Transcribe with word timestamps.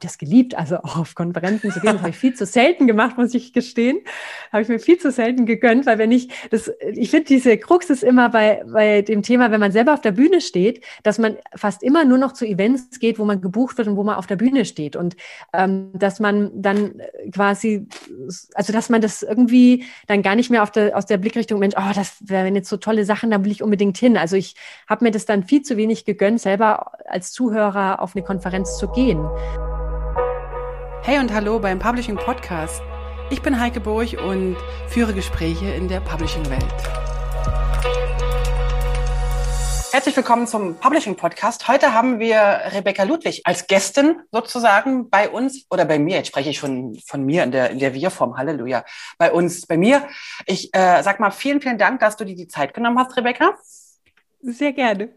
das 0.00 0.18
geliebt, 0.18 0.56
also 0.56 0.76
auch 0.82 0.96
auf 0.96 1.14
Konferenzen 1.14 1.70
zu 1.70 1.80
gehen. 1.80 1.92
Das 1.92 2.00
habe 2.00 2.10
ich 2.10 2.16
viel 2.16 2.34
zu 2.34 2.46
selten 2.46 2.86
gemacht, 2.86 3.18
muss 3.18 3.34
ich 3.34 3.52
gestehen. 3.52 3.98
Habe 4.52 4.62
ich 4.62 4.68
mir 4.68 4.78
viel 4.78 4.98
zu 4.98 5.10
selten 5.10 5.46
gegönnt, 5.46 5.86
weil 5.86 5.98
wenn 5.98 6.12
ich 6.12 6.28
das, 6.50 6.70
ich 6.92 7.10
finde, 7.10 7.26
diese 7.26 7.56
Krux 7.58 7.90
ist 7.90 8.02
immer 8.02 8.28
bei, 8.30 8.64
bei 8.66 9.02
dem 9.02 9.22
Thema, 9.22 9.50
wenn 9.50 9.60
man 9.60 9.72
selber 9.72 9.94
auf 9.94 10.00
der 10.00 10.12
Bühne 10.12 10.40
steht, 10.40 10.84
dass 11.02 11.18
man 11.18 11.36
fast 11.54 11.82
immer 11.82 12.04
nur 12.04 12.18
noch 12.18 12.32
zu 12.32 12.46
Events 12.46 12.98
geht, 12.98 13.18
wo 13.18 13.24
man 13.24 13.40
gebucht 13.40 13.78
wird 13.78 13.88
und 13.88 13.96
wo 13.96 14.04
man 14.04 14.16
auf 14.16 14.26
der 14.26 14.36
Bühne 14.36 14.64
steht. 14.64 14.96
Und 14.96 15.16
ähm, 15.52 15.90
dass 15.94 16.20
man 16.20 16.50
dann 16.54 17.00
quasi, 17.32 17.88
also 18.54 18.72
dass 18.72 18.88
man 18.88 19.00
das 19.00 19.22
irgendwie 19.22 19.84
dann 20.06 20.22
gar 20.22 20.34
nicht 20.34 20.50
mehr 20.50 20.62
auf 20.62 20.70
der, 20.70 20.96
aus 20.96 21.06
der 21.06 21.18
Blickrichtung, 21.18 21.58
Mensch, 21.58 21.74
oh, 21.76 21.92
das 21.94 22.16
wären 22.20 22.54
jetzt 22.54 22.68
so 22.68 22.76
tolle 22.76 23.04
Sachen, 23.04 23.30
da 23.30 23.44
will 23.44 23.52
ich 23.52 23.62
unbedingt 23.62 23.98
hin. 23.98 24.16
Also 24.16 24.36
ich 24.36 24.54
habe 24.88 25.04
mir 25.04 25.10
das 25.10 25.26
dann 25.26 25.44
viel 25.44 25.62
zu 25.62 25.76
wenig 25.76 26.04
gegönnt, 26.04 26.40
selber 26.40 26.92
als 27.06 27.32
Zuhörer 27.32 28.02
auf 28.02 28.14
eine 28.14 28.24
Konferenz 28.24 28.78
zu 28.78 28.88
gehen. 28.88 29.24
Hey 31.06 31.20
und 31.20 31.32
hallo 31.32 31.60
beim 31.60 31.78
Publishing 31.78 32.16
Podcast. 32.16 32.82
Ich 33.30 33.40
bin 33.40 33.60
Heike 33.60 33.78
Burg 33.78 34.14
und 34.20 34.56
führe 34.88 35.14
Gespräche 35.14 35.66
in 35.66 35.86
der 35.86 36.00
Publishing-Welt. 36.00 36.64
Herzlich 39.92 40.16
willkommen 40.16 40.48
zum 40.48 40.74
Publishing 40.80 41.14
Podcast. 41.14 41.68
Heute 41.68 41.94
haben 41.94 42.18
wir 42.18 42.72
Rebecca 42.72 43.04
Ludwig 43.04 43.42
als 43.44 43.68
Gästin 43.68 44.16
sozusagen 44.32 45.08
bei 45.08 45.28
uns 45.28 45.64
oder 45.70 45.84
bei 45.84 46.00
mir. 46.00 46.16
Jetzt 46.16 46.26
spreche 46.26 46.50
ich 46.50 46.58
schon 46.58 46.98
von 47.06 47.24
mir 47.24 47.44
in 47.44 47.52
der, 47.52 47.70
in 47.70 47.78
der 47.78 47.94
Wir-Form. 47.94 48.36
Halleluja. 48.36 48.84
Bei 49.16 49.30
uns, 49.30 49.64
bei 49.64 49.76
mir. 49.76 50.08
Ich 50.44 50.74
äh, 50.74 51.04
sag 51.04 51.20
mal 51.20 51.30
vielen, 51.30 51.60
vielen 51.60 51.78
Dank, 51.78 52.00
dass 52.00 52.16
du 52.16 52.24
dir 52.24 52.34
die 52.34 52.48
Zeit 52.48 52.74
genommen 52.74 52.98
hast, 52.98 53.16
Rebecca. 53.16 53.56
Sehr 54.42 54.72
gerne. 54.72 55.14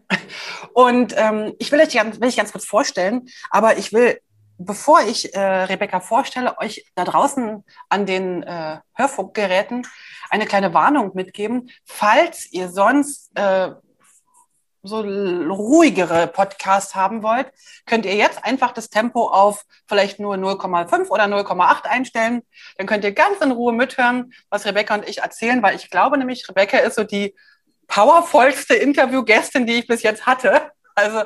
Und 0.72 1.16
ähm, 1.16 1.54
ich 1.58 1.72
will 1.72 1.80
euch 1.80 1.92
ganz, 1.92 2.20
will 2.20 2.28
ich 2.28 2.36
ganz 2.36 2.52
kurz 2.52 2.64
vorstellen, 2.64 3.28
aber 3.50 3.76
ich 3.76 3.92
will 3.92 4.20
bevor 4.60 5.00
ich 5.00 5.34
äh, 5.34 5.40
Rebecca 5.40 6.00
vorstelle, 6.00 6.58
euch 6.58 6.84
da 6.94 7.04
draußen 7.04 7.64
an 7.88 8.06
den 8.06 8.42
äh, 8.42 8.78
Hörfunkgeräten 8.94 9.86
eine 10.28 10.46
kleine 10.46 10.74
Warnung 10.74 11.12
mitgeben. 11.14 11.70
Falls 11.86 12.52
ihr 12.52 12.68
sonst 12.68 13.30
äh, 13.36 13.70
so 14.82 15.00
ruhigere 15.00 16.26
Podcasts 16.26 16.94
haben 16.94 17.22
wollt, 17.22 17.50
könnt 17.86 18.04
ihr 18.04 18.14
jetzt 18.14 18.44
einfach 18.44 18.72
das 18.72 18.90
Tempo 18.90 19.28
auf 19.28 19.64
vielleicht 19.88 20.20
nur 20.20 20.34
0,5 20.36 21.08
oder 21.08 21.24
0,8 21.24 21.84
einstellen. 21.84 22.42
Dann 22.76 22.86
könnt 22.86 23.04
ihr 23.04 23.12
ganz 23.12 23.40
in 23.40 23.52
Ruhe 23.52 23.72
mithören, 23.72 24.32
was 24.50 24.66
Rebecca 24.66 24.94
und 24.94 25.08
ich 25.08 25.18
erzählen, 25.18 25.62
weil 25.62 25.76
ich 25.76 25.90
glaube 25.90 26.18
nämlich, 26.18 26.48
Rebecca 26.48 26.78
ist 26.78 26.96
so 26.96 27.04
die 27.04 27.34
powervollste 27.88 28.74
Interviewgästin, 28.74 29.66
die 29.66 29.80
ich 29.80 29.86
bis 29.86 30.02
jetzt 30.02 30.26
hatte. 30.26 30.70
Also 30.94 31.22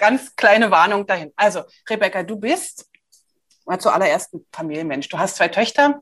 ganz 0.00 0.34
kleine 0.36 0.70
Warnung 0.70 1.06
dahin. 1.06 1.32
Also, 1.36 1.62
Rebecca, 1.88 2.22
du 2.22 2.36
bist 2.36 2.86
mal 3.66 3.80
zuallererst 3.80 4.34
ein 4.34 4.46
Familienmensch. 4.52 5.08
Du 5.08 5.18
hast 5.18 5.36
zwei 5.36 5.48
Töchter 5.48 6.00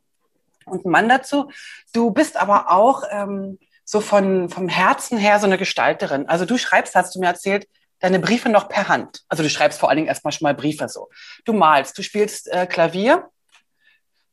und 0.67 0.85
einen 0.85 0.93
Mann 0.93 1.09
dazu. 1.09 1.51
Du 1.93 2.11
bist 2.11 2.37
aber 2.37 2.71
auch 2.71 3.05
ähm, 3.11 3.59
so 3.85 4.01
von, 4.01 4.49
vom 4.49 4.69
Herzen 4.69 5.19
her 5.19 5.39
so 5.39 5.47
eine 5.47 5.59
Gestalterin. 5.59 6.29
Also 6.29 6.45
du 6.45 6.59
schreibst, 6.59 6.95
hast 6.95 7.15
du 7.15 7.21
mir 7.21 7.27
erzählt, 7.27 7.67
deine 8.01 8.19
Briefe 8.19 8.49
noch 8.49 8.69
per 8.69 8.89
Hand. 8.89 9.23
Also 9.29 9.43
du 9.43 9.51
schreibst 9.51 9.79
vor 9.79 9.89
allen 9.89 9.97
Dingen 9.97 10.09
erstmal 10.09 10.33
schon 10.33 10.45
mal 10.45 10.55
Briefe 10.55 10.89
so. 10.89 11.11
Du 11.45 11.53
malst, 11.53 11.97
du 11.97 12.03
spielst 12.03 12.49
äh, 12.49 12.67
Klavier 12.67 13.31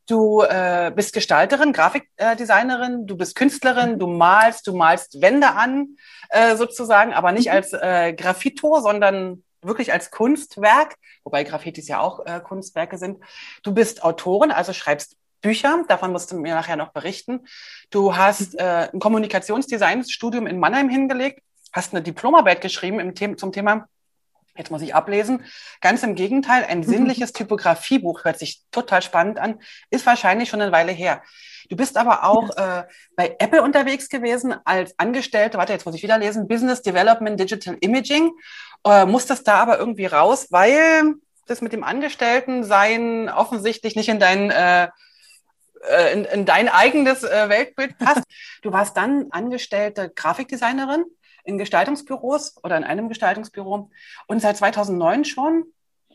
Du 0.06 0.42
äh, 0.42 0.92
bist 0.94 1.12
Gestalterin, 1.12 1.72
Grafikdesignerin, 1.72 3.06
du 3.06 3.16
bist 3.16 3.36
Künstlerin, 3.36 3.98
du 3.98 4.06
malst, 4.08 4.66
du 4.66 4.74
malst 4.74 5.20
Wände 5.20 5.52
an, 5.52 5.96
äh, 6.30 6.56
sozusagen, 6.56 7.12
aber 7.12 7.32
nicht 7.32 7.46
mhm. 7.46 7.52
als 7.52 7.72
äh, 7.72 8.12
Graffito, 8.12 8.80
sondern 8.80 9.44
wirklich 9.62 9.92
als 9.92 10.10
Kunstwerk, 10.10 10.96
wobei 11.22 11.44
Graffitis 11.44 11.86
ja 11.86 12.00
auch 12.00 12.26
äh, 12.26 12.40
Kunstwerke 12.40 12.98
sind. 12.98 13.22
Du 13.62 13.72
bist 13.72 14.02
Autorin, 14.02 14.50
also 14.50 14.72
schreibst 14.72 15.16
Bücher, 15.40 15.84
davon 15.88 16.12
musst 16.12 16.32
du 16.32 16.36
mir 16.36 16.54
nachher 16.54 16.76
noch 16.76 16.92
berichten. 16.92 17.46
Du 17.90 18.16
hast 18.16 18.54
mhm. 18.54 18.58
äh, 18.58 18.88
ein 18.92 18.98
Kommunikationsdesign-Studium 18.98 20.46
in 20.46 20.58
Mannheim 20.58 20.88
hingelegt, 20.88 21.40
hast 21.72 21.92
eine 21.92 22.02
Diplomarbeit 22.02 22.60
geschrieben 22.60 22.98
im 22.98 23.14
The 23.16 23.36
zum 23.36 23.52
Thema 23.52 23.86
Jetzt 24.56 24.70
muss 24.70 24.82
ich 24.82 24.94
ablesen. 24.94 25.44
Ganz 25.80 26.02
im 26.02 26.14
Gegenteil, 26.14 26.64
ein 26.64 26.82
sinnliches 26.82 27.32
Typografiebuch 27.32 28.24
hört 28.24 28.38
sich 28.38 28.62
total 28.70 29.02
spannend 29.02 29.38
an, 29.38 29.60
ist 29.90 30.04
wahrscheinlich 30.04 30.50
schon 30.50 30.60
eine 30.60 30.72
Weile 30.72 30.92
her. 30.92 31.22
Du 31.70 31.76
bist 31.76 31.96
aber 31.96 32.24
auch 32.24 32.54
äh, 32.56 32.84
bei 33.16 33.36
Apple 33.38 33.62
unterwegs 33.62 34.08
gewesen 34.08 34.54
als 34.64 34.98
Angestellte, 34.98 35.56
warte, 35.56 35.72
jetzt 35.72 35.86
muss 35.86 35.94
ich 35.94 36.02
wieder 36.02 36.18
lesen, 36.18 36.48
Business 36.48 36.82
Development 36.82 37.38
Digital 37.40 37.78
Imaging, 37.80 38.30
äh, 38.84 39.06
musstest 39.06 39.48
da 39.48 39.54
aber 39.54 39.78
irgendwie 39.78 40.06
raus, 40.06 40.48
weil 40.50 41.14
das 41.46 41.62
mit 41.62 41.72
dem 41.72 41.84
Angestellten-Sein 41.84 43.30
offensichtlich 43.30 43.96
nicht 43.96 44.08
in 44.08 44.20
dein, 44.20 44.50
äh, 44.50 44.88
äh 45.88 46.12
in, 46.12 46.24
in 46.26 46.44
dein 46.44 46.68
eigenes 46.68 47.22
äh, 47.22 47.48
Weltbild 47.48 47.96
passt. 47.98 48.22
Du 48.62 48.72
warst 48.72 48.96
dann 48.96 49.26
angestellte 49.32 50.10
Grafikdesignerin 50.14 51.04
in 51.44 51.58
Gestaltungsbüros 51.58 52.56
oder 52.62 52.76
in 52.76 52.84
einem 52.84 53.08
Gestaltungsbüro. 53.08 53.90
Und 54.26 54.40
seit 54.40 54.56
2009 54.56 55.24
schon 55.24 55.64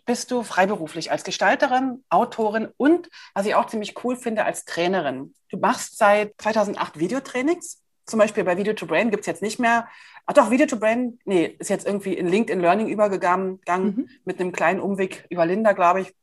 bist 0.05 0.31
du 0.31 0.41
freiberuflich 0.41 1.11
als 1.11 1.23
Gestalterin, 1.23 2.03
Autorin 2.09 2.69
und, 2.77 3.09
was 3.33 3.45
ich 3.45 3.55
auch 3.55 3.67
ziemlich 3.67 4.03
cool 4.03 4.15
finde, 4.15 4.45
als 4.45 4.65
Trainerin. 4.65 5.33
Du 5.49 5.57
machst 5.57 5.97
seit 5.97 6.33
2008 6.39 6.97
Videotrainings. 6.97 7.83
Zum 8.05 8.19
Beispiel 8.19 8.45
bei 8.45 8.57
Video 8.57 8.73
to 8.73 8.87
Brain 8.87 9.11
gibt 9.11 9.21
es 9.21 9.27
jetzt 9.27 9.41
nicht 9.41 9.59
mehr. 9.59 9.89
Ach 10.25 10.33
doch, 10.33 10.49
Video 10.49 10.65
to 10.65 10.77
Brain, 10.77 11.19
nee, 11.25 11.57
ist 11.59 11.69
jetzt 11.69 11.85
irgendwie 11.85 12.13
in 12.13 12.27
LinkedIn 12.27 12.61
Learning 12.61 12.87
übergegangen, 12.87 13.59
mhm. 13.67 14.09
mit 14.23 14.39
einem 14.39 14.53
kleinen 14.53 14.79
Umweg 14.79 15.25
über 15.29 15.45
Linda, 15.45 15.73
glaube 15.73 16.01
ich. 16.01 16.15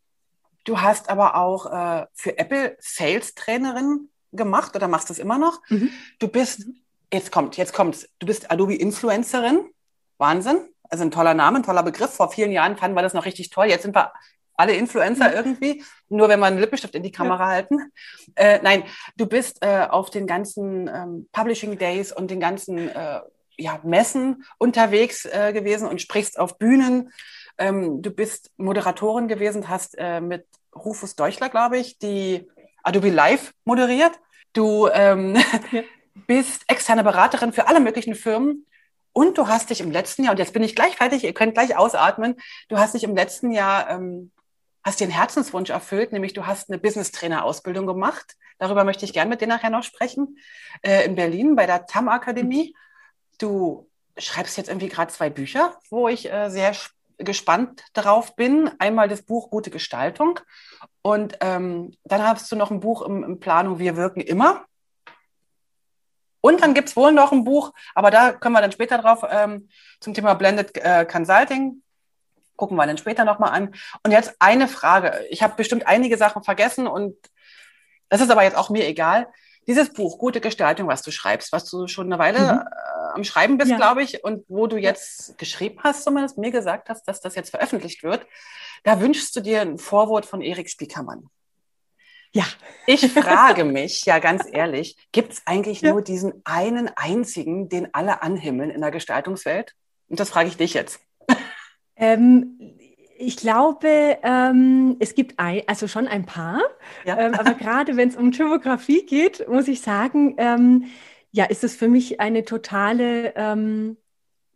Du 0.64 0.80
hast 0.80 1.10
aber 1.10 1.36
auch 1.36 1.66
äh, 1.66 2.06
für 2.14 2.38
Apple 2.38 2.76
Sales 2.80 3.34
Trainerin 3.34 4.08
gemacht 4.32 4.74
oder 4.74 4.88
machst 4.88 5.10
das 5.10 5.18
immer 5.18 5.36
noch. 5.36 5.60
Mhm. 5.68 5.90
Du 6.18 6.28
bist 6.28 6.66
mhm 6.66 6.83
jetzt 7.14 7.32
kommt, 7.32 7.56
jetzt 7.56 7.72
kommt's. 7.72 8.08
Du 8.18 8.26
bist 8.26 8.50
Adobe 8.50 8.74
Influencerin. 8.74 9.70
Wahnsinn. 10.18 10.58
Also 10.90 11.04
ein 11.04 11.10
toller 11.10 11.34
Name, 11.34 11.58
ein 11.58 11.62
toller 11.62 11.82
Begriff. 11.82 12.10
Vor 12.10 12.30
vielen 12.30 12.52
Jahren 12.52 12.76
fanden 12.76 12.96
wir 12.96 13.02
das 13.02 13.14
noch 13.14 13.24
richtig 13.24 13.50
toll. 13.50 13.66
Jetzt 13.66 13.82
sind 13.82 13.96
wir 13.96 14.12
alle 14.56 14.74
Influencer 14.74 15.28
mhm. 15.28 15.34
irgendwie, 15.34 15.84
nur 16.08 16.28
wenn 16.28 16.38
wir 16.38 16.46
einen 16.46 16.58
Lippenstift 16.58 16.94
in 16.94 17.02
die 17.02 17.10
Kamera 17.10 17.44
ja. 17.44 17.48
halten. 17.48 17.92
Äh, 18.36 18.60
nein, 18.62 18.84
du 19.16 19.26
bist 19.26 19.64
äh, 19.64 19.86
auf 19.88 20.10
den 20.10 20.26
ganzen 20.26 20.88
ähm, 20.88 21.28
Publishing 21.32 21.78
Days 21.78 22.12
und 22.12 22.30
den 22.30 22.40
ganzen 22.40 22.88
äh, 22.88 23.20
ja, 23.56 23.80
Messen 23.82 24.44
unterwegs 24.58 25.24
äh, 25.24 25.52
gewesen 25.52 25.88
und 25.88 26.00
sprichst 26.00 26.38
auf 26.38 26.58
Bühnen. 26.58 27.12
Ähm, 27.58 28.02
du 28.02 28.10
bist 28.10 28.52
Moderatorin 28.56 29.26
gewesen, 29.28 29.68
hast 29.68 29.96
äh, 29.98 30.20
mit 30.20 30.46
Rufus 30.74 31.16
Deuchler, 31.16 31.48
glaube 31.48 31.78
ich, 31.78 31.98
die 31.98 32.48
Adobe 32.82 33.10
Live 33.10 33.52
moderiert. 33.64 34.12
Du 34.52 34.88
ähm, 34.88 35.36
ja 35.72 35.82
bist 36.14 36.64
externe 36.68 37.04
Beraterin 37.04 37.52
für 37.52 37.68
alle 37.68 37.80
möglichen 37.80 38.14
Firmen 38.14 38.66
und 39.12 39.38
du 39.38 39.46
hast 39.48 39.70
dich 39.70 39.80
im 39.80 39.90
letzten 39.90 40.24
Jahr, 40.24 40.32
und 40.32 40.38
jetzt 40.38 40.52
bin 40.52 40.62
ich 40.62 40.74
gleich 40.74 40.96
fertig, 40.96 41.24
ihr 41.24 41.34
könnt 41.34 41.54
gleich 41.54 41.76
ausatmen, 41.76 42.36
du 42.68 42.78
hast 42.78 42.94
dich 42.94 43.04
im 43.04 43.14
letzten 43.14 43.52
Jahr, 43.52 43.88
ähm, 43.90 44.32
hast 44.82 45.00
dir 45.00 45.04
einen 45.04 45.12
Herzenswunsch 45.12 45.70
erfüllt, 45.70 46.12
nämlich 46.12 46.32
du 46.32 46.46
hast 46.46 46.68
eine 46.68 46.78
Business-Trainer-Ausbildung 46.78 47.86
gemacht. 47.86 48.36
Darüber 48.58 48.84
möchte 48.84 49.04
ich 49.04 49.12
gerne 49.12 49.30
mit 49.30 49.40
dir 49.40 49.46
nachher 49.46 49.70
noch 49.70 49.82
sprechen, 49.82 50.38
äh, 50.82 51.04
in 51.04 51.14
Berlin 51.14 51.56
bei 51.56 51.66
der 51.66 51.86
TAM 51.86 52.08
Akademie. 52.08 52.74
Du 53.38 53.88
schreibst 54.18 54.56
jetzt 54.56 54.68
irgendwie 54.68 54.88
gerade 54.88 55.12
zwei 55.12 55.30
Bücher, 55.30 55.78
wo 55.90 56.08
ich 56.08 56.30
äh, 56.30 56.50
sehr 56.50 56.74
gespannt 57.18 57.84
darauf 57.92 58.36
bin. 58.36 58.70
Einmal 58.78 59.08
das 59.08 59.22
Buch 59.22 59.48
Gute 59.48 59.70
Gestaltung 59.70 60.40
und 61.02 61.38
ähm, 61.40 61.96
dann 62.04 62.22
hast 62.22 62.50
du 62.50 62.56
noch 62.56 62.70
ein 62.70 62.80
Buch 62.80 63.02
im, 63.02 63.22
im 63.22 63.40
Planung 63.40 63.78
Wir 63.78 63.96
wirken 63.96 64.20
immer. 64.20 64.64
Und 66.44 66.60
dann 66.60 66.74
gibt 66.74 66.90
es 66.90 66.96
wohl 66.96 67.10
noch 67.10 67.32
ein 67.32 67.42
Buch, 67.42 67.72
aber 67.94 68.10
da 68.10 68.32
können 68.32 68.52
wir 68.52 68.60
dann 68.60 68.70
später 68.70 68.98
drauf 68.98 69.24
ähm, 69.30 69.70
zum 69.98 70.12
Thema 70.12 70.34
Blended 70.34 70.76
äh, 70.76 71.06
Consulting. 71.10 71.80
Gucken 72.56 72.76
wir 72.76 72.86
dann 72.86 72.98
später 72.98 73.24
nochmal 73.24 73.52
an. 73.52 73.74
Und 74.02 74.10
jetzt 74.10 74.36
eine 74.40 74.68
Frage. 74.68 75.24
Ich 75.30 75.42
habe 75.42 75.54
bestimmt 75.56 75.86
einige 75.86 76.18
Sachen 76.18 76.44
vergessen 76.44 76.86
und 76.86 77.16
das 78.10 78.20
ist 78.20 78.30
aber 78.30 78.42
jetzt 78.42 78.58
auch 78.58 78.68
mir 78.68 78.86
egal. 78.86 79.26
Dieses 79.66 79.90
Buch, 79.90 80.18
Gute 80.18 80.42
Gestaltung, 80.42 80.86
was 80.86 81.00
du 81.00 81.10
schreibst, 81.10 81.50
was 81.50 81.64
du 81.70 81.88
schon 81.88 82.12
eine 82.12 82.18
Weile 82.18 82.38
mhm. 82.38 82.60
äh, 82.60 83.14
am 83.14 83.24
Schreiben 83.24 83.56
bist, 83.56 83.70
ja. 83.70 83.78
glaube 83.78 84.02
ich, 84.02 84.22
und 84.22 84.44
wo 84.46 84.66
du 84.66 84.76
jetzt 84.76 85.38
geschrieben 85.38 85.78
hast, 85.82 86.04
zumindest 86.04 86.36
mir 86.36 86.50
gesagt 86.50 86.90
hast, 86.90 87.08
dass 87.08 87.22
das 87.22 87.36
jetzt 87.36 87.52
veröffentlicht 87.52 88.02
wird, 88.02 88.26
da 88.82 89.00
wünschst 89.00 89.34
du 89.34 89.40
dir 89.40 89.62
ein 89.62 89.78
Vorwort 89.78 90.26
von 90.26 90.42
Erik 90.42 90.68
Spiekermann. 90.68 91.30
Ja. 92.34 92.44
Ich 92.86 93.10
frage 93.12 93.64
mich, 93.64 94.04
ja 94.04 94.18
ganz 94.18 94.44
ehrlich, 94.50 94.96
gibt 95.12 95.32
es 95.32 95.42
eigentlich 95.46 95.80
ja. 95.80 95.92
nur 95.92 96.02
diesen 96.02 96.42
einen 96.44 96.90
einzigen, 96.94 97.68
den 97.68 97.94
alle 97.94 98.22
anhimmeln 98.22 98.70
in 98.70 98.82
der 98.82 98.90
Gestaltungswelt? 98.90 99.74
Und 100.08 100.20
das 100.20 100.28
frage 100.28 100.48
ich 100.48 100.56
dich 100.56 100.74
jetzt. 100.74 101.00
Ähm, 101.96 102.58
ich 103.16 103.36
glaube, 103.36 104.18
ähm, 104.22 104.96
es 104.98 105.14
gibt 105.14 105.38
ein, 105.38 105.62
also 105.66 105.86
schon 105.86 106.08
ein 106.08 106.26
paar, 106.26 106.60
ja. 107.04 107.18
ähm, 107.18 107.34
aber 107.34 107.54
gerade 107.54 107.96
wenn 107.96 108.08
es 108.08 108.16
um 108.16 108.32
Typografie 108.32 109.06
geht, 109.06 109.48
muss 109.48 109.68
ich 109.68 109.80
sagen, 109.80 110.34
ähm, 110.38 110.86
ja, 111.30 111.44
ist 111.44 111.64
es 111.64 111.74
für 111.76 111.88
mich 111.88 112.20
eine 112.20 112.44
totale 112.44 113.34
ähm, 113.36 113.96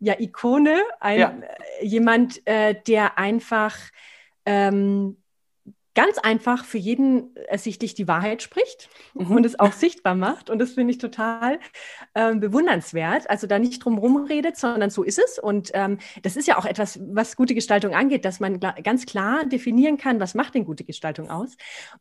ja, 0.01 0.15
Ikone, 0.19 0.77
ein, 1.01 1.19
ja. 1.19 1.35
jemand, 1.81 2.47
äh, 2.47 2.75
der 2.87 3.19
einfach 3.19 3.77
ähm, 4.45 5.17
ganz 5.99 6.17
einfach 6.19 6.65
für 6.65 6.79
jeden 6.79 7.35
ersichtlich 7.49 7.93
die 7.93 8.07
Wahrheit 8.07 8.41
spricht 8.41 8.89
mhm. 9.15 9.33
und 9.33 9.45
es 9.45 9.59
auch 9.59 9.73
sichtbar 9.73 10.15
macht. 10.15 10.49
Und 10.49 10.61
das 10.61 10.75
finde 10.75 10.93
ich 10.93 10.99
total 10.99 11.59
ähm, 12.15 12.39
bewundernswert. 12.39 13.29
Also 13.29 13.49
da 13.49 13.59
nicht 13.59 13.85
drum 13.85 13.99
redet, 14.31 14.57
sondern 14.57 14.91
so 14.91 15.03
ist 15.03 15.19
es. 15.19 15.41
Und 15.41 15.73
ähm, 15.75 15.99
das 16.23 16.37
ist 16.37 16.47
ja 16.47 16.57
auch 16.57 16.67
etwas, 16.67 17.01
was 17.03 17.35
gute 17.35 17.53
Gestaltung 17.53 17.97
angeht, 17.97 18.25
dass 18.25 18.39
man 18.39 18.61
ganz 18.61 19.07
klar 19.07 19.45
definieren 19.45 19.97
kann, 19.97 20.21
was 20.21 20.37
macht 20.37 20.55
denn 20.55 20.65
gute 20.65 20.85
Gestaltung 20.85 21.31
aus 21.31 21.57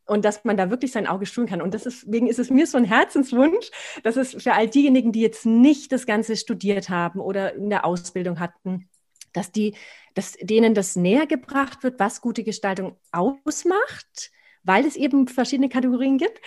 und 0.05 0.25
dass 0.25 0.43
man 0.43 0.57
da 0.57 0.69
wirklich 0.69 0.91
sein 0.91 1.07
Auge 1.07 1.25
schulen 1.25 1.49
kann. 1.49 1.63
Und 1.63 1.73
deswegen 1.73 2.27
ist 2.27 2.37
es 2.37 2.51
mir 2.51 2.67
so 2.67 2.77
ein 2.77 2.83
Herzenswunsch, 2.83 3.71
dass 4.03 4.15
es 4.15 4.35
für 4.43 4.53
all 4.53 4.67
diejenigen, 4.67 5.11
die 5.11 5.21
jetzt 5.21 5.47
nicht 5.47 5.91
das 5.91 6.05
Ganze 6.05 6.35
studiert 6.35 6.89
haben 6.89 7.19
oder 7.19 7.55
in 7.55 7.71
der 7.71 7.83
Ausbildung 7.83 8.39
hatten, 8.39 8.87
dass 9.37 9.51
die, 9.51 9.75
dass 10.15 10.33
denen 10.33 10.73
das 10.73 10.95
näher 10.95 11.27
gebracht 11.27 11.83
wird, 11.83 11.99
was 11.99 12.21
gute 12.21 12.43
Gestaltung 12.43 12.97
ausmacht, 13.11 14.31
weil 14.63 14.85
es 14.85 14.95
eben 14.95 15.27
verschiedene 15.27 15.69
Kategorien 15.69 16.17
gibt 16.17 16.41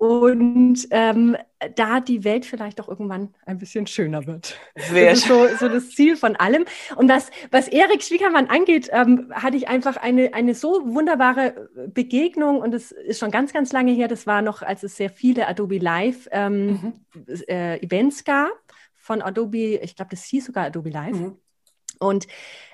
und 0.00 0.88
ähm, 0.92 1.36
da 1.76 2.00
die 2.00 2.24
Welt 2.24 2.46
vielleicht 2.46 2.80
auch 2.80 2.88
irgendwann 2.88 3.34
ein 3.44 3.58
bisschen 3.58 3.86
schöner 3.86 4.26
wird. 4.26 4.58
Sehr 4.74 5.10
das 5.10 5.18
ist 5.18 5.28
so, 5.28 5.46
so 5.58 5.68
das 5.68 5.90
Ziel 5.90 6.16
von 6.16 6.36
allem. 6.36 6.64
Und 6.96 7.10
was, 7.10 7.30
was 7.50 7.68
Erik 7.68 8.02
Schwiegermann 8.02 8.46
angeht, 8.46 8.88
ähm, 8.92 9.30
hatte 9.30 9.58
ich 9.58 9.68
einfach 9.68 9.98
eine, 9.98 10.32
eine 10.32 10.54
so 10.54 10.80
wunderbare 10.86 11.68
Begegnung 11.88 12.60
und 12.62 12.72
es 12.72 12.92
ist 12.92 13.20
schon 13.20 13.30
ganz, 13.30 13.52
ganz 13.52 13.72
lange 13.74 13.92
her. 13.92 14.08
Das 14.08 14.26
war 14.26 14.40
noch, 14.40 14.62
als 14.62 14.82
es 14.82 14.96
sehr 14.96 15.10
viele 15.10 15.46
Adobe 15.46 15.76
Live 15.76 16.28
ähm, 16.32 16.66
mhm. 16.66 16.92
äh, 17.46 17.76
Events 17.84 18.24
gab 18.24 18.58
von 18.94 19.20
Adobe, 19.20 19.80
ich 19.82 19.96
glaube, 19.96 20.12
das 20.12 20.24
hieß 20.24 20.46
sogar 20.46 20.64
Adobe 20.64 20.88
Live. 20.88 21.16
Mhm. 21.16 21.36
Und 22.00 22.26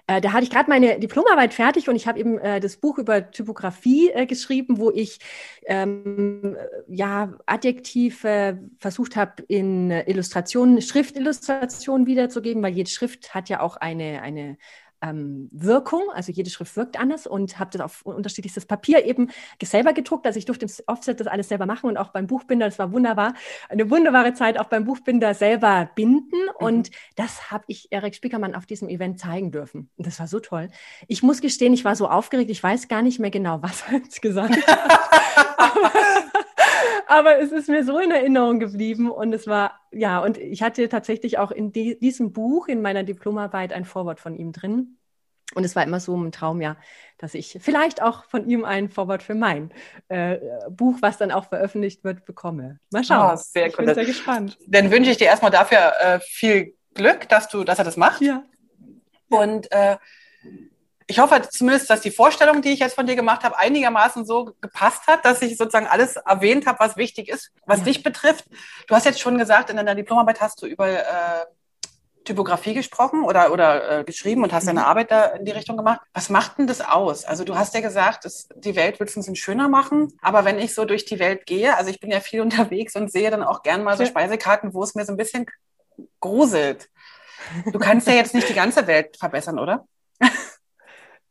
äh, 0.07 0.21
da 0.21 0.33
hatte 0.33 0.45
ich 0.45 0.51
gerade 0.51 0.71
meine 0.71 1.01
Diplomarbeit 1.01 1.53
fertig 1.53 1.89
und 1.89 1.97
ich 1.97 2.07
habe 2.07 2.21
eben 2.21 2.39
äh, 2.39 2.61
das 2.61 2.77
Buch 2.77 2.99
über 2.99 3.31
Typografie 3.31 4.11
äh, 4.11 4.27
geschrieben, 4.27 4.79
wo 4.79 4.91
ich 4.91 5.19
ähm, 5.67 6.57
ja 6.87 7.35
Adjektive 7.45 8.61
versucht 8.79 9.17
habe 9.17 9.43
in 9.49 9.91
Illustrationen, 9.91 10.81
Schriftillustrationen 10.81 12.07
wiederzugeben, 12.07 12.63
weil 12.63 12.75
jede 12.75 12.91
Schrift 12.91 13.35
hat 13.35 13.49
ja 13.49 13.61
auch 13.61 13.77
eine 13.77 14.23
eine 14.23 14.59
ähm, 15.03 15.49
Wirkung, 15.53 16.03
also 16.15 16.33
jede 16.33 16.51
Schrift 16.51 16.77
wirkt 16.77 16.99
anders 16.99 17.27
und 17.27 17.59
habe 17.59 17.71
das 17.71 17.81
auf 17.81 18.03
unterschiedlichstes 18.05 18.67
Papier 18.67 19.05
eben 19.05 19.31
selber 19.63 19.93
gedruckt. 19.93 20.27
Also 20.27 20.39
ich 20.39 20.45
durfte 20.45 20.67
im 20.67 20.73
Offset 20.87 21.21
das 21.21 21.27
alles 21.27 21.49
selber 21.49 21.67
machen 21.67 21.89
und 21.89 21.97
auch 21.97 22.09
beim 22.09 22.27
Buchbinder, 22.27 22.67
das 22.67 22.79
war 22.79 22.93
wunderbar, 22.93 23.35
eine 23.69 23.91
wunderbare 23.91 24.35
Zeit 24.35 24.59
auch 24.59 24.67
beim 24.67 24.85
Buchbinder 24.85 25.35
selber 25.35 25.91
binden 25.95 26.37
mhm. 26.59 26.67
und 26.67 26.91
das 27.17 27.51
habe 27.51 27.65
ich 27.69 27.89
Erik 27.91 28.15
Spiekermann 28.15 28.55
auf 28.55 28.67
diesem 28.67 28.89
Event 28.89 29.19
zeigen 29.21 29.51
dürfen. 29.51 29.91
Und 29.97 30.07
das 30.07 30.19
war 30.19 30.27
so 30.27 30.41
toll. 30.41 30.69
Ich 31.09 31.23
muss 31.23 31.41
gestehen, 31.41 31.73
ich 31.73 31.85
war 31.85 31.97
so 31.97 32.09
aufgeregt, 32.09 32.51
ich 32.51 32.63
weiß 32.63 32.89
gar 32.89 33.03
nicht 33.03 33.19
mehr 33.19 33.31
genau, 33.31 33.63
was 33.63 33.85
er 33.89 33.99
jetzt 33.99 34.23
gesagt 34.23 34.57
hat. 34.67 36.23
aber 37.07 37.39
es 37.39 37.53
ist 37.53 37.69
mir 37.69 37.85
so 37.85 37.99
in 37.99 38.11
Erinnerung 38.11 38.59
geblieben 38.59 39.11
und 39.11 39.33
es 39.33 39.47
war, 39.47 39.81
ja, 39.93 40.21
und 40.21 40.39
ich 40.39 40.63
hatte 40.63 40.89
tatsächlich 40.89 41.39
auch 41.39 41.51
in 41.51 41.73
die, 41.73 41.99
diesem 41.99 42.33
Buch, 42.33 42.69
in 42.69 42.83
meiner 42.83 43.05
Diplomarbeit, 43.05 43.73
ein 43.73 43.85
Vorwort 43.85 44.21
von 44.21 44.35
ihm 44.35 44.53
drin. 44.53 44.99
Und 45.55 45.65
es 45.65 45.77
war 45.77 45.85
immer 45.85 46.01
so 46.01 46.17
ein 46.17 46.33
Traum, 46.33 46.61
ja, 46.61 46.77
dass 47.19 47.35
ich 47.35 47.59
vielleicht 47.61 48.03
auch 48.03 48.25
von 48.25 48.49
ihm 48.49 48.65
ein 48.65 48.91
Vorwort 48.91 49.23
für 49.23 49.35
mein 49.35 49.73
äh, 50.09 50.39
Buch, 50.69 50.97
was 51.01 51.19
dann 51.19 51.31
auch 51.31 51.49
veröffentlicht 51.49 52.03
wird, 52.03 52.25
bekomme. 52.25 52.81
Mal 52.91 53.05
schauen. 53.05 53.33
Oh, 53.35 53.37
sehr 53.37 53.69
ich 53.69 53.77
bin 53.77 53.95
sehr 53.95 54.05
gespannt. 54.05 54.59
Dann 54.67 54.91
wünsche 54.91 55.11
ich 55.11 55.17
dir 55.17 55.27
erstmal 55.27 55.53
dafür 55.53 55.93
äh, 56.01 56.21
viel 56.21 56.75
Glück, 56.95 57.29
dass 57.29 57.49
du, 57.49 57.63
dass 57.63 57.79
er 57.79 57.85
das 57.85 57.97
macht. 57.97 58.21
Ja. 58.21 58.43
Und 59.29 59.71
äh, 59.71 59.97
ich 61.09 61.21
hoffe 61.21 61.41
zumindest, 61.51 61.89
dass 61.89 62.01
die 62.01 62.11
Vorstellung, 62.11 62.63
die 62.63 62.73
ich 62.73 62.81
jetzt 62.81 62.95
von 62.95 63.07
dir 63.07 63.15
gemacht 63.15 63.45
habe, 63.45 63.59
einigermaßen 63.59 64.27
so 64.27 64.57
gepasst 64.61 65.07
hat, 65.07 65.25
dass 65.25 65.41
ich 65.41 65.57
sozusagen 65.57 65.87
alles 65.87 66.17
erwähnt 66.17 66.67
habe, 66.67 66.81
was 66.81 66.97
wichtig 66.97 67.29
ist, 67.29 67.53
was 67.65 67.81
ja. 67.81 67.85
dich 67.85 68.03
betrifft. 68.03 68.45
Du 68.89 68.95
hast 68.95 69.05
jetzt 69.05 69.21
schon 69.21 69.39
gesagt, 69.39 69.71
in 69.71 69.77
deiner 69.77 69.95
Diplomarbeit 69.95 70.41
hast 70.41 70.63
du 70.63 70.67
über 70.67 70.89
äh, 70.89 71.47
Typografie 72.25 72.75
gesprochen 72.75 73.23
oder, 73.23 73.53
oder 73.53 74.01
äh, 74.01 74.05
geschrieben 74.05 74.43
und 74.43 74.53
hast 74.53 74.65
mhm. 74.65 74.69
deine 74.69 74.87
Arbeit 74.87 75.13
da 75.13 75.27
in 75.27 75.45
die 75.45 75.53
Richtung 75.53 75.77
gemacht. 75.77 76.01
Was 76.13 76.29
macht 76.29 76.59
denn 76.59 76.67
das 76.67 76.81
aus? 76.81 77.25
Also 77.25 77.45
du 77.45 77.57
hast 77.57 77.75
ja 77.75 77.81
gesagt, 77.81 78.25
dass 78.25 78.49
die 78.57 78.75
Welt 78.75 78.99
wird 78.99 79.09
es 79.09 79.17
ein 79.17 79.21
bisschen 79.21 79.37
schöner 79.37 79.69
machen, 79.69 80.13
aber 80.21 80.45
wenn 80.45 80.59
ich 80.59 80.75
so 80.75 80.85
durch 80.85 81.05
die 81.05 81.21
Welt 81.21 81.47
gehe, 81.47 81.77
also 81.77 81.89
ich 81.89 82.01
bin 82.01 82.11
ja 82.11 82.19
viel 82.19 82.41
unterwegs 82.43 82.97
und 82.97 83.13
sehe 83.13 83.31
dann 83.31 83.45
auch 83.45 83.63
gern 83.63 83.85
mal 83.85 83.97
so 83.97 84.05
Speisekarten, 84.05 84.75
wo 84.75 84.83
es 84.83 84.97
mir 84.97 85.05
so 85.05 85.13
ein 85.13 85.17
bisschen 85.17 85.47
gruselt. 86.21 86.89
Du 87.73 87.79
kannst 87.79 88.09
ja 88.09 88.15
jetzt 88.15 88.35
nicht 88.35 88.49
die 88.49 88.55
ganze 88.55 88.89
Welt 88.89 89.17
verbessern, 89.17 89.61
oder? 89.61 89.87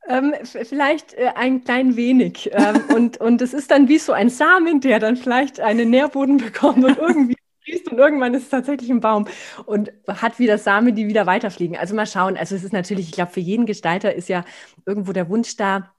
Ähm, 0.07 0.35
vielleicht 0.43 1.13
äh, 1.15 1.31
ein 1.35 1.63
klein 1.63 1.95
wenig. 1.95 2.49
Ähm, 2.53 2.83
und, 2.95 3.17
und 3.17 3.41
es 3.41 3.53
ist 3.53 3.71
dann 3.71 3.87
wie 3.87 3.97
so 3.97 4.13
ein 4.13 4.29
Samen, 4.29 4.81
der 4.81 4.99
dann 4.99 5.17
vielleicht 5.17 5.59
einen 5.59 5.89
Nährboden 5.89 6.37
bekommt 6.39 6.83
und 6.83 6.97
irgendwie 6.97 7.35
fließt 7.63 7.91
und 7.91 7.97
irgendwann 7.97 8.33
ist 8.35 8.43
es 8.43 8.49
tatsächlich 8.49 8.91
ein 8.91 8.99
Baum 9.01 9.27
und 9.65 9.91
hat 10.07 10.37
wieder 10.39 10.57
Samen, 10.57 10.95
die 10.95 11.07
wieder 11.07 11.25
weiterfliegen. 11.25 11.77
Also 11.77 11.95
mal 11.95 12.05
schauen. 12.05 12.37
Also 12.37 12.55
es 12.55 12.63
ist 12.63 12.73
natürlich, 12.73 13.07
ich 13.07 13.13
glaube, 13.13 13.31
für 13.31 13.39
jeden 13.39 13.65
Gestalter 13.65 14.13
ist 14.13 14.29
ja 14.29 14.45
irgendwo 14.85 15.13
der 15.13 15.29
Wunsch 15.29 15.55
da, 15.57 15.94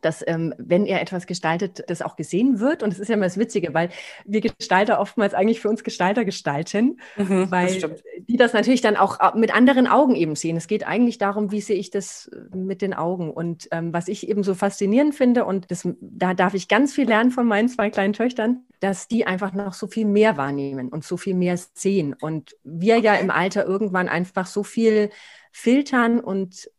dass 0.00 0.24
ähm, 0.26 0.54
wenn 0.58 0.86
er 0.86 1.00
etwas 1.00 1.26
gestaltet, 1.26 1.84
das 1.88 2.02
auch 2.02 2.16
gesehen 2.16 2.60
wird. 2.60 2.82
Und 2.82 2.92
das 2.92 3.00
ist 3.00 3.08
ja 3.08 3.14
immer 3.14 3.26
das 3.26 3.38
Witzige, 3.38 3.74
weil 3.74 3.90
wir 4.24 4.40
Gestalter 4.40 5.00
oftmals 5.00 5.34
eigentlich 5.34 5.60
für 5.60 5.68
uns 5.68 5.84
Gestalter 5.84 6.24
gestalten, 6.24 7.00
mhm, 7.16 7.50
weil 7.50 7.80
das 7.80 7.90
die 8.28 8.36
das 8.36 8.52
natürlich 8.52 8.80
dann 8.80 8.96
auch 8.96 9.34
mit 9.34 9.54
anderen 9.54 9.86
Augen 9.86 10.14
eben 10.14 10.34
sehen. 10.34 10.56
Es 10.56 10.66
geht 10.66 10.86
eigentlich 10.86 11.18
darum, 11.18 11.52
wie 11.52 11.60
sehe 11.60 11.76
ich 11.76 11.90
das 11.90 12.28
äh, 12.28 12.56
mit 12.56 12.82
den 12.82 12.94
Augen. 12.94 13.30
Und 13.30 13.68
ähm, 13.70 13.92
was 13.92 14.08
ich 14.08 14.28
eben 14.28 14.42
so 14.42 14.54
faszinierend 14.54 15.14
finde, 15.14 15.44
und 15.44 15.70
das, 15.70 15.88
da 16.00 16.34
darf 16.34 16.54
ich 16.54 16.68
ganz 16.68 16.94
viel 16.94 17.06
lernen 17.06 17.30
von 17.30 17.46
meinen 17.46 17.68
zwei 17.68 17.90
kleinen 17.90 18.12
Töchtern, 18.12 18.64
dass 18.80 19.08
die 19.08 19.26
einfach 19.26 19.52
noch 19.52 19.72
so 19.72 19.86
viel 19.86 20.06
mehr 20.06 20.36
wahrnehmen 20.36 20.88
und 20.88 21.04
so 21.04 21.16
viel 21.16 21.34
mehr 21.34 21.56
sehen. 21.56 22.14
Und 22.14 22.56
wir 22.64 22.98
ja 22.98 23.14
im 23.14 23.30
Alter 23.30 23.64
irgendwann 23.64 24.08
einfach 24.08 24.46
so 24.46 24.62
viel 24.62 25.10
filtern 25.52 26.20
und 26.20 26.70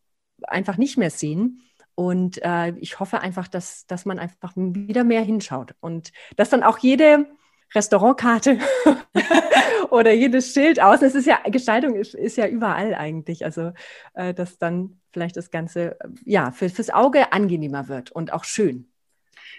einfach 0.47 0.77
nicht 0.77 0.97
mehr 0.97 1.09
sehen. 1.09 1.61
Und 1.99 2.39
äh, 2.43 2.73
ich 2.77 2.99
hoffe 2.99 3.21
einfach, 3.21 3.47
dass, 3.47 3.87
dass 3.87 4.05
man 4.05 4.19
einfach 4.19 4.53
wieder 4.55 5.03
mehr 5.03 5.23
hinschaut 5.23 5.73
und 5.79 6.11
dass 6.35 6.51
dann 6.51 6.61
auch 6.61 6.77
jede 6.77 7.25
Restaurantkarte 7.73 8.59
oder 9.89 10.11
jedes 10.13 10.53
Schild 10.53 10.79
aus. 10.79 11.01
Es 11.01 11.15
ist 11.15 11.25
ja, 11.25 11.39
Gestaltung 11.45 11.95
ist, 11.95 12.13
ist 12.13 12.37
ja 12.37 12.45
überall 12.45 12.93
eigentlich. 12.93 13.43
Also, 13.43 13.71
äh, 14.13 14.35
dass 14.35 14.59
dann 14.59 15.01
vielleicht 15.11 15.37
das 15.37 15.49
Ganze, 15.49 15.99
äh, 15.99 16.09
ja, 16.23 16.51
für, 16.51 16.69
fürs 16.69 16.91
Auge 16.91 17.33
angenehmer 17.33 17.87
wird 17.87 18.11
und 18.11 18.31
auch 18.31 18.43
schön. 18.43 18.91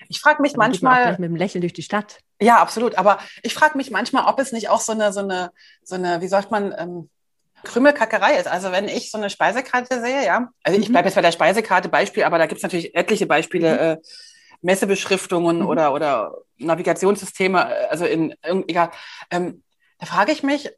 Ich 0.08 0.20
frage 0.20 0.40
mich 0.40 0.52
dann 0.52 0.60
manchmal. 0.60 1.18
Mit 1.18 1.30
dem 1.30 1.34
Lächeln 1.34 1.62
durch 1.62 1.72
die 1.72 1.82
Stadt. 1.82 2.20
Ja, 2.40 2.58
absolut. 2.58 2.96
Aber 2.98 3.18
ich 3.42 3.52
frage 3.52 3.76
mich 3.76 3.90
manchmal, 3.90 4.32
ob 4.32 4.38
es 4.38 4.52
nicht 4.52 4.68
auch 4.68 4.80
so 4.80 4.92
eine, 4.92 5.12
so 5.12 5.20
eine, 5.20 5.50
so 5.82 5.96
eine, 5.96 6.20
wie 6.20 6.28
sagt 6.28 6.52
man, 6.52 6.72
ähm, 6.78 7.10
Krümelkackerei 7.64 8.38
ist. 8.38 8.48
Also 8.48 8.72
wenn 8.72 8.88
ich 8.88 9.10
so 9.10 9.18
eine 9.18 9.30
Speisekarte 9.30 10.00
sehe, 10.00 10.24
ja, 10.24 10.48
also 10.62 10.78
ich 10.78 10.88
mhm. 10.88 10.92
bleibe 10.92 11.08
jetzt 11.08 11.14
bei 11.14 11.22
der 11.22 11.32
Speisekarte 11.32 11.88
Beispiel, 11.88 12.24
aber 12.24 12.38
da 12.38 12.46
gibt 12.46 12.58
es 12.58 12.62
natürlich 12.62 12.94
etliche 12.94 13.26
Beispiele, 13.26 13.72
mhm. 13.72 13.78
äh, 13.78 13.96
Messebeschriftungen 14.60 15.60
mhm. 15.60 15.66
oder, 15.66 15.92
oder 15.92 16.32
Navigationssysteme, 16.56 17.58
äh, 17.58 17.86
also 17.88 18.04
in, 18.04 18.34
egal. 18.42 18.90
Ähm, 19.30 19.62
da 19.98 20.06
frage 20.06 20.32
ich 20.32 20.42
mich, 20.42 20.70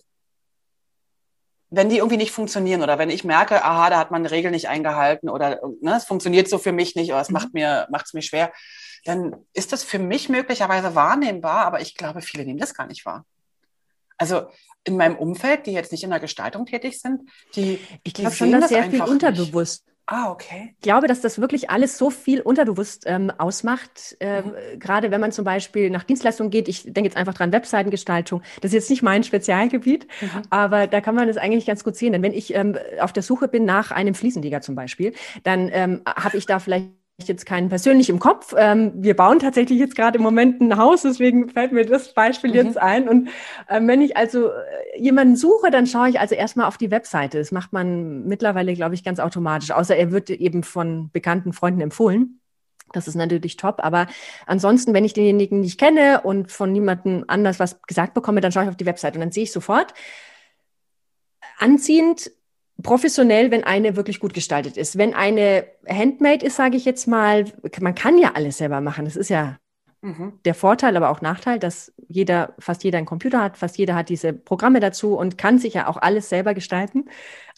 wenn 1.71 1.89
die 1.89 1.99
irgendwie 1.99 2.17
nicht 2.17 2.33
funktionieren 2.33 2.83
oder 2.83 2.99
wenn 2.99 3.11
ich 3.11 3.23
merke, 3.23 3.65
aha, 3.65 3.91
da 3.91 3.99
hat 3.99 4.11
man 4.11 4.23
eine 4.23 4.31
Regel 4.31 4.51
nicht 4.51 4.69
eingehalten 4.69 5.29
oder 5.29 5.61
ne, 5.81 5.97
es 5.97 6.05
funktioniert 6.05 6.49
so 6.49 6.59
für 6.59 6.73
mich 6.73 6.97
nicht 6.97 7.11
oder 7.11 7.21
es 7.21 7.29
mhm. 7.29 7.35
macht 7.35 7.55
mir 7.55 7.87
macht's 7.91 8.13
mir 8.13 8.23
schwer, 8.23 8.53
dann 9.05 9.37
ist 9.53 9.73
das 9.73 9.85
für 9.85 9.99
mich 9.99 10.29
möglicherweise 10.29 10.95
wahrnehmbar, 10.95 11.65
aber 11.65 11.81
ich 11.81 11.95
glaube, 11.95 12.23
viele 12.23 12.45
nehmen 12.45 12.59
das 12.59 12.75
gar 12.75 12.87
nicht 12.87 13.07
wahr. 13.07 13.25
Also 14.21 14.43
in 14.85 14.97
meinem 14.97 15.17
Umfeld, 15.17 15.67
die 15.67 15.73
jetzt 15.73 15.93
nicht 15.93 16.05
in 16.05 16.11
der 16.11 16.21
Gestaltung 16.21 16.67
tätig 16.67 17.01
sind, 17.01 17.23
die 17.57 17.79
ich 18.05 18.15
glaube 18.15 18.35
schon, 18.35 18.53
dass 18.53 18.61
das 18.61 18.69
sehr 18.71 18.91
viel 18.91 19.03
unterbewusst. 19.03 19.87
Nicht. 19.87 19.91
Ah, 20.07 20.31
okay. 20.33 20.75
Ich 20.77 20.83
glaube, 20.83 21.07
dass 21.07 21.21
das 21.21 21.41
wirklich 21.41 21.71
alles 21.71 21.97
so 21.97 22.11
viel 22.11 22.41
unterbewusst 22.41 23.05
ähm, 23.07 23.31
ausmacht. 23.39 24.17
Äh, 24.19 24.43
mhm. 24.43 24.79
Gerade 24.81 25.13
wenn 25.13 25.21
man 25.21 25.31
zum 25.31 25.45
Beispiel 25.45 25.89
nach 25.89 26.03
Dienstleistungen 26.03 26.51
geht, 26.51 26.67
ich 26.67 26.83
denke 26.83 27.05
jetzt 27.05 27.17
einfach 27.17 27.35
dran, 27.35 27.53
Webseitengestaltung, 27.53 28.43
das 28.61 28.71
ist 28.71 28.75
jetzt 28.75 28.91
nicht 28.91 29.03
mein 29.03 29.23
Spezialgebiet, 29.23 30.09
mhm. 30.21 30.43
aber 30.51 30.89
da 30.89 31.01
kann 31.01 31.15
man 31.15 31.29
das 31.29 31.37
eigentlich 31.37 31.65
ganz 31.65 31.85
gut 31.85 31.95
sehen. 31.95 32.13
Denn 32.13 32.23
wenn 32.23 32.33
ich 32.33 32.55
ähm, 32.55 32.77
auf 33.01 33.13
der 33.13 33.23
Suche 33.23 33.47
bin 33.47 33.65
nach 33.65 33.93
einem 33.93 34.15
Fliesenleger 34.15 34.61
zum 34.61 34.75
Beispiel, 34.75 35.15
dann 35.45 35.71
ähm, 35.73 36.03
habe 36.05 36.37
ich 36.37 36.45
da 36.45 36.59
vielleicht 36.59 36.89
jetzt 37.29 37.47
keinen 37.47 37.69
persönlich 37.69 38.11
im 38.11 38.19
Kopf. 38.19 38.55
Ähm, 38.57 38.93
wir 38.95 39.15
bauen 39.15 39.39
tatsächlich 39.39 39.79
jetzt 39.79 39.97
gerade 39.97 40.19
im 40.19 40.23
Moment 40.23 40.61
ein 40.61 40.77
Haus, 40.77 41.03
deswegen 41.03 41.49
fällt 41.49 41.73
mir 41.73 41.87
das 41.87 42.15
Beispiel 42.15 42.51
mhm. 42.51 42.57
jetzt 42.57 42.79
ein. 42.79 43.09
Und 43.09 43.31
ähm, 43.69 43.89
wenn 43.89 44.03
ich 44.03 44.17
also 44.17 44.49
äh, 44.49 44.53
jemanden 44.99 45.37
suche, 45.37 45.71
dann 45.71 45.87
schaue 45.87 46.09
ich 46.09 46.21
also 46.21 46.35
erstmal 46.35 46.67
auf 46.67 46.79
die 46.79 46.91
Webseite. 46.91 47.39
Das 47.39 47.53
macht 47.53 47.73
man 47.73 48.25
mittlerweile, 48.25 48.75
glaube 48.75 48.95
ich, 48.95 49.05
ganz 49.05 49.21
automatisch, 49.21 49.71
außer 49.71 49.97
er 49.97 50.13
wird 50.13 50.31
eben 50.31 50.63
von 50.63 51.11
bekannten 51.13 51.53
Freunden 51.53 51.81
empfohlen. 51.81 52.41
Das 52.93 53.07
ist 53.07 53.15
natürlich 53.15 53.57
top. 53.57 53.77
Aber 53.79 54.07
ansonsten, 54.47 54.95
wenn 54.95 55.05
ich 55.05 55.13
denjenigen 55.13 55.61
nicht 55.61 55.79
kenne 55.79 56.23
und 56.23 56.51
von 56.51 56.73
niemandem 56.73 57.25
anders 57.29 57.61
was 57.61 57.81
gesagt 57.83 58.15
bekomme, 58.15 58.41
dann 58.41 58.53
schaue 58.53 58.65
ich 58.65 58.69
auf 58.69 58.77
die 58.77 58.87
Webseite 58.87 59.19
und 59.19 59.21
dann 59.21 59.33
sehe 59.33 59.45
ich 59.45 59.53
sofort, 59.53 59.95
anziehend 61.59 62.33
professionell, 62.83 63.51
wenn 63.51 63.65
eine 63.65 63.97
wirklich 63.97 64.21
gut 64.21 64.35
gestaltet 64.35 64.77
ist. 64.77 64.99
Wenn 64.99 65.15
eine 65.15 65.65
Handmade 65.89 66.45
ist, 66.45 66.57
sage 66.57 66.77
ich 66.77 66.85
jetzt 66.85 67.07
mal, 67.07 67.45
man 67.81 67.95
kann 67.95 68.19
ja 68.19 68.33
alles 68.35 68.59
selber 68.59 68.81
machen. 68.81 69.05
Das 69.05 69.17
ist 69.17 69.29
ja 69.29 69.59
mhm. 70.03 70.35
der 70.45 70.55
Vorteil, 70.55 70.97
aber 70.97 71.11
auch 71.11 71.21
Nachteil, 71.21 71.59
dass 71.59 71.93
jeder, 72.09 72.55
fast 72.59 72.85
jeder 72.85 72.99
einen 72.99 73.07
Computer 73.07 73.43
hat, 73.43 73.57
fast 73.57 73.79
jeder 73.79 73.95
hat 73.95 74.09
diese 74.09 74.33
Programme 74.33 74.81
dazu 74.81 75.17
und 75.17 75.39
kann 75.39 75.59
sich 75.59 75.75
ja 75.75 75.89
auch 75.89 75.97
alles 75.97 76.29
selber 76.29 76.55
gestalten. 76.55 77.09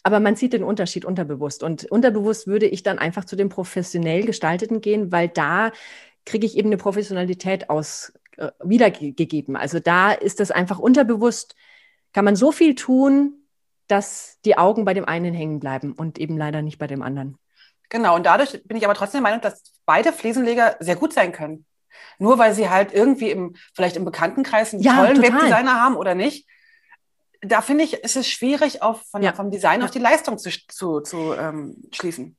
Aber 0.03 0.19
man 0.19 0.35
sieht 0.35 0.53
den 0.53 0.63
Unterschied 0.63 1.05
unterbewusst. 1.05 1.63
Und 1.63 1.85
unterbewusst 1.85 2.47
würde 2.47 2.65
ich 2.65 2.83
dann 2.83 2.99
einfach 2.99 3.25
zu 3.25 3.35
dem 3.35 3.49
professionell 3.49 4.25
Gestalteten 4.25 4.81
gehen, 4.81 5.11
weil 5.11 5.29
da 5.29 5.71
kriege 6.25 6.45
ich 6.45 6.57
eben 6.57 6.69
eine 6.69 6.77
Professionalität 6.77 7.69
aus 7.69 8.13
äh, 8.37 8.51
wiedergegeben. 8.63 9.55
Also 9.55 9.79
da 9.79 10.11
ist 10.11 10.39
das 10.39 10.51
einfach 10.51 10.79
unterbewusst, 10.79 11.55
kann 12.13 12.25
man 12.25 12.35
so 12.35 12.51
viel 12.51 12.75
tun, 12.75 13.42
dass 13.87 14.39
die 14.45 14.57
Augen 14.57 14.85
bei 14.85 14.93
dem 14.93 15.05
einen 15.05 15.33
hängen 15.33 15.59
bleiben 15.59 15.93
und 15.93 16.19
eben 16.19 16.37
leider 16.37 16.61
nicht 16.61 16.77
bei 16.77 16.87
dem 16.87 17.01
anderen. 17.01 17.37
Genau, 17.89 18.15
und 18.15 18.25
dadurch 18.25 18.63
bin 18.65 18.77
ich 18.77 18.85
aber 18.85 18.95
trotzdem 18.95 19.19
der 19.19 19.29
Meinung, 19.29 19.41
dass 19.41 19.73
beide 19.85 20.11
Fliesenleger 20.11 20.77
sehr 20.79 20.95
gut 20.95 21.13
sein 21.13 21.31
können. 21.31 21.65
Nur 22.17 22.39
weil 22.39 22.53
sie 22.53 22.69
halt 22.69 22.93
irgendwie 22.93 23.29
im, 23.29 23.55
vielleicht 23.73 23.95
im 23.95 24.05
Bekanntenkreis 24.05 24.73
einen 24.73 24.81
ja, 24.81 24.95
tollen 24.95 25.15
total. 25.15 25.33
Webdesigner 25.33 25.81
haben 25.81 25.95
oder 25.95 26.15
nicht. 26.15 26.47
Da 27.41 27.61
finde 27.61 27.83
ich, 27.83 27.93
ist 27.93 28.15
es 28.15 28.27
schwierig, 28.27 28.81
auf, 28.81 29.03
von, 29.11 29.21
ja. 29.21 29.33
vom 29.33 29.51
Design 29.51 29.83
auf 29.83 29.91
die 29.91 29.99
Leistung 29.99 30.37
zu, 30.37 30.49
zu, 30.69 31.01
zu 31.01 31.33
ähm, 31.33 31.83
schließen. 31.91 32.37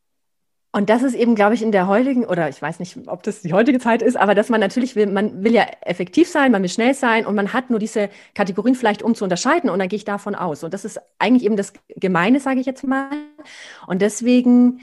Und 0.75 0.91
das 0.91 1.05
ist 1.05 1.15
eben, 1.15 1.37
glaube 1.37 1.55
ich, 1.55 1.63
in 1.63 1.71
der 1.71 1.87
heutigen, 1.87 2.25
oder 2.25 2.49
ich 2.49 2.61
weiß 2.61 2.81
nicht, 2.81 2.99
ob 3.07 3.23
das 3.23 3.43
die 3.43 3.53
heutige 3.53 3.79
Zeit 3.79 4.03
ist, 4.03 4.17
aber 4.17 4.35
dass 4.35 4.49
man 4.49 4.59
natürlich 4.59 4.97
will, 4.97 5.07
man 5.07 5.45
will 5.45 5.55
ja 5.55 5.69
effektiv 5.83 6.29
sein, 6.29 6.51
man 6.51 6.63
will 6.63 6.69
schnell 6.69 6.95
sein 6.95 7.27
und 7.27 7.37
man 7.37 7.53
hat 7.53 7.71
nur 7.71 7.79
diese 7.79 8.11
Kategorien 8.35 8.75
vielleicht, 8.75 9.01
um 9.01 9.15
zu 9.15 9.23
unterscheiden 9.23 9.71
und 9.71 9.79
dann 9.79 9.87
gehe 9.87 9.99
ich 9.99 10.05
davon 10.05 10.35
aus. 10.35 10.65
Und 10.65 10.75
das 10.75 10.85
ist 10.85 11.01
eigentlich 11.21 11.45
eben 11.45 11.57
das 11.57 11.75
Gemeine, 11.95 12.41
sage 12.41 12.59
ich 12.59 12.67
jetzt 12.67 12.85
mal. 12.85 13.09
Und 13.87 14.03
deswegen 14.03 14.81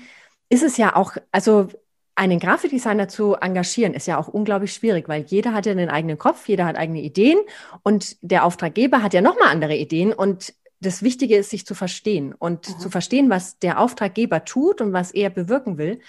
ist 0.48 0.64
es 0.64 0.78
ja 0.78 0.96
auch, 0.96 1.18
also 1.34 1.68
einen 2.16 2.40
Grafikdesigner 2.40 3.10
zu 3.10 3.36
engagieren, 3.36 3.94
ist 3.94 4.08
ja 4.08 4.18
auch 4.18 4.30
unglaublich 4.30 4.72
schwierig, 4.72 5.10
weil 5.10 5.24
jeder 5.24 5.54
hat 5.54 5.66
ja 5.66 5.74
einen 5.74 5.90
eigenen 5.90 6.18
Kopf, 6.18 6.48
jeder 6.48 6.68
hat 6.68 6.78
eigene 6.78 7.02
Ideen 7.02 7.38
und 7.84 8.16
der 8.22 8.46
Auftraggeber 8.46 9.04
hat 9.04 9.14
ja 9.14 9.20
nochmal 9.20 9.50
andere 9.50 9.76
Ideen 9.76 10.14
und 10.14 10.54
das 10.82 11.04
Wichtige 11.04 11.38
ist, 11.38 11.52
sich 11.52 11.66
zu 11.66 11.76
verstehen 11.76 12.34
und 12.34 12.68
mhm. 12.68 12.80
zu 12.80 12.90
verstehen, 12.90 13.30
was 13.30 13.60
der 13.60 13.80
Auftraggeber 13.80 14.46
tut 14.46 14.82
und 14.82 14.94
was 14.94 15.12
er 15.12 15.30
bewirken 15.30 15.78
will. 15.78 16.00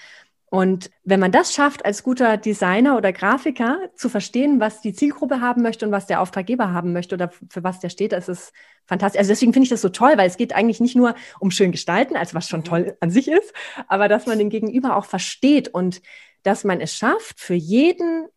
Und 0.53 0.91
wenn 1.03 1.19
man 1.19 1.31
das 1.31 1.53
schafft, 1.55 1.83
als 1.83 2.03
guter 2.03 2.37
Designer 2.37 2.95
oder 2.95 3.11
Grafiker 3.11 3.89
zu 3.95 4.07
verstehen, 4.07 4.59
was 4.59 4.81
die 4.81 4.93
Zielgruppe 4.93 5.41
haben 5.41 5.63
möchte 5.63 5.83
und 5.83 5.91
was 5.91 6.05
der 6.05 6.21
Auftraggeber 6.21 6.71
haben 6.71 6.93
möchte 6.93 7.15
oder 7.15 7.31
für 7.49 7.63
was 7.63 7.79
der 7.79 7.89
steht, 7.89 8.11
das 8.11 8.29
ist 8.29 8.53
fantastisch. 8.85 9.17
Also 9.17 9.29
deswegen 9.29 9.51
finde 9.51 9.63
ich 9.63 9.71
das 9.71 9.81
so 9.81 9.89
toll, 9.89 10.13
weil 10.15 10.27
es 10.27 10.37
geht 10.37 10.53
eigentlich 10.53 10.79
nicht 10.79 10.95
nur 10.95 11.15
um 11.39 11.49
schön 11.49 11.71
gestalten, 11.71 12.15
als 12.15 12.35
was 12.35 12.47
schon 12.47 12.59
mhm. 12.59 12.65
toll 12.65 12.97
an 12.99 13.09
sich 13.09 13.29
ist, 13.29 13.51
aber 13.87 14.07
dass 14.07 14.27
man 14.27 14.37
den 14.37 14.51
Gegenüber 14.51 14.95
auch 14.95 15.05
versteht 15.05 15.69
und 15.69 16.03
dass 16.43 16.63
man 16.63 16.81
es 16.81 16.93
schafft, 16.95 17.39
für 17.39 17.55
jeden 17.55 18.27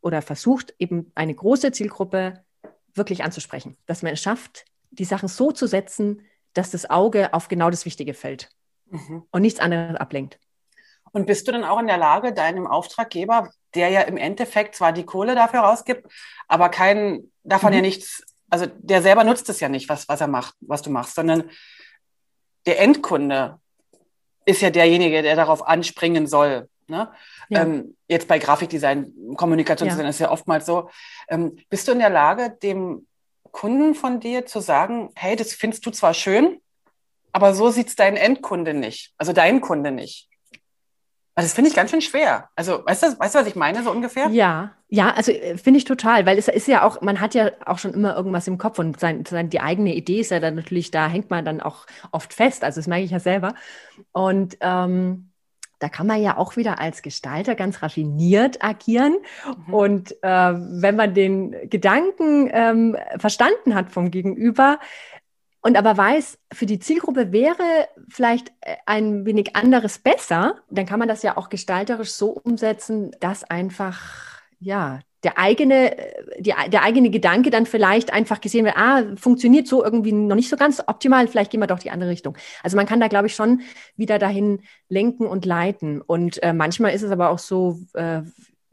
oder 0.00 0.22
versucht, 0.22 0.74
eben 0.78 1.12
eine 1.14 1.34
große 1.34 1.70
Zielgruppe 1.72 2.44
wirklich 2.94 3.24
anzusprechen. 3.24 3.76
Dass 3.84 4.02
man 4.02 4.14
es 4.14 4.22
schafft, 4.22 4.64
die 4.92 5.04
Sachen 5.04 5.28
so 5.28 5.52
zu 5.52 5.66
setzen, 5.66 6.22
dass 6.54 6.70
das 6.70 6.88
Auge 6.88 7.32
auf 7.34 7.48
genau 7.48 7.70
das 7.70 7.84
Wichtige 7.84 8.14
fällt 8.14 8.50
mhm. 8.90 9.24
und 9.30 9.42
nichts 9.42 9.60
anderes 9.60 9.96
ablenkt. 9.96 10.38
Und 11.12 11.26
bist 11.26 11.46
du 11.46 11.52
dann 11.52 11.64
auch 11.64 11.78
in 11.78 11.86
der 11.86 11.98
Lage, 11.98 12.32
deinem 12.32 12.66
Auftraggeber, 12.66 13.50
der 13.74 13.90
ja 13.90 14.02
im 14.02 14.16
Endeffekt 14.16 14.74
zwar 14.74 14.92
die 14.92 15.04
Kohle 15.04 15.34
dafür 15.34 15.60
rausgibt, 15.60 16.10
aber 16.48 16.68
kein, 16.68 17.30
davon 17.42 17.70
mhm. 17.70 17.76
ja 17.76 17.82
nichts, 17.82 18.22
also 18.50 18.66
der 18.78 19.02
selber 19.02 19.24
nutzt 19.24 19.48
es 19.48 19.60
ja 19.60 19.68
nicht, 19.68 19.88
was, 19.88 20.08
was 20.08 20.20
er 20.20 20.28
macht, 20.28 20.54
was 20.60 20.82
du 20.82 20.90
machst, 20.90 21.14
sondern 21.14 21.50
der 22.66 22.80
Endkunde 22.80 23.58
ist 24.44 24.62
ja 24.62 24.70
derjenige, 24.70 25.22
der 25.22 25.36
darauf 25.36 25.66
anspringen 25.66 26.26
soll. 26.26 26.68
Ne? 26.86 27.10
Ja. 27.48 27.62
Ähm, 27.62 27.96
jetzt 28.08 28.28
bei 28.28 28.38
Grafikdesign, 28.38 29.12
Kommunikationsdesign 29.36 30.04
ja. 30.04 30.10
ist 30.10 30.18
ja 30.18 30.30
oftmals 30.30 30.66
so. 30.66 30.90
Ähm, 31.28 31.56
bist 31.68 31.88
du 31.88 31.92
in 31.92 32.00
der 32.00 32.10
Lage, 32.10 32.56
dem 32.62 33.06
Kunden 33.52 33.94
von 33.94 34.18
dir 34.18 34.46
zu 34.46 34.60
sagen, 34.60 35.10
hey, 35.14 35.36
das 35.36 35.52
findest 35.52 35.86
du 35.86 35.90
zwar 35.90 36.14
schön, 36.14 36.60
aber 37.32 37.54
so 37.54 37.70
sieht 37.70 37.88
es 37.88 37.96
dein 37.96 38.16
Endkunde 38.16 38.74
nicht, 38.74 39.12
also 39.16 39.32
dein 39.32 39.60
Kunde 39.60 39.92
nicht. 39.92 40.28
Also 41.34 41.46
das 41.46 41.54
finde 41.54 41.70
ich 41.70 41.76
ganz 41.76 41.90
schön 41.90 42.02
schwer. 42.02 42.50
Also, 42.56 42.84
weißt 42.84 43.02
du, 43.04 43.18
weißt 43.18 43.34
du, 43.34 43.38
was 43.38 43.46
ich 43.46 43.56
meine, 43.56 43.82
so 43.82 43.90
ungefähr? 43.90 44.28
Ja, 44.28 44.74
ja, 44.88 45.14
also 45.14 45.32
äh, 45.32 45.56
finde 45.56 45.78
ich 45.78 45.84
total, 45.84 46.26
weil 46.26 46.36
es 46.36 46.48
ist 46.48 46.68
ja 46.68 46.82
auch, 46.82 47.00
man 47.00 47.20
hat 47.20 47.34
ja 47.34 47.52
auch 47.64 47.78
schon 47.78 47.94
immer 47.94 48.14
irgendwas 48.14 48.46
im 48.48 48.58
Kopf 48.58 48.78
und 48.78 49.00
sein, 49.00 49.24
sein, 49.24 49.48
die 49.48 49.60
eigene 49.60 49.94
Idee 49.94 50.20
ist 50.20 50.30
ja 50.30 50.40
dann 50.40 50.56
natürlich, 50.56 50.90
da 50.90 51.08
hängt 51.08 51.30
man 51.30 51.46
dann 51.46 51.62
auch 51.62 51.86
oft 52.10 52.34
fest. 52.34 52.64
Also 52.64 52.80
das 52.80 52.86
merke 52.86 53.04
ich 53.04 53.12
ja 53.12 53.20
selber. 53.20 53.54
Und 54.12 54.58
ähm, 54.60 55.31
da 55.82 55.88
kann 55.88 56.06
man 56.06 56.22
ja 56.22 56.36
auch 56.36 56.56
wieder 56.56 56.78
als 56.78 57.02
Gestalter 57.02 57.54
ganz 57.56 57.82
raffiniert 57.82 58.62
agieren. 58.64 59.16
Mhm. 59.66 59.74
Und 59.74 60.12
äh, 60.22 60.54
wenn 60.54 60.94
man 60.96 61.12
den 61.14 61.68
Gedanken 61.68 62.48
ähm, 62.52 62.96
verstanden 63.18 63.74
hat 63.74 63.90
vom 63.90 64.10
Gegenüber 64.10 64.78
und 65.60 65.76
aber 65.76 65.96
weiß, 65.96 66.38
für 66.52 66.66
die 66.66 66.78
Zielgruppe 66.78 67.32
wäre 67.32 67.88
vielleicht 68.08 68.52
äh, 68.60 68.76
ein 68.86 69.26
wenig 69.26 69.56
anderes 69.56 69.98
besser, 69.98 70.56
dann 70.70 70.86
kann 70.86 71.00
man 71.00 71.08
das 71.08 71.22
ja 71.22 71.36
auch 71.36 71.48
gestalterisch 71.48 72.12
so 72.12 72.30
umsetzen, 72.30 73.10
dass 73.18 73.42
einfach 73.42 74.40
ja 74.60 75.00
der 75.24 75.38
eigene, 75.38 75.96
die, 76.38 76.52
der 76.68 76.82
eigene 76.82 77.10
Gedanke 77.10 77.50
dann 77.50 77.66
vielleicht 77.66 78.12
einfach 78.12 78.40
gesehen 78.40 78.64
wird, 78.64 78.76
ah, 78.76 79.04
funktioniert 79.16 79.68
so 79.68 79.84
irgendwie 79.84 80.12
noch 80.12 80.34
nicht 80.34 80.48
so 80.48 80.56
ganz 80.56 80.82
optimal, 80.86 81.28
vielleicht 81.28 81.50
gehen 81.50 81.60
wir 81.60 81.66
doch 81.66 81.78
die 81.78 81.90
andere 81.90 82.10
Richtung. 82.10 82.36
Also 82.62 82.76
man 82.76 82.86
kann 82.86 83.00
da, 83.00 83.08
glaube 83.08 83.28
ich, 83.28 83.34
schon 83.34 83.62
wieder 83.96 84.18
dahin 84.18 84.62
lenken 84.88 85.26
und 85.26 85.44
leiten. 85.44 86.00
Und 86.00 86.42
äh, 86.42 86.52
manchmal 86.52 86.92
ist 86.92 87.02
es 87.02 87.10
aber 87.10 87.30
auch 87.30 87.38
so, 87.38 87.78
äh, 87.94 88.22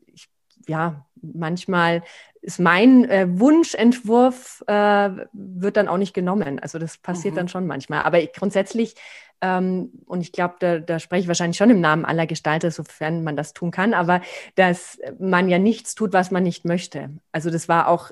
ich, 0.08 0.28
ja, 0.68 1.06
manchmal 1.22 2.04
ist 2.42 2.60
mein 2.60 3.06
äh, 3.10 3.28
Wunschentwurf 3.30 4.64
äh, 4.68 5.10
wird 5.34 5.78
dann 5.78 5.88
auch 5.88 5.98
nicht 5.98 6.14
genommen. 6.14 6.60
Also 6.60 6.80
das 6.80 6.98
passiert 6.98 7.34
mhm. 7.34 7.38
dann 7.38 7.48
schon 7.50 7.68
manchmal. 7.68 8.04
Aber 8.04 8.20
ich, 8.20 8.34
grundsätzlich 8.34 8.96
ähm, 9.42 9.92
und 10.06 10.22
ich 10.22 10.32
glaube, 10.32 10.56
da, 10.60 10.80
da 10.80 11.00
spreche 11.00 11.22
ich 11.22 11.28
wahrscheinlich 11.28 11.58
schon 11.58 11.70
im 11.70 11.82
Namen 11.82 12.06
aller 12.06 12.28
Gestalter, 12.28 12.72
sofern 12.72 13.24
man 13.24 13.36
das 13.36 13.54
tun 13.54 13.72
kann, 13.72 13.94
aber 13.94 14.22
dass 14.56 15.00
man 15.20 15.50
ja 15.50 15.60
nichts 15.60 15.96
tut, 15.96 16.14
was 16.14 16.32
man 16.32 16.44
nicht 16.44 16.66
möchte. 16.66 17.10
Also 17.32 17.50
das 17.50 17.70
war 17.70 17.88
auch, 17.88 18.12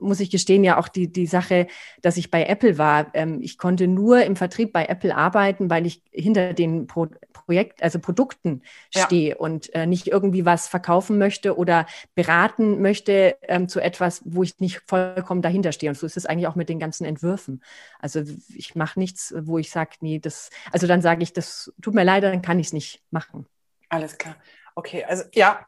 muss 0.00 0.20
ich 0.20 0.30
gestehen, 0.30 0.64
ja 0.64 0.78
auch 0.78 0.88
die, 0.88 1.12
die 1.12 1.26
Sache, 1.26 1.66
dass 2.02 2.16
ich 2.16 2.30
bei 2.30 2.44
Apple 2.44 2.78
war. 2.78 3.08
Ähm, 3.14 3.40
ich 3.42 3.58
konnte 3.58 3.88
nur 3.88 4.22
im 4.22 4.36
Vertrieb 4.36 4.72
bei 4.72 4.86
Apple 4.86 5.16
arbeiten, 5.16 5.70
weil 5.70 5.86
ich 5.86 6.02
hinter 6.10 6.52
den 6.54 6.86
Pro 6.86 7.08
Projekt, 7.48 7.82
also 7.82 7.98
Produkten 7.98 8.60
ja. 8.94 9.06
stehe 9.06 9.38
und 9.38 9.74
äh, 9.74 9.86
nicht 9.86 10.06
irgendwie 10.06 10.44
was 10.44 10.68
verkaufen 10.68 11.16
möchte 11.16 11.56
oder 11.56 11.86
beraten 12.14 12.82
möchte 12.82 13.36
ähm, 13.40 13.68
zu 13.68 13.80
etwas, 13.80 14.20
wo 14.26 14.42
ich 14.42 14.60
nicht 14.60 14.82
vollkommen 14.84 15.40
dahinter 15.40 15.72
stehe. 15.72 15.88
Und 15.88 15.96
so 15.96 16.04
ist 16.04 16.18
es 16.18 16.26
eigentlich 16.26 16.46
auch 16.46 16.56
mit 16.56 16.68
den 16.68 16.78
ganzen 16.78 17.06
Entwürfen. 17.06 17.62
Also 18.00 18.22
ich 18.54 18.74
mache 18.74 18.98
nichts, 18.98 19.32
wo 19.34 19.56
ich 19.56 19.70
sage, 19.70 19.92
nee, 20.00 20.18
das, 20.18 20.50
also 20.72 20.86
dann 20.86 21.02
sage 21.02 21.22
ich, 21.22 21.32
das 21.32 21.72
tut 21.82 21.94
mir 21.94 22.04
leid, 22.04 22.22
dann 22.22 22.42
kann 22.42 22.58
ich 22.58 22.68
es 22.68 22.72
nicht 22.72 23.02
machen. 23.10 23.46
Alles 23.88 24.18
klar. 24.18 24.36
Okay, 24.74 25.04
also 25.04 25.24
ja, 25.32 25.66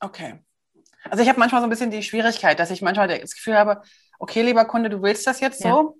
okay. 0.00 0.42
Also 1.10 1.22
ich 1.22 1.28
habe 1.28 1.38
manchmal 1.38 1.60
so 1.60 1.66
ein 1.66 1.70
bisschen 1.70 1.90
die 1.90 2.02
Schwierigkeit, 2.02 2.58
dass 2.58 2.70
ich 2.70 2.82
manchmal 2.82 3.08
das 3.08 3.34
Gefühl 3.34 3.56
habe, 3.56 3.82
okay, 4.18 4.42
lieber 4.42 4.64
Kunde, 4.64 4.90
du 4.90 5.02
willst 5.02 5.26
das 5.26 5.40
jetzt 5.40 5.64
ja. 5.64 5.70
so. 5.70 5.98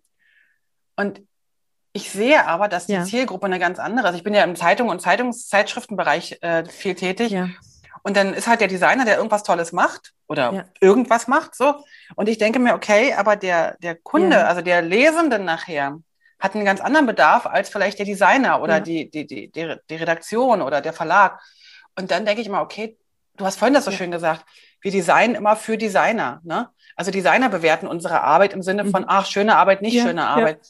Und 0.96 1.22
ich 1.92 2.10
sehe 2.10 2.46
aber, 2.46 2.68
dass 2.68 2.86
die 2.86 2.92
ja. 2.92 3.04
Zielgruppe 3.04 3.46
eine 3.46 3.58
ganz 3.58 3.78
andere 3.78 4.08
ist. 4.08 4.16
Ich 4.16 4.24
bin 4.24 4.34
ja 4.34 4.44
im 4.44 4.56
Zeitung- 4.56 4.88
und 4.88 5.00
Zeitungszeitschriftenbereich 5.00 6.38
äh, 6.42 6.64
viel 6.66 6.94
tätig. 6.94 7.30
Ja. 7.30 7.48
Und 8.02 8.16
dann 8.16 8.34
ist 8.34 8.46
halt 8.46 8.60
der 8.60 8.68
Designer, 8.68 9.04
der 9.04 9.16
irgendwas 9.16 9.42
Tolles 9.42 9.72
macht 9.72 10.12
oder 10.28 10.52
ja. 10.52 10.64
irgendwas 10.80 11.26
macht, 11.26 11.54
so. 11.54 11.74
Und 12.14 12.28
ich 12.28 12.38
denke 12.38 12.58
mir, 12.58 12.74
okay, 12.74 13.14
aber 13.14 13.34
der, 13.34 13.76
der 13.78 13.96
Kunde, 13.96 14.46
also 14.46 14.60
der 14.60 14.82
Lesende 14.82 15.38
nachher, 15.38 15.98
hat 16.38 16.54
einen 16.54 16.64
ganz 16.64 16.80
anderen 16.80 17.06
Bedarf 17.06 17.46
als 17.46 17.68
vielleicht 17.68 17.98
der 17.98 18.06
Designer 18.06 18.62
oder 18.62 18.74
ja. 18.74 18.80
die, 18.80 19.10
die, 19.10 19.26
die, 19.26 19.50
die, 19.50 19.94
Redaktion 19.94 20.62
oder 20.62 20.80
der 20.80 20.92
Verlag. 20.92 21.40
Und 21.96 22.10
dann 22.10 22.26
denke 22.26 22.42
ich 22.42 22.46
immer, 22.46 22.60
okay, 22.60 22.96
du 23.36 23.44
hast 23.44 23.58
vorhin 23.58 23.74
das 23.74 23.84
so 23.86 23.90
ja. 23.90 23.96
schön 23.96 24.10
gesagt, 24.10 24.44
wir 24.82 24.90
designen 24.90 25.34
immer 25.34 25.56
für 25.56 25.78
Designer. 25.78 26.40
Ne? 26.44 26.68
Also 26.94 27.10
Designer 27.10 27.48
bewerten 27.48 27.86
unsere 27.86 28.20
Arbeit 28.20 28.52
im 28.52 28.62
Sinne 28.62 28.84
von, 28.84 29.02
mhm. 29.02 29.08
ach, 29.08 29.26
schöne 29.26 29.56
Arbeit, 29.56 29.82
nicht 29.82 29.94
ja, 29.94 30.04
schöne 30.04 30.26
Arbeit. 30.26 30.60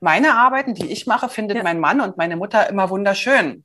Meine 0.00 0.34
Arbeiten, 0.34 0.74
die 0.74 0.90
ich 0.90 1.06
mache, 1.06 1.28
findet 1.28 1.62
mein 1.62 1.78
Mann 1.78 2.00
und 2.00 2.16
meine 2.16 2.36
Mutter 2.36 2.68
immer 2.70 2.88
wunderschön. 2.88 3.64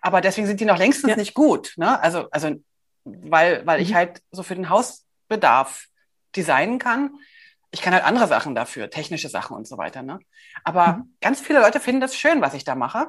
Aber 0.00 0.20
deswegen 0.20 0.48
sind 0.48 0.60
die 0.60 0.64
noch 0.64 0.78
längstens 0.78 1.16
nicht 1.16 1.34
gut. 1.34 1.74
Ne? 1.76 2.00
Also, 2.02 2.28
also 2.30 2.50
weil, 3.04 3.64
weil 3.64 3.78
mhm. 3.78 3.84
ich 3.84 3.94
halt 3.94 4.20
so 4.32 4.42
für 4.42 4.56
den 4.56 4.68
Hausbedarf 4.68 5.86
designen 6.34 6.80
kann 6.80 7.12
ich 7.70 7.82
kann 7.82 7.92
halt 7.92 8.04
andere 8.04 8.26
Sachen 8.26 8.54
dafür, 8.54 8.90
technische 8.90 9.28
Sachen 9.28 9.56
und 9.56 9.66
so 9.66 9.78
weiter. 9.78 10.02
Ne? 10.02 10.18
Aber 10.64 10.98
mhm. 10.98 11.16
ganz 11.20 11.40
viele 11.40 11.60
Leute 11.60 11.80
finden 11.80 12.00
das 12.00 12.16
schön, 12.16 12.40
was 12.40 12.54
ich 12.54 12.64
da 12.64 12.74
mache. 12.74 13.08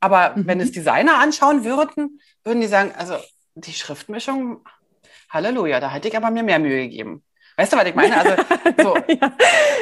Aber 0.00 0.36
mhm. 0.36 0.46
wenn 0.46 0.60
es 0.60 0.72
Designer 0.72 1.18
anschauen 1.18 1.64
würden, 1.64 2.20
würden 2.44 2.60
die 2.60 2.68
sagen, 2.68 2.92
also 2.96 3.16
die 3.54 3.72
Schriftmischung, 3.72 4.64
Halleluja, 5.30 5.80
da 5.80 5.90
hätte 5.90 6.08
ich 6.08 6.16
aber 6.16 6.30
mir 6.30 6.42
mehr 6.42 6.58
Mühe 6.58 6.82
gegeben. 6.84 7.22
Weißt 7.58 7.72
du, 7.72 7.76
was 7.76 7.86
ich 7.86 7.94
meine? 7.96 8.16
Also, 8.16 8.42
so. 8.82 8.96
ja, 9.08 9.32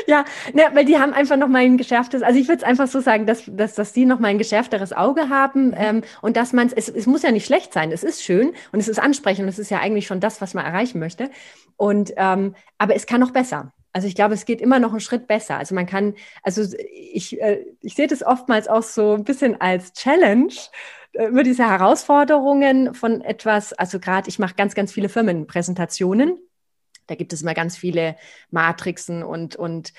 ja 0.06 0.24
ne, 0.54 0.70
weil 0.72 0.86
die 0.86 0.98
haben 0.98 1.12
einfach 1.12 1.36
noch 1.36 1.48
mal 1.48 1.58
ein 1.58 1.76
geschärftes, 1.76 2.22
also 2.22 2.40
ich 2.40 2.48
würde 2.48 2.62
es 2.62 2.64
einfach 2.64 2.88
so 2.88 3.00
sagen, 3.00 3.26
dass, 3.26 3.42
dass, 3.46 3.74
dass 3.74 3.92
die 3.92 4.06
noch 4.06 4.18
mal 4.18 4.28
ein 4.28 4.38
geschärfteres 4.38 4.94
Auge 4.94 5.28
haben 5.28 5.68
mhm. 5.68 5.74
ähm, 5.76 6.02
und 6.22 6.38
dass 6.38 6.54
man 6.54 6.72
es, 6.74 6.88
es 6.88 7.06
muss 7.06 7.22
ja 7.22 7.32
nicht 7.32 7.44
schlecht 7.44 7.74
sein, 7.74 7.92
es 7.92 8.02
ist 8.02 8.24
schön 8.24 8.54
und 8.72 8.80
es 8.80 8.88
ist 8.88 8.98
ansprechend 8.98 9.42
und 9.42 9.50
es 9.50 9.58
ist 9.58 9.70
ja 9.70 9.80
eigentlich 9.80 10.06
schon 10.06 10.20
das, 10.20 10.40
was 10.40 10.54
man 10.54 10.64
erreichen 10.64 10.98
möchte. 10.98 11.30
Und 11.76 12.14
ähm, 12.16 12.54
aber 12.78 12.96
es 12.96 13.04
kann 13.04 13.20
noch 13.20 13.32
besser. 13.32 13.74
Also 13.96 14.08
ich 14.08 14.14
glaube, 14.14 14.34
es 14.34 14.44
geht 14.44 14.60
immer 14.60 14.78
noch 14.78 14.90
einen 14.90 15.00
Schritt 15.00 15.26
besser. 15.26 15.56
Also 15.56 15.74
man 15.74 15.86
kann, 15.86 16.16
also 16.42 16.62
ich, 16.92 17.40
äh, 17.40 17.64
ich 17.80 17.94
sehe 17.94 18.06
das 18.06 18.22
oftmals 18.22 18.68
auch 18.68 18.82
so 18.82 19.14
ein 19.14 19.24
bisschen 19.24 19.58
als 19.58 19.94
Challenge, 19.94 20.52
äh, 21.12 21.28
über 21.28 21.42
diese 21.42 21.66
Herausforderungen 21.66 22.92
von 22.92 23.22
etwas, 23.22 23.72
also 23.72 23.98
gerade 23.98 24.28
ich 24.28 24.38
mache 24.38 24.54
ganz, 24.54 24.74
ganz 24.74 24.92
viele 24.92 25.08
Firmenpräsentationen. 25.08 26.38
Da 27.06 27.14
gibt 27.14 27.32
es 27.32 27.40
immer 27.40 27.54
ganz 27.54 27.78
viele 27.78 28.16
Matrixen 28.50 29.22
und, 29.22 29.56
und 29.56 29.94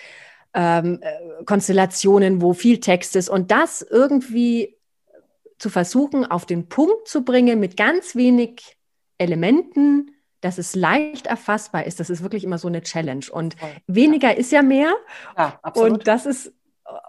ähm, 0.54 1.00
äh, 1.02 1.44
Konstellationen, 1.46 2.40
wo 2.40 2.54
viel 2.54 2.80
Text 2.80 3.16
ist. 3.16 3.30
Und 3.30 3.50
das 3.50 3.82
irgendwie 3.82 4.78
zu 5.58 5.72
versuchen, 5.72 6.24
auf 6.24 6.46
den 6.46 6.70
Punkt 6.70 7.08
zu 7.08 7.26
bringen 7.26 7.60
mit 7.60 7.76
ganz 7.76 8.16
wenig 8.16 8.78
Elementen, 9.18 10.12
dass 10.42 10.58
es 10.58 10.76
leicht 10.76 11.28
erfassbar 11.28 11.86
ist, 11.86 12.00
das 12.00 12.10
ist 12.10 12.22
wirklich 12.22 12.44
immer 12.44 12.58
so 12.58 12.68
eine 12.68 12.82
Challenge. 12.82 13.26
Und 13.32 13.56
weniger 13.88 14.36
ist 14.36 14.52
ja 14.52 14.62
mehr. 14.62 14.94
Ja, 15.38 15.60
absolut. 15.62 15.92
Und 15.92 16.08
das 16.08 16.26
ist 16.26 16.54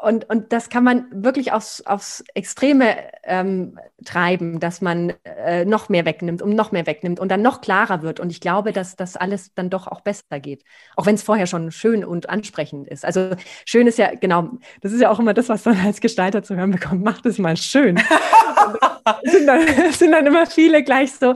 und, 0.03 0.29
und 0.29 0.53
das 0.53 0.71
kann 0.71 0.83
man 0.83 1.07
wirklich 1.13 1.53
aufs, 1.53 1.83
aufs 1.87 2.25
Extreme 2.35 2.97
ähm, 3.23 3.79
treiben, 4.05 4.59
dass 4.59 4.81
man 4.81 5.13
äh, 5.25 5.65
noch 5.65 5.89
mehr 5.89 6.05
wegnimmt 6.05 6.43
und 6.43 6.55
noch 6.55 6.73
mehr 6.73 6.87
wegnimmt 6.87 7.21
und 7.21 7.29
dann 7.29 7.43
noch 7.43 7.61
klarer 7.61 8.03
wird. 8.03 8.19
Und 8.19 8.31
ich 8.31 8.41
glaube, 8.41 8.73
dass 8.73 8.97
das 8.97 9.17
alles 9.17 9.55
dann 9.55 9.71
doch 9.71 9.87
auch 9.87 10.01
besser 10.01 10.41
geht. 10.41 10.65
Auch 10.97 11.07
wenn 11.07 11.15
es 11.15 11.23
vorher 11.23 11.47
schon 11.47 11.71
schön 11.71 12.05
und 12.05 12.29
ansprechend 12.29 12.89
ist. 12.89 13.05
Also 13.05 13.31
schön 13.65 13.87
ist 13.87 13.99
ja, 13.99 14.15
genau, 14.15 14.51
das 14.81 14.93
ist 14.93 15.01
ja 15.01 15.11
auch 15.11 15.21
immer 15.21 15.35
das, 15.35 15.49
was 15.49 15.65
man 15.65 15.79
als 15.79 16.01
Gestalter 16.01 16.43
zu 16.43 16.57
hören 16.57 16.73
bekommt. 16.73 17.05
Macht 17.05 17.27
es 17.27 17.39
mal 17.39 17.57
schön. 17.57 17.99
sind, 19.23 19.47
dann, 19.47 19.93
sind 19.93 20.13
dann 20.13 20.27
immer 20.27 20.47
viele 20.47 20.83
gleich 20.83 21.13
so, 21.13 21.35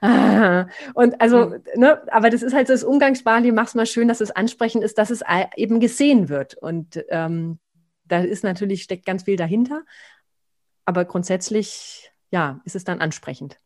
Ah, 0.00 0.66
und 0.94 1.20
also, 1.20 1.46
mhm. 1.46 1.62
ne, 1.76 2.02
aber 2.12 2.30
das 2.30 2.42
ist 2.42 2.54
halt 2.54 2.66
so 2.66 2.72
das 2.72 2.84
Umgangssprachliche, 2.84 3.52
mach's 3.52 3.74
mal 3.74 3.86
schön, 3.86 4.08
dass 4.08 4.20
es 4.20 4.30
ansprechend 4.30 4.84
ist, 4.84 4.98
dass 4.98 5.10
es 5.10 5.22
eben 5.56 5.80
gesehen 5.80 6.28
wird. 6.28 6.54
Und 6.54 7.04
ähm, 7.08 7.58
da 8.04 8.20
ist 8.20 8.44
natürlich, 8.44 8.82
steckt 8.82 9.06
ganz 9.06 9.24
viel 9.24 9.36
dahinter. 9.36 9.82
Aber 10.84 11.04
grundsätzlich, 11.04 12.12
ja, 12.30 12.60
ist 12.64 12.76
es 12.76 12.84
dann 12.84 13.00
ansprechend. 13.00 13.58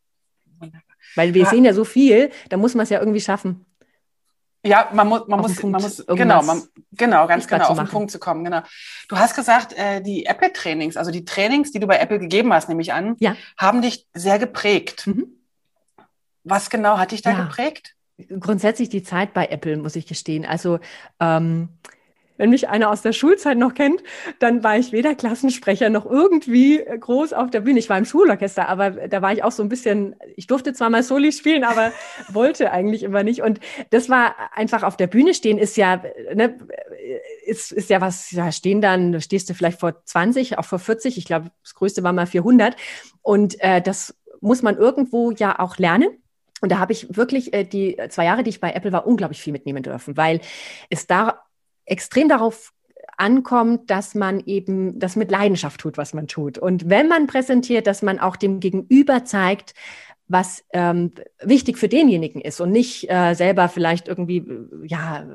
Weil 1.15 1.33
wir 1.33 1.43
ja. 1.43 1.49
sehen 1.49 1.65
ja 1.65 1.73
so 1.73 1.83
viel, 1.83 2.31
da 2.49 2.57
muss 2.57 2.75
man 2.75 2.83
es 2.83 2.89
ja 2.89 2.99
irgendwie 2.99 3.21
schaffen. 3.21 3.65
Ja, 4.65 4.89
man 4.93 5.07
muss, 5.07 5.27
man 5.27 5.39
muss, 5.39 5.63
man 5.63 5.81
muss 5.81 6.05
genau, 6.05 6.43
man, 6.43 6.63
genau, 6.91 7.27
ganz 7.27 7.47
genau, 7.47 7.67
auf 7.67 7.77
den 7.77 7.87
Punkt 7.87 8.11
zu 8.11 8.19
kommen, 8.19 8.43
genau. 8.43 8.61
Du 9.07 9.17
hast 9.17 9.33
gesagt, 9.33 9.71
äh, 9.77 10.01
die 10.01 10.25
Apple-Trainings, 10.25 10.97
also 10.97 11.11
die 11.11 11.23
Trainings, 11.23 11.71
die 11.71 11.79
du 11.79 11.87
bei 11.87 11.97
Apple 11.97 12.19
gegeben 12.19 12.51
hast, 12.51 12.67
nehme 12.67 12.81
ich 12.81 12.91
an, 12.91 13.15
ja. 13.19 13.37
haben 13.57 13.81
dich 13.81 14.05
sehr 14.13 14.37
geprägt. 14.37 15.07
Mhm. 15.07 15.38
Was 16.43 16.69
genau 16.69 16.97
hat 16.97 17.11
dich 17.11 17.21
da 17.21 17.31
ja. 17.31 17.43
geprägt? 17.43 17.95
Grundsätzlich 18.39 18.89
die 18.89 19.03
Zeit 19.03 19.33
bei 19.33 19.47
Apple, 19.47 19.77
muss 19.77 19.95
ich 19.95 20.05
gestehen. 20.05 20.45
Also 20.45 20.79
ähm, 21.19 21.69
wenn 22.39 22.49
mich 22.51 22.69
einer 22.69 22.89
aus 22.89 23.01
der 23.01 23.11
Schulzeit 23.11 23.57
noch 23.57 23.73
kennt, 23.73 24.01
dann 24.39 24.63
war 24.63 24.77
ich 24.77 24.93
weder 24.93 25.13
Klassensprecher 25.13 25.89
noch 25.89 26.05
irgendwie 26.05 26.81
groß 26.99 27.33
auf 27.33 27.51
der 27.51 27.59
Bühne. 27.59 27.79
Ich 27.79 27.89
war 27.89 27.97
im 27.97 28.05
Schulorchester, 28.05 28.69
aber 28.69 28.91
da 28.91 29.21
war 29.21 29.33
ich 29.33 29.43
auch 29.43 29.51
so 29.51 29.61
ein 29.61 29.67
bisschen, 29.67 30.15
ich 30.37 30.47
durfte 30.47 30.71
zwar 30.71 30.89
mal 30.89 31.03
Soli 31.03 31.33
spielen, 31.33 31.65
aber 31.65 31.91
wollte 32.29 32.71
eigentlich 32.71 33.03
immer 33.03 33.23
nicht. 33.23 33.41
Und 33.41 33.59
das 33.89 34.07
war 34.07 34.35
einfach 34.53 34.83
auf 34.83 34.95
der 34.95 35.07
Bühne 35.07 35.33
stehen 35.33 35.57
ist 35.57 35.75
ja, 35.75 36.01
ne, 36.33 36.57
ist, 37.45 37.73
ist 37.73 37.89
ja 37.89 37.99
was, 37.99 38.31
ja, 38.31 38.53
stehen 38.53 38.79
dann, 38.79 39.19
stehst 39.19 39.49
du 39.49 39.53
vielleicht 39.53 39.81
vor 39.81 40.05
20, 40.05 40.57
auch 40.57 40.65
vor 40.65 40.79
40. 40.79 41.17
Ich 41.17 41.25
glaube, 41.25 41.51
das 41.61 41.75
größte 41.75 42.03
war 42.03 42.13
mal 42.13 42.25
400. 42.25 42.77
Und 43.21 43.59
äh, 43.59 43.81
das 43.81 44.15
muss 44.39 44.61
man 44.61 44.77
irgendwo 44.77 45.31
ja 45.31 45.59
auch 45.59 45.77
lernen. 45.77 46.07
Und 46.61 46.71
da 46.71 46.79
habe 46.79 46.93
ich 46.93 47.15
wirklich 47.15 47.53
äh, 47.53 47.63
die 47.63 47.97
zwei 48.09 48.25
Jahre, 48.25 48.43
die 48.43 48.49
ich 48.49 48.59
bei 48.59 48.71
Apple 48.71 48.91
war, 48.91 49.07
unglaublich 49.07 49.41
viel 49.41 49.53
mitnehmen 49.53 49.83
dürfen, 49.83 50.17
weil 50.17 50.41
es 50.89 51.07
da 51.07 51.41
extrem 51.85 52.29
darauf 52.29 52.73
ankommt, 53.17 53.89
dass 53.89 54.15
man 54.15 54.39
eben 54.41 54.99
das 54.99 55.15
mit 55.15 55.31
Leidenschaft 55.31 55.81
tut, 55.81 55.97
was 55.97 56.13
man 56.13 56.27
tut. 56.27 56.57
Und 56.57 56.89
wenn 56.89 57.07
man 57.07 57.27
präsentiert, 57.27 57.87
dass 57.87 58.01
man 58.01 58.19
auch 58.19 58.35
dem 58.35 58.59
Gegenüber 58.59 59.25
zeigt, 59.25 59.73
was 60.29 60.63
ähm, 60.73 61.11
wichtig 61.41 61.79
für 61.79 61.89
denjenigen 61.89 62.39
ist 62.39 62.61
und 62.61 62.71
nicht 62.71 63.09
äh, 63.09 63.33
selber 63.33 63.67
vielleicht 63.67 64.07
irgendwie, 64.07 64.37
äh, 64.37 64.85
ja, 64.85 65.25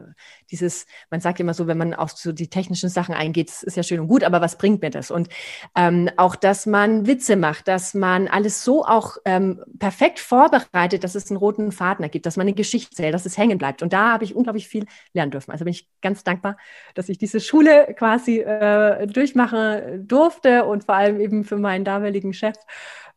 dieses, 0.52 0.86
man 1.10 1.20
sagt 1.20 1.40
immer 1.40 1.52
so, 1.52 1.66
wenn 1.66 1.76
man 1.76 1.94
auf 1.94 2.12
so 2.12 2.30
die 2.30 2.48
technischen 2.48 2.88
Sachen 2.88 3.12
eingeht, 3.12 3.50
ist 3.50 3.76
ja 3.76 3.82
schön 3.82 3.98
und 3.98 4.06
gut, 4.06 4.22
aber 4.22 4.40
was 4.40 4.56
bringt 4.56 4.82
mir 4.82 4.90
das? 4.90 5.10
Und 5.10 5.28
ähm, 5.74 6.08
auch, 6.16 6.36
dass 6.36 6.64
man 6.64 7.08
Witze 7.08 7.34
macht, 7.34 7.66
dass 7.66 7.92
man 7.92 8.28
alles 8.28 8.62
so 8.62 8.84
auch 8.84 9.16
ähm, 9.24 9.60
perfekt 9.80 10.20
vorbereitet, 10.20 11.02
dass 11.02 11.16
es 11.16 11.28
einen 11.28 11.38
roten 11.38 11.72
Faden 11.72 12.04
ergibt, 12.04 12.24
dass 12.24 12.36
man 12.36 12.46
eine 12.46 12.54
Geschichte 12.54 12.94
zählt, 12.94 13.14
dass 13.14 13.26
es 13.26 13.36
hängen 13.36 13.58
bleibt. 13.58 13.82
Und 13.82 13.92
da 13.92 14.12
habe 14.12 14.22
ich 14.22 14.36
unglaublich 14.36 14.68
viel 14.68 14.86
lernen 15.12 15.32
dürfen. 15.32 15.50
Also 15.50 15.64
bin 15.64 15.72
ich 15.72 15.88
ganz 16.02 16.22
dankbar, 16.22 16.56
dass 16.94 17.08
ich 17.08 17.18
diese 17.18 17.40
Schule 17.40 17.94
quasi 17.98 18.38
äh, 18.38 19.08
durchmachen 19.08 20.06
durfte 20.06 20.64
und 20.66 20.84
vor 20.84 20.94
allem 20.94 21.18
eben 21.18 21.42
für 21.42 21.56
meinen 21.56 21.84
damaligen 21.84 22.32
Chef 22.32 22.56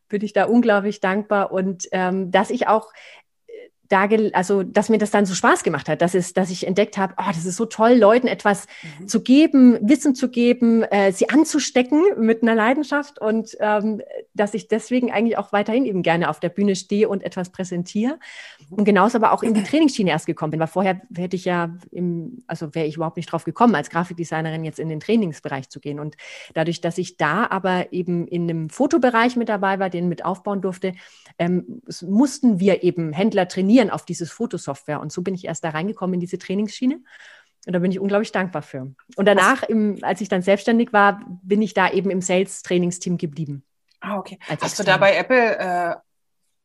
bin 0.08 0.22
ich 0.22 0.32
da 0.32 0.44
unglaublich 0.44 1.00
dankbar. 1.00 1.52
Und 1.52 1.88
ähm, 1.92 2.30
dass 2.30 2.50
ich 2.50 2.68
auch 2.68 2.92
da, 3.88 4.06
also 4.32 4.62
dass 4.62 4.90
mir 4.90 4.98
das 4.98 5.10
dann 5.10 5.24
so 5.24 5.34
Spaß 5.34 5.62
gemacht 5.62 5.88
hat, 5.88 6.02
dass, 6.02 6.14
es, 6.14 6.34
dass 6.34 6.50
ich 6.50 6.66
entdeckt 6.66 6.98
habe, 6.98 7.14
oh, 7.16 7.28
das 7.28 7.46
ist 7.46 7.56
so 7.56 7.64
toll, 7.64 7.94
Leuten 7.94 8.26
etwas 8.26 8.66
mhm. 9.00 9.08
zu 9.08 9.22
geben, 9.22 9.78
Wissen 9.80 10.14
zu 10.14 10.28
geben, 10.28 10.82
äh, 10.82 11.12
sie 11.12 11.30
anzustecken 11.30 12.02
mit 12.18 12.42
einer 12.42 12.54
Leidenschaft 12.54 13.18
und 13.18 13.56
ähm, 13.60 14.02
dass 14.34 14.52
ich 14.52 14.68
deswegen 14.68 15.10
eigentlich 15.10 15.38
auch 15.38 15.52
weiterhin 15.52 15.86
eben 15.86 16.02
gerne 16.02 16.28
auf 16.28 16.38
der 16.38 16.50
Bühne 16.50 16.76
stehe 16.76 17.08
und 17.08 17.22
etwas 17.22 17.50
präsentiere. 17.50 18.18
Und 18.68 18.84
genauso 18.84 19.16
aber 19.16 19.32
auch 19.32 19.42
in 19.42 19.54
die 19.54 19.62
Trainingsschiene 19.64 20.10
erst 20.10 20.26
gekommen 20.26 20.50
bin, 20.50 20.60
weil 20.60 20.66
vorher 20.66 21.00
hätte 21.16 21.36
ich 21.36 21.46
ja 21.46 21.74
im, 21.90 22.42
also 22.46 22.74
wäre 22.74 22.86
ich 22.86 22.96
überhaupt 22.96 23.16
nicht 23.16 23.32
drauf 23.32 23.44
gekommen, 23.44 23.74
als 23.74 23.88
Grafikdesignerin 23.88 24.64
jetzt 24.64 24.78
in 24.78 24.90
den 24.90 25.00
Trainingsbereich 25.00 25.70
zu 25.70 25.80
gehen. 25.80 25.98
Und 25.98 26.16
dadurch, 26.52 26.82
dass 26.82 26.98
ich 26.98 27.16
da 27.16 27.46
aber 27.48 27.90
eben 27.92 28.28
in 28.28 28.42
einem 28.42 28.68
Fotobereich 28.68 29.36
mit 29.36 29.48
dabei 29.48 29.78
war, 29.78 29.88
den 29.88 30.08
mit 30.08 30.26
aufbauen 30.26 30.60
durfte, 30.60 30.92
ähm, 31.38 31.80
mussten 32.02 32.60
wir 32.60 32.82
eben 32.82 33.12
Händler 33.12 33.48
trainieren 33.48 33.77
auf 33.90 34.04
dieses 34.04 34.30
Fotosoftware. 34.30 35.00
Und 35.00 35.12
so 35.12 35.22
bin 35.22 35.34
ich 35.34 35.44
erst 35.44 35.64
da 35.64 35.70
reingekommen 35.70 36.14
in 36.14 36.20
diese 36.20 36.38
Trainingsschiene. 36.38 37.00
Und 37.66 37.72
da 37.72 37.78
bin 37.80 37.90
ich 37.90 38.00
unglaublich 38.00 38.32
dankbar 38.32 38.62
für. 38.62 38.94
Und 39.16 39.26
danach, 39.26 39.62
im, 39.62 39.98
als 40.02 40.20
ich 40.20 40.28
dann 40.28 40.42
selbstständig 40.42 40.92
war, 40.92 41.20
bin 41.42 41.60
ich 41.62 41.74
da 41.74 41.90
eben 41.90 42.10
im 42.10 42.20
Sales-Trainingsteam 42.20 43.18
geblieben. 43.18 43.64
Ah, 44.00 44.16
okay. 44.18 44.38
Hast 44.60 44.78
du 44.78 44.84
da 44.84 44.96
bei 44.96 45.16
Apple, 45.16 45.58
äh, 45.58 45.96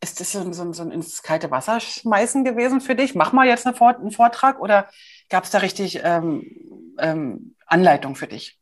ist 0.01 0.19
das 0.19 0.31
so, 0.31 0.51
so, 0.51 0.71
so 0.73 0.83
ein 0.83 0.91
ins 0.91 1.23
kalte 1.23 1.49
Wasser 1.51 1.79
schmeißen 1.79 2.43
gewesen 2.43 2.81
für 2.81 2.95
dich? 2.95 3.15
Mach 3.15 3.33
mal 3.33 3.47
jetzt 3.47 3.65
einen 3.65 4.11
Vortrag 4.11 4.59
oder 4.59 4.87
gab 5.29 5.43
es 5.43 5.49
da 5.49 5.59
richtig 5.59 6.01
ähm, 6.03 6.95
ähm, 6.99 7.55
Anleitung 7.65 8.15
für 8.15 8.27
dich? 8.27 8.59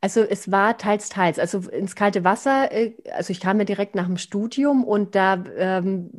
Also 0.00 0.22
es 0.22 0.50
war 0.50 0.76
teils, 0.76 1.08
teils. 1.08 1.38
Also 1.38 1.58
ins 1.70 1.94
kalte 1.94 2.24
Wasser, 2.24 2.72
äh, 2.72 2.94
also 3.12 3.30
ich 3.30 3.40
kam 3.40 3.58
ja 3.58 3.64
direkt 3.64 3.94
nach 3.94 4.06
dem 4.06 4.18
Studium 4.18 4.84
und 4.84 5.14
da 5.14 5.42
ähm, 5.56 6.10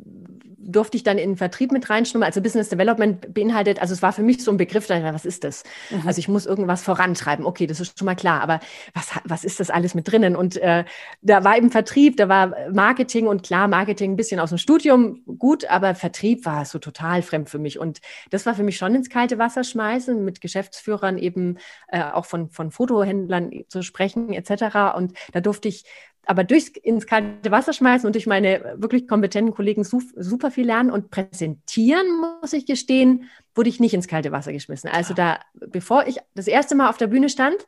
durfte 0.64 0.96
ich 0.96 1.02
dann 1.02 1.18
in 1.18 1.30
den 1.30 1.36
Vertrieb 1.36 1.72
mit 1.72 1.88
reinschnummern. 1.90 2.26
Also 2.26 2.40
Business 2.40 2.68
Development 2.68 3.32
beinhaltet, 3.34 3.80
also 3.80 3.92
es 3.92 4.02
war 4.02 4.12
für 4.12 4.22
mich 4.22 4.42
so 4.42 4.50
ein 4.50 4.56
Begriff, 4.56 4.88
was 4.88 5.24
ist 5.24 5.44
das? 5.44 5.64
Mhm. 5.90 6.06
Also 6.06 6.18
ich 6.18 6.28
muss 6.28 6.46
irgendwas 6.46 6.82
vorantreiben. 6.82 7.44
Okay, 7.44 7.66
das 7.66 7.80
ist 7.80 7.98
schon 7.98 8.06
mal 8.06 8.14
klar, 8.14 8.40
aber 8.40 8.60
was, 8.94 9.10
was 9.24 9.44
ist 9.44 9.60
das 9.60 9.70
alles 9.70 9.94
mit 9.94 10.10
drinnen? 10.10 10.36
Und 10.36 10.56
äh, 10.56 10.84
da 11.20 11.44
war 11.44 11.56
eben 11.56 11.70
Vertrieb, 11.70 12.16
da 12.16 12.28
war 12.28 12.54
Marketing 12.72 13.26
und 13.26 13.42
klar, 13.42 13.68
Marketing 13.68 14.12
ein 14.12 14.16
bisschen 14.16 14.40
aus 14.40 14.50
dem 14.50 14.58
Studium 14.58 15.22
gut, 15.38 15.64
aber 15.66 15.94
Vertrieb 15.94 16.46
war 16.46 16.64
so 16.64 16.78
total 16.78 17.22
fremd 17.22 17.50
für 17.50 17.58
mich. 17.58 17.78
Und 17.78 18.00
das 18.30 18.46
war 18.46 18.54
für 18.54 18.62
mich 18.62 18.76
schon 18.76 18.94
ins 18.94 19.10
kalte 19.10 19.38
Wasser 19.38 19.64
schmeißen, 19.64 20.24
mit 20.24 20.40
Geschäftsführern 20.40 21.18
eben 21.18 21.58
äh, 21.88 22.02
auch 22.02 22.26
von, 22.26 22.50
von 22.50 22.70
Fotohändlern 22.70 23.50
zu 23.68 23.82
sprechen 23.82 24.32
etc. 24.32 24.96
Und 24.96 25.14
da 25.32 25.40
durfte 25.40 25.68
ich 25.68 25.84
aber 26.24 26.44
durchs 26.44 26.68
ins 26.68 27.06
kalte 27.06 27.50
Wasser 27.50 27.72
schmeißen 27.72 28.06
und 28.06 28.14
durch 28.14 28.26
meine 28.26 28.74
wirklich 28.76 29.08
kompetenten 29.08 29.54
Kollegen 29.54 29.84
super 29.84 30.50
viel 30.50 30.66
lernen 30.66 30.90
und 30.90 31.10
präsentieren, 31.10 32.06
muss 32.40 32.52
ich 32.52 32.66
gestehen, 32.66 33.28
wurde 33.54 33.68
ich 33.68 33.80
nicht 33.80 33.94
ins 33.94 34.08
kalte 34.08 34.32
Wasser 34.32 34.52
geschmissen. 34.52 34.88
Also 34.88 35.14
da, 35.14 35.40
bevor 35.54 36.06
ich 36.06 36.18
das 36.34 36.46
erste 36.46 36.74
Mal 36.74 36.88
auf 36.88 36.96
der 36.96 37.08
Bühne 37.08 37.28
stand, 37.28 37.66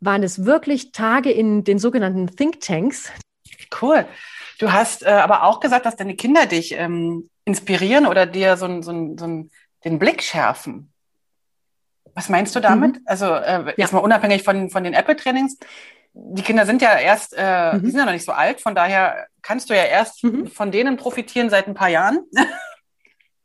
waren 0.00 0.22
es 0.22 0.44
wirklich 0.44 0.90
Tage 0.90 1.30
in 1.30 1.62
den 1.62 1.78
sogenannten 1.78 2.26
Think 2.26 2.60
Tanks. 2.60 3.12
Cool. 3.80 4.06
Du 4.58 4.72
hast 4.72 5.04
äh, 5.04 5.10
aber 5.10 5.44
auch 5.44 5.60
gesagt, 5.60 5.86
dass 5.86 5.96
deine 5.96 6.16
Kinder 6.16 6.46
dich 6.46 6.72
ähm, 6.72 7.30
inspirieren 7.44 8.06
oder 8.06 8.26
dir 8.26 8.56
so, 8.56 8.82
so, 8.82 9.14
so 9.16 9.48
den 9.84 9.98
Blick 9.98 10.22
schärfen. 10.22 10.92
Was 12.14 12.28
meinst 12.28 12.54
du 12.54 12.60
damit? 12.60 12.96
Mhm. 12.96 13.02
Also 13.06 13.26
äh, 13.26 13.64
ja. 13.64 13.72
jetzt 13.76 13.92
mal 13.92 14.00
unabhängig 14.00 14.42
von, 14.42 14.70
von 14.70 14.84
den 14.84 14.94
Apple-Trainings 14.94 15.58
die 16.14 16.42
Kinder 16.42 16.66
sind 16.66 16.82
ja 16.82 16.98
erst, 16.98 17.34
äh, 17.36 17.74
mhm. 17.74 17.82
die 17.82 17.90
sind 17.90 18.00
ja 18.00 18.04
noch 18.04 18.12
nicht 18.12 18.24
so 18.24 18.32
alt, 18.32 18.60
von 18.60 18.74
daher 18.74 19.26
kannst 19.40 19.70
du 19.70 19.74
ja 19.74 19.84
erst 19.84 20.22
mhm. 20.24 20.46
von 20.46 20.70
denen 20.70 20.96
profitieren 20.96 21.50
seit 21.50 21.66
ein 21.66 21.74
paar 21.74 21.88
Jahren. 21.88 22.20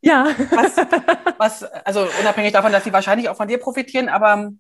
Ja. 0.02 0.28
Was, 0.52 0.76
was, 1.38 1.64
also 1.64 2.08
unabhängig 2.20 2.54
davon, 2.54 2.72
dass 2.72 2.84
sie 2.84 2.94
wahrscheinlich 2.94 3.30
auch 3.30 3.38
von 3.38 3.48
dir 3.48 3.58
profitieren, 3.58 4.10
aber 4.10 4.52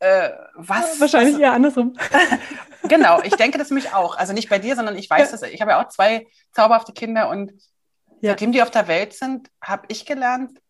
äh, 0.00 0.30
was? 0.56 1.00
Wahrscheinlich 1.00 1.34
was, 1.34 1.40
eher 1.40 1.52
andersrum. 1.52 1.96
genau, 2.82 3.20
ich 3.22 3.36
denke 3.36 3.58
das 3.58 3.70
mich 3.70 3.92
auch. 3.94 4.16
Also 4.16 4.32
nicht 4.32 4.48
bei 4.48 4.58
dir, 4.58 4.74
sondern 4.74 4.96
ich 4.96 5.08
weiß, 5.08 5.30
ja. 5.30 5.36
dass 5.36 5.42
ich 5.50 5.60
habe 5.60 5.72
ja 5.72 5.82
auch 5.82 5.88
zwei 5.88 6.26
zauberhafte 6.52 6.92
Kinder 6.92 7.28
und 7.28 7.52
ja. 8.20 8.30
seitdem 8.32 8.52
die 8.52 8.62
auf 8.62 8.70
der 8.70 8.88
Welt 8.88 9.12
sind, 9.12 9.50
habe 9.62 9.84
ich 9.88 10.06
gelernt, 10.06 10.60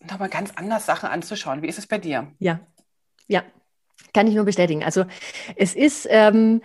nochmal 0.00 0.30
ganz 0.30 0.52
anders 0.56 0.86
Sachen 0.86 1.08
anzuschauen. 1.08 1.62
Wie 1.62 1.68
ist 1.68 1.78
es 1.78 1.86
bei 1.86 1.98
dir? 1.98 2.32
Ja, 2.38 2.60
ja, 3.26 3.42
kann 4.12 4.26
ich 4.26 4.34
nur 4.34 4.44
bestätigen. 4.44 4.84
Also 4.84 5.04
es 5.56 5.74
ist 5.74 6.06
ähm, 6.10 6.60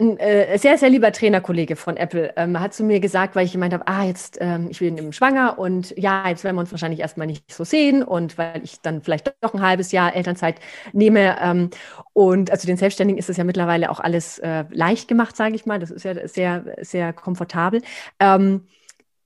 ein 0.00 0.18
äh, 0.18 0.58
sehr, 0.58 0.78
sehr 0.78 0.90
lieber 0.90 1.12
Trainerkollege 1.12 1.76
von 1.76 1.96
Apple 1.96 2.32
ähm, 2.36 2.58
hat 2.58 2.74
zu 2.74 2.84
mir 2.84 3.00
gesagt, 3.00 3.36
weil 3.36 3.44
ich 3.46 3.52
gemeint 3.52 3.72
habe, 3.72 3.86
ah, 3.86 4.04
jetzt, 4.04 4.38
ähm, 4.40 4.68
ich 4.70 4.78
bin 4.78 4.96
eben 4.96 5.12
schwanger 5.12 5.58
und 5.58 5.96
ja, 5.96 6.28
jetzt 6.28 6.44
werden 6.44 6.56
wir 6.56 6.60
uns 6.60 6.70
wahrscheinlich 6.70 7.00
erstmal 7.00 7.26
nicht 7.26 7.52
so 7.52 7.64
sehen 7.64 8.02
und 8.02 8.38
weil 8.38 8.62
ich 8.64 8.80
dann 8.80 9.02
vielleicht 9.02 9.34
doch 9.40 9.54
ein 9.54 9.62
halbes 9.62 9.92
Jahr 9.92 10.14
Elternzeit 10.14 10.56
nehme. 10.92 11.36
Ähm, 11.40 11.70
und 12.12 12.50
also 12.50 12.66
den 12.66 12.76
Selbstständigen 12.76 13.18
ist 13.18 13.30
es 13.30 13.36
ja 13.36 13.44
mittlerweile 13.44 13.90
auch 13.90 14.00
alles 14.00 14.38
äh, 14.38 14.64
leicht 14.70 15.08
gemacht, 15.08 15.36
sage 15.36 15.54
ich 15.54 15.66
mal. 15.66 15.78
Das 15.78 15.90
ist 15.90 16.04
ja 16.04 16.26
sehr, 16.28 16.64
sehr 16.80 17.12
komfortabel. 17.12 17.82
Ähm, 18.20 18.66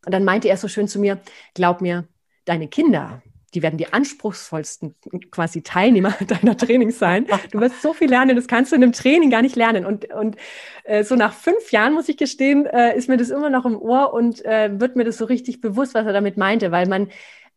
und 0.04 0.12
dann 0.12 0.24
meinte 0.24 0.48
er 0.48 0.56
so 0.56 0.68
schön 0.68 0.88
zu 0.88 0.98
mir, 0.98 1.20
glaub 1.54 1.80
mir, 1.80 2.08
deine 2.44 2.68
Kinder, 2.68 3.22
die 3.54 3.62
werden 3.62 3.76
die 3.76 3.92
anspruchsvollsten 3.92 4.94
quasi 5.30 5.62
Teilnehmer 5.62 6.14
deiner 6.26 6.56
Trainings 6.56 6.98
sein. 6.98 7.26
Du 7.50 7.60
wirst 7.60 7.82
so 7.82 7.92
viel 7.92 8.08
lernen, 8.08 8.36
das 8.36 8.48
kannst 8.48 8.72
du 8.72 8.76
in 8.76 8.82
einem 8.82 8.92
Training 8.92 9.30
gar 9.30 9.42
nicht 9.42 9.56
lernen. 9.56 9.84
Und, 9.84 10.12
und 10.12 10.36
äh, 10.84 11.04
so 11.04 11.16
nach 11.16 11.34
fünf 11.34 11.70
Jahren, 11.70 11.94
muss 11.94 12.08
ich 12.08 12.16
gestehen, 12.16 12.66
äh, 12.66 12.96
ist 12.96 13.08
mir 13.08 13.16
das 13.16 13.30
immer 13.30 13.50
noch 13.50 13.66
im 13.66 13.76
Ohr 13.76 14.12
und 14.14 14.44
äh, 14.44 14.80
wird 14.80 14.96
mir 14.96 15.04
das 15.04 15.18
so 15.18 15.24
richtig 15.24 15.60
bewusst, 15.60 15.94
was 15.94 16.06
er 16.06 16.12
damit 16.12 16.36
meinte, 16.36 16.70
weil 16.70 16.86
man 16.86 17.08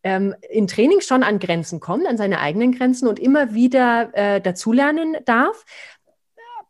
ähm, 0.02 0.34
in 0.50 0.66
Training 0.66 1.00
schon 1.00 1.22
an 1.22 1.38
Grenzen 1.38 1.80
kommt, 1.80 2.06
an 2.06 2.16
seine 2.16 2.40
eigenen 2.40 2.72
Grenzen 2.72 3.08
und 3.08 3.18
immer 3.18 3.54
wieder 3.54 4.10
äh, 4.12 4.40
dazulernen 4.40 5.16
darf 5.24 5.64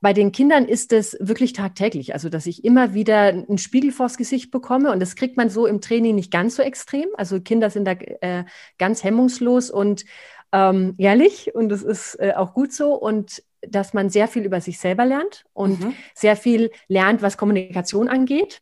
bei 0.01 0.13
den 0.13 0.33
Kindern 0.33 0.67
ist 0.67 0.93
es 0.93 1.17
wirklich 1.21 1.53
tagtäglich, 1.53 2.13
also 2.15 2.29
dass 2.29 2.47
ich 2.47 2.65
immer 2.65 2.95
wieder 2.95 3.29
einen 3.29 3.59
Spiegel 3.59 3.93
vors 3.93 4.17
Gesicht 4.17 4.51
bekomme 4.51 4.93
und 4.93 5.01
das 5.01 5.17
kriegt 5.17 5.37
man 5.37 5.51
so 5.51 5.67
im 5.67 5.81
Training 5.81 6.15
nicht 6.15 6.31
ganz 6.31 6.57
so 6.57 6.63
extrem. 6.63 7.07
Also 7.17 7.41
Kinder 7.41 7.71
sind 7.71 7.87
da 7.87 7.93
äh, 7.93 8.45
ganz 8.79 9.03
hemmungslos 9.03 9.71
und 9.71 10.05
ähm, 10.53 10.95
ehrlich 10.99 11.55
und 11.55 11.69
das 11.69 11.83
ist 11.83 12.17
äh, 12.17 12.35
auch 12.37 12.55
gut 12.55 12.73
so 12.73 12.95
und 12.95 13.43
dass 13.63 13.95
man 13.95 14.11
sehr 14.11 14.29
viel 14.29 14.45
über 14.45 14.61
sich 14.61 14.79
selber 14.79 15.05
lernt 15.05 15.45
und 15.53 15.81
mhm. 15.81 15.95
sehr 16.15 16.37
viel 16.37 16.71
lernt, 16.89 17.23
was 17.23 17.37
Kommunikation 17.37 18.09
angeht. 18.09 18.61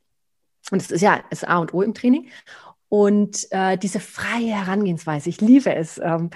Und 0.70 0.80
das 0.80 0.90
ist 0.90 1.02
ja 1.02 1.22
das 1.30 1.44
A 1.44 1.58
und 1.58 1.74
O 1.74 1.82
im 1.82 1.94
Training. 1.94 2.30
Und 2.88 3.48
äh, 3.50 3.76
diese 3.76 4.00
freie 4.00 4.54
Herangehensweise, 4.54 5.28
ich 5.28 5.40
liebe 5.40 5.74
es. 5.74 5.98
Ähm, 5.98 6.30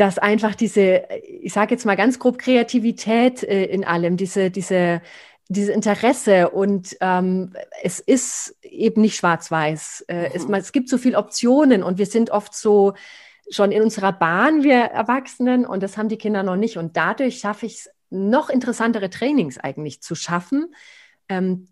dass 0.00 0.16
einfach 0.16 0.54
diese, 0.54 1.02
ich 1.22 1.52
sage 1.52 1.74
jetzt 1.74 1.84
mal 1.84 1.94
ganz 1.94 2.18
grob, 2.18 2.38
Kreativität 2.38 3.42
äh, 3.42 3.64
in 3.66 3.84
allem, 3.84 4.16
diese, 4.16 4.50
diese, 4.50 5.02
diese 5.48 5.72
Interesse 5.72 6.48
und 6.48 6.96
ähm, 7.02 7.52
es 7.82 8.00
ist 8.00 8.56
eben 8.62 9.02
nicht 9.02 9.16
schwarz-weiß. 9.16 10.06
Äh, 10.08 10.30
mhm. 10.38 10.54
es, 10.54 10.64
es 10.64 10.72
gibt 10.72 10.88
so 10.88 10.96
viele 10.96 11.18
Optionen 11.18 11.82
und 11.82 11.98
wir 11.98 12.06
sind 12.06 12.30
oft 12.30 12.54
so 12.54 12.94
schon 13.50 13.72
in 13.72 13.82
unserer 13.82 14.12
Bahn, 14.12 14.62
wir 14.62 14.76
Erwachsenen, 14.76 15.66
und 15.66 15.82
das 15.82 15.98
haben 15.98 16.08
die 16.08 16.16
Kinder 16.16 16.42
noch 16.42 16.56
nicht. 16.56 16.78
Und 16.78 16.96
dadurch 16.96 17.38
schaffe 17.38 17.66
ich 17.66 17.74
es, 17.74 17.90
noch 18.08 18.48
interessantere 18.48 19.10
Trainings 19.10 19.58
eigentlich 19.58 20.02
zu 20.02 20.14
schaffen, 20.14 20.74
ähm, 21.28 21.68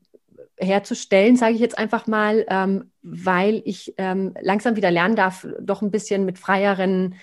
herzustellen, 0.56 1.36
sage 1.36 1.54
ich 1.54 1.60
jetzt 1.60 1.78
einfach 1.78 2.06
mal, 2.06 2.44
ähm, 2.48 2.90
weil 3.02 3.62
ich 3.64 3.94
ähm, 3.96 4.34
langsam 4.40 4.76
wieder 4.76 4.90
lernen 4.90 5.16
darf, 5.16 5.46
doch 5.60 5.82
ein 5.82 5.90
bisschen 5.90 6.24
mit 6.24 6.38
freieren 6.38 7.14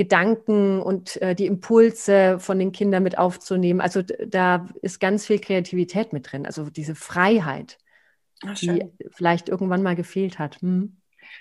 Gedanken 0.00 0.80
und 0.80 1.20
äh, 1.20 1.34
die 1.34 1.44
Impulse 1.44 2.38
von 2.38 2.58
den 2.58 2.72
Kindern 2.72 3.02
mit 3.02 3.18
aufzunehmen. 3.18 3.82
Also 3.82 4.00
da 4.00 4.66
ist 4.80 4.98
ganz 4.98 5.26
viel 5.26 5.38
Kreativität 5.38 6.14
mit 6.14 6.32
drin, 6.32 6.46
also 6.46 6.70
diese 6.70 6.94
Freiheit, 6.94 7.76
Ach, 8.46 8.54
die 8.54 8.90
vielleicht 9.10 9.50
irgendwann 9.50 9.82
mal 9.82 9.96
gefehlt 9.96 10.38
hat. 10.38 10.56
Hm. 10.62 10.96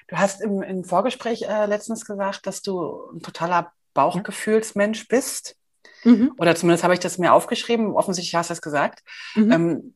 Du 0.09 0.17
hast 0.17 0.41
im, 0.41 0.61
im 0.61 0.83
Vorgespräch 0.83 1.43
äh, 1.43 1.67
letztens 1.67 2.05
gesagt, 2.05 2.47
dass 2.47 2.61
du 2.61 3.09
ein 3.13 3.21
totaler 3.21 3.71
Bauchgefühlsmensch 3.93 5.07
bist. 5.07 5.55
Mhm. 6.03 6.33
Oder 6.37 6.53
zumindest 6.53 6.83
habe 6.83 6.93
ich 6.93 6.99
das 6.99 7.17
mir 7.17 7.31
aufgeschrieben. 7.31 7.93
Offensichtlich 7.93 8.35
hast 8.35 8.49
du 8.49 8.55
es 8.55 8.61
gesagt. 8.61 9.03
Mhm. 9.35 9.51
Ähm, 9.53 9.93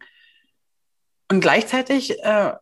und 1.30 1.42
gleichzeitig 1.42 2.18
äh, 2.24 2.54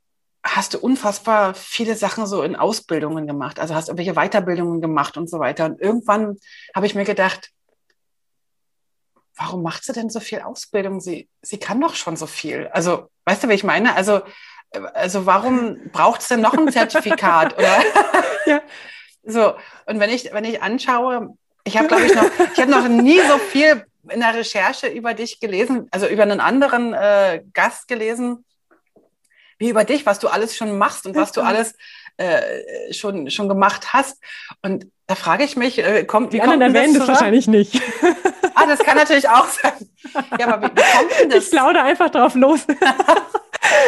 hast 0.43 0.73
du 0.73 0.79
unfassbar 0.79 1.53
viele 1.53 1.95
Sachen 1.95 2.25
so 2.25 2.41
in 2.41 2.55
Ausbildungen 2.55 3.27
gemacht. 3.27 3.59
Also 3.59 3.75
hast 3.75 3.89
irgendwelche 3.89 4.15
Weiterbildungen 4.15 4.81
gemacht 4.81 5.17
und 5.17 5.29
so 5.29 5.39
weiter. 5.39 5.65
Und 5.65 5.79
irgendwann 5.79 6.37
habe 6.75 6.85
ich 6.85 6.95
mir 6.95 7.05
gedacht, 7.05 7.51
warum 9.35 9.63
macht 9.63 9.83
sie 9.83 9.93
denn 9.93 10.09
so 10.09 10.19
viel 10.19 10.39
Ausbildung? 10.41 10.99
Sie, 10.99 11.29
sie 11.41 11.57
kann 11.57 11.79
doch 11.79 11.95
schon 11.95 12.15
so 12.15 12.27
viel. 12.27 12.69
Also, 12.73 13.09
weißt 13.25 13.43
du, 13.43 13.49
wie 13.49 13.53
ich 13.53 13.63
meine? 13.63 13.95
Also, 13.95 14.21
also 14.93 15.25
warum 15.25 15.89
braucht 15.91 16.21
es 16.21 16.27
denn 16.27 16.41
noch 16.41 16.53
ein 16.53 16.67
Zertifikat? 16.71 17.57
Oder? 17.57 17.79
ja. 18.45 18.61
So, 19.23 19.53
und 19.85 19.99
wenn 19.99 20.09
ich, 20.09 20.33
wenn 20.33 20.43
ich 20.43 20.61
anschaue, 20.61 21.37
ich 21.63 21.77
habe, 21.77 21.87
glaube 21.87 22.05
ich, 22.05 22.15
noch, 22.15 22.29
ich 22.53 22.59
habe 22.59 22.71
noch 22.71 22.87
nie 22.87 23.19
so 23.21 23.37
viel 23.37 23.85
in 24.09 24.19
der 24.19 24.33
Recherche 24.33 24.87
über 24.87 25.13
dich 25.13 25.39
gelesen, 25.39 25.87
also 25.91 26.07
über 26.07 26.23
einen 26.23 26.39
anderen 26.39 26.93
äh, 26.93 27.43
Gast 27.53 27.87
gelesen, 27.87 28.43
wie 29.61 29.69
über 29.69 29.83
dich, 29.83 30.07
was 30.07 30.17
du 30.17 30.27
alles 30.27 30.57
schon 30.57 30.75
machst 30.77 31.05
und 31.05 31.15
was 31.15 31.31
du 31.31 31.41
alles 31.41 31.75
äh, 32.17 32.91
schon, 32.91 33.29
schon 33.29 33.47
gemacht 33.47 33.93
hast. 33.93 34.17
Und 34.63 34.87
da 35.05 35.13
frage 35.13 35.43
ich 35.43 35.55
mich, 35.55 35.77
äh, 35.77 36.03
kommt, 36.03 36.33
wie 36.33 36.37
Die 36.37 36.41
anderen 36.41 36.61
erwähnen 36.61 36.95
das, 36.95 37.05
das 37.05 37.09
wahrscheinlich 37.09 37.47
nicht. 37.47 37.79
ah, 38.55 38.65
das 38.65 38.79
kann 38.79 38.97
natürlich 38.97 39.29
auch 39.29 39.45
sein. 39.47 39.73
Ja, 40.39 40.47
aber 40.47 40.67
wie, 40.67 40.71
wie 40.75 40.97
kommt 40.97 41.11
denn 41.21 41.29
das? 41.29 41.47
Ich 41.47 41.53
laude 41.53 41.79
einfach 41.81 42.09
drauf 42.09 42.33
los. 42.33 42.61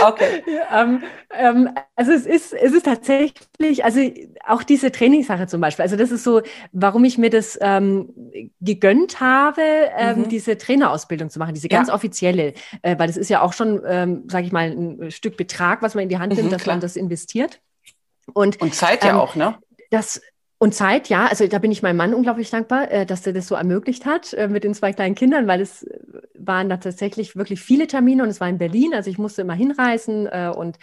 Okay. 0.05 0.43
ähm, 0.71 1.03
ähm, 1.31 1.69
also 1.95 2.11
es 2.11 2.25
ist, 2.25 2.53
es 2.53 2.73
ist 2.73 2.85
tatsächlich, 2.85 3.83
also 3.83 3.99
auch 4.45 4.63
diese 4.63 4.91
Trainingssache 4.91 5.47
zum 5.47 5.61
Beispiel, 5.61 5.83
also 5.83 5.95
das 5.95 6.11
ist 6.11 6.23
so, 6.23 6.41
warum 6.71 7.03
ich 7.05 7.17
mir 7.17 7.29
das 7.29 7.57
ähm, 7.61 8.09
gegönnt 8.61 9.19
habe, 9.19 9.61
ähm, 9.97 10.19
mhm. 10.19 10.29
diese 10.29 10.57
Trainerausbildung 10.57 11.29
zu 11.29 11.39
machen, 11.39 11.53
diese 11.53 11.69
ganz 11.69 11.87
ja. 11.87 11.93
offizielle, 11.95 12.53
äh, 12.81 12.97
weil 12.97 13.07
das 13.07 13.17
ist 13.17 13.29
ja 13.29 13.41
auch 13.41 13.53
schon, 13.53 13.81
ähm, 13.87 14.23
sage 14.29 14.45
ich 14.45 14.51
mal, 14.51 14.69
ein 14.69 15.11
Stück 15.11 15.37
Betrag, 15.37 15.81
was 15.81 15.95
man 15.95 16.03
in 16.03 16.09
die 16.09 16.19
Hand 16.19 16.33
nimmt, 16.33 16.47
mhm, 16.47 16.51
dass 16.51 16.63
klar. 16.63 16.75
man 16.75 16.81
das 16.81 16.95
investiert. 16.95 17.59
Und, 18.33 18.61
Und 18.61 18.73
Zeit 18.73 19.03
ja 19.03 19.11
ähm, 19.11 19.17
auch, 19.17 19.35
ne? 19.35 19.57
Das, 19.89 20.21
und 20.59 20.73
Zeit, 20.73 21.09
ja, 21.09 21.25
also 21.25 21.45
da 21.47 21.59
bin 21.59 21.71
ich 21.71 21.83
meinem 21.83 21.97
Mann 21.97 22.13
unglaublich 22.13 22.49
dankbar, 22.49 22.89
äh, 22.89 23.05
dass 23.05 23.27
er 23.27 23.33
das 23.33 23.47
so 23.47 23.55
ermöglicht 23.55 24.05
hat 24.05 24.33
äh, 24.33 24.47
mit 24.47 24.63
den 24.63 24.73
zwei 24.73 24.93
kleinen 24.93 25.15
Kindern, 25.15 25.45
weil 25.47 25.59
es 25.59 25.85
waren 26.45 26.69
da 26.69 26.77
tatsächlich 26.77 27.35
wirklich 27.35 27.61
viele 27.61 27.87
Termine 27.87 28.23
und 28.23 28.29
es 28.29 28.41
war 28.41 28.49
in 28.49 28.57
Berlin, 28.57 28.93
also 28.93 29.09
ich 29.09 29.17
musste 29.17 29.41
immer 29.41 29.53
hinreisen 29.53 30.27
und 30.27 30.77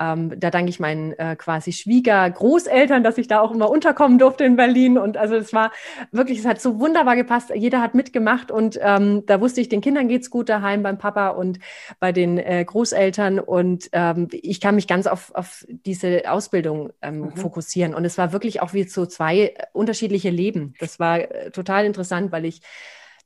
ähm, 0.00 0.32
da 0.40 0.50
danke 0.50 0.70
ich 0.70 0.80
meinen 0.80 1.12
äh, 1.18 1.36
quasi 1.36 1.72
Schwieger-Großeltern, 1.72 3.04
dass 3.04 3.18
ich 3.18 3.28
da 3.28 3.40
auch 3.40 3.52
immer 3.52 3.70
unterkommen 3.70 4.18
durfte 4.18 4.44
in 4.44 4.56
Berlin. 4.56 4.96
Und 4.96 5.18
also 5.18 5.36
es 5.36 5.52
war 5.52 5.72
wirklich, 6.10 6.38
es 6.38 6.46
hat 6.46 6.60
so 6.60 6.80
wunderbar 6.80 7.16
gepasst. 7.16 7.52
Jeder 7.54 7.82
hat 7.82 7.94
mitgemacht 7.94 8.50
und 8.50 8.78
ähm, 8.82 9.24
da 9.26 9.40
wusste 9.40 9.60
ich, 9.60 9.68
den 9.68 9.82
Kindern 9.82 10.08
geht's 10.08 10.30
gut 10.30 10.48
daheim 10.48 10.82
beim 10.82 10.96
Papa 10.96 11.28
und 11.28 11.58
bei 12.00 12.12
den 12.12 12.38
äh, 12.38 12.64
Großeltern. 12.64 13.38
Und 13.38 13.90
ähm, 13.92 14.28
ich 14.32 14.60
kann 14.60 14.74
mich 14.74 14.88
ganz 14.88 15.06
auf, 15.06 15.34
auf 15.34 15.66
diese 15.68 16.30
Ausbildung 16.30 16.90
ähm, 17.02 17.20
mhm. 17.20 17.36
fokussieren. 17.36 17.94
Und 17.94 18.06
es 18.06 18.16
war 18.16 18.32
wirklich 18.32 18.62
auch 18.62 18.72
wie 18.72 18.84
so 18.84 19.04
zwei 19.04 19.54
unterschiedliche 19.74 20.30
Leben. 20.30 20.74
Das 20.80 20.98
war 20.98 21.18
äh, 21.18 21.50
total 21.50 21.84
interessant, 21.84 22.32
weil 22.32 22.46
ich 22.46 22.62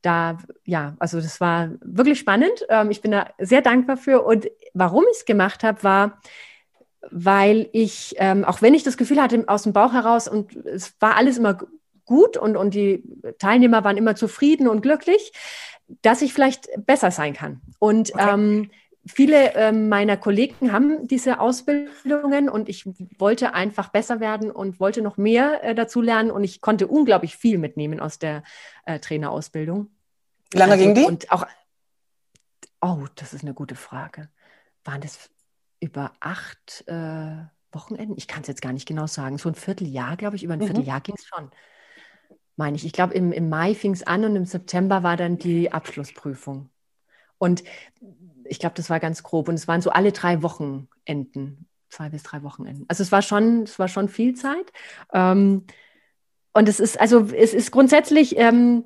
da, 0.05 0.37
ja, 0.63 0.95
also 0.99 1.19
das 1.19 1.41
war 1.41 1.71
wirklich 1.81 2.19
spannend. 2.19 2.65
Ähm, 2.69 2.91
ich 2.91 3.01
bin 3.01 3.11
da 3.11 3.27
sehr 3.39 3.61
dankbar 3.61 3.97
für. 3.97 4.23
Und 4.23 4.49
warum 4.73 5.03
ich 5.11 5.17
es 5.19 5.25
gemacht 5.25 5.63
habe, 5.63 5.83
war, 5.83 6.21
weil 7.11 7.69
ich, 7.73 8.15
ähm, 8.17 8.45
auch 8.45 8.61
wenn 8.61 8.73
ich 8.73 8.83
das 8.83 8.97
Gefühl 8.97 9.21
hatte 9.21 9.43
aus 9.47 9.63
dem 9.63 9.73
Bauch 9.73 9.93
heraus 9.93 10.27
und 10.27 10.55
es 10.55 10.95
war 10.99 11.15
alles 11.17 11.37
immer 11.37 11.57
gut 12.05 12.37
und, 12.37 12.55
und 12.55 12.73
die 12.73 13.03
Teilnehmer 13.39 13.83
waren 13.83 13.97
immer 13.97 14.15
zufrieden 14.15 14.67
und 14.67 14.81
glücklich, 14.81 15.33
dass 16.01 16.21
ich 16.21 16.33
vielleicht 16.33 16.67
besser 16.85 17.11
sein 17.11 17.33
kann. 17.33 17.61
Und 17.79 18.13
okay. 18.13 18.33
ähm, 18.33 18.71
viele 19.05 19.55
ähm, 19.55 19.89
meiner 19.89 20.17
Kollegen 20.17 20.71
haben 20.71 21.07
diese 21.07 21.39
Ausbildungen 21.39 22.49
und 22.49 22.69
ich 22.69 22.85
wollte 23.17 23.53
einfach 23.53 23.89
besser 23.89 24.19
werden 24.19 24.51
und 24.51 24.79
wollte 24.79 25.01
noch 25.01 25.17
mehr 25.17 25.63
äh, 25.63 25.75
dazu 25.75 26.01
lernen 26.01 26.31
und 26.31 26.43
ich 26.43 26.61
konnte 26.61 26.87
unglaublich 26.87 27.35
viel 27.35 27.57
mitnehmen 27.57 27.99
aus 27.99 28.19
der 28.19 28.43
äh, 28.85 28.99
Trainerausbildung. 28.99 29.89
Wie 30.55 30.59
lange 30.59 30.73
also, 30.73 30.83
ging 30.83 30.95
die? 30.95 31.03
Und 31.03 31.31
auch, 31.31 31.45
oh, 32.81 33.05
das 33.15 33.33
ist 33.33 33.43
eine 33.43 33.53
gute 33.53 33.75
Frage. 33.75 34.29
Waren 34.83 35.01
das 35.01 35.29
über 35.79 36.13
acht 36.19 36.83
äh, 36.87 37.43
Wochenenden, 37.71 38.17
ich 38.17 38.27
kann 38.27 38.41
es 38.41 38.47
jetzt 38.47 38.61
gar 38.61 38.73
nicht 38.73 38.87
genau 38.87 39.05
sagen, 39.05 39.37
so 39.37 39.49
ein 39.49 39.55
Vierteljahr, 39.55 40.17
glaube 40.17 40.35
ich, 40.35 40.43
über 40.43 40.53
ein 40.53 40.59
mhm. 40.59 40.65
Vierteljahr 40.65 41.01
ging 41.01 41.15
es 41.17 41.25
schon. 41.25 41.51
Meine 42.55 42.77
ich. 42.77 42.85
Ich 42.85 42.93
glaube, 42.93 43.13
im, 43.13 43.31
im 43.31 43.49
Mai 43.49 43.75
fing 43.75 43.91
es 43.91 44.03
an 44.03 44.23
und 44.23 44.35
im 44.35 44.45
September 44.45 45.03
war 45.03 45.17
dann 45.17 45.37
die 45.37 45.71
Abschlussprüfung. 45.73 46.69
Und 47.37 47.63
ich 48.45 48.59
glaube, 48.59 48.75
das 48.75 48.89
war 48.89 49.01
ganz 49.01 49.23
grob. 49.23 49.49
Und 49.49 49.55
es 49.55 49.67
waren 49.67 49.81
so 49.81 49.89
alle 49.89 50.13
drei 50.13 50.41
Wochenenden 50.41 51.67
zwei 51.95 52.09
bis 52.09 52.23
drei 52.23 52.43
Wochenenden. 52.43 52.85
Also 52.87 53.03
es 53.03 53.11
war 53.11 53.21
schon, 53.21 53.63
es 53.63 53.79
war 53.79 53.87
schon 53.87 54.09
viel 54.09 54.35
Zeit. 54.35 54.71
Ähm, 55.13 55.65
und 56.53 56.69
es 56.69 56.79
ist, 56.79 56.99
also 56.99 57.27
es 57.33 57.53
ist 57.53 57.71
grundsätzlich, 57.71 58.37
ähm, 58.37 58.85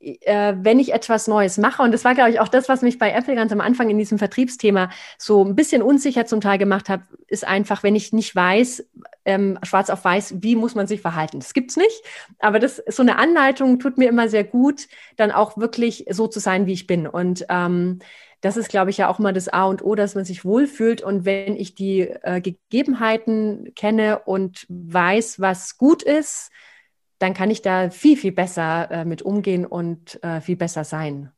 äh, 0.00 0.54
wenn 0.56 0.78
ich 0.78 0.92
etwas 0.92 1.28
Neues 1.28 1.58
mache, 1.58 1.82
und 1.82 1.92
das 1.92 2.04
war, 2.04 2.14
glaube 2.14 2.30
ich, 2.30 2.40
auch 2.40 2.48
das, 2.48 2.68
was 2.68 2.82
mich 2.82 2.98
bei 2.98 3.12
Apple 3.12 3.34
ganz 3.34 3.52
am 3.52 3.60
Anfang 3.60 3.90
in 3.90 3.98
diesem 3.98 4.18
Vertriebsthema 4.18 4.90
so 5.18 5.44
ein 5.44 5.54
bisschen 5.54 5.82
unsicher 5.82 6.26
zum 6.26 6.40
Teil 6.40 6.58
gemacht 6.58 6.88
hat, 6.88 7.02
ist 7.28 7.46
einfach, 7.46 7.82
wenn 7.82 7.94
ich 7.94 8.12
nicht 8.12 8.34
weiß, 8.34 8.86
ähm, 9.24 9.58
schwarz 9.62 9.90
auf 9.90 10.04
weiß, 10.04 10.36
wie 10.42 10.56
muss 10.56 10.74
man 10.74 10.86
sich 10.86 11.00
verhalten. 11.00 11.38
Das 11.38 11.52
gibt's 11.52 11.76
nicht, 11.76 12.02
aber 12.38 12.58
das 12.58 12.82
so 12.88 13.02
eine 13.02 13.18
Anleitung 13.18 13.78
tut 13.78 13.98
mir 13.98 14.08
immer 14.08 14.28
sehr 14.28 14.44
gut, 14.44 14.88
dann 15.16 15.30
auch 15.30 15.58
wirklich 15.58 16.06
so 16.10 16.26
zu 16.26 16.40
sein, 16.40 16.66
wie 16.66 16.72
ich 16.72 16.86
bin. 16.86 17.06
Und 17.06 17.44
ähm, 17.48 17.98
das 18.40 18.56
ist, 18.56 18.70
glaube 18.70 18.90
ich, 18.90 18.96
ja 18.96 19.08
auch 19.08 19.18
mal 19.18 19.34
das 19.34 19.48
A 19.48 19.64
und 19.64 19.84
O, 19.84 19.94
dass 19.94 20.14
man 20.14 20.24
sich 20.24 20.44
wohlfühlt. 20.44 21.02
Und 21.02 21.24
wenn 21.26 21.56
ich 21.56 21.74
die 21.74 22.00
äh, 22.00 22.40
Gegebenheiten 22.40 23.72
kenne 23.76 24.20
und 24.20 24.64
weiß, 24.68 25.40
was 25.40 25.76
gut 25.76 26.02
ist, 26.02 26.50
dann 27.20 27.34
kann 27.34 27.50
ich 27.50 27.62
da 27.62 27.90
viel, 27.90 28.16
viel 28.16 28.32
besser 28.32 28.90
äh, 28.90 29.04
mit 29.04 29.22
umgehen 29.22 29.66
und 29.66 30.22
äh, 30.24 30.40
viel 30.40 30.56
besser 30.56 30.84
sein. 30.84 31.30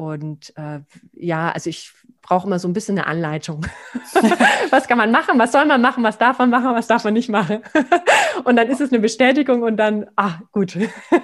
Und 0.00 0.54
äh, 0.56 0.80
ja, 1.12 1.50
also 1.50 1.68
ich 1.68 1.92
brauche 2.22 2.46
immer 2.46 2.58
so 2.58 2.66
ein 2.66 2.72
bisschen 2.72 2.98
eine 2.98 3.06
Anleitung. 3.06 3.66
was 4.70 4.88
kann 4.88 4.96
man 4.96 5.10
machen? 5.10 5.38
Was 5.38 5.52
soll 5.52 5.66
man 5.66 5.82
machen? 5.82 6.02
Was 6.02 6.16
darf 6.16 6.38
man 6.38 6.48
machen? 6.48 6.74
Was 6.74 6.86
darf 6.86 7.04
man 7.04 7.12
nicht 7.12 7.28
machen? 7.28 7.62
und 8.44 8.56
dann 8.56 8.68
ist 8.68 8.80
es 8.80 8.90
eine 8.90 9.00
Bestätigung 9.00 9.62
und 9.62 9.76
dann, 9.76 10.06
ah, 10.16 10.38
gut. 10.52 10.74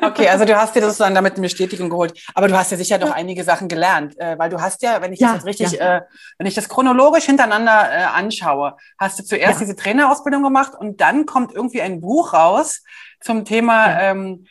okay, 0.03 0.29
also 0.29 0.45
du 0.45 0.55
hast 0.55 0.77
dir 0.77 0.83
sozusagen 0.83 1.15
damit 1.15 1.35
eine 1.35 1.43
Bestätigung 1.43 1.89
geholt. 1.89 2.23
Aber 2.35 2.49
du 2.49 2.59
hast 2.59 2.71
ja 2.71 2.77
sicher 2.77 2.99
noch 2.99 3.13
einige 3.13 3.45
Sachen 3.45 3.69
gelernt, 3.69 4.15
äh, 4.19 4.39
weil 4.39 4.51
du 4.51 4.61
hast 4.61 4.83
ja, 4.83 5.01
wenn 5.01 5.15
ich 5.15 5.21
ja, 5.21 5.29
das 5.29 5.37
jetzt 5.37 5.47
richtig, 5.47 5.79
ja. 5.79 5.97
äh, 5.97 6.03
wenn 6.37 6.47
ich 6.47 6.55
das 6.55 6.69
chronologisch 6.69 7.25
hintereinander 7.25 7.89
äh, 7.91 8.03
anschaue, 8.05 8.77
hast 8.99 9.19
du 9.19 9.25
zuerst 9.25 9.59
diese 9.63 9.75
Trainerausbildung 9.75 10.43
gemacht 10.43 10.73
und 10.79 11.01
dann 11.01 11.25
kommt 11.25 11.55
irgendwie 11.55 11.81
ein 11.81 12.03
Buch 12.03 12.35
raus 12.35 12.83
zum 13.23 13.47
Thema 13.47 13.99
ähm, 13.99 14.47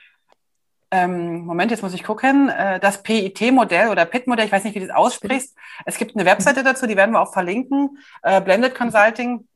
ähm, 0.91 1.45
Moment, 1.45 1.71
jetzt 1.71 1.83
muss 1.83 1.93
ich 1.93 2.03
gucken, 2.03 2.49
äh, 2.49 2.79
das 2.79 3.01
PIT-Modell 3.03 3.89
oder 3.89 4.05
PIT-Modell, 4.05 4.45
ich 4.45 4.51
weiß 4.51 4.63
nicht, 4.63 4.75
wie 4.75 4.79
du 4.79 4.87
das 4.87 4.95
aussprichst. 4.95 5.55
Es 5.85 5.97
gibt 5.97 6.15
eine 6.15 6.25
Webseite 6.25 6.63
dazu, 6.63 6.87
die 6.87 6.95
werden 6.95 7.11
wir 7.11 7.21
auch 7.21 7.33
verlinken, 7.33 7.97
äh, 8.23 8.41
Blended 8.41 8.75
Consulting. 8.75 9.47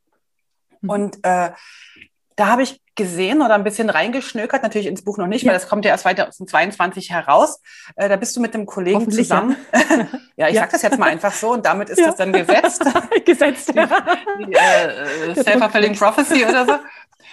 Mhm. 0.82 0.90
Und 0.90 1.18
äh, 1.24 1.52
da 2.36 2.48
habe 2.48 2.64
ich 2.64 2.82
gesehen 2.96 3.42
oder 3.42 3.56
ein 3.56 3.64
bisschen 3.64 3.90
reingeschnökert, 3.90 4.64
natürlich 4.64 4.88
ins 4.88 5.04
Buch 5.04 5.18
noch 5.18 5.28
nicht, 5.28 5.44
ja. 5.44 5.50
weil 5.50 5.58
das 5.58 5.70
kommt 5.70 5.86
ja 5.86 5.92
erst 5.92 6.04
2022 6.04 7.12
heraus. 7.12 7.62
Äh, 7.96 8.10
da 8.10 8.16
bist 8.16 8.36
du 8.36 8.42
mit 8.42 8.54
einem 8.54 8.66
Kollegen 8.66 9.10
zusammen. 9.12 9.56
Ja, 9.74 9.80
ja 10.36 10.48
ich 10.48 10.56
ja. 10.56 10.62
sage 10.62 10.72
das 10.74 10.82
jetzt 10.82 11.00
mal 11.00 11.10
einfach 11.10 11.34
so 11.34 11.54
und 11.54 11.66
damit 11.66 11.90
ist 11.90 12.02
das 12.02 12.16
dann 12.16 12.34
gesetzt. 12.34 12.84
gesetzt. 13.26 13.70
Die, 13.70 14.46
die, 14.46 14.54
äh, 14.54 15.36
Self-fulfilling 15.36 15.96
Prophecy 15.96 16.46
oder 16.46 16.66
so. 16.66 16.74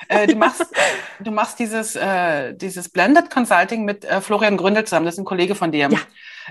Äh, 0.08 0.26
du 0.26 0.36
machst, 0.36 0.66
du 1.20 1.30
machst 1.30 1.58
dieses, 1.58 1.96
äh, 1.96 2.54
dieses 2.54 2.88
Blended 2.88 3.30
Consulting 3.30 3.84
mit 3.84 4.04
äh, 4.04 4.20
Florian 4.20 4.56
Gründel 4.56 4.84
zusammen. 4.84 5.06
Das 5.06 5.14
ist 5.14 5.20
ein 5.20 5.24
Kollege 5.24 5.54
von 5.54 5.72
dir. 5.72 5.88
Ja. 5.90 5.98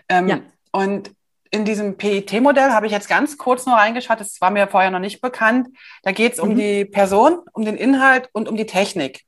Ähm, 0.09 0.27
ja. 0.27 0.39
Und 0.71 1.11
in 1.51 1.63
diesem 1.63 1.95
PIT-Modell 1.95 2.71
habe 2.71 2.85
ich 2.85 2.91
jetzt 2.91 3.07
ganz 3.07 3.37
kurz 3.37 3.65
nur 3.65 3.75
reingeschaut. 3.75 4.19
Das 4.19 4.41
war 4.41 4.51
mir 4.51 4.67
vorher 4.67 4.91
noch 4.91 4.99
nicht 4.99 5.21
bekannt. 5.21 5.69
Da 6.03 6.11
geht 6.11 6.33
es 6.33 6.39
um 6.39 6.49
mhm. 6.49 6.55
die 6.57 6.85
Person, 6.85 7.39
um 7.53 7.63
den 7.63 7.77
Inhalt 7.77 8.29
und 8.33 8.49
um 8.49 8.57
die 8.57 8.65
Technik. 8.65 9.23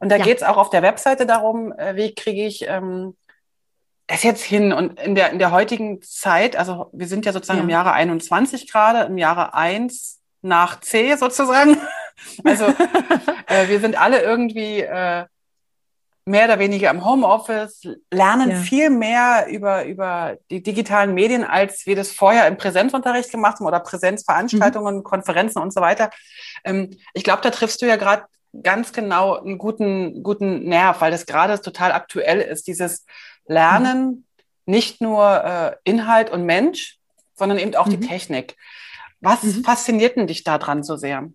Und 0.00 0.10
da 0.10 0.16
ja. 0.16 0.24
geht 0.24 0.38
es 0.38 0.42
auch 0.42 0.56
auf 0.56 0.70
der 0.70 0.82
Webseite 0.82 1.24
darum, 1.24 1.72
äh, 1.72 1.94
wie 1.96 2.14
kriege 2.14 2.44
ich 2.44 2.66
ähm, 2.66 3.16
das 4.06 4.22
jetzt 4.22 4.42
hin? 4.42 4.72
Und 4.72 4.98
in 5.00 5.14
der, 5.14 5.30
in 5.30 5.38
der 5.38 5.52
heutigen 5.52 6.02
Zeit, 6.02 6.56
also 6.56 6.90
wir 6.92 7.06
sind 7.06 7.24
ja 7.26 7.32
sozusagen 7.32 7.60
ja. 7.60 7.64
im 7.64 7.70
Jahre 7.70 7.92
21 7.92 8.70
gerade, 8.70 9.02
im 9.02 9.18
Jahre 9.18 9.54
1 9.54 10.20
nach 10.42 10.80
C 10.80 11.14
sozusagen. 11.14 11.76
Also 12.44 12.66
äh, 13.46 13.68
wir 13.68 13.80
sind 13.80 14.00
alle 14.00 14.22
irgendwie 14.22 14.80
äh, 14.80 15.24
mehr 16.28 16.44
oder 16.44 16.58
weniger 16.58 16.90
im 16.90 17.04
Homeoffice, 17.04 17.88
lernen 18.10 18.50
ja. 18.50 18.56
viel 18.56 18.90
mehr 18.90 19.46
über, 19.50 19.86
über 19.86 20.36
die 20.50 20.62
digitalen 20.62 21.14
Medien, 21.14 21.42
als 21.42 21.86
wir 21.86 21.96
das 21.96 22.12
vorher 22.12 22.46
im 22.46 22.56
Präsenzunterricht 22.56 23.30
gemacht 23.30 23.58
haben 23.58 23.66
oder 23.66 23.80
Präsenzveranstaltungen, 23.80 24.96
mhm. 24.96 25.02
Konferenzen 25.02 25.60
und 25.60 25.72
so 25.72 25.80
weiter. 25.80 26.10
Ähm, 26.64 26.90
ich 27.14 27.24
glaube, 27.24 27.42
da 27.42 27.50
triffst 27.50 27.80
du 27.82 27.86
ja 27.86 27.96
gerade 27.96 28.24
ganz 28.62 28.92
genau 28.92 29.38
einen 29.38 29.58
guten, 29.58 30.22
guten 30.22 30.64
Nerv, 30.64 31.00
weil 31.00 31.10
das 31.10 31.26
gerade 31.26 31.60
total 31.60 31.92
aktuell 31.92 32.40
ist, 32.40 32.66
dieses 32.66 33.04
Lernen, 33.46 34.06
mhm. 34.06 34.24
nicht 34.66 35.00
nur 35.00 35.44
äh, 35.44 35.76
Inhalt 35.84 36.30
und 36.30 36.44
Mensch, 36.44 36.98
sondern 37.34 37.58
eben 37.58 37.74
auch 37.74 37.86
mhm. 37.86 38.00
die 38.00 38.06
Technik. 38.06 38.56
Was 39.20 39.42
mhm. 39.42 39.64
fasziniert 39.64 40.16
denn 40.16 40.26
dich 40.26 40.44
daran 40.44 40.82
so 40.82 40.96
sehr? 40.96 41.28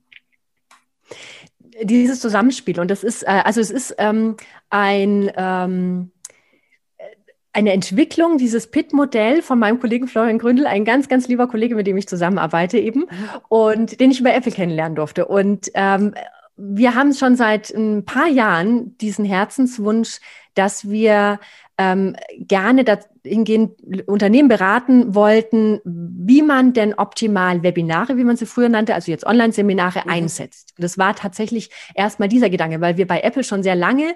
Dieses 1.82 2.20
Zusammenspiel. 2.20 2.80
Und 2.80 2.92
das 2.92 3.04
ist, 3.04 3.24
äh, 3.24 3.42
also 3.44 3.62
es 3.62 3.72
ist 3.72 3.96
ähm, 3.98 4.38
ein, 4.70 5.32
ähm, 5.36 6.12
eine 7.54 7.74
Entwicklung, 7.74 8.38
dieses 8.38 8.70
PIT-Modell 8.72 9.42
von 9.42 9.60
meinem 9.60 9.80
Kollegen 9.80 10.08
Florian 10.08 10.40
Gründel, 10.40 10.66
ein 10.66 10.86
ganz, 10.86 11.08
ganz 11.08 11.28
lieber 11.28 11.48
Kollege, 11.48 11.76
mit 11.76 11.86
dem 11.86 11.98
ich 11.98 12.08
zusammenarbeite 12.08 12.80
eben 12.80 13.02
mhm. 13.02 13.08
und 13.48 14.00
den 14.00 14.12
ich 14.12 14.20
über 14.20 14.34
Apple 14.34 14.52
kennenlernen 14.52 14.96
durfte. 14.96 15.26
Und 15.26 15.70
ähm, 15.76 16.16
wir 16.56 16.96
haben 16.96 17.14
schon 17.14 17.36
seit 17.36 17.70
ein 17.72 18.06
paar 18.06 18.28
Jahren 18.28 18.98
diesen 18.98 19.26
Herzenswunsch, 19.26 20.20
dass 20.56 20.90
wir 20.90 21.40
ähm, 21.78 22.16
gerne 22.38 22.84
dahingehend 22.84 24.08
Unternehmen 24.08 24.48
beraten 24.48 25.16
wollten, 25.16 25.82
wie 25.84 26.42
man 26.42 26.74
denn 26.74 26.94
optimal 26.94 27.64
Webinare, 27.64 28.18
wie 28.18 28.24
man 28.24 28.38
sie 28.38 28.46
früher 28.46 28.70
nannte, 28.70 28.94
also 28.94 29.12
jetzt 29.12 29.26
Online-Seminare 29.26 30.02
mhm. 30.06 30.12
einsetzt. 30.12 30.74
Das 30.78 30.98
war 30.98 31.16
tatsächlich 31.16 31.70
erstmal 31.96 32.30
dieser 32.30 32.50
Gedanke, 32.50 32.82
weil 32.82 32.98
wir 32.98 33.08
bei 33.08 33.22
Apple 33.22 33.44
schon 33.44 33.64
sehr 33.64 33.76
lange 33.76 34.16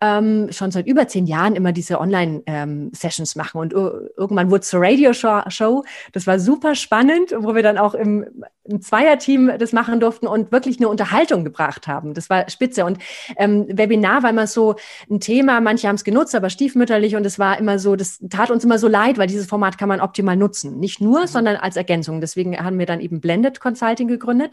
ähm, 0.00 0.48
schon 0.50 0.70
seit 0.70 0.86
über 0.86 1.08
zehn 1.08 1.26
Jahren 1.26 1.56
immer 1.56 1.72
diese 1.72 2.00
Online-Sessions 2.00 3.36
ähm, 3.36 3.40
machen. 3.40 3.60
Und 3.60 3.72
irgendwann 3.72 4.50
wurde 4.50 4.60
es 4.60 4.68
zur 4.68 4.82
Radio-Show. 4.82 5.84
Das 6.12 6.26
war 6.26 6.38
super 6.38 6.74
spannend, 6.74 7.34
wo 7.36 7.54
wir 7.54 7.62
dann 7.62 7.78
auch 7.78 7.94
im, 7.94 8.26
im 8.64 8.80
Zweierteam 8.80 9.52
das 9.58 9.72
machen 9.72 10.00
durften 10.00 10.26
und 10.26 10.50
wirklich 10.50 10.78
eine 10.78 10.88
Unterhaltung 10.88 11.44
gebracht 11.44 11.86
haben. 11.86 12.14
Das 12.14 12.30
war 12.30 12.48
spitze. 12.48 12.84
Und 12.84 12.98
ähm, 13.36 13.66
Webinar 13.68 14.22
war 14.22 14.30
immer 14.30 14.46
so 14.46 14.76
ein 15.10 15.20
Thema, 15.20 15.60
manche 15.60 15.88
haben 15.88 15.96
es 15.96 16.04
genutzt, 16.04 16.34
aber 16.34 16.50
stiefmütterlich. 16.50 17.16
Und 17.16 17.26
es 17.26 17.38
war 17.38 17.58
immer 17.58 17.78
so, 17.78 17.96
das 17.96 18.20
tat 18.30 18.50
uns 18.50 18.64
immer 18.64 18.78
so 18.78 18.88
leid, 18.88 19.18
weil 19.18 19.26
dieses 19.26 19.46
Format 19.46 19.76
kann 19.76 19.88
man 19.88 20.00
optimal 20.00 20.36
nutzen. 20.36 20.78
Nicht 20.78 21.00
nur, 21.00 21.22
mhm. 21.22 21.26
sondern 21.26 21.56
als 21.56 21.76
Ergänzung. 21.76 22.20
Deswegen 22.20 22.56
haben 22.56 22.78
wir 22.78 22.86
dann 22.86 23.00
eben 23.00 23.20
Blended 23.20 23.60
Consulting 23.60 24.08
gegründet. 24.08 24.52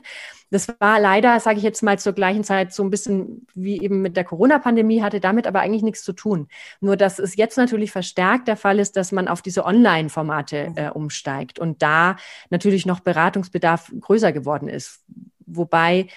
Das 0.51 0.67
war 0.79 0.99
leider, 0.99 1.39
sage 1.39 1.57
ich 1.57 1.63
jetzt 1.63 1.81
mal, 1.81 1.97
zur 1.97 2.11
gleichen 2.11 2.43
Zeit 2.43 2.73
so 2.73 2.83
ein 2.83 2.89
bisschen 2.89 3.47
wie 3.55 3.81
eben 3.81 4.01
mit 4.01 4.17
der 4.17 4.25
Corona-Pandemie, 4.25 5.01
hatte 5.01 5.21
damit 5.21 5.47
aber 5.47 5.61
eigentlich 5.61 5.81
nichts 5.81 6.03
zu 6.03 6.11
tun. 6.11 6.49
Nur, 6.81 6.97
dass 6.97 7.19
es 7.19 7.37
jetzt 7.37 7.57
natürlich 7.57 7.93
verstärkt 7.93 8.49
der 8.49 8.57
Fall 8.57 8.79
ist, 8.79 8.97
dass 8.97 9.13
man 9.13 9.29
auf 9.29 9.41
diese 9.41 9.65
Online-Formate 9.65 10.69
mhm. 10.69 10.77
äh, 10.77 10.89
umsteigt 10.89 11.57
und 11.57 11.81
da 11.81 12.17
natürlich 12.49 12.85
noch 12.85 12.99
Beratungsbedarf 12.99 13.93
größer 14.01 14.31
geworden 14.31 14.67
ist. 14.67 15.01
Wobei, 15.45 16.07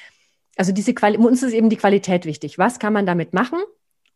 also 0.57 0.73
diese 0.73 0.95
Quali 0.95 1.19
uns 1.19 1.43
ist 1.43 1.53
eben 1.53 1.71
die 1.71 1.77
Qualität 1.77 2.25
wichtig. 2.25 2.59
Was 2.59 2.79
kann 2.79 2.93
man 2.93 3.07
damit 3.07 3.33
machen? 3.33 3.59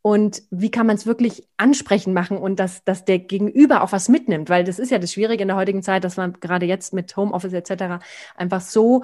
und 0.02 0.42
wie 0.50 0.70
kann 0.70 0.86
man 0.86 0.96
es 0.96 1.06
wirklich 1.06 1.46
ansprechen 1.56 2.14
machen 2.14 2.38
und 2.38 2.60
dass, 2.60 2.84
dass 2.84 3.04
der 3.04 3.18
Gegenüber 3.18 3.82
auch 3.82 3.92
was 3.92 4.08
mitnimmt, 4.08 4.48
weil 4.48 4.64
das 4.64 4.78
ist 4.78 4.90
ja 4.90 4.98
das 4.98 5.12
Schwierige 5.12 5.42
in 5.42 5.48
der 5.48 5.56
heutigen 5.56 5.82
Zeit, 5.82 6.04
dass 6.04 6.16
man 6.16 6.34
gerade 6.40 6.66
jetzt 6.66 6.92
mit 6.92 7.16
Homeoffice 7.16 7.52
etc. 7.52 8.02
einfach 8.36 8.60
so 8.60 9.02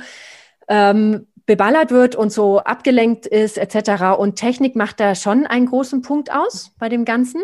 ähm, 0.68 1.26
beballert 1.46 1.90
wird 1.90 2.16
und 2.16 2.32
so 2.32 2.60
abgelenkt 2.60 3.26
ist 3.26 3.58
etc. 3.58 4.18
Und 4.18 4.36
Technik 4.36 4.76
macht 4.76 5.00
da 5.00 5.14
schon 5.14 5.46
einen 5.46 5.66
großen 5.66 6.02
Punkt 6.02 6.32
aus 6.32 6.70
bei 6.78 6.88
dem 6.88 7.04
Ganzen, 7.04 7.42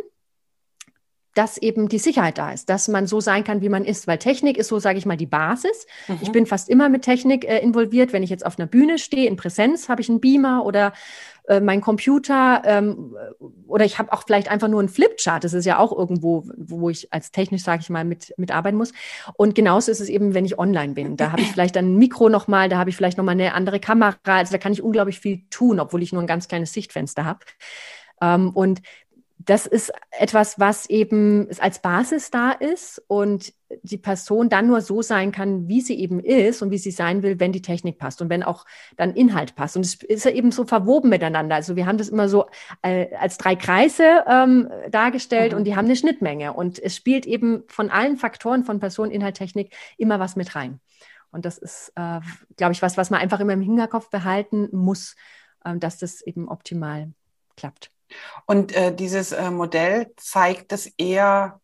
dass 1.34 1.58
eben 1.58 1.88
die 1.88 1.98
Sicherheit 1.98 2.38
da 2.38 2.52
ist, 2.52 2.68
dass 2.68 2.88
man 2.88 3.06
so 3.06 3.20
sein 3.20 3.44
kann, 3.44 3.60
wie 3.60 3.68
man 3.68 3.84
ist. 3.84 4.06
Weil 4.06 4.18
Technik 4.18 4.56
ist 4.58 4.68
so, 4.68 4.78
sage 4.78 4.98
ich 4.98 5.06
mal, 5.06 5.16
die 5.16 5.26
Basis. 5.26 5.86
Mhm. 6.08 6.18
Ich 6.22 6.32
bin 6.32 6.46
fast 6.46 6.68
immer 6.68 6.88
mit 6.88 7.02
Technik 7.02 7.44
äh, 7.44 7.58
involviert. 7.58 8.12
Wenn 8.12 8.22
ich 8.22 8.30
jetzt 8.30 8.44
auf 8.44 8.58
einer 8.58 8.66
Bühne 8.66 8.98
stehe, 8.98 9.28
in 9.28 9.36
Präsenz, 9.36 9.88
habe 9.88 10.00
ich 10.00 10.08
einen 10.08 10.20
Beamer 10.20 10.64
oder 10.64 10.92
äh, 11.46 11.60
mein 11.60 11.80
Computer 11.80 12.62
ähm, 12.64 13.16
oder 13.66 13.84
ich 13.84 13.98
habe 13.98 14.12
auch 14.12 14.24
vielleicht 14.24 14.50
einfach 14.50 14.68
nur 14.68 14.80
einen 14.80 14.88
Flipchart. 14.88 15.44
Das 15.44 15.52
ist 15.52 15.64
ja 15.64 15.78
auch 15.78 15.96
irgendwo, 15.96 16.44
wo 16.56 16.90
ich 16.90 17.12
als 17.12 17.30
technisch, 17.32 17.62
sage 17.62 17.82
ich 17.82 17.90
mal, 17.90 18.04
mit, 18.04 18.34
mitarbeiten 18.36 18.76
muss. 18.76 18.92
Und 19.34 19.54
genauso 19.54 19.90
ist 19.90 20.00
es 20.00 20.08
eben, 20.08 20.34
wenn 20.34 20.44
ich 20.44 20.58
online 20.58 20.94
bin. 20.94 21.16
Da 21.16 21.32
habe 21.32 21.42
ich 21.42 21.48
vielleicht 21.52 21.76
dann 21.76 21.94
ein 21.94 21.96
Mikro 21.96 22.28
nochmal, 22.28 22.68
da 22.68 22.78
habe 22.78 22.90
ich 22.90 22.96
vielleicht 22.96 23.18
nochmal 23.18 23.34
eine 23.34 23.54
andere 23.54 23.80
Kamera. 23.80 24.16
Also 24.24 24.52
da 24.52 24.58
kann 24.58 24.72
ich 24.72 24.82
unglaublich 24.82 25.20
viel 25.20 25.42
tun, 25.50 25.80
obwohl 25.80 26.02
ich 26.02 26.12
nur 26.12 26.22
ein 26.22 26.28
ganz 26.28 26.48
kleines 26.48 26.72
Sichtfenster 26.72 27.24
habe. 27.24 27.40
Ähm, 28.20 28.50
und 28.50 28.82
das 29.46 29.66
ist 29.66 29.90
etwas, 30.10 30.58
was 30.58 30.88
eben 30.90 31.48
als 31.60 31.80
Basis 31.80 32.30
da 32.30 32.50
ist 32.50 33.02
und 33.06 33.54
die 33.82 33.96
Person 33.96 34.50
dann 34.50 34.66
nur 34.66 34.82
so 34.82 35.00
sein 35.00 35.32
kann, 35.32 35.66
wie 35.66 35.80
sie 35.80 35.98
eben 35.98 36.20
ist 36.20 36.60
und 36.60 36.70
wie 36.70 36.78
sie 36.78 36.90
sein 36.90 37.22
will, 37.22 37.40
wenn 37.40 37.52
die 37.52 37.62
Technik 37.62 37.98
passt 37.98 38.20
und 38.20 38.28
wenn 38.28 38.42
auch 38.42 38.66
dann 38.98 39.14
Inhalt 39.14 39.54
passt. 39.54 39.76
Und 39.76 39.86
es 39.86 39.94
ist 39.94 40.24
ja 40.24 40.30
eben 40.32 40.52
so 40.52 40.66
verwoben 40.66 41.08
miteinander. 41.08 41.54
Also 41.54 41.74
wir 41.74 41.86
haben 41.86 41.96
das 41.96 42.10
immer 42.10 42.28
so 42.28 42.46
äh, 42.82 43.14
als 43.16 43.38
drei 43.38 43.56
Kreise 43.56 44.24
ähm, 44.26 44.68
dargestellt 44.90 45.52
mhm. 45.52 45.58
und 45.58 45.64
die 45.64 45.74
haben 45.74 45.86
eine 45.86 45.96
Schnittmenge. 45.96 46.52
Und 46.52 46.78
es 46.78 46.94
spielt 46.94 47.24
eben 47.24 47.62
von 47.68 47.88
allen 47.88 48.18
Faktoren 48.18 48.64
von 48.64 48.78
Person, 48.78 49.10
Inhalt, 49.10 49.36
Technik 49.36 49.74
immer 49.96 50.20
was 50.20 50.36
mit 50.36 50.54
rein. 50.54 50.80
Und 51.30 51.46
das 51.46 51.56
ist, 51.56 51.92
äh, 51.96 52.20
glaube 52.56 52.72
ich, 52.72 52.82
was, 52.82 52.98
was 52.98 53.08
man 53.08 53.20
einfach 53.20 53.40
immer 53.40 53.54
im 53.54 53.62
Hinterkopf 53.62 54.10
behalten 54.10 54.68
muss, 54.72 55.16
äh, 55.64 55.76
dass 55.78 55.96
das 55.96 56.20
eben 56.20 56.48
optimal 56.48 57.12
klappt. 57.56 57.90
Und 58.46 58.74
äh, 58.74 58.94
dieses 58.94 59.32
äh, 59.32 59.50
Modell 59.50 60.12
zeigt 60.16 60.72
es 60.72 60.86
eher, 60.98 61.60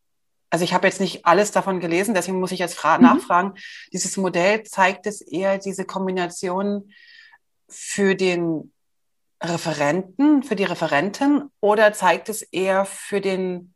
also 0.50 0.64
ich 0.64 0.74
habe 0.74 0.86
jetzt 0.86 1.00
nicht 1.00 1.26
alles 1.26 1.50
davon 1.50 1.80
gelesen, 1.80 2.14
deswegen 2.14 2.40
muss 2.40 2.52
ich 2.52 2.58
jetzt 2.58 2.82
mhm. 2.82 3.02
nachfragen. 3.02 3.54
Dieses 3.92 4.16
Modell 4.16 4.62
zeigt 4.64 5.06
es 5.06 5.20
eher 5.20 5.58
diese 5.58 5.84
Kombination 5.84 6.92
für 7.68 8.14
den 8.14 8.72
Referenten, 9.42 10.42
für 10.42 10.56
die 10.56 10.64
Referentin 10.64 11.50
oder 11.60 11.92
zeigt 11.92 12.28
es 12.28 12.42
eher 12.42 12.84
für 12.84 13.20
den 13.20 13.74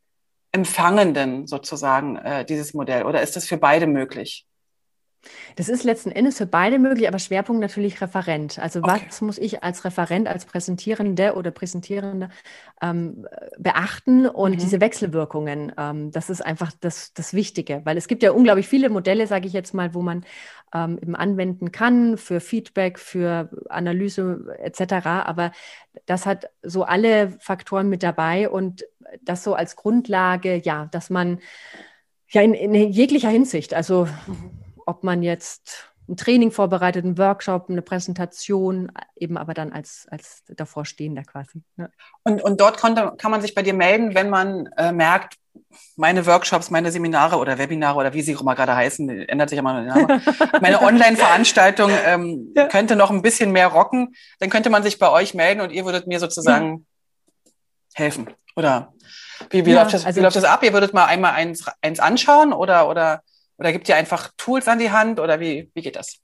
Empfangenden 0.52 1.46
sozusagen 1.46 2.16
äh, 2.16 2.44
dieses 2.44 2.74
Modell 2.74 3.04
oder 3.04 3.22
ist 3.22 3.36
das 3.36 3.46
für 3.46 3.56
beide 3.58 3.86
möglich? 3.86 4.46
Das 5.56 5.68
ist 5.68 5.84
letzten 5.84 6.10
Endes 6.10 6.38
für 6.38 6.46
beide 6.46 6.78
möglich, 6.78 7.06
aber 7.06 7.18
Schwerpunkt 7.18 7.60
natürlich 7.60 8.00
Referent. 8.00 8.58
Also 8.58 8.80
okay. 8.80 9.02
was 9.06 9.20
muss 9.20 9.38
ich 9.38 9.62
als 9.62 9.84
Referent, 9.84 10.28
als 10.28 10.46
Präsentierende 10.46 11.34
oder 11.34 11.50
Präsentierende 11.50 12.30
ähm, 12.80 13.26
beachten 13.58 14.26
und 14.26 14.52
mhm. 14.52 14.58
diese 14.58 14.80
Wechselwirkungen, 14.80 15.72
ähm, 15.76 16.10
das 16.10 16.30
ist 16.30 16.40
einfach 16.40 16.72
das, 16.80 17.12
das 17.12 17.34
Wichtige, 17.34 17.82
weil 17.84 17.96
es 17.96 18.08
gibt 18.08 18.22
ja 18.22 18.32
unglaublich 18.32 18.68
viele 18.68 18.88
Modelle, 18.88 19.26
sage 19.26 19.46
ich 19.46 19.52
jetzt 19.52 19.74
mal, 19.74 19.94
wo 19.94 20.02
man 20.02 20.24
ähm, 20.72 20.98
eben 21.02 21.16
anwenden 21.16 21.72
kann 21.72 22.16
für 22.16 22.40
Feedback, 22.40 22.98
für 22.98 23.50
Analyse 23.68 24.56
etc. 24.58 25.06
Aber 25.06 25.52
das 26.06 26.24
hat 26.24 26.50
so 26.62 26.84
alle 26.84 27.36
Faktoren 27.40 27.88
mit 27.88 28.02
dabei 28.02 28.48
und 28.48 28.84
das 29.22 29.44
so 29.44 29.54
als 29.54 29.76
Grundlage, 29.76 30.56
ja, 30.56 30.86
dass 30.92 31.10
man 31.10 31.40
ja 32.28 32.42
in, 32.42 32.54
in 32.54 32.74
jeglicher 32.74 33.28
Hinsicht, 33.28 33.74
also 33.74 34.06
mhm 34.26 34.59
ob 34.90 35.04
man 35.04 35.22
jetzt 35.22 35.90
ein 36.10 36.16
Training 36.16 36.50
vorbereitet, 36.50 37.04
einen 37.04 37.16
Workshop, 37.18 37.70
eine 37.70 37.82
Präsentation, 37.82 38.90
eben 39.16 39.38
aber 39.38 39.54
dann 39.54 39.72
als, 39.72 40.06
als 40.10 40.42
davorstehender 40.48 41.22
quasi. 41.22 41.62
Ja. 41.76 41.88
Und, 42.24 42.42
und 42.42 42.60
dort 42.60 42.78
konnte, 42.78 43.14
kann 43.16 43.30
man 43.30 43.40
sich 43.40 43.54
bei 43.54 43.62
dir 43.62 43.74
melden, 43.74 44.14
wenn 44.14 44.28
man 44.28 44.66
äh, 44.76 44.92
merkt, 44.92 45.36
meine 45.96 46.26
Workshops, 46.26 46.70
meine 46.70 46.90
Seminare 46.90 47.36
oder 47.36 47.58
Webinare 47.58 47.96
oder 47.96 48.12
wie 48.12 48.22
sie 48.22 48.36
auch 48.36 48.40
immer 48.40 48.54
gerade 48.54 48.74
heißen, 48.74 49.08
ändert 49.28 49.50
sich 49.50 49.58
immer 49.58 49.82
der 49.82 49.94
Name. 49.94 50.22
Meine 50.60 50.80
Online-Veranstaltung 50.80 51.90
ähm, 52.06 52.52
ja. 52.56 52.66
könnte 52.66 52.96
noch 52.96 53.10
ein 53.10 53.22
bisschen 53.22 53.52
mehr 53.52 53.68
rocken. 53.68 54.14
Dann 54.38 54.50
könnte 54.50 54.70
man 54.70 54.82
sich 54.82 54.98
bei 54.98 55.10
euch 55.10 55.34
melden 55.34 55.60
und 55.60 55.70
ihr 55.70 55.84
würdet 55.84 56.06
mir 56.06 56.18
sozusagen 56.18 56.86
ja. 57.44 57.52
helfen. 57.94 58.30
Oder 58.56 58.92
wie, 59.50 59.64
wie, 59.66 59.72
läuft 59.72 59.94
das, 59.94 60.04
also, 60.04 60.18
wie 60.18 60.22
läuft 60.22 60.36
das 60.36 60.44
ab? 60.44 60.62
Ihr 60.62 60.72
würdet 60.72 60.92
mal 60.92 61.06
einmal 61.06 61.32
eins, 61.32 61.64
eins 61.82 62.00
anschauen 62.00 62.52
oder, 62.52 62.88
oder 62.88 63.22
oder 63.60 63.72
gibt 63.72 63.88
ihr 63.88 63.96
einfach 63.96 64.30
Tools 64.36 64.68
an 64.68 64.78
die 64.80 64.90
Hand 64.90 65.20
oder 65.20 65.40
wie, 65.40 65.70
wie 65.74 65.82
geht 65.82 65.96
das? 65.96 66.20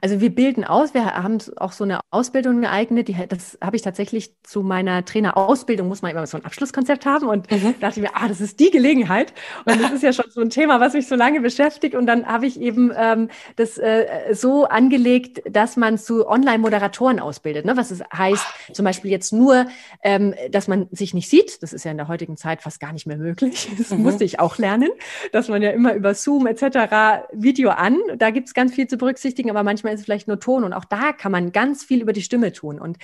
Also 0.00 0.20
wir 0.20 0.34
bilden 0.34 0.64
aus, 0.64 0.94
wir 0.94 1.04
haben 1.04 1.38
auch 1.56 1.72
so 1.72 1.84
eine 1.84 2.00
Ausbildung 2.10 2.60
geeignet, 2.60 3.08
die, 3.08 3.16
das 3.28 3.58
habe 3.60 3.76
ich 3.76 3.82
tatsächlich 3.82 4.34
zu 4.42 4.62
meiner 4.62 5.04
Trainerausbildung, 5.04 5.88
muss 5.88 6.02
man 6.02 6.10
immer 6.10 6.26
so 6.26 6.36
ein 6.36 6.44
Abschlusskonzept 6.44 7.06
haben 7.06 7.26
und 7.28 7.50
mhm. 7.50 7.74
dachte 7.80 8.00
mir, 8.00 8.10
ah, 8.14 8.28
das 8.28 8.40
ist 8.40 8.60
die 8.60 8.70
Gelegenheit 8.70 9.32
und 9.64 9.80
das 9.80 9.92
ist 9.92 10.02
ja 10.02 10.12
schon 10.12 10.30
so 10.30 10.40
ein 10.40 10.50
Thema, 10.50 10.80
was 10.80 10.94
mich 10.94 11.06
so 11.06 11.14
lange 11.14 11.40
beschäftigt 11.40 11.94
und 11.94 12.06
dann 12.06 12.26
habe 12.26 12.46
ich 12.46 12.60
eben 12.60 12.92
ähm, 12.96 13.28
das 13.56 13.78
äh, 13.78 14.06
so 14.32 14.64
angelegt, 14.64 15.42
dass 15.50 15.76
man 15.76 15.98
zu 15.98 16.26
Online-Moderatoren 16.26 17.20
ausbildet, 17.20 17.64
ne? 17.64 17.76
was 17.76 17.90
es 17.90 18.02
heißt, 18.12 18.46
zum 18.72 18.84
Beispiel 18.84 19.10
jetzt 19.10 19.32
nur, 19.32 19.66
ähm, 20.02 20.34
dass 20.50 20.68
man 20.68 20.88
sich 20.90 21.14
nicht 21.14 21.28
sieht, 21.28 21.62
das 21.62 21.72
ist 21.72 21.84
ja 21.84 21.90
in 21.90 21.96
der 21.96 22.08
heutigen 22.08 22.36
Zeit 22.36 22.62
fast 22.62 22.80
gar 22.80 22.92
nicht 22.92 23.06
mehr 23.06 23.16
möglich, 23.16 23.70
das 23.78 23.90
mhm. 23.90 24.02
musste 24.02 24.24
ich 24.24 24.40
auch 24.40 24.58
lernen, 24.58 24.90
dass 25.32 25.48
man 25.48 25.62
ja 25.62 25.70
immer 25.70 25.94
über 25.94 26.14
Zoom 26.14 26.46
etc. 26.46 27.26
Video 27.32 27.70
an, 27.70 27.98
da 28.16 28.30
gibt 28.30 28.48
es 28.48 28.54
ganz 28.54 28.74
viel 28.74 28.86
zu 28.86 28.96
berücksichtigen, 28.96 29.50
aber 29.50 29.62
manchmal 29.62 29.73
manchmal 29.74 29.94
ist 29.94 30.00
es 30.00 30.04
vielleicht 30.04 30.28
nur 30.28 30.38
Ton 30.38 30.62
und 30.62 30.72
auch 30.72 30.84
da 30.84 31.12
kann 31.12 31.32
man 31.32 31.50
ganz 31.50 31.82
viel 31.82 32.00
über 32.00 32.12
die 32.12 32.22
Stimme 32.22 32.52
tun 32.52 32.78
und 32.78 32.98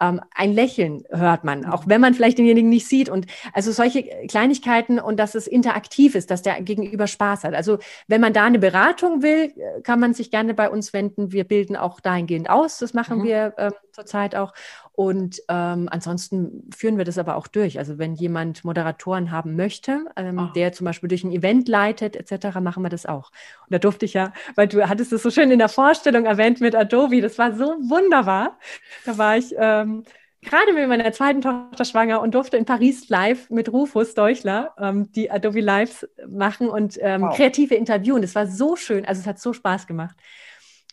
ähm, 0.00 0.22
ein 0.34 0.54
Lächeln 0.54 1.04
hört 1.10 1.44
man, 1.44 1.66
auch 1.66 1.84
wenn 1.86 2.00
man 2.00 2.14
vielleicht 2.14 2.38
denjenigen 2.38 2.70
nicht 2.70 2.88
sieht 2.88 3.10
und 3.10 3.26
also 3.52 3.72
solche 3.72 4.04
Kleinigkeiten 4.26 4.98
und 4.98 5.18
dass 5.18 5.34
es 5.34 5.46
interaktiv 5.46 6.14
ist, 6.14 6.30
dass 6.30 6.40
der 6.40 6.62
Gegenüber 6.62 7.06
Spaß 7.06 7.44
hat. 7.44 7.54
Also 7.54 7.78
wenn 8.08 8.22
man 8.22 8.32
da 8.32 8.44
eine 8.44 8.58
Beratung 8.58 9.22
will, 9.22 9.52
kann 9.82 10.00
man 10.00 10.14
sich 10.14 10.30
gerne 10.30 10.54
bei 10.54 10.70
uns 10.70 10.94
wenden. 10.94 11.30
Wir 11.30 11.44
bilden 11.44 11.76
auch 11.76 12.00
dahingehend 12.00 12.48
aus. 12.48 12.78
Das 12.78 12.94
machen 12.94 13.18
mhm. 13.18 13.24
wir 13.24 13.54
äh, 13.58 13.70
zurzeit 13.94 14.34
auch 14.34 14.52
und 14.92 15.40
ähm, 15.48 15.88
ansonsten 15.90 16.70
führen 16.74 16.98
wir 16.98 17.04
das 17.04 17.18
aber 17.18 17.34
auch 17.36 17.48
durch. 17.48 17.78
Also 17.78 17.98
wenn 17.98 18.14
jemand 18.14 18.64
Moderatoren 18.64 19.32
haben 19.32 19.56
möchte, 19.56 20.06
ähm, 20.14 20.38
oh. 20.38 20.52
der 20.54 20.72
zum 20.72 20.84
Beispiel 20.84 21.08
durch 21.08 21.24
ein 21.24 21.32
Event 21.32 21.68
leitet 21.68 22.14
etc., 22.14 22.60
machen 22.60 22.84
wir 22.84 22.90
das 22.90 23.04
auch. 23.04 23.30
Und 23.62 23.72
da 23.72 23.78
durfte 23.78 24.04
ich 24.04 24.14
ja, 24.14 24.32
weil 24.54 24.68
du 24.68 24.88
hattest 24.88 25.12
es 25.12 25.22
so 25.22 25.30
schön 25.30 25.50
in 25.50 25.58
der 25.58 25.68
Vorstellung 25.68 26.26
erwähnt 26.26 26.60
mit 26.60 26.76
Adobe, 26.76 27.20
das 27.20 27.38
war 27.38 27.56
so 27.56 27.64
wunderbar. 27.64 28.56
Da 29.04 29.18
war 29.18 29.36
ich 29.36 29.52
ähm, 29.58 30.04
gerade 30.42 30.72
mit 30.72 30.88
meiner 30.88 31.10
zweiten 31.12 31.40
Tochter 31.40 31.84
schwanger 31.84 32.20
und 32.20 32.34
durfte 32.36 32.56
in 32.56 32.64
Paris 32.64 33.08
live 33.08 33.50
mit 33.50 33.72
Rufus 33.72 34.14
Deuchler 34.14 34.74
ähm, 34.78 35.10
die 35.10 35.28
Adobe 35.28 35.60
Lives 35.60 36.06
machen 36.28 36.68
und 36.68 36.98
ähm, 37.00 37.22
wow. 37.22 37.36
kreative 37.36 37.74
interviewen. 37.74 38.22
Das 38.22 38.36
war 38.36 38.46
so 38.46 38.76
schön, 38.76 39.04
also 39.04 39.20
es 39.20 39.26
hat 39.26 39.40
so 39.40 39.52
Spaß 39.52 39.88
gemacht. 39.88 40.16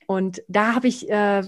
Und 0.08 0.42
da 0.48 0.74
habe 0.74 0.88
ich 0.88 1.08
äh, 1.10 1.44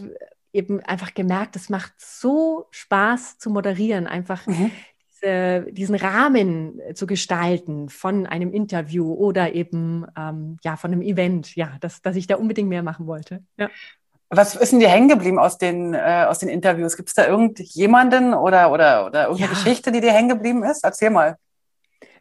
eben 0.53 0.79
einfach 0.81 1.13
gemerkt, 1.13 1.55
es 1.55 1.69
macht 1.69 1.93
so 1.97 2.67
Spaß 2.71 3.39
zu 3.39 3.49
moderieren, 3.49 4.07
einfach 4.07 4.45
mhm. 4.45 4.71
diese, 5.09 5.65
diesen 5.71 5.95
Rahmen 5.95 6.79
zu 6.93 7.07
gestalten 7.07 7.89
von 7.89 8.27
einem 8.27 8.53
Interview 8.53 9.13
oder 9.13 9.53
eben 9.53 10.05
ähm, 10.17 10.57
ja 10.63 10.77
von 10.77 10.91
einem 10.91 11.01
Event, 11.01 11.55
ja, 11.55 11.75
dass, 11.81 12.01
dass 12.01 12.15
ich 12.15 12.27
da 12.27 12.35
unbedingt 12.35 12.69
mehr 12.69 12.83
machen 12.83 13.07
wollte. 13.07 13.43
Ja. 13.57 13.69
Was 14.29 14.55
ist 14.55 14.71
denn 14.71 14.79
dir 14.79 14.89
hängen 14.89 15.09
geblieben 15.09 15.37
aus 15.37 15.57
den, 15.57 15.93
äh, 15.93 16.25
aus 16.27 16.39
den 16.39 16.49
Interviews? 16.49 16.97
Gibt 16.97 17.09
es 17.09 17.15
da 17.15 17.27
irgendjemanden 17.27 18.33
oder, 18.33 18.71
oder, 18.71 19.05
oder 19.05 19.23
irgendeine 19.23 19.53
ja. 19.53 19.59
Geschichte, 19.59 19.91
die 19.91 20.01
dir 20.01 20.11
hängen 20.11 20.29
geblieben 20.29 20.63
ist? 20.63 20.83
Erzähl 20.83 21.11
mal. 21.11 21.37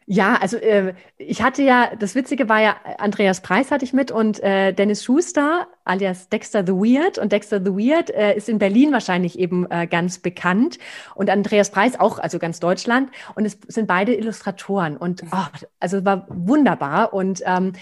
Ja, 0.05 0.35
also 0.35 0.57
äh, 0.57 0.93
ich 1.17 1.41
hatte 1.41 1.63
ja, 1.63 1.91
das 1.97 2.15
Witzige 2.15 2.49
war 2.49 2.61
ja, 2.61 2.75
Andreas 2.97 3.41
Preis 3.41 3.71
hatte 3.71 3.85
ich 3.85 3.93
mit 3.93 4.11
und 4.11 4.41
äh, 4.41 4.73
Dennis 4.73 5.03
Schuster, 5.03 5.67
alias 5.85 6.29
Dexter 6.29 6.65
the 6.65 6.73
Weird. 6.73 7.17
Und 7.17 7.31
Dexter 7.31 7.59
the 7.63 7.71
Weird 7.71 8.09
äh, 8.09 8.35
ist 8.35 8.49
in 8.49 8.59
Berlin 8.59 8.91
wahrscheinlich 8.91 9.39
eben 9.39 9.69
äh, 9.69 9.87
ganz 9.87 10.19
bekannt. 10.19 10.77
Und 11.15 11.29
Andreas 11.29 11.71
Preis 11.71 11.99
auch, 11.99 12.19
also 12.19 12.39
ganz 12.39 12.59
Deutschland. 12.59 13.11
Und 13.35 13.45
es 13.45 13.57
sind 13.67 13.87
beide 13.87 14.13
Illustratoren. 14.13 14.97
Und 14.97 15.23
oh, 15.31 15.45
also 15.79 16.03
war 16.03 16.27
wunderbar. 16.29 17.13
Und 17.13 17.41
ähm, 17.45 17.73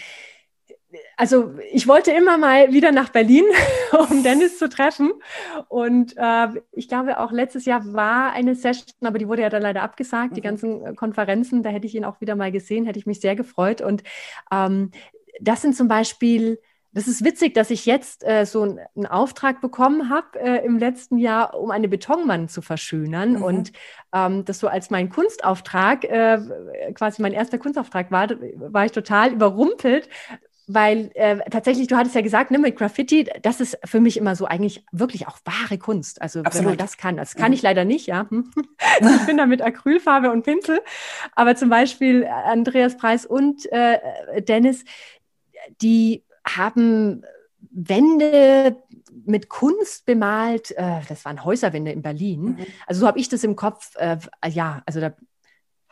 also 1.22 1.54
ich 1.72 1.88
wollte 1.88 2.10
immer 2.10 2.40
mal 2.40 2.74
wieder 2.74 2.92
nach 2.92 3.10
Berlin, 3.10 3.44
um 4.10 4.24
Dennis 4.24 4.58
zu 4.58 4.68
treffen. 4.68 5.12
Und 5.68 6.16
äh, 6.18 6.48
ich 6.72 6.88
glaube, 6.88 7.20
auch 7.20 7.32
letztes 7.32 7.66
Jahr 7.66 7.94
war 7.94 8.32
eine 8.32 8.56
Session, 8.56 8.88
aber 9.02 9.20
die 9.20 9.28
wurde 9.28 9.44
ja 9.44 9.50
dann 9.50 9.62
leider 9.62 9.84
abgesagt, 9.84 10.36
die 10.36 10.42
mhm. 10.42 10.46
ganzen 10.46 10.84
äh, 10.84 10.94
Konferenzen. 10.96 11.62
Da 11.62 11.70
hätte 11.70 11.86
ich 11.86 11.94
ihn 11.94 12.06
auch 12.06 12.22
wieder 12.22 12.36
mal 12.36 12.52
gesehen, 12.52 12.86
hätte 12.86 12.98
ich 12.98 13.06
mich 13.06 13.20
sehr 13.20 13.36
gefreut. 13.36 13.82
Und 13.82 14.02
ähm, 14.52 14.90
das 15.40 15.62
sind 15.62 15.76
zum 15.76 15.88
Beispiel 15.88 16.58
das 16.94 17.08
ist 17.08 17.24
witzig, 17.24 17.54
dass 17.54 17.72
ich 17.72 17.86
jetzt 17.86 18.28
äh, 18.28 18.46
so 18.46 18.64
einen, 18.64 18.80
einen 18.98 19.06
Auftrag 19.06 19.62
bekommen 19.62 20.10
habe 20.10 20.40
äh, 20.40 20.66
im 20.66 20.78
letzten 20.78 21.18
Jahr, 21.18 21.58
um 21.58 21.72
eine 21.72 21.88
Betonmann 21.88 22.50
zu 22.50 22.62
verschönern. 22.62 23.36
Mhm. 23.36 23.44
Und 23.44 23.72
ähm, 24.14 24.44
das 24.44 24.60
so 24.60 24.68
als 24.68 24.90
mein 24.90 25.10
Kunstauftrag, 25.10 26.04
äh, 26.04 26.40
quasi 26.94 27.22
mein 27.22 27.32
erster 27.32 27.60
Kunstauftrag 27.60 28.12
war, 28.12 28.28
war 28.30 28.86
ich 28.86 28.92
total 28.92 29.32
überrumpelt, 29.32 30.10
weil 30.74 31.12
äh, 31.16 31.38
tatsächlich, 31.50 31.88
du 31.88 31.98
hattest 31.98 32.16
ja 32.16 32.22
gesagt, 32.22 32.52
ne, 32.52 32.60
mit 32.60 32.78
Graffiti, 32.78 33.28
das 33.42 33.62
ist 33.62 33.78
für 33.86 34.00
mich 34.00 34.18
immer 34.18 34.36
so 34.36 34.46
eigentlich 34.46 34.86
wirklich 34.92 35.28
auch 35.28 35.38
wahre 35.46 35.78
Kunst. 35.78 36.22
Also 36.22 36.42
Absolut. 36.42 36.56
wenn 36.56 36.72
man 36.72 36.78
das 36.78 36.98
kann. 36.98 37.18
Das 37.18 37.36
kann 37.36 37.50
mhm. 37.50 37.56
ich 37.56 37.62
leider 37.62 37.86
nicht, 37.86 38.08
ja. 38.08 38.28
Hm. 38.30 38.52
ich 39.00 39.26
bin 39.26 39.38
da 39.38 39.46
mit 39.46 39.62
Acrylfarbe 39.62 40.32
und 40.32 40.44
Pinsel. 40.44 40.82
Aber 41.36 41.56
zum 41.56 41.70
Beispiel 41.70 42.26
Andreas 42.26 42.98
Preis 42.98 43.26
und 43.26 43.72
äh, 43.72 44.00
Dennis, 44.42 44.86
die 45.82 46.24
haben 46.46 47.24
Wände 47.72 48.78
mit 49.26 49.50
Kunst 49.50 50.06
bemalt. 50.06 50.72
Äh, 50.72 51.02
das 51.08 51.26
waren 51.26 51.44
Häuserwände 51.44 51.92
in 51.92 52.02
Berlin. 52.02 52.42
Mhm. 52.42 52.58
Also 52.88 53.02
so 53.02 53.08
habe 53.08 53.20
ich 53.20 53.30
das 53.30 53.44
im 53.44 53.56
Kopf. 53.56 53.96
Äh, 53.98 54.18
ja, 54.48 54.82
also 54.86 55.00
da 55.00 55.14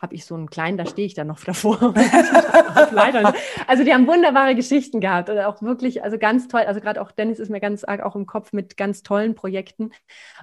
habe 0.00 0.14
ich 0.14 0.24
so 0.24 0.34
einen 0.34 0.48
kleinen, 0.48 0.78
da 0.78 0.86
stehe 0.86 1.06
ich 1.06 1.14
dann 1.14 1.26
noch 1.26 1.40
davor. 1.44 1.94
Also 3.66 3.84
die 3.84 3.92
haben 3.92 4.06
wunderbare 4.06 4.54
Geschichten 4.54 5.00
gehabt 5.00 5.28
oder 5.28 5.48
auch 5.48 5.60
wirklich, 5.62 6.02
also 6.02 6.18
ganz 6.18 6.48
toll. 6.48 6.62
Also 6.62 6.80
gerade 6.80 7.00
auch 7.00 7.12
Dennis 7.12 7.38
ist 7.38 7.50
mir 7.50 7.60
ganz 7.60 7.84
arg 7.84 8.02
auch 8.02 8.16
im 8.16 8.26
Kopf 8.26 8.52
mit 8.52 8.76
ganz 8.76 9.02
tollen 9.02 9.34
Projekten. 9.34 9.92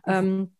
Ähm, 0.06 0.54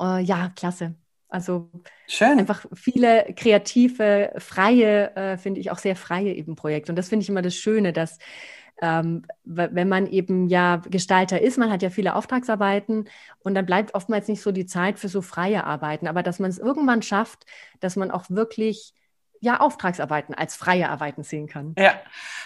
äh, 0.00 0.22
ja, 0.22 0.50
klasse. 0.54 0.94
Also 1.28 1.70
Schön. 2.08 2.38
einfach 2.40 2.66
viele 2.74 3.32
kreative, 3.36 4.32
freie, 4.38 5.14
äh, 5.14 5.38
finde 5.38 5.60
ich 5.60 5.70
auch 5.70 5.78
sehr 5.78 5.94
freie 5.94 6.34
eben 6.34 6.56
Projekte. 6.56 6.90
Und 6.90 6.96
das 6.96 7.08
finde 7.08 7.22
ich 7.22 7.28
immer 7.28 7.42
das 7.42 7.54
Schöne, 7.54 7.92
dass 7.92 8.18
ähm, 8.80 9.22
wenn 9.44 9.88
man 9.88 10.06
eben 10.06 10.48
ja 10.48 10.76
Gestalter 10.76 11.40
ist, 11.40 11.58
man 11.58 11.70
hat 11.70 11.82
ja 11.82 11.90
viele 11.90 12.14
Auftragsarbeiten 12.14 13.08
und 13.40 13.54
dann 13.54 13.66
bleibt 13.66 13.94
oftmals 13.94 14.28
nicht 14.28 14.42
so 14.42 14.52
die 14.52 14.66
Zeit 14.66 14.98
für 14.98 15.08
so 15.08 15.22
freie 15.22 15.64
Arbeiten, 15.64 16.06
aber 16.06 16.22
dass 16.22 16.38
man 16.38 16.50
es 16.50 16.58
irgendwann 16.58 17.02
schafft, 17.02 17.44
dass 17.80 17.96
man 17.96 18.10
auch 18.10 18.24
wirklich 18.28 18.94
ja 19.40 19.60
Auftragsarbeiten 19.60 20.34
als 20.34 20.54
freie 20.54 20.88
Arbeiten 20.88 21.24
sehen 21.24 21.46
kann. 21.46 21.74
Ja. 21.78 21.94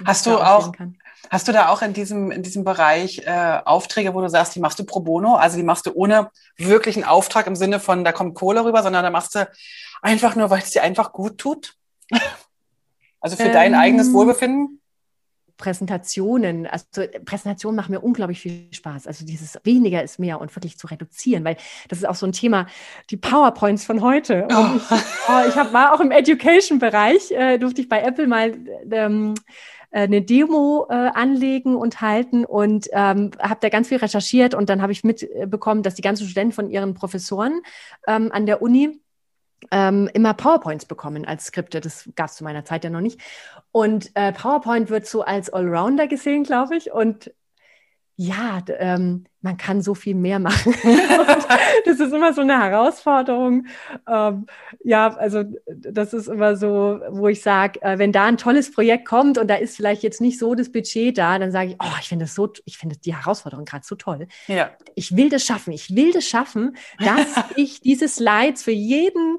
Hast 0.05 0.27
du 0.27 0.39
auch, 0.39 0.73
hast 1.29 1.49
du 1.49 1.53
da 1.53 1.69
auch 1.69 1.83
in 1.83 1.93
diesem, 1.93 2.31
in 2.31 2.43
diesem 2.43 2.65
Bereich 2.65 3.23
äh, 3.27 3.61
Aufträge, 3.65 4.15
wo 4.15 4.21
du 4.21 4.29
sagst, 4.29 4.55
die 4.55 4.61
machst 4.61 4.79
du 4.79 4.85
pro 4.85 5.01
bono, 5.01 5.35
also 5.35 5.57
die 5.57 5.65
machst 5.65 5.87
du 5.87 5.93
ohne 5.93 6.31
wirklichen 6.57 7.05
Auftrag 7.05 7.47
im 7.47 7.57
Sinne 7.57 7.81
von, 7.81 8.05
da 8.05 8.13
kommt 8.13 8.35
Kohle 8.35 8.65
rüber, 8.65 8.83
sondern 8.83 9.03
da 9.03 9.11
machst 9.11 9.35
du 9.35 9.49
einfach 10.03 10.37
nur, 10.37 10.51
weil 10.51 10.61
es 10.61 10.71
dir 10.71 10.83
einfach 10.83 11.13
gut 11.13 11.39
tut? 11.39 11.75
also 13.21 13.37
für 13.37 13.45
ähm, 13.45 13.53
dein 13.53 13.75
eigenes 13.75 14.13
Wohlbefinden? 14.13 14.81
Präsentationen, 15.57 16.67
also 16.67 16.85
Präsentationen 17.25 17.77
machen 17.77 17.93
mir 17.93 18.01
unglaublich 18.01 18.41
viel 18.41 18.69
Spaß. 18.73 19.07
Also 19.07 19.25
dieses 19.25 19.59
weniger 19.65 20.03
ist 20.03 20.19
mehr 20.19 20.41
und 20.41 20.55
wirklich 20.55 20.79
zu 20.79 20.87
reduzieren, 20.87 21.45
weil 21.45 21.57
das 21.89 21.99
ist 21.99 22.05
auch 22.05 22.15
so 22.15 22.27
ein 22.27 22.33
Thema, 22.33 22.67
die 23.11 23.17
PowerPoints 23.17 23.85
von 23.85 24.03
heute. 24.03 24.47
Oh. 24.51 24.67
Ich, 24.77 24.83
oh, 25.29 25.49
ich 25.49 25.57
hab, 25.57 25.73
war 25.73 25.95
auch 25.95 26.01
im 26.01 26.11
Education-Bereich, 26.11 27.31
äh, 27.31 27.59
durfte 27.59 27.81
ich 27.81 27.89
bei 27.89 28.03
Apple 28.03 28.27
mal 28.27 28.55
ähm, 28.91 29.35
äh, 29.91 30.01
eine 30.01 30.23
Demo 30.23 30.87
äh, 30.91 30.95
anlegen 30.95 31.77
und 31.77 32.01
halten 32.01 32.45
und 32.45 32.89
ähm, 32.93 33.31
habe 33.39 33.59
da 33.61 33.69
ganz 33.69 33.89
viel 33.89 33.99
recherchiert 33.99 34.55
und 34.55 34.69
dann 34.69 34.83
habe 34.83 34.93
ich 34.93 35.05
mitbekommen, 35.05 35.83
dass 35.85 35.95
die 35.95 36.03
ganzen 36.03 36.27
Studenten 36.27 36.53
von 36.53 36.69
ihren 36.69 36.95
Professoren 36.95 37.61
ähm, 38.09 38.31
an 38.33 38.47
der 38.47 38.61
Uni 38.61 39.01
ähm, 39.71 40.09
immer 40.13 40.35
PowerPoints 40.35 40.87
bekommen 40.87 41.25
als 41.25 41.47
Skripte. 41.47 41.81
Das 41.81 42.09
gab 42.17 42.29
es 42.29 42.37
zu 42.37 42.45
meiner 42.45 42.65
Zeit 42.65 42.85
ja 42.85 42.91
noch 42.91 43.01
nicht. 43.01 43.21
Und 43.73 44.11
äh, 44.15 44.33
PowerPoint 44.33 44.91
wird 44.91 45.07
so 45.07 45.23
als 45.23 45.51
Allrounder 45.51 46.07
gesehen, 46.07 46.45
glaube 46.45 46.77
ich. 46.77 46.93
Und 46.93 47.33
ja, 48.17 48.63
ähm, 48.79 49.25
man 49.41 49.57
kann 49.57 49.83
so 49.83 49.95
viel 49.95 50.15
mehr 50.15 50.39
machen. 50.39 50.75
das 51.85 51.99
ist 51.99 52.13
immer 52.13 52.33
so 52.33 52.43
eine 52.43 52.61
Herausforderung. 52.61 53.67
Ähm, 54.09 54.47
ja, 54.85 55.15
also 55.17 55.45
das 55.67 56.15
ist 56.15 56.29
immer 56.29 56.57
so, 56.57 57.01
wo 57.11 57.29
ich 57.29 57.43
sage, 57.43 57.83
äh, 57.83 57.99
wenn 57.99 58.13
da 58.13 58.27
ein 58.27 58.37
tolles 58.37 58.73
Projekt 58.73 59.07
kommt 59.07 59.37
und 59.37 59.49
da 59.49 59.57
ist 59.57 59.77
vielleicht 59.77 60.03
jetzt 60.03 60.21
nicht 60.21 60.39
so 60.39 60.55
das 60.55 60.71
Budget 60.71 61.19
da, 61.19 61.39
dann 61.39 61.51
sage 61.51 61.71
ich, 61.71 61.77
oh, 61.81 61.97
ich 62.01 62.09
finde 62.09 62.27
das 62.27 62.35
so, 62.35 62.53
ich 62.65 62.79
finde 62.79 62.97
die 62.97 63.15
Herausforderung 63.15 63.65
gerade 63.65 63.85
so 63.85 63.97
toll. 63.97 64.29
Ja. 64.47 64.71
Ich 64.95 65.17
will 65.17 65.29
das 65.29 65.45
schaffen. 65.45 65.73
Ich 65.73 65.95
will 65.95 66.13
das 66.13 66.25
schaffen, 66.25 66.77
dass 66.99 67.27
ich 67.57 67.81
diese 67.81 68.09
Slides 68.09 68.63
für 68.63 68.71
jeden 68.71 69.39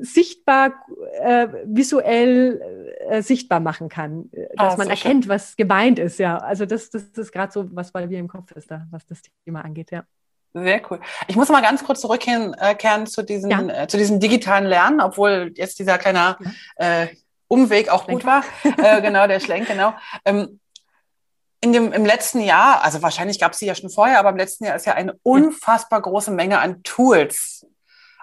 sichtbar, 0.00 0.72
äh, 1.20 1.48
visuell 1.64 2.96
äh, 3.08 3.22
sichtbar 3.22 3.60
machen 3.60 3.88
kann, 3.88 4.30
äh, 4.32 4.48
dass 4.56 4.74
ah, 4.74 4.76
man 4.76 4.90
erkennt, 4.90 5.24
schön. 5.24 5.30
was 5.30 5.56
gemeint 5.56 5.98
ist, 5.98 6.18
ja. 6.18 6.38
Also 6.38 6.66
das, 6.66 6.90
das 6.90 7.04
ist 7.04 7.32
gerade 7.32 7.52
so, 7.52 7.66
was 7.74 7.92
bei 7.92 8.06
mir 8.06 8.18
im 8.18 8.28
Kopf 8.28 8.52
ist, 8.52 8.70
da, 8.70 8.86
was 8.90 9.06
das 9.06 9.20
Thema 9.44 9.64
angeht, 9.64 9.90
ja. 9.90 10.04
Sehr 10.54 10.80
cool. 10.90 11.00
Ich 11.26 11.36
muss 11.36 11.48
mal 11.50 11.60
ganz 11.60 11.84
kurz 11.84 12.00
zurückkehren 12.00 12.54
äh, 12.58 13.04
zu, 13.04 13.22
diesen, 13.22 13.50
ja. 13.50 13.82
äh, 13.82 13.86
zu 13.86 13.98
diesem 13.98 14.18
digitalen 14.18 14.66
Lernen, 14.66 15.00
obwohl 15.00 15.52
jetzt 15.54 15.78
dieser 15.78 15.98
kleine 15.98 16.36
ja. 16.78 17.02
äh, 17.02 17.08
Umweg 17.48 17.90
auch 17.90 18.04
Schlenk. 18.04 18.20
gut 18.20 18.26
war. 18.26 18.44
äh, 18.78 19.02
genau, 19.02 19.26
der 19.26 19.40
Schlenk, 19.40 19.68
genau. 19.68 19.94
Ähm, 20.24 20.58
in 21.60 21.72
dem, 21.72 21.92
Im 21.92 22.06
letzten 22.06 22.40
Jahr, 22.40 22.84
also 22.84 23.02
wahrscheinlich 23.02 23.40
gab 23.40 23.52
es 23.52 23.58
sie 23.58 23.66
ja 23.66 23.74
schon 23.74 23.90
vorher, 23.90 24.20
aber 24.20 24.30
im 24.30 24.36
letzten 24.36 24.64
Jahr 24.64 24.76
ist 24.76 24.86
ja 24.86 24.94
eine 24.94 25.18
unfassbar 25.24 26.00
große 26.00 26.30
Menge 26.30 26.60
an 26.60 26.84
Tools 26.84 27.66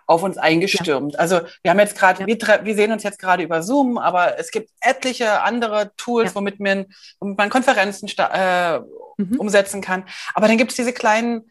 auf 0.07 0.23
uns 0.23 0.37
eingestürmt. 0.37 1.13
Ja. 1.13 1.19
Also 1.19 1.41
wir 1.61 1.71
haben 1.71 1.79
jetzt 1.79 1.97
gerade, 1.97 2.21
ja. 2.21 2.27
wir, 2.27 2.65
wir, 2.65 2.75
sehen 2.75 2.91
uns 2.91 3.03
jetzt 3.03 3.19
gerade 3.19 3.43
über 3.43 3.63
Zoom, 3.63 3.97
aber 3.97 4.39
es 4.39 4.51
gibt 4.51 4.69
etliche 4.81 5.41
andere 5.41 5.91
Tools, 5.97 6.31
ja. 6.31 6.35
womit, 6.35 6.59
man, 6.59 6.85
womit 7.19 7.37
man 7.37 7.49
Konferenzen 7.49 8.07
äh, 8.17 8.79
mhm. 9.17 9.39
umsetzen 9.39 9.81
kann. 9.81 10.05
Aber 10.33 10.47
dann 10.47 10.57
gibt 10.57 10.71
es 10.71 10.77
diese 10.77 10.93
kleinen 10.93 11.49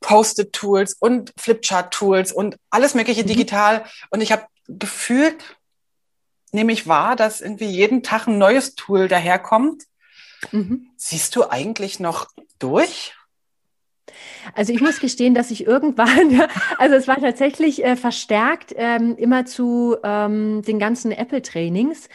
Post-it-Tools 0.00 0.94
und 0.94 1.32
Flipchart-Tools 1.38 2.32
und 2.32 2.56
alles 2.70 2.94
mögliche 2.94 3.22
mhm. 3.22 3.28
digital. 3.28 3.84
Und 4.10 4.20
ich 4.20 4.32
habe 4.32 4.46
gefühlt, 4.66 5.56
nehme 6.50 6.72
ich 6.72 6.86
wahr, 6.86 7.16
dass 7.16 7.40
irgendwie 7.40 7.66
jeden 7.66 8.02
Tag 8.02 8.26
ein 8.26 8.38
neues 8.38 8.74
Tool 8.74 9.08
daherkommt. 9.08 9.84
Mhm. 10.50 10.90
Siehst 10.96 11.36
du 11.36 11.48
eigentlich 11.48 12.00
noch 12.00 12.26
durch? 12.58 13.14
Also 14.54 14.72
ich 14.72 14.80
muss 14.80 15.00
gestehen, 15.00 15.34
dass 15.34 15.50
ich 15.50 15.66
irgendwann, 15.66 16.42
also 16.78 16.94
es 16.94 17.08
war 17.08 17.20
tatsächlich 17.20 17.84
äh, 17.84 17.96
verstärkt 17.96 18.74
ähm, 18.76 19.16
immer 19.16 19.46
zu 19.46 19.96
ähm, 20.02 20.62
den 20.62 20.78
ganzen 20.78 21.12
Apple-Trainings, 21.12 22.08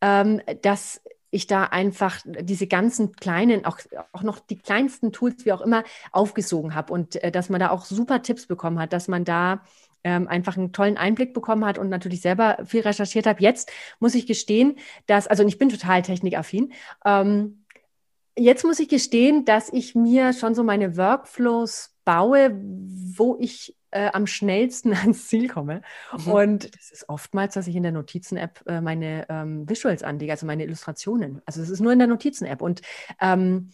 ähm, 0.00 0.40
dass 0.62 1.00
ich 1.30 1.46
da 1.46 1.64
einfach 1.64 2.20
diese 2.26 2.66
ganzen 2.66 3.12
kleinen, 3.12 3.64
auch, 3.64 3.78
auch 4.12 4.22
noch 4.22 4.40
die 4.40 4.58
kleinsten 4.58 5.12
Tools, 5.12 5.44
wie 5.44 5.52
auch 5.52 5.60
immer, 5.60 5.84
aufgesogen 6.12 6.74
habe 6.74 6.92
und 6.92 7.22
äh, 7.22 7.30
dass 7.30 7.48
man 7.48 7.60
da 7.60 7.70
auch 7.70 7.84
super 7.84 8.22
Tipps 8.22 8.46
bekommen 8.46 8.78
hat, 8.78 8.92
dass 8.92 9.08
man 9.08 9.24
da 9.24 9.62
ähm, 10.02 10.28
einfach 10.28 10.56
einen 10.56 10.72
tollen 10.72 10.96
Einblick 10.96 11.34
bekommen 11.34 11.64
hat 11.64 11.78
und 11.78 11.88
natürlich 11.88 12.20
selber 12.20 12.58
viel 12.64 12.80
recherchiert 12.80 13.26
habe. 13.26 13.42
Jetzt 13.42 13.70
muss 14.00 14.14
ich 14.14 14.26
gestehen, 14.26 14.76
dass, 15.06 15.26
also 15.26 15.44
ich 15.44 15.58
bin 15.58 15.68
total 15.68 16.02
technikaffin, 16.02 16.72
ähm, 17.04 17.59
Jetzt 18.36 18.64
muss 18.64 18.78
ich 18.80 18.88
gestehen, 18.88 19.44
dass 19.44 19.72
ich 19.72 19.94
mir 19.94 20.32
schon 20.32 20.54
so 20.54 20.62
meine 20.62 20.96
Workflows 20.96 21.94
baue, 22.04 22.58
wo 23.16 23.36
ich 23.40 23.76
äh, 23.90 24.10
am 24.12 24.26
schnellsten 24.26 24.92
ans 24.94 25.28
Ziel 25.28 25.48
komme. 25.48 25.82
Mhm. 26.16 26.32
Und 26.32 26.74
das 26.74 26.90
ist 26.90 27.08
oftmals, 27.08 27.54
dass 27.54 27.66
ich 27.66 27.76
in 27.76 27.82
der 27.82 27.92
Notizen-App 27.92 28.62
äh, 28.66 28.80
meine 28.80 29.26
ähm, 29.28 29.68
Visuals 29.68 30.02
anlege, 30.02 30.32
also 30.32 30.46
meine 30.46 30.64
Illustrationen. 30.64 31.42
Also 31.44 31.60
es 31.60 31.70
ist 31.70 31.80
nur 31.80 31.92
in 31.92 31.98
der 31.98 32.08
Notizen-App. 32.08 32.62
Und 32.62 32.82
ähm, 33.20 33.70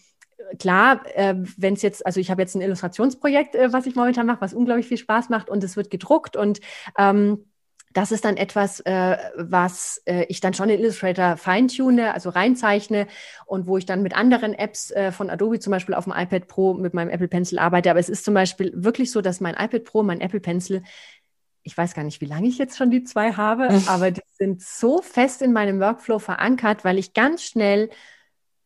klar, 0.58 1.02
äh, 1.14 1.34
wenn 1.56 1.74
es 1.74 1.82
jetzt, 1.82 2.04
also 2.06 2.20
ich 2.20 2.30
habe 2.30 2.42
jetzt 2.42 2.54
ein 2.54 2.62
Illustrationsprojekt, 2.62 3.54
äh, 3.54 3.72
was 3.72 3.86
ich 3.86 3.94
momentan 3.94 4.26
mache, 4.26 4.40
was 4.40 4.54
unglaublich 4.54 4.86
viel 4.86 4.98
Spaß 4.98 5.28
macht 5.28 5.50
und 5.50 5.62
es 5.64 5.76
wird 5.76 5.90
gedruckt 5.90 6.36
und 6.36 6.60
ähm, 6.98 7.44
das 7.96 8.12
ist 8.12 8.26
dann 8.26 8.36
etwas, 8.36 8.80
äh, 8.80 9.16
was 9.36 10.02
äh, 10.04 10.26
ich 10.28 10.40
dann 10.40 10.52
schon 10.52 10.68
in 10.68 10.80
Illustrator 10.80 11.38
feintune, 11.38 12.12
also 12.12 12.28
reinzeichne 12.28 13.06
und 13.46 13.66
wo 13.66 13.78
ich 13.78 13.86
dann 13.86 14.02
mit 14.02 14.14
anderen 14.14 14.52
Apps 14.52 14.90
äh, 14.90 15.12
von 15.12 15.30
Adobe 15.30 15.60
zum 15.60 15.70
Beispiel 15.70 15.94
auf 15.94 16.04
dem 16.04 16.12
iPad 16.14 16.46
Pro 16.46 16.74
mit 16.74 16.92
meinem 16.92 17.08
Apple 17.08 17.28
Pencil 17.28 17.58
arbeite. 17.58 17.90
Aber 17.90 17.98
es 17.98 18.10
ist 18.10 18.26
zum 18.26 18.34
Beispiel 18.34 18.70
wirklich 18.76 19.10
so, 19.10 19.22
dass 19.22 19.40
mein 19.40 19.54
iPad 19.54 19.84
Pro, 19.84 20.02
mein 20.02 20.20
Apple 20.20 20.40
Pencil, 20.40 20.82
ich 21.62 21.76
weiß 21.76 21.94
gar 21.94 22.04
nicht, 22.04 22.20
wie 22.20 22.26
lange 22.26 22.46
ich 22.48 22.58
jetzt 22.58 22.76
schon 22.76 22.90
die 22.90 23.02
zwei 23.02 23.32
habe, 23.32 23.68
aber 23.86 24.10
die 24.10 24.20
sind 24.34 24.62
so 24.62 25.00
fest 25.00 25.40
in 25.40 25.54
meinem 25.54 25.80
Workflow 25.80 26.18
verankert, 26.18 26.84
weil 26.84 26.98
ich 26.98 27.14
ganz 27.14 27.44
schnell 27.44 27.88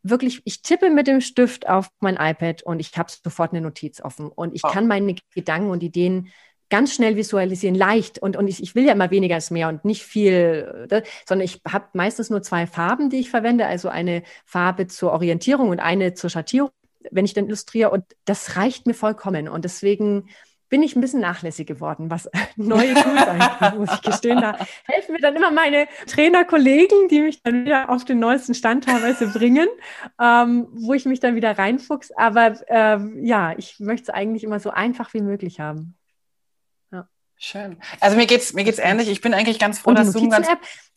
wirklich, 0.02 0.42
ich 0.44 0.62
tippe 0.62 0.90
mit 0.90 1.06
dem 1.06 1.20
Stift 1.20 1.68
auf 1.68 1.88
mein 2.00 2.16
iPad 2.16 2.64
und 2.64 2.80
ich 2.80 2.98
habe 2.98 3.12
sofort 3.12 3.52
eine 3.52 3.60
Notiz 3.60 4.00
offen 4.00 4.28
und 4.28 4.56
ich 4.56 4.62
kann 4.62 4.88
meine 4.88 5.14
Gedanken 5.34 5.70
und 5.70 5.84
Ideen 5.84 6.30
ganz 6.70 6.94
schnell 6.94 7.16
visualisieren, 7.16 7.74
leicht. 7.74 8.18
Und, 8.18 8.36
und 8.36 8.48
ich, 8.48 8.62
ich 8.62 8.74
will 8.74 8.86
ja 8.86 8.92
immer 8.92 9.10
weniger 9.10 9.34
als 9.34 9.50
mehr 9.50 9.68
und 9.68 9.84
nicht 9.84 10.04
viel, 10.04 10.88
äh, 10.90 11.02
sondern 11.28 11.44
ich 11.44 11.60
habe 11.68 11.86
meistens 11.92 12.30
nur 12.30 12.42
zwei 12.42 12.66
Farben, 12.66 13.10
die 13.10 13.18
ich 13.18 13.30
verwende, 13.30 13.66
also 13.66 13.88
eine 13.88 14.22
Farbe 14.46 14.86
zur 14.86 15.12
Orientierung 15.12 15.68
und 15.68 15.80
eine 15.80 16.14
zur 16.14 16.30
Schattierung, 16.30 16.70
wenn 17.10 17.24
ich 17.24 17.34
dann 17.34 17.46
illustriere. 17.46 17.90
Und 17.90 18.04
das 18.24 18.56
reicht 18.56 18.86
mir 18.86 18.94
vollkommen. 18.94 19.48
Und 19.48 19.64
deswegen 19.64 20.28
bin 20.70 20.84
ich 20.84 20.94
ein 20.94 21.00
bisschen 21.00 21.20
nachlässig 21.20 21.66
geworden, 21.66 22.10
was 22.10 22.30
neue 22.56 22.94
Tools 22.94 23.26
angeht, 23.26 23.78
muss 23.78 23.90
ich 23.92 24.02
gestehen. 24.02 24.40
Da 24.40 24.56
helfen 24.84 25.12
mir 25.12 25.20
dann 25.20 25.34
immer 25.36 25.50
meine 25.50 25.88
Trainerkollegen, 26.06 27.08
die 27.08 27.20
mich 27.20 27.42
dann 27.42 27.64
wieder 27.64 27.90
auf 27.90 28.04
den 28.04 28.20
neuesten 28.20 28.54
Stand 28.54 28.84
teilweise 28.84 29.26
bringen, 29.26 29.68
ähm, 30.20 30.68
wo 30.72 30.94
ich 30.94 31.04
mich 31.04 31.20
dann 31.20 31.34
wieder 31.34 31.58
reinfuchs. 31.58 32.12
Aber 32.12 32.54
ähm, 32.68 33.24
ja, 33.24 33.52
ich 33.58 33.80
möchte 33.80 34.04
es 34.04 34.10
eigentlich 34.10 34.44
immer 34.44 34.60
so 34.60 34.70
einfach 34.70 35.12
wie 35.12 35.20
möglich 35.20 35.58
haben. 35.60 35.96
Schön. 37.42 37.78
Also 38.00 38.18
mir 38.18 38.26
geht's 38.26 38.52
mir 38.52 38.64
geht's 38.64 38.78
ähnlich. 38.78 39.08
Ich 39.08 39.22
bin 39.22 39.32
eigentlich 39.32 39.58
ganz 39.58 39.78
froh, 39.78 39.94
dass 39.94 40.12
Zoom 40.12 40.28
ganz 40.28 40.46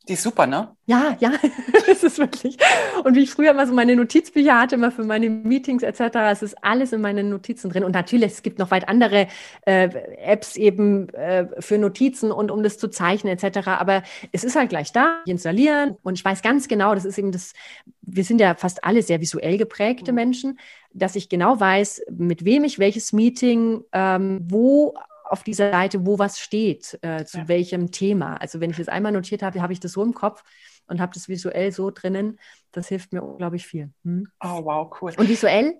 die 0.10 0.14
ist 0.14 0.24
super, 0.24 0.46
ne? 0.46 0.76
Ja, 0.86 1.16
ja, 1.22 1.32
das 1.88 2.04
ist 2.04 2.18
wirklich. 2.18 2.58
Und 3.06 3.16
wie 3.16 3.24
ich 3.24 3.32
früher 3.32 3.52
immer 3.52 3.66
so 3.66 3.74
meine 3.74 3.96
Notizbücher 3.96 4.60
hatte, 4.60 4.76
immer 4.76 4.92
für 4.92 5.06
meine 5.06 5.30
Meetings 5.30 5.82
etc., 5.82 6.16
es 6.30 6.42
ist 6.42 6.62
alles 6.62 6.92
in 6.92 7.00
meinen 7.00 7.30
Notizen 7.30 7.70
drin. 7.70 7.86
Und 7.86 7.94
natürlich, 7.94 8.34
es 8.34 8.44
gibt 8.44 8.60
noch 8.60 8.70
weit 8.70 8.90
andere 8.90 9.28
äh, 9.66 9.88
Apps 10.18 10.58
eben 10.58 11.08
äh, 11.14 11.48
für 11.60 11.78
Notizen 11.78 12.34
und 12.34 12.52
um 12.52 12.64
das 12.64 12.78
zu 12.78 12.90
zeichnen 12.90 13.32
etc. 13.32 13.66
Aber 13.68 14.04
es 14.34 14.44
ist 14.44 14.58
halt 14.58 14.70
gleich 14.70 14.92
da, 14.92 15.22
installieren. 15.26 15.96
Und 16.04 16.20
ich 16.20 16.26
weiß 16.26 16.42
ganz 16.42 16.68
genau, 16.68 16.94
das 16.94 17.06
ist 17.06 17.18
eben 17.18 17.32
das, 17.32 17.54
wir 18.02 18.26
sind 18.26 18.42
ja 18.42 18.56
fast 18.56 18.84
alle 18.84 19.04
sehr 19.04 19.22
visuell 19.22 19.58
geprägte 19.58 20.12
mhm. 20.12 20.16
Menschen, 20.16 20.60
dass 20.92 21.16
ich 21.16 21.30
genau 21.30 21.62
weiß, 21.62 22.02
mit 22.12 22.44
wem 22.44 22.66
ich 22.66 22.78
welches 22.78 23.14
Meeting 23.14 23.84
ähm, 23.94 24.42
wo 24.50 24.96
auf 25.26 25.44
dieser 25.44 25.72
Seite, 25.72 26.06
wo 26.06 26.20
was 26.20 26.40
steht, 26.40 27.00
äh, 27.02 27.26
zu 27.26 27.40
ja. 27.40 27.48
welchem 27.48 27.92
Thema. 27.92 28.38
Also 28.38 28.60
wenn 28.60 28.72
ich 28.72 28.78
das 28.78 28.88
einmal 28.88 29.12
notiert 29.12 29.44
habe, 29.44 29.62
habe 29.62 29.74
ich 29.74 29.80
das 29.80 29.94
so 29.94 30.04
im 30.04 30.14
Kopf 30.14 30.44
und 30.88 31.00
habe 31.00 31.14
das 31.14 31.30
visuell 31.30 31.72
so 31.72 31.92
drinnen. 31.92 32.40
Das 32.72 32.88
hilft 32.88 33.14
mir 33.14 33.24
unglaublich 33.24 33.66
viel. 33.66 33.90
Hm? 34.04 34.28
Oh, 34.44 34.66
wow, 34.66 34.96
cool. 35.02 35.14
Und 35.18 35.30
visuell, 35.30 35.76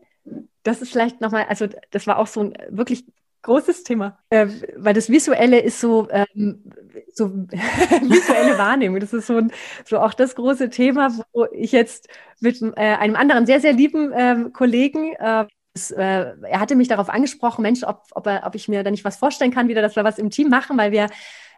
das 0.64 0.82
ist 0.82 0.92
vielleicht 0.92 1.22
nochmal, 1.22 1.46
also 1.50 1.68
das 1.92 2.08
war 2.08 2.18
auch 2.18 2.28
so 2.28 2.42
ein 2.42 2.54
wirklich 2.70 3.06
großes 3.44 3.84
Thema, 3.84 4.18
äh, 4.30 4.48
weil 4.78 4.94
das 4.94 5.10
Visuelle 5.10 5.60
ist 5.60 5.80
so, 5.80 6.08
ähm, 6.10 6.64
so 7.14 7.30
visuelle 7.48 8.58
Wahrnehmung. 8.58 9.00
Das 9.00 9.14
ist 9.14 9.28
so, 9.28 9.38
ein, 9.38 9.52
so 9.86 10.00
auch 10.00 10.14
das 10.14 10.36
große 10.36 10.70
Thema, 10.70 11.12
wo 11.34 11.46
ich 11.52 11.72
jetzt 11.72 12.08
mit 12.40 12.62
äh, 12.62 12.70
einem 12.76 13.16
anderen 13.16 13.46
sehr, 13.46 13.60
sehr 13.60 13.74
lieben 13.74 14.12
ähm, 14.16 14.54
Kollegen 14.54 15.14
äh, 15.14 15.46
es, 15.74 15.92
äh, 15.92 16.34
er 16.42 16.60
hatte 16.60 16.76
mich 16.76 16.88
darauf 16.88 17.10
angesprochen, 17.10 17.64
Mensch, 17.64 17.84
ob, 17.84 18.04
ob, 18.12 18.28
er, 18.28 18.46
ob 18.46 18.56
ich 18.56 18.68
mir 18.68 18.84
da 18.84 18.92
nicht 18.92 19.06
was 19.06 19.18
vorstellen 19.18 19.52
kann, 19.52 19.68
wieder, 19.68 19.82
dass 19.82 19.96
wir 19.96 20.04
was 20.04 20.20
im 20.20 20.30
Team 20.30 20.50
machen, 20.50 20.78
weil 20.78 20.92
wir 20.92 21.08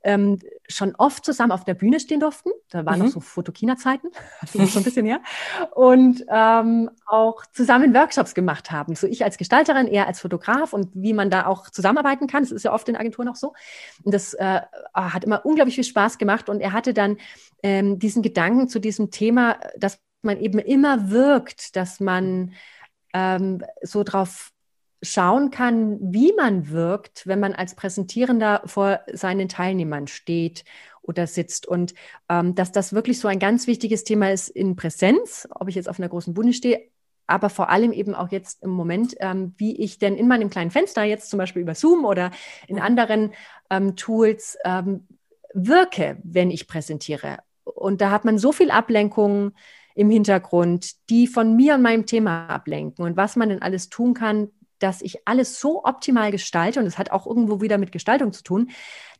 ähm, 0.05 0.39
schon 0.69 0.95
oft 0.95 1.25
zusammen 1.25 1.51
auf 1.51 1.65
der 1.65 1.73
Bühne 1.73 1.99
stehen 1.99 2.19
durften. 2.19 2.51
Da 2.69 2.85
waren 2.85 2.99
mhm. 2.99 3.05
noch 3.05 3.11
so 3.11 3.19
Fotokina-Zeiten, 3.19 4.07
das 4.41 4.55
ist 4.55 4.69
schon 4.73 4.81
ein 4.81 4.85
bisschen 4.85 5.05
her. 5.05 5.19
Und 5.73 6.23
ähm, 6.29 6.91
auch 7.07 7.45
zusammen 7.47 7.93
Workshops 7.93 8.33
gemacht 8.35 8.71
haben. 8.71 8.95
So 8.95 9.07
ich 9.07 9.23
als 9.23 9.37
Gestalterin, 9.37 9.87
er 9.87 10.07
als 10.07 10.21
Fotograf 10.21 10.73
und 10.73 10.89
wie 10.93 11.13
man 11.13 11.29
da 11.29 11.47
auch 11.47 11.69
zusammenarbeiten 11.69 12.27
kann. 12.27 12.43
Das 12.43 12.51
ist 12.51 12.63
ja 12.63 12.71
oft 12.71 12.87
in 12.87 12.95
Agenturen 12.95 13.27
auch 13.27 13.35
so. 13.35 13.53
Und 14.03 14.13
das 14.13 14.33
äh, 14.35 14.61
hat 14.93 15.23
immer 15.23 15.45
unglaublich 15.45 15.75
viel 15.75 15.83
Spaß 15.83 16.17
gemacht. 16.19 16.47
Und 16.47 16.61
er 16.61 16.71
hatte 16.71 16.93
dann 16.93 17.17
ähm, 17.63 17.99
diesen 17.99 18.21
Gedanken 18.21 18.69
zu 18.69 18.79
diesem 18.79 19.11
Thema, 19.11 19.57
dass 19.75 19.99
man 20.21 20.39
eben 20.39 20.59
immer 20.59 21.09
wirkt, 21.09 21.75
dass 21.75 21.99
man 21.99 22.53
ähm, 23.15 23.63
so 23.81 24.03
drauf 24.03 24.51
schauen 25.01 25.49
kann, 25.51 25.97
wie 26.01 26.33
man 26.33 26.69
wirkt, 26.69 27.25
wenn 27.25 27.39
man 27.39 27.53
als 27.53 27.75
Präsentierender 27.75 28.61
vor 28.65 28.99
seinen 29.11 29.47
Teilnehmern 29.47 30.07
steht 30.07 30.65
oder 31.01 31.27
sitzt. 31.27 31.65
Und 31.67 31.93
ähm, 32.29 32.55
dass 32.55 32.71
das 32.71 32.93
wirklich 32.93 33.19
so 33.19 33.27
ein 33.27 33.39
ganz 33.39 33.67
wichtiges 33.67 34.03
Thema 34.03 34.31
ist 34.31 34.49
in 34.49 34.75
Präsenz, 34.75 35.47
ob 35.51 35.69
ich 35.69 35.75
jetzt 35.75 35.89
auf 35.89 35.99
einer 35.99 36.09
großen 36.09 36.33
Bühne 36.33 36.53
stehe, 36.53 36.89
aber 37.27 37.49
vor 37.49 37.69
allem 37.69 37.91
eben 37.91 38.13
auch 38.13 38.31
jetzt 38.31 38.61
im 38.63 38.71
Moment, 38.71 39.15
ähm, 39.19 39.53
wie 39.57 39.77
ich 39.77 39.97
denn 39.97 40.15
in 40.15 40.27
meinem 40.27 40.49
kleinen 40.49 40.71
Fenster 40.71 41.03
jetzt 41.03 41.29
zum 41.29 41.37
Beispiel 41.37 41.61
über 41.61 41.75
Zoom 41.75 42.05
oder 42.05 42.31
in 42.67 42.79
anderen 42.79 43.33
ähm, 43.69 43.95
Tools 43.95 44.57
ähm, 44.65 45.07
wirke, 45.53 46.17
wenn 46.23 46.51
ich 46.51 46.67
präsentiere. 46.67 47.37
Und 47.63 48.01
da 48.01 48.11
hat 48.11 48.25
man 48.25 48.37
so 48.37 48.51
viel 48.51 48.69
Ablenkung 48.69 49.53
im 49.95 50.09
Hintergrund, 50.09 50.91
die 51.09 51.25
von 51.25 51.55
mir 51.55 51.75
und 51.75 51.81
meinem 51.81 52.05
Thema 52.05 52.47
ablenken 52.47 53.03
und 53.03 53.17
was 53.17 53.35
man 53.35 53.49
denn 53.49 53.61
alles 53.61 53.89
tun 53.89 54.13
kann, 54.13 54.49
dass 54.79 55.01
ich 55.01 55.27
alles 55.27 55.59
so 55.59 55.83
optimal 55.85 56.31
gestalte, 56.31 56.79
und 56.79 56.85
es 56.85 56.97
hat 56.97 57.11
auch 57.11 57.25
irgendwo 57.25 57.61
wieder 57.61 57.77
mit 57.77 57.91
Gestaltung 57.91 58.33
zu 58.33 58.43
tun, 58.43 58.69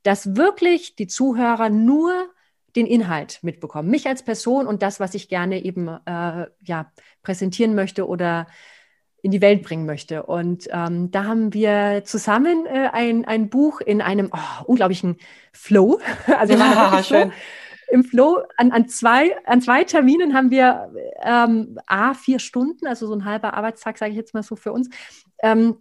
dass 0.04 0.36
wirklich 0.36 0.96
die 0.96 1.08
Zuhörer 1.08 1.70
nur 1.70 2.30
den 2.76 2.86
Inhalt 2.86 3.40
mitbekommen, 3.42 3.90
mich 3.90 4.06
als 4.06 4.24
Person 4.24 4.68
und 4.68 4.82
das, 4.82 5.00
was 5.00 5.14
ich 5.14 5.30
gerne 5.30 5.64
eben 5.64 5.88
äh, 5.88 6.48
ja, 6.62 6.92
präsentieren 7.24 7.74
möchte 7.74 8.08
oder 8.08 8.48
in 9.22 9.32
die 9.32 9.42
Welt 9.42 9.64
bringen 9.64 9.86
möchte. 9.86 10.24
Und 10.24 10.68
ähm, 10.72 11.10
da 11.10 11.24
haben 11.24 11.54
wir 11.54 12.04
zusammen 12.06 12.66
äh, 12.68 12.90
ein, 12.92 13.26
ein 13.26 13.50
Buch 13.50 13.82
in 13.82 14.02
einem 14.02 14.30
oh, 14.32 14.64
unglaublichen 14.66 15.18
Flow. 15.52 16.00
Also 16.28 16.54
ja, 16.54 17.02
schön. 17.08 17.30
So, 17.30 17.36
im 17.90 18.04
Flow 18.04 18.44
an, 18.58 18.72
an, 18.72 18.88
zwei, 18.88 19.36
an 19.46 19.62
zwei 19.62 19.84
Terminen 19.84 20.34
haben 20.34 20.52
wir 20.52 20.92
ähm, 21.24 21.78
A, 21.88 22.14
vier 22.14 22.40
Stunden, 22.40 22.88
also 22.88 23.08
so 23.08 23.14
ein 23.14 23.26
halber 23.26 23.54
Arbeitstag, 23.54 23.98
sage 23.98 24.12
ich 24.12 24.18
jetzt 24.18 24.34
mal 24.34 24.44
so 24.44 24.56
für 24.56 24.72
uns, 24.72 24.90
ähm, 25.42 25.78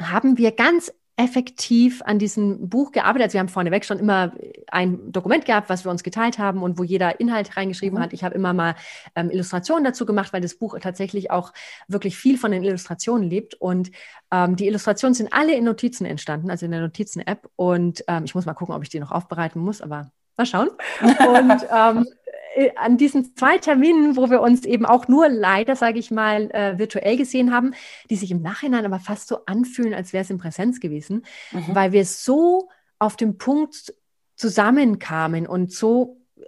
haben 0.00 0.38
wir 0.38 0.52
ganz 0.52 0.92
effektiv 1.16 2.00
an 2.02 2.18
diesem 2.18 2.68
Buch 2.70 2.90
gearbeitet. 2.90 3.24
Also 3.24 3.34
wir 3.34 3.40
haben 3.40 3.48
vorneweg 3.48 3.84
schon 3.84 3.98
immer 3.98 4.32
ein 4.68 5.12
Dokument 5.12 5.44
gehabt, 5.44 5.68
was 5.68 5.84
wir 5.84 5.90
uns 5.90 6.02
geteilt 6.02 6.38
haben 6.38 6.62
und 6.62 6.78
wo 6.78 6.84
jeder 6.84 7.20
Inhalt 7.20 7.56
reingeschrieben 7.56 7.98
mhm. 7.98 8.02
hat. 8.02 8.12
Ich 8.14 8.24
habe 8.24 8.34
immer 8.34 8.54
mal 8.54 8.74
ähm, 9.14 9.30
Illustrationen 9.30 9.84
dazu 9.84 10.06
gemacht, 10.06 10.32
weil 10.32 10.40
das 10.40 10.54
Buch 10.54 10.78
tatsächlich 10.80 11.30
auch 11.30 11.52
wirklich 11.86 12.16
viel 12.16 12.38
von 12.38 12.50
den 12.50 12.64
Illustrationen 12.64 13.28
lebt. 13.28 13.54
Und 13.54 13.90
ähm, 14.30 14.56
die 14.56 14.66
Illustrationen 14.66 15.14
sind 15.14 15.32
alle 15.32 15.54
in 15.54 15.64
Notizen 15.64 16.06
entstanden, 16.06 16.50
also 16.50 16.64
in 16.64 16.72
der 16.72 16.80
Notizen-App. 16.80 17.48
Und 17.56 18.02
ähm, 18.08 18.24
ich 18.24 18.34
muss 18.34 18.46
mal 18.46 18.54
gucken, 18.54 18.74
ob 18.74 18.82
ich 18.82 18.88
die 18.88 19.00
noch 19.00 19.12
aufbereiten 19.12 19.60
muss, 19.60 19.82
aber 19.82 20.10
mal 20.36 20.46
schauen. 20.46 20.70
Und 21.00 21.66
ähm, 21.70 22.06
äh, 22.54 22.70
an 22.76 22.96
diesen 22.96 23.34
zwei 23.36 23.58
Terminen, 23.58 24.16
wo 24.16 24.30
wir 24.30 24.40
uns 24.40 24.64
eben 24.64 24.84
auch 24.84 25.08
nur 25.08 25.28
leider, 25.28 25.76
sage 25.76 25.98
ich 25.98 26.10
mal, 26.10 26.50
äh, 26.50 26.78
virtuell 26.78 27.16
gesehen 27.16 27.52
haben, 27.54 27.74
die 28.10 28.16
sich 28.16 28.30
im 28.30 28.42
Nachhinein 28.42 28.84
aber 28.84 28.98
fast 28.98 29.28
so 29.28 29.44
anfühlen, 29.46 29.94
als 29.94 30.12
wäre 30.12 30.22
es 30.22 30.30
in 30.30 30.38
Präsenz 30.38 30.80
gewesen, 30.80 31.24
mhm. 31.52 31.74
weil 31.74 31.92
wir 31.92 32.04
so 32.04 32.68
auf 32.98 33.16
dem 33.16 33.38
Punkt 33.38 33.94
zusammenkamen 34.36 35.46
und 35.46 35.72
so 35.72 36.20
äh, 36.36 36.42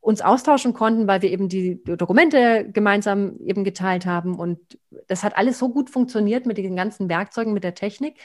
uns 0.00 0.22
austauschen 0.22 0.74
konnten, 0.74 1.06
weil 1.06 1.22
wir 1.22 1.30
eben 1.30 1.48
die 1.48 1.82
Dokumente 1.84 2.68
gemeinsam 2.70 3.38
eben 3.44 3.64
geteilt 3.64 4.06
haben 4.06 4.38
und 4.38 4.58
das 5.06 5.22
hat 5.22 5.36
alles 5.36 5.58
so 5.58 5.68
gut 5.68 5.90
funktioniert 5.90 6.46
mit 6.46 6.58
den 6.58 6.76
ganzen 6.76 7.08
Werkzeugen, 7.08 7.52
mit 7.52 7.64
der 7.64 7.74
Technik, 7.74 8.18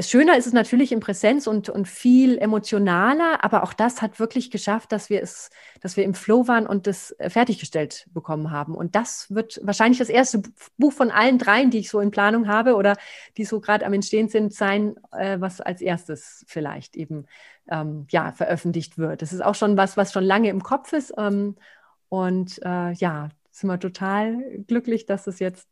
Schöner 0.00 0.36
ist 0.36 0.46
es 0.46 0.52
natürlich 0.52 0.92
in 0.92 1.00
Präsenz 1.00 1.46
und, 1.46 1.68
und 1.68 1.88
viel 1.88 2.38
emotionaler, 2.38 3.44
aber 3.44 3.62
auch 3.62 3.72
das 3.72 4.00
hat 4.00 4.20
wirklich 4.20 4.50
geschafft, 4.50 4.92
dass 4.92 5.10
wir 5.10 5.22
es, 5.22 5.50
dass 5.80 5.96
wir 5.96 6.04
im 6.04 6.14
Flow 6.14 6.46
waren 6.46 6.66
und 6.66 6.86
das 6.86 7.10
äh, 7.18 7.30
fertiggestellt 7.30 8.06
bekommen 8.12 8.50
haben. 8.50 8.74
Und 8.74 8.94
das 8.94 9.26
wird 9.34 9.60
wahrscheinlich 9.62 9.98
das 9.98 10.08
erste 10.08 10.42
Buch 10.76 10.92
von 10.92 11.10
allen 11.10 11.38
dreien, 11.38 11.70
die 11.70 11.78
ich 11.78 11.90
so 11.90 12.00
in 12.00 12.10
Planung 12.10 12.46
habe 12.46 12.76
oder 12.76 12.96
die 13.36 13.44
so 13.44 13.60
gerade 13.60 13.84
am 13.86 13.92
Entstehen 13.92 14.28
sind, 14.28 14.54
sein, 14.54 14.94
äh, 15.12 15.40
was 15.40 15.60
als 15.60 15.80
erstes 15.80 16.44
vielleicht 16.46 16.96
eben 16.96 17.26
ähm, 17.68 18.06
ja, 18.10 18.32
veröffentlicht 18.32 18.98
wird. 18.98 19.22
Das 19.22 19.32
ist 19.32 19.44
auch 19.44 19.54
schon 19.54 19.76
was, 19.76 19.96
was 19.96 20.12
schon 20.12 20.24
lange 20.24 20.48
im 20.48 20.62
Kopf 20.62 20.92
ist. 20.92 21.12
Ähm, 21.16 21.56
und 22.08 22.60
äh, 22.64 22.92
ja, 22.92 23.30
sind 23.50 23.68
wir 23.68 23.80
total 23.80 24.62
glücklich, 24.66 25.06
dass 25.06 25.26
es 25.26 25.40
jetzt 25.40 25.68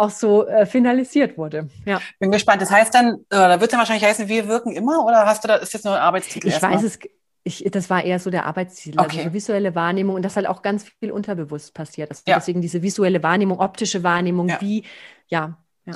auch 0.00 0.10
so 0.10 0.46
äh, 0.46 0.66
finalisiert 0.66 1.38
wurde. 1.38 1.68
Ja. 1.84 2.00
Bin 2.18 2.30
gespannt. 2.30 2.62
Das 2.62 2.70
heißt 2.70 2.94
dann, 2.94 3.24
da 3.28 3.60
wird 3.60 3.72
dann 3.72 3.78
wahrscheinlich 3.78 4.04
heißen, 4.04 4.28
wir 4.28 4.48
wirken 4.48 4.72
immer 4.72 5.04
oder 5.04 5.26
hast 5.26 5.44
du 5.44 5.48
da, 5.48 5.56
ist 5.56 5.74
das 5.74 5.84
nur 5.84 5.94
ein 5.94 6.00
Arbeitstitel? 6.00 6.48
Ich 6.48 6.60
weiß 6.60 6.82
es, 6.82 6.98
ich, 7.42 7.64
das 7.70 7.88
war 7.88 8.04
eher 8.04 8.18
so 8.18 8.30
der 8.30 8.46
Arbeitstitel, 8.46 8.98
also 8.98 9.10
okay. 9.10 9.20
also 9.20 9.32
visuelle 9.32 9.74
Wahrnehmung 9.74 10.14
und 10.16 10.22
das 10.22 10.36
halt 10.36 10.46
auch 10.46 10.62
ganz 10.62 10.84
viel 11.00 11.10
unterbewusst 11.10 11.74
passiert. 11.74 12.10
Also 12.10 12.22
ja. 12.26 12.36
Deswegen 12.36 12.60
diese 12.60 12.82
visuelle 12.82 13.22
Wahrnehmung, 13.22 13.60
optische 13.60 14.02
Wahrnehmung, 14.02 14.48
ja. 14.48 14.60
wie, 14.60 14.84
ja. 15.28 15.56
ja. 15.86 15.94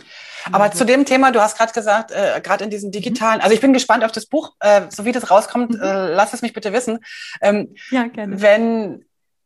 Aber 0.52 0.70
zu 0.70 0.86
dem 0.86 1.05
Thema, 1.05 1.32
du 1.32 1.40
hast 1.40 1.59
gerade 1.59 1.72
gesagt, 1.72 2.12
äh, 2.12 2.40
gerade 2.42 2.64
in 2.64 2.70
diesen 2.70 2.90
digitalen, 2.92 3.38
mhm. 3.38 3.42
also 3.42 3.55
ich 3.55 3.61
bin 3.61 3.72
gespannt 3.72 4.05
auf 4.05 4.12
das 4.12 4.26
Buch, 4.26 4.55
äh, 4.61 4.82
so 4.88 5.05
wie 5.05 5.12
das 5.12 5.30
rauskommt, 5.30 5.72
mhm. 5.72 5.80
äh, 5.80 6.14
lass 6.14 6.32
es 6.32 6.40
mich 6.40 6.55
bitte 6.55 6.72
wissen. 6.72 7.00
Ähm, 7.42 7.74
ja, 7.90 8.07
gerne. 8.07 8.40
Wenn 8.40 9.05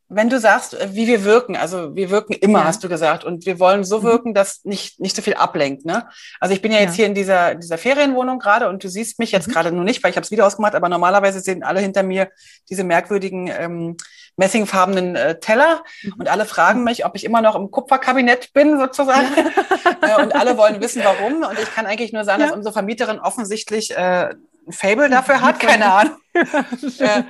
wenn 0.08 0.30
du 0.30 0.40
sagst, 0.40 0.74
äh, 0.74 0.88
wie 0.92 1.06
wir 1.06 1.24
wirken, 1.24 1.56
also 1.56 1.94
wir 1.94 2.10
wirken 2.10 2.32
immer, 2.32 2.60
ja. 2.60 2.64
hast 2.64 2.82
du 2.82 2.88
gesagt, 2.88 3.24
und 3.24 3.46
wir 3.46 3.58
wollen 3.58 3.84
so 3.84 4.00
mhm. 4.00 4.04
wirken, 4.04 4.34
dass 4.34 4.64
nicht, 4.64 5.00
nicht 5.00 5.14
so 5.14 5.22
viel 5.22 5.34
ablenkt. 5.34 5.84
Ne? 5.84 6.08
Also 6.40 6.54
ich 6.54 6.62
bin 6.62 6.72
ja 6.72 6.78
jetzt 6.78 6.92
ja. 6.92 6.96
hier 6.96 7.06
in 7.06 7.14
dieser, 7.14 7.54
dieser 7.54 7.78
Ferienwohnung 7.78 8.38
gerade 8.38 8.68
und 8.68 8.82
du 8.82 8.88
siehst 8.88 9.18
mich 9.18 9.32
jetzt 9.32 9.48
mhm. 9.48 9.52
gerade 9.52 9.72
nur 9.72 9.84
nicht, 9.84 10.02
weil 10.02 10.10
ich 10.10 10.16
habe 10.16 10.24
es 10.24 10.30
wieder 10.30 10.46
ausgemacht, 10.46 10.74
aber 10.74 10.88
normalerweise 10.88 11.40
sehen 11.40 11.62
alle 11.62 11.80
hinter 11.80 12.02
mir 12.02 12.30
diese 12.70 12.84
merkwürdigen 12.84 13.48
ähm, 13.48 13.96
messingfarbenen 14.36 15.16
äh, 15.16 15.38
Teller 15.40 15.82
mhm. 16.02 16.14
und 16.18 16.28
alle 16.28 16.46
fragen 16.46 16.84
mich, 16.84 17.04
ob 17.04 17.14
ich 17.14 17.24
immer 17.24 17.42
noch 17.42 17.56
im 17.56 17.70
Kupferkabinett 17.70 18.52
bin 18.52 18.78
sozusagen. 18.78 19.28
Ja. 19.36 19.44
Äh, 20.00 20.22
und 20.22 20.34
alle 20.34 20.56
wollen 20.56 20.80
wissen, 20.80 21.02
warum. 21.02 21.42
Und 21.42 21.58
ich 21.58 21.74
kann 21.74 21.86
eigentlich 21.86 22.12
nur 22.12 22.22
sagen, 22.22 22.42
dass 22.42 22.52
unsere 22.52 22.72
Vermieterin 22.72 23.18
offensichtlich 23.18 23.96
äh, 23.96 24.34
ein 24.68 24.72
Fable 24.72 25.08
dafür 25.08 25.40
hat, 25.40 25.60
keine 25.60 25.92
Ahnung. 25.92 26.16
äh, 26.34 27.22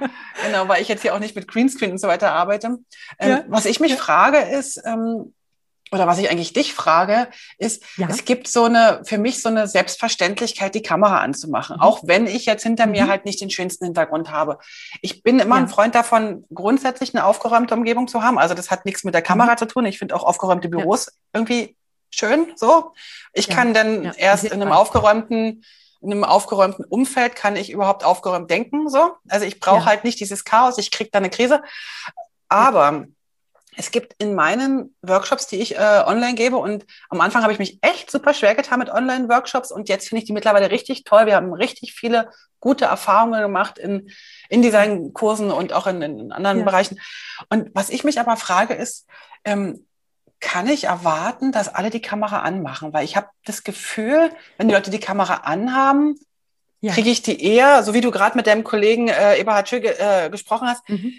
genau, 0.45 0.69
weil 0.69 0.83
ich 0.83 0.89
jetzt 0.89 1.03
hier 1.03 1.15
auch 1.15 1.19
nicht 1.19 1.37
mit 1.37 1.49
Greenscreen 1.49 1.93
und 1.93 1.99
so 1.99 2.09
weiter 2.09 2.33
arbeite. 2.33 2.79
Ähm, 3.19 3.31
ja. 3.31 3.45
Was 3.49 3.65
ich 3.65 3.81
mich 3.81 3.93
ja. 3.93 3.97
frage 3.97 4.39
ist, 4.39 4.83
ähm, 4.85 5.33
oder 5.91 6.07
was 6.07 6.19
ich 6.19 6.31
eigentlich 6.31 6.53
dich 6.53 6.75
frage, 6.75 7.29
ist, 7.57 7.83
ja. 7.97 8.09
es 8.11 8.25
gibt 8.25 8.47
so 8.47 8.65
eine, 8.65 9.01
für 9.05 9.17
mich 9.17 9.41
so 9.41 9.49
eine 9.49 9.67
Selbstverständlichkeit, 9.67 10.75
die 10.75 10.83
Kamera 10.83 11.21
anzumachen. 11.21 11.77
Mhm. 11.77 11.83
Auch 11.83 12.01
wenn 12.05 12.27
ich 12.27 12.45
jetzt 12.47 12.63
hinter 12.63 12.87
mhm. 12.87 12.93
mir 12.93 13.09
halt 13.09 13.25
nicht 13.25 13.41
den 13.41 13.51
schönsten 13.51 13.87
Hintergrund 13.87 14.31
habe. 14.31 14.59
Ich 15.01 15.23
bin 15.23 15.39
immer 15.39 15.57
ja. 15.57 15.63
ein 15.63 15.69
Freund 15.69 15.95
davon, 15.95 16.45
grundsätzlich 16.53 17.15
eine 17.15 17.25
aufgeräumte 17.25 17.75
Umgebung 17.75 18.09
zu 18.09 18.23
haben. 18.23 18.39
Also 18.39 18.55
das 18.55 18.71
hat 18.71 18.85
nichts 18.85 19.05
mit 19.05 19.15
der 19.15 19.23
Kamera 19.23 19.53
mhm. 19.53 19.59
zu 19.59 19.67
tun. 19.67 19.87
Ich 19.87 19.99
finde 19.99 20.15
auch 20.15 20.25
aufgeräumte 20.25 20.69
Büros 20.69 21.07
ja. 21.07 21.13
irgendwie 21.33 21.77
schön, 22.11 22.53
so. 22.57 22.93
Ich 23.33 23.49
kann 23.49 23.75
dann 23.75 24.13
erst 24.17 24.45
in 24.45 24.53
einem 24.53 24.73
aufgeräumten 24.73 25.65
in 26.01 26.13
einem 26.13 26.25
aufgeräumten 26.25 26.85
Umfeld 26.85 27.35
kann 27.35 27.57
ich 27.57 27.71
überhaupt 27.71 28.05
aufgeräumt 28.05 28.51
denken. 28.51 28.89
So, 28.89 29.13
also 29.29 29.45
ich 29.45 29.61
brauche 29.61 29.81
ja. 29.81 29.87
halt 29.87 30.05
nicht 30.05 30.21
dieses 30.21 30.45
Chaos. 30.45 30.79
Ich 30.79 30.91
kriege 30.91 31.11
da 31.11 31.19
eine 31.19 31.31
Krise. 31.31 31.63
Aber 32.49 33.07
es 33.79 33.93
gibt 33.93 34.15
in 34.19 34.35
meinen 34.35 34.95
Workshops, 35.03 35.47
die 35.47 35.61
ich 35.61 35.77
äh, 35.77 36.03
online 36.05 36.35
gebe, 36.35 36.57
und 36.57 36.85
am 37.11 37.21
Anfang 37.21 37.43
habe 37.43 37.53
ich 37.53 37.61
mich 37.61 37.79
echt 37.81 38.11
super 38.11 38.35
schwer 38.35 38.57
getan 38.57 38.81
mit 38.81 38.91
Online-Workshops 38.91 39.71
und 39.71 39.89
jetzt 39.89 40.09
finde 40.09 40.21
ich 40.23 40.27
die 40.27 40.33
mittlerweile 40.33 40.73
richtig 40.73 41.05
toll. 41.05 41.27
Wir 41.27 41.37
haben 41.37 41.53
richtig 41.53 41.95
viele 41.95 42.31
gute 42.59 42.87
Erfahrungen 42.87 43.41
gemacht 43.41 43.79
in, 43.79 44.11
in 44.49 44.63
Designkursen 44.63 45.53
und 45.53 45.73
auch 45.73 45.87
in, 45.87 46.03
in 46.03 46.33
anderen 46.33 46.59
ja. 46.59 46.65
Bereichen. 46.65 46.99
Und 47.51 47.71
was 47.73 47.89
ich 47.89 48.03
mich 48.03 48.19
aber 48.19 48.37
frage 48.37 48.75
ist, 48.75 49.07
ähm, 49.45 49.87
kann 50.41 50.69
ich 50.69 50.85
erwarten, 50.85 51.53
dass 51.53 51.75
alle 51.75 51.91
die 51.91 52.03
Kamera 52.03 52.41
anmachen? 52.41 52.93
Weil 52.93 53.05
ich 53.05 53.17
habe 53.17 53.29
das 53.45 53.65
Gefühl, 53.65 54.31
wenn 54.57 54.69
die 54.69 54.75
Leute 54.75 54.91
die 54.91 55.01
Kamera 55.01 55.35
anhaben, 55.45 56.17
ja. 56.81 56.93
kriege 56.93 57.11
ich 57.11 57.23
die 57.23 57.43
eher, 57.43 57.83
so 57.83 57.95
wie 57.95 58.01
du 58.01 58.11
gerade 58.11 58.37
mit 58.37 58.47
deinem 58.47 58.65
Kollegen 58.65 59.09
äh, 59.09 59.39
Eberhard 59.39 59.69
Schö 59.69 59.77
äh, 59.77 60.31
gesprochen 60.31 60.69
hast, 60.69 60.89
mhm. 60.89 61.13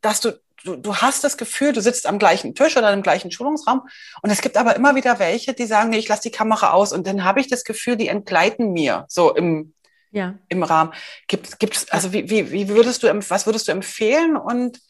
dass 0.00 0.20
du, 0.20 0.38
du, 0.64 0.76
du 0.76 0.96
hast 0.96 1.24
das 1.24 1.36
Gefühl, 1.36 1.72
du 1.72 1.80
sitzt 1.80 2.06
am 2.06 2.18
gleichen 2.18 2.54
Tisch 2.54 2.76
oder 2.76 2.92
im 2.92 3.02
gleichen 3.02 3.30
Schulungsraum 3.30 3.88
und 4.22 4.30
es 4.30 4.42
gibt 4.42 4.56
aber 4.56 4.76
immer 4.76 4.94
wieder 4.94 5.18
welche, 5.18 5.54
die 5.54 5.66
sagen, 5.66 5.90
nee, 5.90 5.98
ich 5.98 6.08
lasse 6.08 6.22
die 6.22 6.30
Kamera 6.30 6.72
aus 6.72 6.92
und 6.92 7.06
dann 7.06 7.24
habe 7.24 7.40
ich 7.40 7.48
das 7.48 7.64
Gefühl, 7.64 7.96
die 7.96 8.08
entgleiten 8.08 8.72
mir 8.72 9.06
so 9.08 9.34
im, 9.34 9.72
ja. 10.10 10.34
im 10.48 10.62
Rahmen. 10.62 10.92
Gibt 11.28 11.76
es, 11.76 11.90
also 11.90 12.12
wie, 12.12 12.28
wie, 12.28 12.50
wie 12.50 12.68
würdest 12.68 13.02
du, 13.02 13.30
was 13.30 13.46
würdest 13.46 13.68
du 13.68 13.72
empfehlen 13.72 14.36
und, 14.36 14.80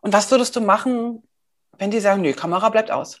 und 0.00 0.12
was 0.12 0.30
würdest 0.30 0.56
du 0.56 0.60
machen, 0.60 1.22
wenn 1.78 1.90
die 1.90 2.00
sagen, 2.00 2.22
nee, 2.22 2.32
Kamera 2.32 2.68
bleibt 2.70 2.90
aus? 2.90 3.20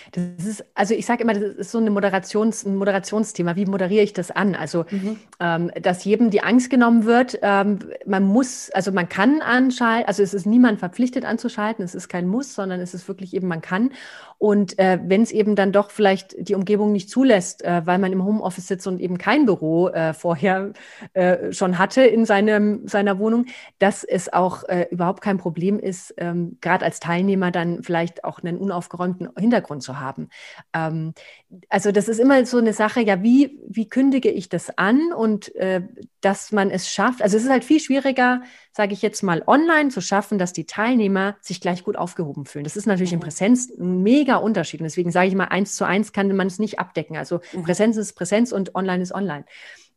Das 0.11 0.45
ist, 0.45 0.65
also 0.75 0.93
ich 0.93 1.05
sage 1.05 1.23
immer, 1.23 1.33
das 1.33 1.43
ist 1.43 1.71
so 1.71 1.77
eine 1.77 1.89
Moderations, 1.89 2.65
ein 2.65 2.75
Moderationsthema. 2.75 3.55
Wie 3.55 3.65
moderiere 3.65 4.03
ich 4.03 4.11
das 4.11 4.29
an? 4.29 4.55
Also, 4.55 4.85
mhm. 4.91 5.17
ähm, 5.39 5.71
dass 5.81 6.03
jedem 6.03 6.29
die 6.29 6.43
Angst 6.43 6.69
genommen 6.69 7.05
wird. 7.05 7.39
Ähm, 7.41 7.79
man 8.05 8.23
muss, 8.23 8.69
also 8.71 8.91
man 8.91 9.07
kann 9.07 9.41
anschalten, 9.41 10.07
also 10.07 10.21
es 10.21 10.33
ist 10.33 10.45
niemand 10.45 10.79
verpflichtet 10.79 11.23
anzuschalten, 11.23 11.85
es 11.85 11.95
ist 11.95 12.09
kein 12.09 12.27
Muss, 12.27 12.53
sondern 12.53 12.81
es 12.81 12.93
ist 12.93 13.07
wirklich 13.07 13.33
eben, 13.33 13.47
man 13.47 13.61
kann. 13.61 13.91
Und 14.37 14.77
äh, 14.79 14.99
wenn 15.05 15.21
es 15.21 15.31
eben 15.31 15.55
dann 15.55 15.71
doch 15.71 15.91
vielleicht 15.91 16.35
die 16.49 16.55
Umgebung 16.55 16.91
nicht 16.91 17.09
zulässt, 17.09 17.63
äh, 17.63 17.85
weil 17.85 17.99
man 17.99 18.11
im 18.11 18.25
Homeoffice 18.25 18.67
sitzt 18.67 18.87
und 18.87 18.99
eben 18.99 19.17
kein 19.17 19.45
Büro 19.45 19.89
äh, 19.89 20.13
vorher 20.13 20.73
äh, 21.13 21.53
schon 21.53 21.77
hatte 21.77 22.01
in 22.01 22.25
seinem, 22.25 22.87
seiner 22.87 23.19
Wohnung, 23.19 23.45
dass 23.79 24.03
es 24.03 24.33
auch 24.33 24.63
äh, 24.63 24.87
überhaupt 24.89 25.21
kein 25.21 25.37
Problem 25.37 25.79
ist, 25.79 26.13
ähm, 26.17 26.57
gerade 26.59 26.83
als 26.83 26.99
Teilnehmer 26.99 27.51
dann 27.51 27.83
vielleicht 27.83 28.23
auch 28.23 28.39
einen 28.39 28.57
unaufgeräumten 28.57 29.29
Hintergrund 29.37 29.83
zu 29.83 29.99
haben. 29.99 30.00
Ähm, 30.73 31.13
also 31.69 31.91
das 31.91 32.07
ist 32.07 32.19
immer 32.19 32.45
so 32.45 32.57
eine 32.57 32.73
Sache, 32.73 33.01
ja, 33.01 33.21
wie, 33.23 33.59
wie 33.67 33.87
kündige 33.89 34.29
ich 34.29 34.49
das 34.49 34.77
an 34.77 35.13
und 35.13 35.53
äh, 35.55 35.81
dass 36.21 36.51
man 36.51 36.69
es 36.69 36.89
schafft. 36.89 37.21
Also 37.21 37.37
es 37.37 37.43
ist 37.43 37.49
halt 37.49 37.63
viel 37.63 37.79
schwieriger, 37.79 38.41
sage 38.71 38.93
ich 38.93 39.01
jetzt 39.01 39.21
mal, 39.21 39.43
online 39.47 39.89
zu 39.89 40.01
schaffen, 40.01 40.37
dass 40.37 40.53
die 40.53 40.65
Teilnehmer 40.65 41.35
sich 41.41 41.61
gleich 41.61 41.83
gut 41.83 41.97
aufgehoben 41.97 42.45
fühlen. 42.45 42.63
Das 42.63 42.77
ist 42.77 42.85
natürlich 42.85 43.13
in 43.13 43.19
mhm. 43.19 43.23
Präsenz 43.23 43.69
ein 43.69 44.03
mega 44.03 44.37
Unterschied. 44.37 44.79
Und 44.79 44.85
deswegen 44.85 45.11
sage 45.11 45.27
ich 45.27 45.35
mal, 45.35 45.45
eins 45.45 45.75
zu 45.75 45.85
eins 45.85 46.13
kann 46.13 46.33
man 46.35 46.47
es 46.47 46.59
nicht 46.59 46.79
abdecken. 46.79 47.17
Also 47.17 47.41
mhm. 47.53 47.63
Präsenz 47.63 47.97
ist 47.97 48.13
Präsenz 48.13 48.51
und 48.51 48.75
online 48.75 49.03
ist 49.03 49.13
online. 49.13 49.45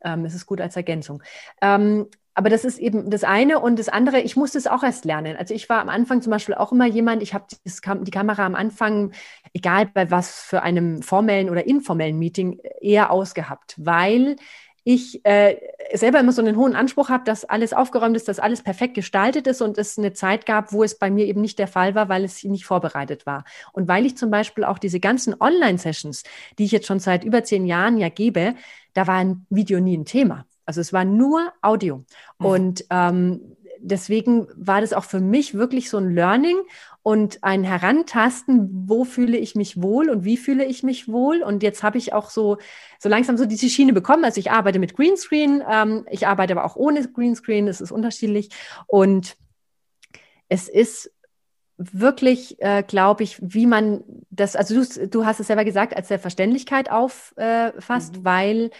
Ähm, 0.05 0.25
es 0.25 0.35
ist 0.35 0.47
gut 0.47 0.61
als 0.61 0.77
Ergänzung. 0.77 1.23
Ähm, 1.61 2.09
aber 2.35 2.51
das 2.51 2.65
ist 2.65 2.79
eben 2.79 3.11
das 3.11 3.25
eine 3.25 3.61
und 3.61 3.79
das 3.79 3.89
andere, 3.89 4.21
ich 4.21 4.37
musste 4.37 4.59
es 4.59 4.67
auch 4.67 4.83
erst 4.83 5.05
lernen. 5.05 5.37
Also 5.37 5.55
ich 5.55 5.69
war 5.69 5.81
am 5.81 5.89
Anfang 5.89 6.21
zum 6.21 6.33
Beispiel 6.33 6.55
auch 6.55 6.73
immer 6.73 6.87
jemand, 6.87 7.23
ich 7.23 7.33
habe 7.33 7.47
die 7.65 8.11
Kamera 8.11 8.45
am 8.45 8.57
Anfang, 8.57 9.13
egal 9.53 9.87
bei 9.87 10.11
was 10.11 10.41
für 10.41 10.63
einem 10.63 11.03
formellen 11.03 11.49
oder 11.49 11.67
informellen 11.67 12.19
Meeting, 12.19 12.59
eher 12.81 13.11
ausgehabt, 13.13 13.75
weil 13.79 14.37
ich 14.87 15.25
äh, 15.25 15.57
selber 15.95 16.21
immer 16.21 16.33
so 16.33 16.43
einen 16.43 16.57
hohen 16.57 16.75
Anspruch 16.75 17.09
habe, 17.09 17.25
dass 17.25 17.47
alles 17.47 17.73
aufgeräumt 17.73 18.17
ist, 18.17 18.29
dass 18.29 18.39
alles 18.39 18.63
perfekt 18.63 18.95
gestaltet 18.95 19.47
ist 19.47 19.63
und 19.63 19.79
es 19.79 19.97
eine 19.97 20.13
Zeit 20.13 20.45
gab, 20.45 20.73
wo 20.73 20.85
es 20.85 20.99
bei 20.99 21.11
mir 21.11 21.25
eben 21.27 21.41
nicht 21.41 21.59
der 21.59 21.69
Fall 21.69 21.95
war, 21.95 22.11
weil 22.11 22.23
es 22.23 22.45
nicht 22.45 22.67
vorbereitet 22.67 23.25
war. 23.25 23.45
Und 23.73 23.89
weil 23.89 24.05
ich 24.05 24.17
zum 24.19 24.31
Beispiel 24.31 24.65
auch 24.65 24.79
diese 24.79 25.01
ganzen 25.01 25.35
Online-Sessions, 25.41 26.25
die 26.59 26.65
ich 26.65 26.73
jetzt 26.73 26.87
schon 26.87 27.01
seit 27.01 27.25
über 27.25 27.45
zehn 27.45 27.65
Jahren 27.65 27.97
ja 27.97 28.11
gebe, 28.11 28.57
da 28.93 29.07
war 29.07 29.17
ein 29.17 29.47
Video 29.49 29.81
nie 29.81 29.97
ein 29.97 30.05
Thema. 30.05 30.45
Also 30.67 30.81
es 30.81 30.93
war 30.93 31.05
nur 31.05 31.53
Audio. 31.63 32.05
Mhm. 32.39 32.47
Und 32.47 32.85
ähm, 32.91 33.57
deswegen 33.79 34.49
war 34.57 34.81
das 34.81 34.93
auch 34.93 35.05
für 35.05 35.21
mich 35.21 35.55
wirklich 35.55 35.91
so 35.91 35.99
ein 35.99 36.15
Learning 36.15 36.57
und 37.03 37.45
ein 37.45 37.65
Herantasten, 37.65 38.89
wo 38.89 39.05
fühle 39.05 39.37
ich 39.37 39.55
mich 39.55 39.81
wohl 39.81 40.09
und 40.09 40.25
wie 40.25 40.39
fühle 40.39 40.65
ich 40.65 40.83
mich 40.83 41.07
wohl. 41.07 41.43
Und 41.43 41.63
jetzt 41.63 41.83
habe 41.83 41.99
ich 41.99 42.15
auch 42.15 42.31
so, 42.31 42.57
so 42.99 43.09
langsam 43.11 43.37
so 43.37 43.45
diese 43.45 43.69
Schiene 43.69 43.93
bekommen. 43.93 44.25
Also 44.25 44.41
ich 44.41 44.51
arbeite 44.51 44.79
mit 44.79 44.97
Greenscreen, 44.97 45.63
ähm, 45.71 46.07
ich 46.11 46.27
arbeite 46.27 46.55
aber 46.55 46.65
auch 46.65 46.77
ohne 46.77 47.07
Greenscreen, 47.07 47.69
es 47.69 47.83
ist 47.83 47.93
unterschiedlich. 47.93 48.49
Und 48.87 49.37
es 50.49 50.69
ist 50.69 51.13
wirklich, 51.77 52.61
äh, 52.63 52.83
glaube 52.83 53.25
ich, 53.25 53.39
wie 53.43 53.67
man 53.67 54.03
das, 54.31 54.57
also 54.57 54.83
du, 54.83 55.09
du 55.09 55.27
hast 55.27 55.41
es 55.41 55.49
selber 55.49 55.65
gesagt, 55.65 55.95
als 55.95 56.09
Selbstverständlichkeit 56.09 56.91
auffasst, 56.91 57.37
äh, 57.37 58.19
mhm. 58.19 58.25
weil 58.25 58.71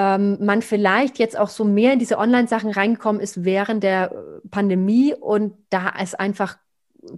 ähm, 0.00 0.38
man 0.40 0.62
vielleicht 0.62 1.18
jetzt 1.18 1.38
auch 1.38 1.50
so 1.50 1.64
mehr 1.64 1.92
in 1.92 1.98
diese 1.98 2.16
Online-Sachen 2.16 2.70
reingekommen 2.70 3.20
ist 3.20 3.44
während 3.44 3.82
der 3.82 4.10
äh, 4.10 4.48
Pandemie 4.50 5.14
und 5.14 5.54
da 5.68 5.92
es 6.00 6.14
einfach 6.14 6.56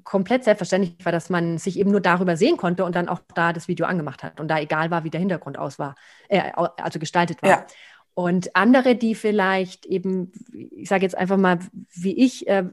komplett 0.03 0.45
selbstverständlich 0.45 1.05
war, 1.05 1.12
dass 1.12 1.30
man 1.30 1.59
sich 1.59 1.78
eben 1.78 1.91
nur 1.91 2.01
darüber 2.01 2.37
sehen 2.37 2.57
konnte 2.57 2.85
und 2.85 2.97
dann 2.97 3.09
auch 3.09 3.20
da 3.35 3.53
das 3.53 3.68
Video 3.68 3.87
angemacht 3.87 4.24
hat 4.24 4.41
und 4.41 4.49
da 4.49 4.59
egal 4.59 4.91
war, 4.91 5.05
wie 5.05 5.11
der 5.11 5.20
Hintergrund 5.20 5.59
aus 5.59 5.78
war, 5.78 5.95
äh, 6.28 6.51
also 6.55 6.99
gestaltet 6.99 7.43
war. 7.43 7.51
Ja. 7.51 7.66
Und 8.14 8.55
andere, 8.57 8.97
die 8.97 9.14
vielleicht 9.14 9.87
eben, 9.87 10.33
ich 10.53 10.89
sage 10.89 11.03
jetzt 11.03 11.16
einfach 11.16 11.37
mal, 11.37 11.61
wie 11.95 12.16
ich, 12.16 12.49
äh, 12.49 12.64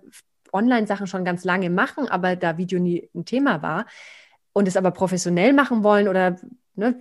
Online-Sachen 0.52 1.06
schon 1.06 1.24
ganz 1.24 1.44
lange 1.44 1.70
machen, 1.70 2.08
aber 2.08 2.36
da 2.36 2.58
Video 2.58 2.80
nie 2.80 3.08
ein 3.14 3.26
Thema 3.26 3.62
war 3.62 3.86
und 4.54 4.68
es 4.68 4.76
aber 4.76 4.90
professionell 4.90 5.54
machen 5.54 5.84
wollen 5.84 6.08
oder 6.08 6.38
ne, 6.80 7.00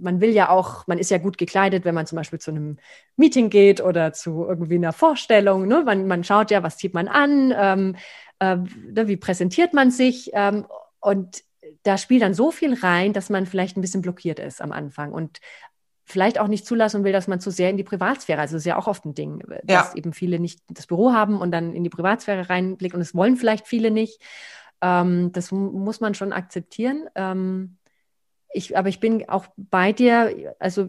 man 0.00 0.20
will 0.20 0.30
ja 0.30 0.48
auch, 0.50 0.86
man 0.86 0.98
ist 0.98 1.10
ja 1.10 1.18
gut 1.18 1.38
gekleidet, 1.38 1.84
wenn 1.84 1.94
man 1.94 2.06
zum 2.06 2.16
Beispiel 2.16 2.38
zu 2.38 2.50
einem 2.50 2.78
Meeting 3.16 3.50
geht 3.50 3.80
oder 3.80 4.12
zu 4.12 4.44
irgendwie 4.46 4.76
einer 4.76 4.92
Vorstellung. 4.92 5.66
Ne? 5.66 5.82
Man, 5.84 6.06
man 6.06 6.22
schaut 6.22 6.50
ja, 6.50 6.62
was 6.62 6.76
zieht 6.76 6.94
man 6.94 7.08
an, 7.08 7.52
ähm, 7.56 7.96
äh, 8.38 8.56
ne, 8.56 9.08
wie 9.08 9.16
präsentiert 9.16 9.74
man 9.74 9.90
sich 9.90 10.30
ähm, 10.34 10.66
und 11.00 11.42
da 11.82 11.98
spielt 11.98 12.22
dann 12.22 12.34
so 12.34 12.50
viel 12.50 12.74
rein, 12.74 13.12
dass 13.12 13.30
man 13.30 13.46
vielleicht 13.46 13.76
ein 13.76 13.80
bisschen 13.80 14.02
blockiert 14.02 14.38
ist 14.38 14.60
am 14.60 14.72
Anfang 14.72 15.12
und 15.12 15.40
vielleicht 16.04 16.38
auch 16.38 16.48
nicht 16.48 16.66
zulassen 16.66 17.04
will, 17.04 17.12
dass 17.12 17.28
man 17.28 17.40
zu 17.40 17.50
sehr 17.50 17.70
in 17.70 17.76
die 17.76 17.84
Privatsphäre, 17.84 18.40
also 18.40 18.54
das 18.54 18.62
ist 18.62 18.66
ja 18.66 18.76
auch 18.76 18.86
oft 18.86 19.04
ein 19.04 19.14
Ding, 19.14 19.42
dass 19.64 19.88
ja. 19.88 19.94
eben 19.94 20.12
viele 20.12 20.38
nicht 20.38 20.60
das 20.68 20.86
Büro 20.86 21.12
haben 21.12 21.40
und 21.40 21.50
dann 21.50 21.72
in 21.72 21.82
die 21.82 21.90
Privatsphäre 21.90 22.50
reinblicken 22.50 22.96
und 22.96 23.00
das 23.00 23.14
wollen 23.14 23.36
vielleicht 23.36 23.66
viele 23.66 23.90
nicht. 23.90 24.20
Ähm, 24.82 25.32
das 25.32 25.50
muss 25.50 26.00
man 26.00 26.14
schon 26.14 26.32
akzeptieren. 26.32 27.08
Ähm, 27.14 27.78
ich, 28.54 28.76
aber 28.76 28.88
ich 28.88 29.00
bin 29.00 29.28
auch 29.28 29.46
bei 29.56 29.92
dir, 29.92 30.54
also 30.58 30.88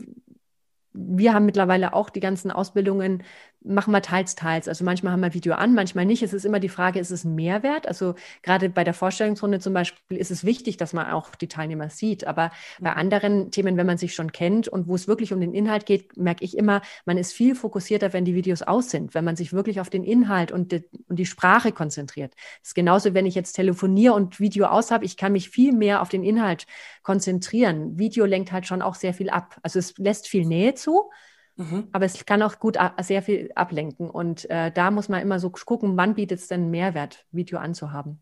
wir 0.93 1.33
haben 1.33 1.45
mittlerweile 1.45 1.93
auch 1.93 2.09
die 2.09 2.19
ganzen 2.21 2.51
Ausbildungen 2.51 3.23
machen 3.65 3.91
wir 3.91 4.01
teils, 4.01 4.35
teils. 4.35 4.67
Also 4.67 4.85
manchmal 4.85 5.13
haben 5.13 5.21
wir 5.21 5.33
Video 5.33 5.53
an, 5.55 5.73
manchmal 5.73 6.05
nicht. 6.05 6.23
Es 6.23 6.33
ist 6.33 6.45
immer 6.45 6.59
die 6.59 6.69
Frage, 6.69 6.99
ist 6.99 7.11
es 7.11 7.23
ein 7.23 7.35
Mehrwert? 7.35 7.87
Also 7.87 8.15
gerade 8.43 8.69
bei 8.69 8.83
der 8.83 8.93
Vorstellungsrunde 8.93 9.59
zum 9.59 9.73
Beispiel 9.73 10.17
ist 10.17 10.31
es 10.31 10.43
wichtig, 10.45 10.77
dass 10.77 10.93
man 10.93 11.07
auch 11.07 11.35
die 11.35 11.47
Teilnehmer 11.47 11.89
sieht. 11.89 12.27
Aber 12.27 12.51
bei 12.79 12.91
mhm. 12.91 12.97
anderen 12.97 13.51
Themen, 13.51 13.77
wenn 13.77 13.87
man 13.87 13.97
sich 13.97 14.13
schon 14.13 14.31
kennt 14.31 14.67
und 14.67 14.87
wo 14.87 14.95
es 14.95 15.07
wirklich 15.07 15.33
um 15.33 15.41
den 15.41 15.53
Inhalt 15.53 15.85
geht, 15.85 16.15
merke 16.17 16.43
ich 16.43 16.57
immer, 16.57 16.81
man 17.05 17.17
ist 17.17 17.33
viel 17.33 17.55
fokussierter, 17.55 18.13
wenn 18.13 18.25
die 18.25 18.35
Videos 18.35 18.61
aus 18.61 18.89
sind, 18.89 19.13
wenn 19.15 19.25
man 19.25 19.35
sich 19.35 19.53
wirklich 19.53 19.79
auf 19.81 19.89
den 19.89 20.03
Inhalt 20.03 20.51
und 20.51 20.71
die, 20.71 20.83
und 21.07 21.17
die 21.17 21.25
Sprache 21.25 21.71
konzentriert. 21.71 22.33
Das 22.61 22.69
ist 22.69 22.75
genauso, 22.75 23.13
wenn 23.13 23.25
ich 23.25 23.35
jetzt 23.35 23.53
telefoniere 23.53 24.13
und 24.13 24.39
Video 24.39 24.67
aus 24.67 24.91
habe, 24.91 25.05
ich 25.05 25.17
kann 25.17 25.31
mich 25.31 25.49
viel 25.49 25.73
mehr 25.73 26.01
auf 26.01 26.09
den 26.09 26.23
Inhalt 26.23 26.67
konzentrieren. 27.03 27.97
Video 27.97 28.25
lenkt 28.25 28.51
halt 28.51 28.67
schon 28.67 28.81
auch 28.81 28.95
sehr 28.95 29.13
viel 29.13 29.29
ab. 29.29 29.57
Also 29.63 29.79
es 29.79 29.97
lässt 29.97 30.27
viel 30.27 30.45
Nähe 30.45 30.75
zu. 30.75 31.09
Mhm. 31.57 31.87
Aber 31.91 32.05
es 32.05 32.25
kann 32.25 32.41
auch 32.41 32.59
gut 32.59 32.77
sehr 33.01 33.21
viel 33.21 33.51
ablenken. 33.55 34.09
Und 34.09 34.49
äh, 34.49 34.71
da 34.71 34.91
muss 34.91 35.09
man 35.09 35.21
immer 35.21 35.39
so 35.39 35.49
gucken, 35.49 35.97
wann 35.97 36.15
bietet 36.15 36.39
es 36.39 36.47
denn 36.47 36.69
Mehrwert, 36.69 37.25
Video 37.31 37.59
anzuhaben. 37.59 38.21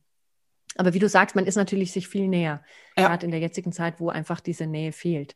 Aber 0.78 0.94
wie 0.94 1.00
du 1.00 1.10
sagst, 1.10 1.36
man 1.36 1.46
ist 1.46 1.56
natürlich 1.56 1.92
sich 1.92 2.08
viel 2.08 2.28
näher, 2.28 2.64
ja. 2.98 3.08
gerade 3.08 3.26
in 3.26 3.32
der 3.32 3.40
jetzigen 3.40 3.72
Zeit, 3.72 4.00
wo 4.00 4.10
einfach 4.10 4.40
diese 4.40 4.66
Nähe 4.66 4.92
fehlt. 4.92 5.36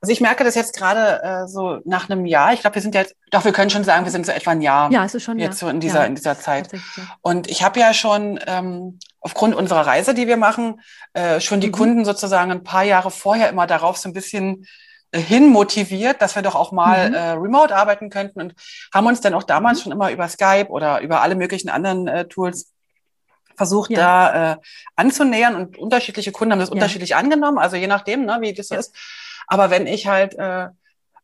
Also 0.00 0.12
ich 0.12 0.20
merke 0.20 0.44
das 0.44 0.54
jetzt 0.54 0.76
gerade 0.76 1.22
äh, 1.22 1.48
so 1.48 1.80
nach 1.84 2.10
einem 2.10 2.26
Jahr. 2.26 2.52
Ich 2.52 2.60
glaube, 2.60 2.74
wir 2.74 2.82
sind 2.82 2.94
jetzt, 2.94 3.14
doch, 3.30 3.44
wir 3.44 3.52
können 3.52 3.70
schon 3.70 3.84
sagen, 3.84 4.04
wir 4.04 4.12
sind 4.12 4.26
so 4.26 4.32
etwa 4.32 4.50
ein 4.50 4.60
Jahr. 4.60 4.90
Ja, 4.92 5.04
es 5.04 5.14
ist 5.14 5.22
schon 5.22 5.38
jetzt 5.38 5.60
ja. 5.62 5.66
so 5.66 5.70
in 5.70 5.80
dieser 5.80 6.00
ja, 6.00 6.06
in 6.06 6.14
dieser 6.14 6.38
Zeit. 6.38 6.68
Und 7.22 7.48
ich 7.48 7.62
habe 7.62 7.80
ja 7.80 7.94
schon 7.94 8.38
ähm, 8.46 8.98
aufgrund 9.20 9.54
unserer 9.54 9.86
Reise, 9.86 10.12
die 10.12 10.26
wir 10.26 10.36
machen, 10.36 10.80
äh, 11.14 11.40
schon 11.40 11.60
die 11.60 11.68
mhm. 11.68 11.72
Kunden 11.72 12.04
sozusagen 12.04 12.50
ein 12.50 12.62
paar 12.62 12.84
Jahre 12.84 13.10
vorher 13.10 13.48
immer 13.48 13.66
darauf 13.66 13.96
so 13.96 14.08
ein 14.08 14.12
bisschen 14.12 14.66
hin 15.14 15.48
motiviert, 15.48 16.20
dass 16.20 16.34
wir 16.34 16.42
doch 16.42 16.54
auch 16.54 16.72
mal 16.72 17.08
mhm. 17.08 17.14
äh, 17.14 17.30
remote 17.30 17.74
arbeiten 17.74 18.10
könnten 18.10 18.40
und 18.40 18.54
haben 18.92 19.06
uns 19.06 19.20
dann 19.20 19.34
auch 19.34 19.44
damals 19.44 19.78
mhm. 19.78 19.82
schon 19.82 19.92
immer 19.92 20.10
über 20.10 20.28
Skype 20.28 20.68
oder 20.68 21.00
über 21.00 21.22
alle 21.22 21.34
möglichen 21.34 21.68
anderen 21.68 22.08
äh, 22.08 22.26
Tools 22.26 22.72
versucht, 23.56 23.90
ja. 23.90 23.98
da 23.98 24.52
äh, 24.52 24.56
anzunähern 24.96 25.54
und 25.54 25.78
unterschiedliche 25.78 26.32
Kunden 26.32 26.52
haben 26.52 26.60
das 26.60 26.68
ja. 26.68 26.74
unterschiedlich 26.74 27.16
angenommen, 27.16 27.58
also 27.58 27.76
je 27.76 27.86
nachdem, 27.86 28.24
ne, 28.24 28.38
wie 28.40 28.52
das 28.52 28.68
so 28.68 28.74
ja. 28.74 28.80
ist. 28.80 28.94
Aber 29.46 29.70
wenn 29.70 29.86
ich 29.86 30.06
halt 30.06 30.36
äh, 30.38 30.68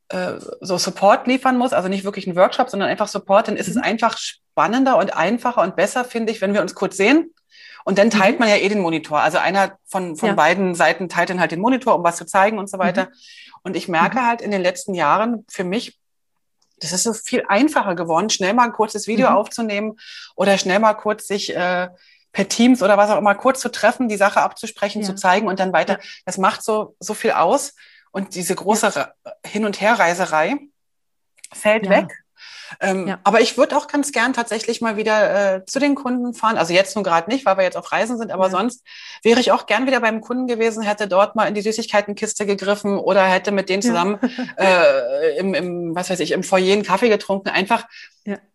äh, 0.09 0.39
so 0.61 0.79
Support 0.79 1.27
liefern 1.27 1.59
muss, 1.59 1.73
also 1.73 1.89
nicht 1.89 2.05
wirklich 2.05 2.27
ein 2.27 2.37
Workshop, 2.37 2.71
sondern 2.71 2.89
einfach 2.89 3.09
Support, 3.09 3.49
dann 3.49 3.57
ist 3.57 3.69
mhm. 3.69 3.79
es 3.79 3.83
einfach 3.83 4.17
spannender 4.19 4.97
und 4.97 5.17
einfacher 5.17 5.63
und 5.63 5.77
besser, 5.77 6.05
finde 6.05 6.33
ich, 6.33 6.41
wenn 6.41 6.55
wir 6.55 6.63
uns 6.63 6.75
kurz 6.75 6.97
sehen. 6.97 7.33
Und 7.85 7.99
dann 7.99 8.11
teilt 8.11 8.35
mhm. 8.35 8.41
man 8.41 8.49
ja 8.49 8.57
eh 8.57 8.69
den 8.69 8.81
Monitor. 8.81 9.21
Also 9.21 9.39
einer 9.39 9.79
von, 9.87 10.17
von 10.17 10.37
beiden 10.37 10.75
Seiten 10.75 11.09
teilt 11.09 11.31
dann 11.31 11.41
halt 11.41 11.53
den 11.53 11.61
Monitor, 11.61 11.97
um 11.97 12.05
was 12.05 12.17
zu 12.17 12.27
zeigen 12.27 12.59
und 12.59 12.71
so 12.71 12.79
weiter. 12.79 13.05
Mhm. 13.05 13.53
Und 13.63 13.77
ich 13.77 13.89
merke 13.89 14.19
mhm. 14.19 14.27
halt 14.27 14.41
in 14.41 14.51
den 14.51 14.63
letzten 14.63 14.95
Jahren 14.95 15.45
für 15.49 15.65
mich, 15.65 15.99
das 16.79 16.93
ist 16.93 17.05
so 17.05 17.13
viel 17.13 17.45
einfacher 17.49 17.95
geworden, 17.95 18.31
schnell 18.31 18.55
mal 18.55 18.65
ein 18.65 18.73
kurzes 18.73 19.07
Video 19.07 19.31
mhm. 19.31 19.37
aufzunehmen 19.37 19.99
oder 20.35 20.59
schnell 20.59 20.81
mal 20.81 20.95
kurz 20.95 21.27
sich 21.27 21.55
äh, 21.55 21.89
per 22.33 22.49
Teams 22.49 22.83
oder 22.83 22.97
was 22.97 23.11
auch 23.11 23.19
immer 23.19 23.35
kurz 23.35 23.61
zu 23.61 23.71
treffen, 23.71 24.09
die 24.09 24.17
Sache 24.17 24.41
abzusprechen, 24.41 25.03
ja. 25.03 25.07
zu 25.07 25.15
zeigen 25.15 25.49
und 25.49 25.61
dann 25.61 25.73
weiter. 25.73 25.95
Ja. 25.95 26.05
Das 26.25 26.39
macht 26.39 26.65
so, 26.65 26.97
so 26.99 27.15
viel 27.15 27.33
aus. 27.33 27.75
Und 28.11 28.35
diese 28.35 28.55
große 28.55 28.93
ja. 28.95 29.13
Hin- 29.47 29.65
und 29.65 29.81
Herreiserei 29.81 30.57
fällt 31.53 31.89
weg. 31.89 32.22
Ähm, 32.81 33.09
ja. 33.09 33.19
Aber 33.25 33.41
ich 33.41 33.57
würde 33.57 33.77
auch 33.77 33.87
ganz 33.87 34.13
gern 34.13 34.33
tatsächlich 34.33 34.81
mal 34.81 34.97
wieder 34.97 35.57
äh, 35.57 35.65
zu 35.65 35.79
den 35.79 35.95
Kunden 35.95 36.35
fahren. 36.35 36.57
Also 36.57 36.73
jetzt 36.73 36.95
nun 36.95 37.05
gerade 37.05 37.31
nicht, 37.31 37.47
weil 37.47 37.57
wir 37.57 37.65
jetzt 37.65 37.77
auf 37.77 37.93
Reisen 37.93 38.19
sind, 38.19 38.31
aber 38.31 38.45
ja. 38.45 38.51
sonst 38.51 38.85
wäre 39.23 39.41
ich 39.41 39.53
auch 39.53 39.67
gern 39.67 39.87
wieder 39.87 40.01
beim 40.01 40.21
Kunden 40.21 40.47
gewesen, 40.47 40.83
hätte 40.83 41.09
dort 41.09 41.37
mal 41.37 41.47
in 41.47 41.55
die 41.55 41.63
Süßigkeitenkiste 41.63 42.47
gegriffen 42.47 42.99
oder 42.99 43.25
hätte 43.25 43.53
mit 43.53 43.69
denen 43.69 43.83
zusammen 43.83 44.19
äh, 44.57 45.37
im, 45.39 45.55
im, 45.55 45.95
was 45.95 46.11
weiß 46.11 46.21
ich, 46.21 46.33
im 46.33 46.43
Foyer 46.43 46.73
einen 46.73 46.83
Kaffee 46.83 47.09
getrunken, 47.09 47.49
einfach 47.49 47.87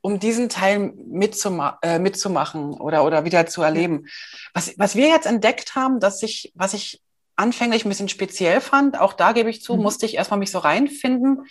um 0.02 0.20
diesen 0.20 0.50
Teil 0.50 0.94
mitzuma 0.96 1.78
äh, 1.82 2.00
mitzumachen 2.00 2.74
oder, 2.74 3.04
oder 3.04 3.26
wieder 3.26 3.48
zu 3.48 3.62
erleben. 3.62 4.08
Was, 4.54 4.74
was 4.78 4.96
wir 4.96 5.10
jetzt 5.10 5.26
entdeckt 5.26 5.76
haben, 5.76 6.00
dass 6.00 6.24
ich, 6.24 6.52
was 6.56 6.74
ich 6.74 7.02
anfänglich 7.36 7.86
ein 7.86 7.90
bisschen 7.90 8.10
speziell 8.10 8.62
fand, 8.62 9.00
auch 9.00 9.14
da 9.14 9.32
gebe 9.32 9.50
ich 9.50 9.62
zu, 9.62 9.76
mhm. 9.76 9.84
musste 9.84 10.06
ich 10.06 10.16
erstmal 10.16 10.40
mich 10.40 10.52
so 10.52 10.60
reinfinden, 10.60 11.46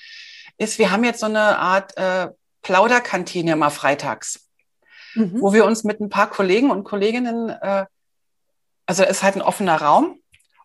ist, 0.59 0.79
wir 0.79 0.91
haben 0.91 1.05
jetzt 1.05 1.21
so 1.21 1.27
eine 1.27 1.59
Art 1.59 1.97
äh, 1.97 2.29
Plauderkantine 2.67 3.53
immer 3.53 3.71
freitags, 3.71 4.49
mhm. 5.15 5.41
wo 5.41 5.53
wir 5.53 5.65
uns 5.65 5.85
mit 5.85 6.01
ein 6.01 6.09
paar 6.09 6.29
Kollegen 6.29 6.73
und 6.73 6.83
Kolleginnen, 6.83 7.49
äh, 7.49 7.87
also 8.87 9.05
es 9.05 9.19
ist 9.19 9.23
halt 9.23 9.37
ein 9.37 9.43
offener 9.43 9.81
Raum 9.81 10.19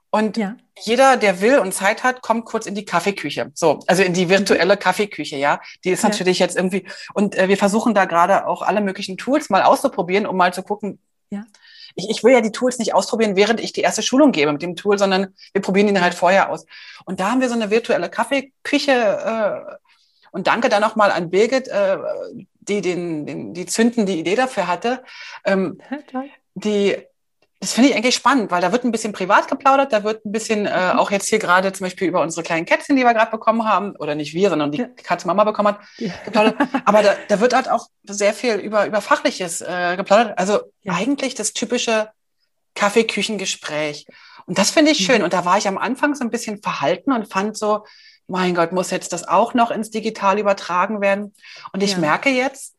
und 0.10 0.36
ja. 0.36 0.56
jeder, 0.80 1.16
der 1.16 1.42
will 1.42 1.60
und 1.60 1.76
Zeit 1.76 2.04
hat, 2.04 2.24
kommt 2.24 2.46
kurz 2.46 2.66
in 2.66 2.74
die 2.74 2.86
Kaffeeküche. 2.86 3.52
So, 3.54 3.82
also 3.86 4.02
in 4.02 4.14
die 4.14 4.30
virtuelle 4.30 4.74
mhm. 4.74 4.80
Kaffeeküche, 4.80 5.36
ja. 5.36 5.62
Die 5.86 5.92
ist 5.92 6.02
natürlich 6.02 6.40
ja. 6.40 6.48
jetzt 6.48 6.58
irgendwie, 6.58 6.88
und 7.14 7.38
äh, 7.38 7.50
wir 7.50 7.58
versuchen 7.58 7.94
da 7.94 8.06
gerade 8.06 8.48
auch 8.48 8.64
alle 8.64 8.82
möglichen 8.82 9.16
Tools 9.18 9.52
mal 9.52 9.62
auszuprobieren, 9.62 10.26
um 10.26 10.36
mal 10.36 10.56
zu 10.56 10.64
gucken, 10.64 10.98
ja 11.30 11.44
ich, 11.96 12.10
ich 12.10 12.24
will 12.24 12.34
ja 12.34 12.42
die 12.42 12.52
Tools 12.52 12.80
nicht 12.80 12.94
ausprobieren, 12.94 13.36
während 13.36 13.60
ich 13.60 13.74
die 13.74 13.82
erste 13.82 14.02
Schulung 14.02 14.32
gebe 14.32 14.52
mit 14.52 14.62
dem 14.62 14.76
Tool, 14.76 14.98
sondern 14.98 15.36
wir 15.54 15.62
probieren 15.62 15.88
ihn 15.88 16.02
halt 16.02 16.14
vorher 16.14 16.50
aus. 16.50 16.66
Und 17.06 17.20
da 17.20 17.32
haben 17.32 17.42
wir 17.42 17.50
so 17.50 17.56
eine 17.56 17.70
virtuelle 17.70 18.10
Kaffeeküche. 18.10 18.92
Äh, 18.92 19.76
und 20.32 20.48
danke 20.48 20.70
dann 20.70 20.82
nochmal 20.82 21.12
an 21.12 21.30
Birgit, 21.30 21.68
äh, 21.68 21.98
die 22.62 22.82
den, 22.82 23.26
den, 23.26 23.54
die 23.54 23.66
Zünden 23.66 24.06
die 24.06 24.20
Idee 24.20 24.36
dafür 24.36 24.68
hatte. 24.68 25.04
Ähm, 25.46 25.80
die 26.56 26.98
das 27.62 27.74
finde 27.74 27.92
ich 27.92 27.96
eigentlich 27.96 28.16
spannend, 28.16 28.50
weil 28.50 28.60
da 28.60 28.72
wird 28.72 28.84
ein 28.84 28.92
bisschen 28.92 29.14
privat 29.14 29.48
geplaudert, 29.48 29.94
da 29.94 30.04
wird 30.04 30.26
ein 30.26 30.32
bisschen 30.32 30.66
äh, 30.66 30.94
mhm. 30.94 31.00
auch 31.00 31.12
jetzt 31.12 31.30
hier 31.30 31.38
gerade 31.38 31.72
zum 31.72 31.86
Beispiel 31.86 32.08
über 32.08 32.22
unsere 32.22 32.42
kleinen 32.42 32.66
Kätzchen, 32.66 32.96
die 32.96 33.04
wir 33.04 33.14
gerade 33.14 33.30
bekommen 33.30 33.66
haben, 33.68 33.96
oder 33.98 34.16
nicht 34.16 34.34
wir, 34.34 34.50
sondern 34.50 34.72
die 34.72 34.80
ja. 34.80 34.88
Katze 35.04 35.28
Mama 35.28 35.44
bekommen 35.44 35.68
hat, 35.68 35.80
geplaudert. 36.26 36.56
Aber 36.86 37.04
da, 37.04 37.14
da 37.28 37.40
wird 37.40 37.54
halt 37.54 37.70
auch 37.70 37.88
sehr 38.04 38.34
viel 38.34 38.56
über, 38.56 38.88
über 38.88 39.00
Fachliches 39.00 39.62
äh, 39.62 39.96
geplaudert. 39.96 40.40
Also 40.40 40.60
ja. 40.82 40.94
eigentlich 40.94 41.36
das 41.36 41.54
typische 41.54 42.10
Kaffeeküchengespräch. 42.74 44.08
Und 44.48 44.58
das 44.58 44.72
finde 44.72 44.90
ich 44.90 45.02
mhm. 45.02 45.04
schön. 45.04 45.24
Und 45.24 45.34
da 45.34 45.46
war 45.46 45.60
ich 45.60 45.68
am 45.68 45.78
Anfang 45.78 46.16
so 46.16 46.24
ein 46.24 46.32
bisschen 46.32 46.64
verhalten 46.64 47.12
und 47.12 47.32
fand 47.32 47.56
so, 47.56 47.86
mein 48.28 48.56
Gott, 48.56 48.72
muss 48.72 48.92
jetzt 48.92 49.14
das 49.14 49.28
auch 49.28 49.54
noch 49.54 49.72
ins 49.72 49.92
Digital 49.92 50.40
übertragen 50.40 51.02
werden? 51.02 51.34
Und 51.74 51.84
ich 51.84 51.98
merke 51.98 52.30
jetzt, 52.30 52.76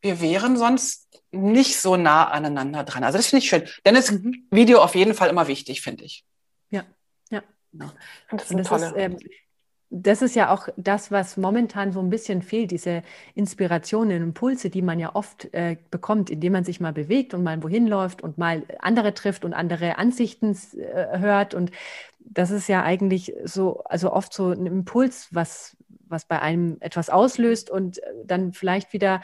wir 0.00 0.20
wären 0.20 0.56
sonst 0.56 1.08
nicht 1.30 1.80
so 1.80 1.96
nah 1.96 2.28
aneinander 2.28 2.84
dran. 2.84 3.04
Also 3.04 3.18
das 3.18 3.26
finde 3.26 3.44
ich 3.44 3.50
schön. 3.50 3.68
Denn 3.84 3.96
ist 3.96 4.12
mhm. 4.12 4.46
Video 4.50 4.80
auf 4.80 4.94
jeden 4.94 5.14
Fall 5.14 5.28
immer 5.28 5.48
wichtig, 5.48 5.82
finde 5.82 6.04
ich. 6.04 6.24
Ja, 6.70 6.84
ja. 7.30 7.42
ja. 7.72 7.92
Das, 8.30 8.50
ist 8.50 8.70
das, 8.70 8.82
ist, 8.82 8.92
ähm, 8.96 9.16
das 9.90 10.22
ist 10.22 10.34
ja 10.36 10.52
auch 10.52 10.68
das, 10.76 11.10
was 11.10 11.36
momentan 11.36 11.92
so 11.92 12.00
ein 12.00 12.10
bisschen 12.10 12.42
fehlt, 12.42 12.70
diese 12.70 13.02
Inspirationen, 13.34 14.22
Impulse, 14.22 14.70
die 14.70 14.82
man 14.82 14.98
ja 14.98 15.14
oft 15.14 15.52
äh, 15.52 15.76
bekommt, 15.90 16.30
indem 16.30 16.52
man 16.52 16.64
sich 16.64 16.80
mal 16.80 16.92
bewegt 16.92 17.34
und 17.34 17.42
mal 17.42 17.62
wohin 17.62 17.86
läuft 17.86 18.22
und 18.22 18.38
mal 18.38 18.62
andere 18.78 19.12
trifft 19.14 19.44
und 19.44 19.52
andere 19.52 19.98
Ansichten 19.98 20.56
äh, 20.78 21.18
hört. 21.18 21.54
Und 21.54 21.70
das 22.30 22.50
ist 22.50 22.68
ja 22.68 22.82
eigentlich 22.82 23.34
so, 23.44 23.82
also 23.84 24.12
oft 24.12 24.32
so 24.32 24.50
ein 24.50 24.66
Impuls, 24.66 25.28
was, 25.32 25.76
was 26.06 26.26
bei 26.26 26.40
einem 26.40 26.76
etwas 26.80 27.10
auslöst 27.10 27.70
und 27.70 27.98
äh, 27.98 28.12
dann 28.24 28.52
vielleicht 28.52 28.92
wieder 28.92 29.20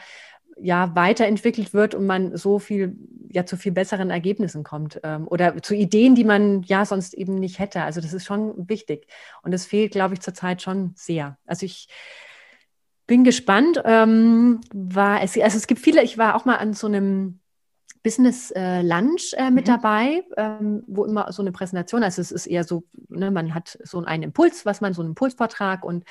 ja 0.57 0.95
weiterentwickelt 0.95 1.73
wird 1.73 1.95
und 1.95 2.05
man 2.05 2.37
so 2.37 2.59
viel 2.59 2.95
ja 3.29 3.45
zu 3.45 3.57
viel 3.57 3.73
besseren 3.73 4.09
Ergebnissen 4.09 4.63
kommt 4.63 5.01
ähm, 5.03 5.27
oder 5.27 5.61
zu 5.61 5.75
Ideen, 5.75 6.15
die 6.15 6.23
man 6.23 6.63
ja 6.63 6.85
sonst 6.85 7.13
eben 7.13 7.35
nicht 7.35 7.59
hätte. 7.59 7.81
Also 7.81 7.99
das 7.99 8.13
ist 8.13 8.25
schon 8.25 8.69
wichtig 8.69 9.07
und 9.43 9.51
das 9.51 9.65
fehlt, 9.65 9.91
glaube 9.91 10.13
ich, 10.13 10.21
zurzeit 10.21 10.61
schon 10.61 10.93
sehr. 10.95 11.37
Also 11.45 11.65
ich 11.65 11.89
bin 13.07 13.23
gespannt. 13.23 13.81
Ähm, 13.85 14.61
war 14.73 15.21
es, 15.21 15.37
also 15.37 15.57
es 15.57 15.67
gibt 15.67 15.81
viele. 15.81 16.03
Ich 16.03 16.17
war 16.17 16.35
auch 16.35 16.45
mal 16.45 16.57
an 16.57 16.73
so 16.73 16.87
einem 16.87 17.39
Business 18.05 18.51
äh, 18.51 18.83
Lunch 18.83 19.33
äh, 19.33 19.49
mit 19.49 19.65
mhm. 19.65 19.71
dabei, 19.71 20.23
ähm, 20.37 20.83
wo 20.85 21.05
immer 21.05 21.31
so 21.31 21.41
eine 21.41 21.51
Präsentation, 21.51 22.03
also 22.03 22.21
es 22.21 22.31
ist 22.31 22.45
eher 22.45 22.63
so, 22.63 22.83
ne, 23.09 23.31
man 23.31 23.55
hat 23.55 23.79
so 23.83 23.97
einen 23.97 24.21
Impuls, 24.21 24.63
was 24.63 24.79
man, 24.79 24.93
so 24.93 25.01
einen 25.01 25.09
Impulsvortrag 25.09 25.83
und 25.83 26.03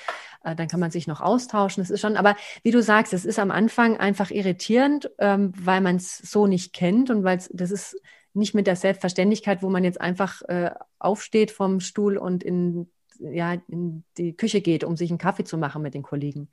äh, 0.43 0.57
dann 0.57 0.67
kann 0.67 0.81
man 0.81 0.91
sich 0.91 1.07
noch 1.07 1.21
austauschen. 1.21 1.85
Das 1.85 1.91
ist 1.91 2.01
schon, 2.01 2.17
aber 2.17 2.35
wie 2.65 2.73
du 2.73 2.83
sagst, 2.83 3.13
es 3.13 3.25
ist 3.25 3.39
am 3.39 3.53
Anfang 3.53 3.97
einfach 3.97 4.33
irritierend, 4.33 5.09
ähm, 5.19 5.53
weil 5.57 5.81
man 5.81 5.95
es 5.95 6.19
so 6.19 6.49
nicht 6.49 6.73
kennt 6.73 7.11
und 7.11 7.23
weil 7.23 7.39
das 7.53 7.71
ist 7.71 7.97
nicht 8.33 8.57
mit 8.57 8.67
der 8.67 8.75
Selbstverständlichkeit, 8.75 9.63
wo 9.63 9.71
man 9.71 9.85
jetzt 9.85 10.01
einfach 10.01 10.43
äh, 10.49 10.73
aufsteht 10.99 11.53
vom 11.53 11.79
Stuhl 11.79 12.17
und 12.17 12.43
in, 12.43 12.91
ja, 13.21 13.57
in 13.69 14.03
die 14.19 14.37
Küche 14.37 14.63
geht, 14.63 14.83
um 14.83 14.97
sich 14.97 15.11
einen 15.11 15.19
Kaffee 15.19 15.45
zu 15.45 15.59
machen 15.59 15.81
mit 15.81 15.95
den 15.95 16.03
Kollegen. 16.03 16.49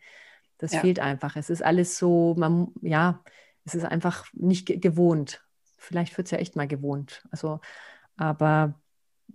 Das 0.59 0.71
ja. 0.71 0.81
fehlt 0.81 0.99
einfach. 0.99 1.35
Es 1.35 1.49
ist 1.49 1.63
alles 1.63 1.97
so, 1.97 2.35
man, 2.37 2.67
ja, 2.83 3.23
es 3.65 3.75
ist 3.75 3.85
einfach 3.85 4.25
nicht 4.33 4.81
gewohnt. 4.81 5.41
Vielleicht 5.77 6.17
wird 6.17 6.25
es 6.27 6.31
ja 6.31 6.37
echt 6.37 6.55
mal 6.55 6.67
gewohnt. 6.67 7.23
Also, 7.31 7.59
aber 8.17 8.73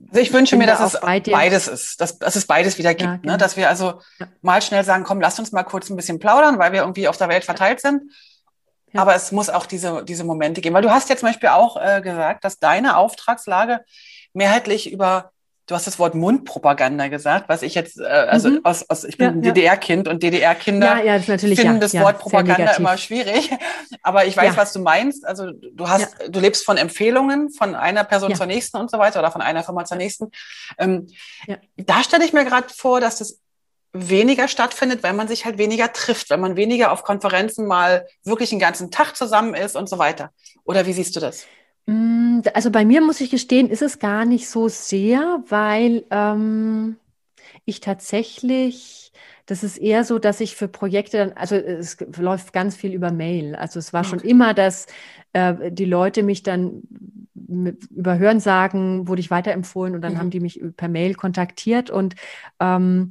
also 0.08 0.20
ich 0.20 0.32
wünsche 0.32 0.56
mir, 0.56 0.66
dass 0.66 0.94
es 0.94 1.00
beides 1.00 1.68
ist, 1.68 2.00
dass, 2.00 2.18
dass 2.18 2.36
es 2.36 2.46
beides 2.46 2.78
wieder 2.78 2.94
gibt, 2.94 3.02
ja, 3.02 3.12
ne? 3.12 3.18
genau. 3.20 3.32
ne? 3.32 3.38
dass 3.38 3.56
wir 3.56 3.68
also 3.68 4.00
ja. 4.18 4.28
mal 4.42 4.60
schnell 4.60 4.84
sagen, 4.84 5.04
komm, 5.04 5.20
lasst 5.20 5.38
uns 5.38 5.52
mal 5.52 5.62
kurz 5.62 5.90
ein 5.90 5.96
bisschen 5.96 6.18
plaudern, 6.18 6.58
weil 6.58 6.72
wir 6.72 6.80
irgendwie 6.80 7.08
auf 7.08 7.16
der 7.16 7.28
Welt 7.28 7.44
verteilt 7.44 7.80
sind. 7.80 8.12
Ja. 8.92 9.02
Aber 9.02 9.14
es 9.14 9.32
muss 9.32 9.50
auch 9.50 9.66
diese, 9.66 10.04
diese 10.04 10.24
Momente 10.24 10.60
geben, 10.60 10.74
weil 10.74 10.82
du 10.82 10.90
hast 10.90 11.08
ja 11.08 11.16
zum 11.16 11.28
Beispiel 11.28 11.48
auch 11.48 11.76
äh, 11.76 12.00
gesagt, 12.02 12.44
dass 12.44 12.58
deine 12.58 12.96
Auftragslage 12.96 13.84
mehrheitlich 14.32 14.92
über 14.92 15.32
du 15.66 15.74
hast 15.74 15.86
das 15.86 15.98
Wort 15.98 16.14
Mundpropaganda 16.14 17.08
gesagt, 17.08 17.48
was 17.48 17.62
ich 17.62 17.74
jetzt, 17.74 17.98
äh, 17.98 18.04
also 18.04 18.50
mhm. 18.50 18.60
aus, 18.62 18.88
aus, 18.88 19.04
ich 19.04 19.18
bin 19.18 19.42
ja, 19.42 19.52
DDR-Kind 19.52 20.06
und 20.08 20.22
DDR-Kinder 20.22 21.04
ja, 21.04 21.16
ja, 21.16 21.20
finden 21.20 21.80
das 21.80 21.94
Wort 21.94 22.18
Propaganda 22.18 22.72
immer 22.72 22.96
schwierig. 22.96 23.50
Aber 24.02 24.26
ich 24.26 24.36
weiß, 24.36 24.56
was 24.56 24.72
du 24.72 24.80
meinst. 24.80 25.26
Also 25.26 25.50
du 25.50 25.88
hast, 25.88 26.16
du 26.28 26.40
lebst 26.40 26.64
von 26.64 26.76
Empfehlungen 26.76 27.50
von 27.50 27.74
einer 27.74 28.04
Person 28.04 28.34
zur 28.34 28.46
nächsten 28.46 28.76
und 28.76 28.90
so 28.90 28.98
weiter 28.98 29.18
oder 29.18 29.32
von 29.32 29.42
einer 29.42 29.64
Firma 29.64 29.84
zur 29.84 29.96
nächsten. 29.96 30.30
Ähm, 30.78 31.08
da 31.76 32.02
stelle 32.02 32.24
ich 32.24 32.32
mir 32.32 32.44
gerade 32.44 32.68
vor, 32.68 33.00
dass 33.00 33.18
das 33.18 33.40
weniger 33.92 34.46
stattfindet, 34.46 35.02
weil 35.02 35.14
man 35.14 35.26
sich 35.26 35.44
halt 35.46 35.58
weniger 35.58 35.92
trifft, 35.92 36.30
weil 36.30 36.38
man 36.38 36.56
weniger 36.56 36.92
auf 36.92 37.02
Konferenzen 37.02 37.66
mal 37.66 38.06
wirklich 38.24 38.52
einen 38.52 38.60
ganzen 38.60 38.90
Tag 38.90 39.16
zusammen 39.16 39.54
ist 39.54 39.74
und 39.74 39.88
so 39.88 39.98
weiter. 39.98 40.30
Oder 40.64 40.86
wie 40.86 40.92
siehst 40.92 41.16
du 41.16 41.20
das? 41.20 41.46
Mm, 41.86 42.40
also 42.54 42.70
bei 42.70 42.84
mir 42.84 43.00
muss 43.00 43.20
ich 43.20 43.30
gestehen, 43.30 43.70
ist 43.70 43.82
es 43.82 43.98
gar 43.98 44.24
nicht 44.24 44.48
so 44.48 44.68
sehr, 44.68 45.42
weil 45.48 46.04
ähm, 46.10 46.96
ich 47.64 47.80
tatsächlich, 47.80 49.12
das 49.46 49.62
ist 49.62 49.78
eher 49.78 50.04
so, 50.04 50.18
dass 50.18 50.40
ich 50.40 50.56
für 50.56 50.68
Projekte 50.68 51.18
dann, 51.18 51.32
also 51.32 51.54
es 51.56 51.96
läuft 52.16 52.52
ganz 52.52 52.76
viel 52.76 52.92
über 52.92 53.12
Mail. 53.12 53.54
Also 53.54 53.78
es 53.78 53.92
war 53.92 54.00
okay. 54.00 54.10
schon 54.10 54.20
immer, 54.20 54.54
dass 54.54 54.86
äh, 55.32 55.70
die 55.70 55.84
Leute 55.84 56.22
mich 56.22 56.42
dann 56.42 56.82
über 57.90 58.18
Hören 58.18 58.40
sagen, 58.40 59.06
wurde 59.06 59.20
ich 59.20 59.30
weiterempfohlen 59.30 59.94
und 59.94 60.00
dann 60.00 60.14
mhm. 60.14 60.18
haben 60.18 60.30
die 60.30 60.40
mich 60.40 60.60
per 60.76 60.88
Mail 60.88 61.14
kontaktiert 61.14 61.90
und 61.90 62.16
ähm, 62.58 63.10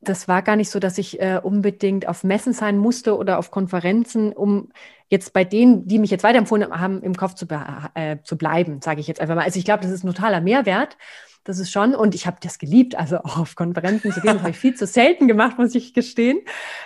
das 0.00 0.28
war 0.28 0.42
gar 0.42 0.56
nicht 0.56 0.70
so, 0.70 0.78
dass 0.78 0.98
ich 0.98 1.20
äh, 1.20 1.40
unbedingt 1.42 2.08
auf 2.08 2.24
Messen 2.24 2.52
sein 2.52 2.78
musste 2.78 3.16
oder 3.16 3.38
auf 3.38 3.50
Konferenzen, 3.50 4.32
um 4.32 4.70
jetzt 5.08 5.32
bei 5.32 5.44
denen, 5.44 5.86
die 5.86 5.98
mich 5.98 6.10
jetzt 6.10 6.24
weiterempfohlen 6.24 6.70
haben, 6.78 7.02
im 7.02 7.14
Kopf 7.14 7.34
zu, 7.34 7.46
äh, 7.94 8.16
zu 8.22 8.38
bleiben, 8.38 8.80
sage 8.80 9.00
ich 9.00 9.06
jetzt 9.06 9.20
einfach 9.20 9.34
mal. 9.34 9.44
Also 9.44 9.58
ich 9.58 9.64
glaube, 9.64 9.82
das 9.82 9.90
ist 9.90 10.04
ein 10.04 10.08
totaler 10.08 10.40
Mehrwert. 10.40 10.96
Das 11.44 11.58
ist 11.58 11.70
schon, 11.70 11.94
und 11.94 12.14
ich 12.14 12.26
habe 12.26 12.36
das 12.42 12.58
geliebt, 12.58 12.96
also 12.96 13.18
auch 13.18 13.38
auf 13.40 13.54
Konferenzen 13.54 14.12
zu 14.12 14.20
gehen, 14.20 14.34
das 14.34 14.42
habe 14.42 14.50
ich 14.50 14.58
viel 14.58 14.74
zu 14.74 14.86
selten 14.86 15.26
gemacht, 15.26 15.58
muss 15.58 15.74
ich 15.74 15.94
gestehen. 15.94 16.40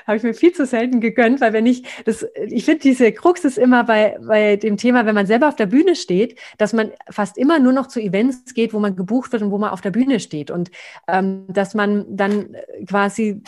Habe 0.06 0.16
ich 0.16 0.22
mir 0.22 0.34
viel 0.34 0.52
zu 0.52 0.64
selten 0.64 1.00
gegönnt, 1.00 1.40
weil 1.40 1.52
wenn 1.52 1.66
ich, 1.66 1.84
das, 2.04 2.24
ich 2.46 2.64
finde, 2.64 2.80
diese 2.80 3.10
Krux 3.12 3.44
ist 3.44 3.58
immer 3.58 3.84
bei, 3.84 4.16
bei 4.24 4.56
dem 4.56 4.76
Thema, 4.76 5.06
wenn 5.06 5.14
man 5.14 5.26
selber 5.26 5.48
auf 5.48 5.56
der 5.56 5.66
Bühne 5.66 5.96
steht, 5.96 6.38
dass 6.58 6.72
man 6.72 6.92
fast 7.10 7.36
immer 7.36 7.58
nur 7.58 7.72
noch 7.72 7.88
zu 7.88 8.00
Events 8.00 8.54
geht, 8.54 8.72
wo 8.72 8.78
man 8.78 8.94
gebucht 8.94 9.32
wird 9.32 9.42
und 9.42 9.50
wo 9.50 9.58
man 9.58 9.70
auf 9.70 9.80
der 9.80 9.90
Bühne 9.90 10.20
steht. 10.20 10.50
Und 10.50 10.70
ähm, 11.08 11.46
dass 11.48 11.74
man 11.74 12.04
dann 12.16 12.56
quasi, 12.86 13.42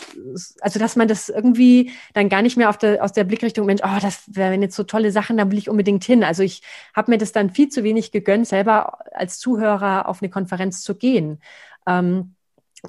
also 0.60 0.78
dass 0.80 0.96
man 0.96 1.06
das 1.06 1.28
irgendwie 1.28 1.92
dann 2.14 2.28
gar 2.28 2.42
nicht 2.42 2.56
mehr 2.56 2.68
auf 2.68 2.78
der, 2.78 3.04
aus 3.04 3.12
der 3.12 3.24
Blickrichtung, 3.24 3.66
Mensch, 3.66 3.82
oh, 3.84 3.98
das 4.00 4.24
wären 4.26 4.62
jetzt 4.62 4.74
so 4.74 4.82
tolle 4.82 5.12
Sachen, 5.12 5.36
da 5.36 5.50
will 5.50 5.58
ich 5.58 5.68
unbedingt 5.68 6.04
hin. 6.04 6.24
Also 6.24 6.42
ich 6.42 6.62
habe 6.94 7.12
mir 7.12 7.18
das 7.18 7.30
dann 7.30 7.50
viel 7.50 7.68
zu 7.68 7.84
wenig 7.84 8.10
gegönnt, 8.10 8.48
selber 8.48 8.98
als 9.14 9.38
Zuhörer 9.38 10.08
auf 10.08 10.20
eine 10.20 10.30
Konferenz 10.30 10.82
zu 10.82 10.95
gehen. 10.98 11.40
Ähm, 11.86 12.34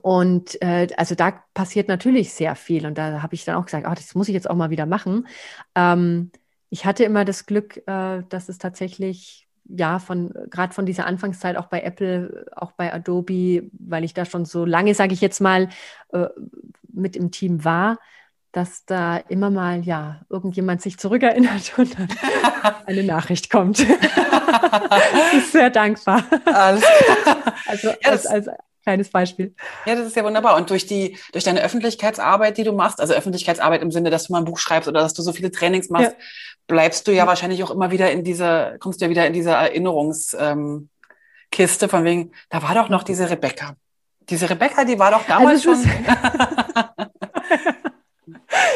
und 0.02 0.62
äh, 0.62 0.88
also 0.98 1.16
da 1.16 1.44
passiert 1.54 1.88
natürlich 1.88 2.34
sehr 2.34 2.56
viel. 2.56 2.86
Und 2.86 2.98
da 2.98 3.22
habe 3.22 3.36
ich 3.36 3.46
dann 3.46 3.56
auch 3.56 3.66
gesagt, 3.66 3.88
oh, 3.90 3.94
das 3.94 4.16
muss 4.16 4.28
ich 4.28 4.34
jetzt 4.34 4.50
auch 4.50 4.56
mal 4.56 4.70
wieder 4.70 4.86
machen. 4.86 5.28
Ähm, 5.76 6.32
ich 6.70 6.86
hatte 6.86 7.04
immer 7.04 7.26
das 7.26 7.46
Glück, 7.46 7.78
äh, 7.88 8.24
dass 8.30 8.50
es 8.50 8.58
tatsächlich 8.58 9.48
ja 9.70 10.00
von 10.00 10.34
gerade 10.50 10.74
von 10.74 10.86
dieser 10.86 11.06
Anfangszeit 11.06 11.58
auch 11.58 11.68
bei 11.68 11.82
Apple, 11.82 12.46
auch 12.56 12.72
bei 12.74 12.94
Adobe, 12.94 13.70
weil 13.74 14.04
ich 14.04 14.14
da 14.14 14.26
schon 14.26 14.46
so 14.46 14.66
lange, 14.66 14.94
sage 14.94 15.14
ich 15.14 15.22
jetzt 15.22 15.42
mal, 15.42 15.70
äh, 16.14 16.28
mit 16.88 17.16
im 17.16 17.32
Team 17.32 17.64
war, 17.64 17.98
dass 18.52 18.86
da 18.86 19.18
immer 19.18 19.50
mal 19.50 19.82
ja 19.82 20.22
irgendjemand 20.30 20.82
sich 20.82 20.98
zurückerinnert 20.98 21.74
und 21.78 21.98
dann 22.00 22.08
eine 22.86 23.04
Nachricht 23.04 23.50
kommt. 23.50 23.80
das 23.80 25.34
ist 25.38 25.52
sehr 25.52 25.70
dankbar. 25.70 26.24
Alles 26.46 26.84
Also 27.68 27.90
ja, 27.90 27.96
als, 28.06 28.26
als 28.26 28.48
kleines 28.84 29.10
Beispiel. 29.10 29.54
Ja, 29.86 29.96
das 29.96 30.08
ist 30.08 30.16
ja 30.16 30.24
wunderbar. 30.24 30.56
Und 30.56 30.70
durch 30.70 30.86
die, 30.86 31.18
durch 31.34 31.44
deine 31.44 31.62
Öffentlichkeitsarbeit, 31.62 32.58
die 32.58 32.64
du 32.64 32.72
machst, 32.72 33.02
also 33.02 33.14
Öffentlichkeitsarbeit 33.14 33.82
im 33.82 33.92
Sinne, 33.92 34.10
dass 34.10 34.26
du 34.26 34.34
mal 34.34 34.40
ein 34.40 34.46
Buch 34.46 34.60
schreibst 34.60 34.88
oder 34.88 35.02
dass 35.02 35.14
du 35.14 35.22
so 35.22 35.34
viele 35.34 35.52
Trainings 35.52 35.90
machst, 35.90 36.14
ja. 36.14 36.26
bleibst 36.68 37.06
du 37.08 37.12
ja, 37.12 37.18
ja 37.18 37.28
wahrscheinlich 37.28 37.62
auch 37.64 37.72
immer 37.72 37.92
wieder 37.92 38.10
in 38.12 38.24
dieser, 38.24 38.78
kommst 38.80 39.02
du 39.02 39.06
ja 39.06 39.12
wieder 39.12 39.28
in 39.28 39.34
dieser 39.34 39.56
Erinnerungs, 39.56 40.36
ähm, 40.40 40.90
von 41.54 42.04
wegen, 42.04 42.32
da 42.50 42.62
war 42.62 42.76
doch 42.76 42.88
noch 42.88 43.04
diese 43.04 43.30
Rebecca. 43.30 43.76
Diese 44.30 44.50
Rebecca, 44.50 44.86
die 44.86 45.00
war 45.00 45.12
doch 45.12 45.26
damals 45.26 45.68
also 45.68 45.84
schon. 45.84 46.57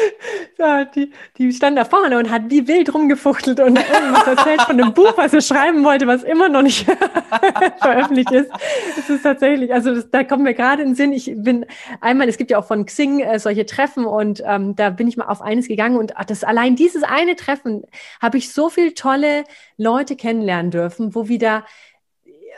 Ja, 0.58 0.84
die, 0.84 1.10
die 1.38 1.52
stand 1.52 1.76
da 1.76 1.84
vorne 1.84 2.18
und 2.18 2.30
hat 2.30 2.42
wie 2.48 2.68
wild 2.68 2.94
rumgefuchtelt 2.94 3.58
und 3.58 3.78
irgendwas 3.78 4.26
erzählt 4.26 4.62
von 4.62 4.80
einem 4.80 4.94
Buch, 4.94 5.14
was 5.16 5.32
er 5.32 5.40
schreiben 5.40 5.82
wollte, 5.82 6.06
was 6.06 6.22
immer 6.22 6.48
noch 6.48 6.62
nicht 6.62 6.84
veröffentlicht 7.80 8.30
ist. 8.30 8.50
Es 8.96 9.10
ist 9.10 9.22
tatsächlich, 9.22 9.72
also 9.72 9.94
das, 9.94 10.10
da 10.10 10.22
kommt 10.22 10.44
mir 10.44 10.54
gerade 10.54 10.82
in 10.82 10.90
den 10.90 10.94
Sinn, 10.94 11.12
ich 11.12 11.32
bin 11.36 11.66
einmal, 12.00 12.28
es 12.28 12.36
gibt 12.36 12.50
ja 12.50 12.58
auch 12.58 12.66
von 12.66 12.86
Xing 12.86 13.20
äh, 13.20 13.38
solche 13.38 13.66
Treffen 13.66 14.04
und 14.04 14.42
ähm, 14.46 14.76
da 14.76 14.90
bin 14.90 15.08
ich 15.08 15.16
mal 15.16 15.26
auf 15.26 15.42
eines 15.42 15.66
gegangen 15.66 15.96
und 15.96 16.16
ach, 16.16 16.26
das 16.26 16.44
allein 16.44 16.76
dieses 16.76 17.02
eine 17.02 17.34
Treffen 17.34 17.82
habe 18.20 18.38
ich 18.38 18.52
so 18.52 18.68
viele 18.68 18.94
tolle 18.94 19.44
Leute 19.76 20.14
kennenlernen 20.14 20.70
dürfen, 20.70 21.14
wo 21.14 21.28
wieder 21.28 21.64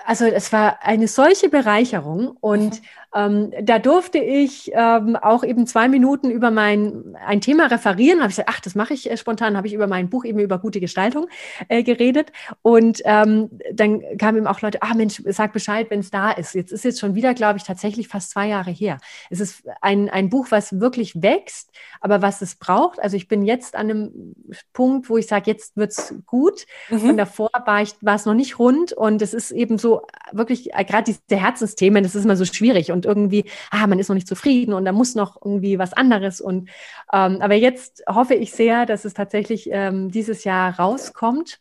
also 0.04 0.26
es 0.26 0.52
war 0.52 0.82
eine 0.82 1.08
solche 1.08 1.48
Bereicherung 1.48 2.36
und 2.40 2.74
mhm. 2.74 2.86
Ähm, 3.14 3.52
da 3.62 3.78
durfte 3.78 4.18
ich 4.18 4.70
ähm, 4.74 5.16
auch 5.16 5.44
eben 5.44 5.66
zwei 5.66 5.88
Minuten 5.88 6.30
über 6.30 6.50
mein 6.50 7.14
ein 7.24 7.40
Thema 7.40 7.66
referieren. 7.66 8.20
Habe 8.20 8.30
ich 8.30 8.36
gesagt, 8.36 8.50
ach, 8.52 8.60
das 8.60 8.74
mache 8.74 8.94
ich 8.94 9.10
äh, 9.10 9.16
spontan. 9.16 9.56
Habe 9.56 9.66
ich 9.66 9.74
über 9.74 9.86
mein 9.86 10.10
Buch 10.10 10.24
eben 10.24 10.40
über 10.40 10.58
gute 10.58 10.80
Gestaltung 10.80 11.28
äh, 11.68 11.82
geredet 11.82 12.32
und 12.62 13.02
ähm, 13.04 13.50
dann 13.72 14.02
kamen 14.18 14.38
eben 14.38 14.46
auch 14.46 14.60
Leute, 14.62 14.82
ah 14.82 14.94
Mensch, 14.94 15.22
sag 15.26 15.52
Bescheid, 15.52 15.90
wenn 15.90 16.00
es 16.00 16.10
da 16.10 16.32
ist. 16.32 16.54
Jetzt 16.54 16.72
ist 16.72 16.84
jetzt 16.84 16.98
schon 16.98 17.14
wieder, 17.14 17.34
glaube 17.34 17.58
ich, 17.58 17.64
tatsächlich 17.64 18.08
fast 18.08 18.30
zwei 18.30 18.48
Jahre 18.48 18.70
her. 18.70 18.98
Es 19.30 19.40
ist 19.40 19.62
ein 19.80 20.10
ein 20.10 20.28
Buch, 20.28 20.48
was 20.50 20.80
wirklich 20.80 21.22
wächst, 21.22 21.70
aber 22.00 22.20
was 22.20 22.42
es 22.42 22.56
braucht. 22.56 23.00
Also 23.00 23.16
ich 23.16 23.28
bin 23.28 23.44
jetzt 23.44 23.76
an 23.76 23.90
einem 23.90 24.34
Punkt, 24.72 25.08
wo 25.08 25.18
ich 25.18 25.26
sage, 25.26 25.50
jetzt 25.50 25.76
wird's 25.76 26.14
gut. 26.26 26.66
Mhm. 26.90 27.10
Und 27.10 27.16
davor 27.16 27.50
war 27.64 27.82
ich 27.82 27.94
war 28.00 28.16
es 28.16 28.26
noch 28.26 28.34
nicht 28.34 28.58
rund 28.58 28.92
und 28.92 29.22
es 29.22 29.34
ist 29.34 29.52
eben 29.52 29.78
so 29.78 30.02
wirklich 30.32 30.74
äh, 30.74 30.84
gerade 30.84 31.04
diese 31.04 31.40
Herzensthemen. 31.40 32.02
Das 32.02 32.14
ist 32.14 32.24
immer 32.24 32.36
so 32.36 32.44
schwierig 32.44 32.90
und 32.90 33.03
und 33.06 33.16
irgendwie, 33.16 33.44
ah, 33.70 33.86
man 33.86 33.98
ist 33.98 34.08
noch 34.08 34.14
nicht 34.14 34.28
zufrieden 34.28 34.72
und 34.72 34.84
da 34.84 34.92
muss 34.92 35.14
noch 35.14 35.36
irgendwie 35.42 35.78
was 35.78 35.92
anderes. 35.92 36.40
Und 36.40 36.68
ähm, 37.12 37.38
aber 37.40 37.54
jetzt 37.54 38.02
hoffe 38.08 38.34
ich 38.34 38.52
sehr, 38.52 38.86
dass 38.86 39.04
es 39.04 39.14
tatsächlich 39.14 39.68
ähm, 39.70 40.10
dieses 40.10 40.44
Jahr 40.44 40.78
rauskommt. 40.78 41.60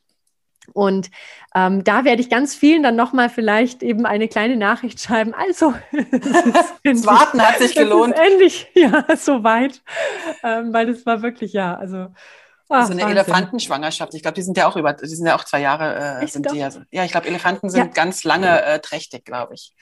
Und 0.71 1.09
ähm, 1.55 1.83
da 1.83 2.05
werde 2.05 2.21
ich 2.21 2.29
ganz 2.29 2.55
vielen 2.55 2.83
dann 2.83 2.95
nochmal 2.95 3.29
vielleicht 3.29 3.83
eben 3.83 4.05
eine 4.05 4.29
kleine 4.29 4.55
Nachricht 4.55 5.01
schreiben. 5.01 5.33
Also, 5.33 5.73
das 6.83 7.05
Warten 7.05 7.41
hat 7.41 7.59
sich 7.59 7.75
gelohnt. 7.75 8.15
endlich, 8.17 8.67
ja, 8.73 9.05
soweit. 9.17 9.81
Ähm, 10.41 10.71
weil 10.73 10.87
das 10.87 11.05
war 11.05 11.21
wirklich, 11.21 11.51
ja, 11.53 11.75
also. 11.75 12.07
Ach, 12.69 12.87
so 12.87 12.93
eine 12.93 13.01
Wahnsinn. 13.01 13.17
Elefantenschwangerschaft. 13.17 14.13
Ich 14.13 14.21
glaube, 14.21 14.35
die 14.35 14.41
sind 14.41 14.57
ja 14.57 14.67
auch 14.67 14.77
über, 14.77 14.93
die 14.93 15.05
sind 15.07 15.27
ja 15.27 15.35
auch 15.35 15.43
zwei 15.43 15.61
Jahre. 15.61 16.21
Äh, 16.21 16.27
sind 16.27 16.49
die 16.49 16.57
ja, 16.57 16.69
ja, 16.91 17.03
ich 17.03 17.11
glaube, 17.11 17.27
Elefanten 17.27 17.69
sind 17.69 17.79
ja. 17.79 17.87
ganz 17.87 18.23
lange 18.23 18.63
äh, 18.63 18.79
trächtig, 18.79 19.25
glaube 19.25 19.53
ich. 19.55 19.73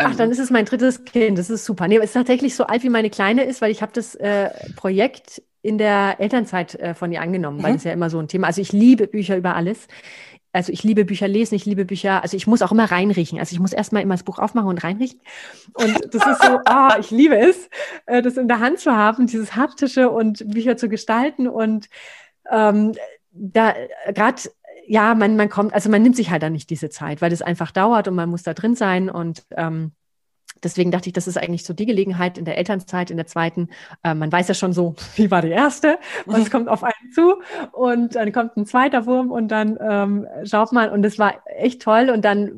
Ach, 0.00 0.16
dann 0.16 0.26
ähm, 0.26 0.32
ist 0.32 0.38
es 0.38 0.50
mein 0.50 0.64
drittes 0.64 1.04
Kind. 1.04 1.38
Das 1.38 1.50
ist 1.50 1.64
super. 1.64 1.88
Nee, 1.88 1.98
es 1.98 2.06
ist 2.06 2.12
tatsächlich 2.14 2.54
so 2.54 2.64
alt, 2.64 2.82
wie 2.82 2.88
meine 2.88 3.10
Kleine 3.10 3.44
ist, 3.44 3.60
weil 3.60 3.70
ich 3.70 3.82
habe 3.82 3.92
das 3.92 4.14
äh, 4.14 4.50
Projekt 4.76 5.42
in 5.62 5.78
der 5.78 6.16
Elternzeit 6.18 6.74
äh, 6.76 6.94
von 6.94 7.12
ihr 7.12 7.20
angenommen, 7.20 7.58
mhm. 7.58 7.62
weil 7.62 7.72
das 7.74 7.84
ja 7.84 7.92
immer 7.92 8.10
so 8.10 8.18
ein 8.18 8.28
Thema. 8.28 8.46
Also 8.46 8.60
ich 8.60 8.72
liebe 8.72 9.06
Bücher 9.06 9.36
über 9.36 9.54
alles. 9.56 9.86
Also 10.52 10.72
ich 10.72 10.82
liebe 10.82 11.04
Bücher 11.04 11.28
lesen, 11.28 11.54
ich 11.54 11.64
liebe 11.64 11.84
Bücher, 11.84 12.24
also 12.24 12.36
ich 12.36 12.48
muss 12.48 12.62
auch 12.62 12.72
immer 12.72 12.90
reinriechen. 12.90 13.38
Also 13.38 13.52
ich 13.52 13.60
muss 13.60 13.72
erstmal 13.72 14.02
immer 14.02 14.14
das 14.14 14.24
Buch 14.24 14.38
aufmachen 14.40 14.68
und 14.68 14.82
reinriechen. 14.82 15.20
Und 15.74 16.12
das 16.12 16.26
ist 16.26 16.42
so, 16.42 16.58
ah, 16.64 16.96
ich 16.98 17.10
liebe 17.12 17.38
es, 17.38 17.68
äh, 18.06 18.20
das 18.20 18.36
in 18.36 18.48
der 18.48 18.58
Hand 18.58 18.80
zu 18.80 18.96
haben, 18.96 19.26
dieses 19.26 19.54
haptische 19.54 20.10
und 20.10 20.50
Bücher 20.50 20.76
zu 20.76 20.88
gestalten. 20.88 21.46
Und 21.46 21.88
ähm, 22.50 22.94
da 23.32 23.74
äh, 24.06 24.12
gerade 24.12 24.42
ja, 24.90 25.14
man, 25.14 25.36
man 25.36 25.48
kommt, 25.48 25.72
also 25.72 25.88
man 25.88 26.02
nimmt 26.02 26.16
sich 26.16 26.30
halt 26.30 26.42
dann 26.42 26.52
nicht 26.52 26.68
diese 26.68 26.90
Zeit, 26.90 27.22
weil 27.22 27.32
es 27.32 27.42
einfach 27.42 27.70
dauert 27.70 28.08
und 28.08 28.16
man 28.16 28.28
muss 28.28 28.42
da 28.42 28.54
drin 28.54 28.74
sein. 28.74 29.08
Und 29.08 29.44
ähm, 29.56 29.92
Deswegen 30.64 30.90
dachte 30.90 31.08
ich, 31.08 31.12
das 31.14 31.28
ist 31.28 31.38
eigentlich 31.38 31.64
so 31.64 31.72
die 31.72 31.86
Gelegenheit 31.86 32.36
in 32.36 32.44
der 32.44 32.58
Elternzeit, 32.58 33.10
in 33.10 33.16
der 33.16 33.26
zweiten. 33.26 33.68
Äh, 34.02 34.14
man 34.14 34.30
weiß 34.30 34.48
ja 34.48 34.54
schon 34.54 34.72
so, 34.72 34.96
wie 35.14 35.30
war 35.30 35.42
die 35.42 35.50
erste, 35.50 35.98
was 36.26 36.44
mhm. 36.44 36.50
kommt 36.50 36.68
auf 36.68 36.82
einen 36.82 37.12
zu? 37.14 37.36
Und 37.70 38.16
dann 38.16 38.32
kommt 38.32 38.56
ein 38.56 38.66
zweiter 38.66 39.06
Wurm 39.06 39.30
und 39.30 39.48
dann 39.48 39.78
ähm, 39.80 40.26
schaut 40.44 40.72
man 40.72 40.90
und 40.90 41.04
es 41.04 41.20
war 41.20 41.34
echt 41.46 41.80
toll. 41.82 42.10
Und 42.10 42.24
dann 42.24 42.50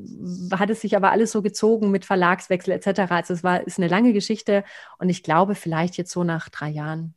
hat 0.58 0.70
es 0.70 0.80
sich 0.80 0.96
aber 0.96 1.12
alles 1.12 1.32
so 1.32 1.42
gezogen 1.42 1.90
mit 1.90 2.06
Verlagswechsel 2.06 2.72
etc. 2.72 3.12
Also 3.12 3.34
es 3.34 3.44
war 3.44 3.64
ist 3.66 3.78
eine 3.78 3.88
lange 3.88 4.14
Geschichte. 4.14 4.64
Und 4.98 5.10
ich 5.10 5.22
glaube 5.22 5.54
vielleicht 5.54 5.98
jetzt 5.98 6.10
so 6.10 6.24
nach 6.24 6.48
drei 6.48 6.70
Jahren 6.70 7.14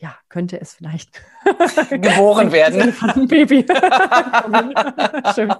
ja, 0.00 0.14
könnte 0.28 0.60
es 0.60 0.74
vielleicht 0.74 1.20
geboren 1.90 2.52
werden. 2.52 2.94
Ein 3.00 3.26
Baby. 3.26 3.66
Schön. 5.34 5.52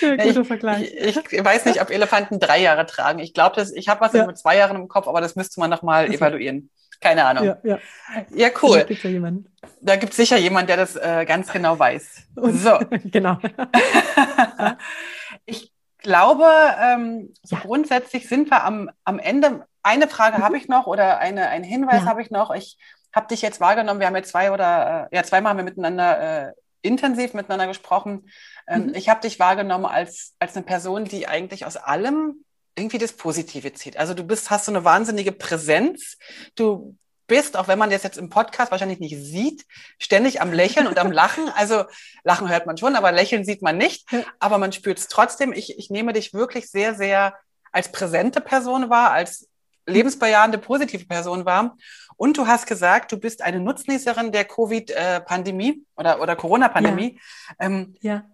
Guter 0.00 0.40
ich, 0.40 0.46
Vergleich. 0.46 0.92
Ich, 0.92 1.16
ich, 1.16 1.44
weiß 1.44 1.66
nicht, 1.66 1.80
ob 1.80 1.90
Elefanten 1.90 2.40
drei 2.40 2.60
Jahre 2.60 2.84
tragen. 2.86 3.20
Ich 3.20 3.32
glaube, 3.32 3.64
ich 3.74 3.88
habe 3.88 4.00
was 4.00 4.12
ja. 4.12 4.26
mit 4.26 4.38
zwei 4.38 4.56
Jahren 4.56 4.76
im 4.76 4.88
Kopf, 4.88 5.06
aber 5.06 5.20
das 5.20 5.36
müsste 5.36 5.60
man 5.60 5.70
nochmal 5.70 6.12
evaluieren. 6.12 6.70
Keine 7.00 7.26
Ahnung. 7.26 7.44
Ja, 7.44 7.58
ja. 7.62 7.78
ja 8.34 8.48
cool. 8.62 8.78
Da 8.78 8.84
gibt 8.84 9.04
es 9.04 9.10
ja 9.10 9.32
Da 9.82 9.96
gibt 9.96 10.10
es 10.12 10.16
sicher 10.16 10.36
jemanden, 10.36 10.68
der 10.68 10.76
das 10.78 10.96
äh, 10.96 11.24
ganz 11.24 11.52
genau 11.52 11.78
weiß. 11.78 12.22
So. 12.34 12.78
genau. 13.04 13.38
ich 15.44 15.72
glaube, 15.98 16.48
ähm, 16.82 17.32
so 17.42 17.56
grundsätzlich 17.56 18.28
sind 18.28 18.50
wir 18.50 18.64
am, 18.64 18.90
am 19.04 19.20
Ende. 19.20 19.66
Eine 19.82 20.08
Frage 20.08 20.38
mhm. 20.38 20.42
habe 20.42 20.56
ich 20.56 20.66
noch 20.68 20.86
oder 20.86 21.18
eine, 21.18 21.50
einen 21.50 21.64
Hinweis 21.64 22.04
habe 22.04 22.22
ich 22.22 22.30
noch. 22.30 22.50
Ich 22.52 22.78
habe 23.14 23.28
dich 23.28 23.42
jetzt 23.42 23.60
wahrgenommen. 23.60 24.00
Wir 24.00 24.06
haben 24.06 24.16
jetzt 24.16 24.30
zwei 24.30 24.52
oder 24.52 25.08
äh, 25.10 25.16
ja 25.16 25.22
zweimal 25.22 25.50
haben 25.50 25.58
wir 25.58 25.64
miteinander 25.64 26.48
äh, 26.48 26.52
intensiv 26.82 27.34
miteinander 27.34 27.66
gesprochen. 27.66 28.28
Ähm, 28.66 28.86
mhm. 28.86 28.94
Ich 28.94 29.08
habe 29.08 29.20
dich 29.20 29.38
wahrgenommen 29.38 29.86
als 29.86 30.34
als 30.38 30.56
eine 30.56 30.64
Person, 30.64 31.04
die 31.04 31.26
eigentlich 31.26 31.66
aus 31.66 31.76
allem 31.76 32.44
irgendwie 32.76 32.98
das 32.98 33.12
Positive 33.12 33.72
zieht. 33.72 33.96
Also 33.96 34.14
du 34.14 34.24
bist, 34.24 34.50
hast 34.50 34.66
so 34.66 34.72
eine 34.72 34.84
wahnsinnige 34.84 35.32
Präsenz. 35.32 36.16
Du 36.56 36.96
bist, 37.26 37.56
auch 37.56 37.68
wenn 37.68 37.78
man 37.78 37.90
das 37.90 38.02
jetzt 38.02 38.18
im 38.18 38.28
Podcast 38.28 38.70
wahrscheinlich 38.70 39.00
nicht 39.00 39.16
sieht, 39.16 39.64
ständig 39.98 40.40
am 40.40 40.52
Lächeln 40.52 40.86
und 40.86 40.98
am 40.98 41.12
Lachen. 41.12 41.48
Also 41.54 41.84
Lachen 42.22 42.48
hört 42.48 42.66
man 42.66 42.76
schon, 42.76 42.96
aber 42.96 43.12
Lächeln 43.12 43.44
sieht 43.44 43.62
man 43.62 43.78
nicht. 43.78 44.06
Aber 44.40 44.58
man 44.58 44.72
spürt 44.72 44.98
es 44.98 45.08
trotzdem. 45.08 45.52
Ich, 45.52 45.78
ich 45.78 45.90
nehme 45.90 46.12
dich 46.12 46.34
wirklich 46.34 46.70
sehr, 46.70 46.94
sehr 46.94 47.34
als 47.72 47.90
präsente 47.90 48.40
Person 48.40 48.90
wahr, 48.90 49.10
als 49.10 49.48
lebensbejahende, 49.86 50.58
positive 50.58 51.06
Person 51.06 51.44
wahr. 51.44 51.76
Und 52.16 52.36
du 52.38 52.46
hast 52.46 52.66
gesagt, 52.66 53.12
du 53.12 53.18
bist 53.18 53.42
eine 53.42 53.60
Nutznießerin 53.60 54.32
der 54.32 54.44
Covid-Pandemie 54.44 55.84
oder, 55.96 56.20
oder 56.20 56.36
Corona-Pandemie. 56.36 57.18
Ja. 57.60 57.66
Ähm, 57.66 57.96
ja. 58.00 58.24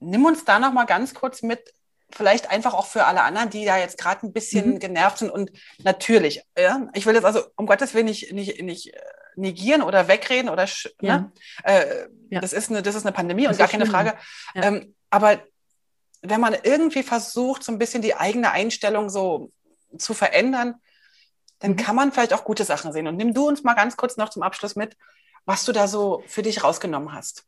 Nimm 0.00 0.24
uns 0.24 0.44
da 0.44 0.58
noch 0.58 0.72
mal 0.72 0.84
ganz 0.84 1.14
kurz 1.14 1.42
mit, 1.42 1.72
vielleicht 2.10 2.50
einfach 2.50 2.74
auch 2.74 2.86
für 2.86 3.04
alle 3.04 3.22
anderen, 3.22 3.50
die 3.50 3.64
da 3.64 3.78
jetzt 3.78 3.98
gerade 3.98 4.26
ein 4.26 4.32
bisschen 4.32 4.74
mhm. 4.74 4.78
genervt 4.78 5.18
sind. 5.18 5.30
Und 5.30 5.50
natürlich, 5.82 6.42
ja, 6.58 6.88
ich 6.94 7.06
will 7.06 7.14
jetzt 7.14 7.24
also 7.24 7.42
um 7.56 7.66
Gottes 7.66 7.94
Willen 7.94 8.06
nicht, 8.06 8.32
nicht, 8.32 8.62
nicht 8.62 8.94
äh, 8.94 9.00
negieren 9.36 9.82
oder 9.82 10.08
wegreden 10.08 10.48
oder 10.48 10.66
ja. 11.00 11.18
Ne? 11.18 11.32
Äh, 11.64 12.06
ja. 12.30 12.40
das 12.40 12.52
ist 12.52 12.70
eine 12.70 12.82
das 12.82 12.94
ist 12.94 13.04
eine 13.04 13.12
Pandemie 13.12 13.44
das 13.44 13.52
und 13.52 13.58
gar 13.58 13.68
keine 13.68 13.86
Frage. 13.86 14.14
Ja. 14.54 14.62
Ähm, 14.62 14.94
aber 15.10 15.40
wenn 16.22 16.40
man 16.40 16.56
irgendwie 16.62 17.02
versucht, 17.02 17.62
so 17.62 17.70
ein 17.70 17.78
bisschen 17.78 18.02
die 18.02 18.14
eigene 18.14 18.50
Einstellung 18.50 19.10
so 19.10 19.52
zu 19.98 20.14
verändern, 20.14 20.76
dann 21.58 21.72
mhm. 21.72 21.76
kann 21.76 21.96
man 21.96 22.12
vielleicht 22.12 22.34
auch 22.34 22.44
gute 22.44 22.64
Sachen 22.64 22.92
sehen. 22.92 23.06
Und 23.06 23.16
nimm 23.16 23.34
du 23.34 23.48
uns 23.48 23.62
mal 23.62 23.74
ganz 23.74 23.96
kurz 23.96 24.16
noch 24.16 24.30
zum 24.30 24.42
Abschluss 24.42 24.76
mit, 24.76 24.96
was 25.44 25.64
du 25.64 25.72
da 25.72 25.88
so 25.88 26.22
für 26.26 26.42
dich 26.42 26.64
rausgenommen 26.64 27.12
hast. 27.12 27.46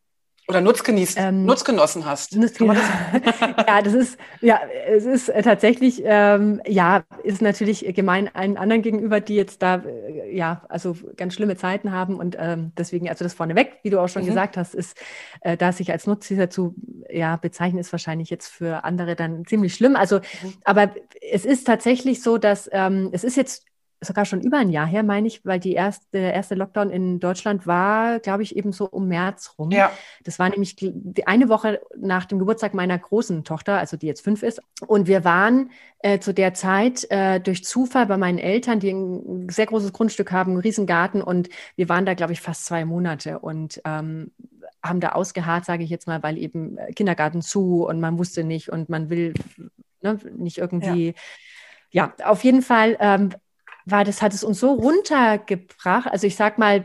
Oder 0.51 0.63
Nutzgenießen, 0.63 1.23
ähm, 1.23 1.45
Nutzgenossen 1.45 2.07
hast. 2.07 2.35
Nutzgen 2.35 2.69
das? 2.69 2.79
ja, 3.69 3.83
das 3.83 3.93
ist, 3.93 4.19
ja, 4.41 4.59
es 4.87 5.05
ist 5.05 5.29
äh, 5.29 5.43
tatsächlich, 5.43 6.01
ähm, 6.07 6.63
ja, 6.67 7.05
ist 7.23 7.43
natürlich 7.43 7.85
gemein 7.95 8.35
allen 8.35 8.57
anderen 8.57 8.81
gegenüber, 8.81 9.21
die 9.21 9.35
jetzt 9.35 9.61
da, 9.61 9.83
äh, 9.85 10.35
ja, 10.35 10.63
also 10.71 10.97
ganz 11.19 11.35
schlimme 11.35 11.59
Zeiten 11.59 11.93
haben 11.93 12.17
und 12.17 12.35
ähm, 12.41 12.73
deswegen, 12.79 13.11
also 13.11 13.27
das 13.27 13.35
vorneweg, 13.35 13.75
wie 13.83 13.91
du 13.91 14.01
auch 14.01 14.09
schon 14.09 14.23
mhm. 14.23 14.29
gesagt 14.29 14.57
hast, 14.57 14.75
ist, 14.75 14.97
äh, 15.43 15.59
da 15.59 15.71
sich 15.71 15.93
als 15.93 16.07
Nutznießer 16.07 16.49
zu, 16.49 16.75
ja, 17.11 17.37
bezeichnen, 17.37 17.81
ist 17.81 17.93
wahrscheinlich 17.93 18.31
jetzt 18.31 18.49
für 18.49 18.85
andere 18.85 19.17
dann 19.17 19.45
ziemlich 19.45 19.75
schlimm. 19.75 19.97
Also, 19.97 20.21
mhm. 20.21 20.55
aber 20.65 20.93
es 21.31 21.45
ist 21.45 21.67
tatsächlich 21.67 22.23
so, 22.23 22.39
dass 22.39 22.71
ähm, 22.73 23.11
es 23.13 23.23
ist 23.23 23.37
jetzt 23.37 23.68
sogar 24.01 24.25
schon 24.25 24.41
über 24.41 24.59
ein 24.59 24.71
Jahr 24.71 24.87
her, 24.87 25.03
meine 25.03 25.27
ich, 25.27 25.45
weil 25.45 25.59
die 25.59 25.73
erste, 25.73 26.07
der 26.13 26.33
erste 26.33 26.55
Lockdown 26.55 26.91
in 26.91 27.21
Deutschland 27.21 27.67
war, 27.67 28.21
glaube 28.21 28.43
ich, 28.43 28.57
eben 28.57 28.73
so 28.73 28.87
um 28.89 29.09
März 29.09 29.55
rum. 29.59 29.71
Ja. 29.71 29.91
Das 30.23 30.39
war 30.39 30.49
nämlich 30.49 30.77
die 30.77 31.27
eine 31.27 31.49
Woche 31.49 31.81
nach 31.97 32.25
dem 32.27 32.39
Geburtstag 32.39 32.75
meiner 32.75 32.99
großen 32.99 33.45
Tochter, 33.45 33.79
also 33.79 33.97
die 33.97 34.07
jetzt 34.07 34.23
fünf 34.23 34.43
ist. 34.43 34.63
Und 34.87 35.09
wir 35.09 35.25
waren 35.25 35.71
äh, 36.01 36.21
zu 36.21 36.33
der 36.33 36.55
Zeit 36.55 37.11
äh, 37.11 37.41
durch 37.41 37.65
Zufall 37.65 38.07
bei 38.07 38.17
meinen 38.17 38.39
Eltern, 38.39 38.79
die 38.79 38.91
ein 38.91 39.49
sehr 39.51 39.67
großes 39.67 39.93
Grundstück 39.93 40.31
haben, 40.31 40.53
einen 40.53 40.61
riesen 40.61 40.87
Garten 40.87 41.21
und 41.21 41.49
wir 41.75 41.89
waren 41.89 42.07
da, 42.07 42.15
glaube 42.15 42.33
ich, 42.33 42.41
fast 42.41 42.67
zwei 42.67 42.85
Monate 42.85 43.41
und 43.41 43.81
ähm, 43.85 44.31
haben 44.81 45.01
da 45.01 45.11
ausgeharrt, 45.11 45.65
sage 45.65 45.83
ich 45.83 45.91
jetzt 45.91 46.07
mal, 46.07 46.23
weil 46.23 46.39
eben 46.39 46.79
äh, 46.79 46.93
Kindergarten 46.93 47.43
zu 47.43 47.85
und 47.85 48.01
man 48.01 48.17
wusste 48.19 48.45
nicht 48.45 48.69
und 48.69 48.89
man 48.89 49.11
will 49.11 49.35
ne, 50.03 50.19
nicht 50.37 50.59
irgendwie 50.59 51.15
ja. 51.91 52.15
ja, 52.19 52.27
auf 52.27 52.45
jeden 52.45 52.63
Fall 52.63 52.97
ähm, 53.01 53.31
war 53.91 54.05
das, 54.05 54.23
hat 54.23 54.35
es 54.35 54.45
uns 54.45 54.61
so 54.61 54.73
runtergebracht. 54.73 56.09
Also 56.11 56.27
ich 56.27 56.37
sag 56.37 56.59
mal, 56.59 56.85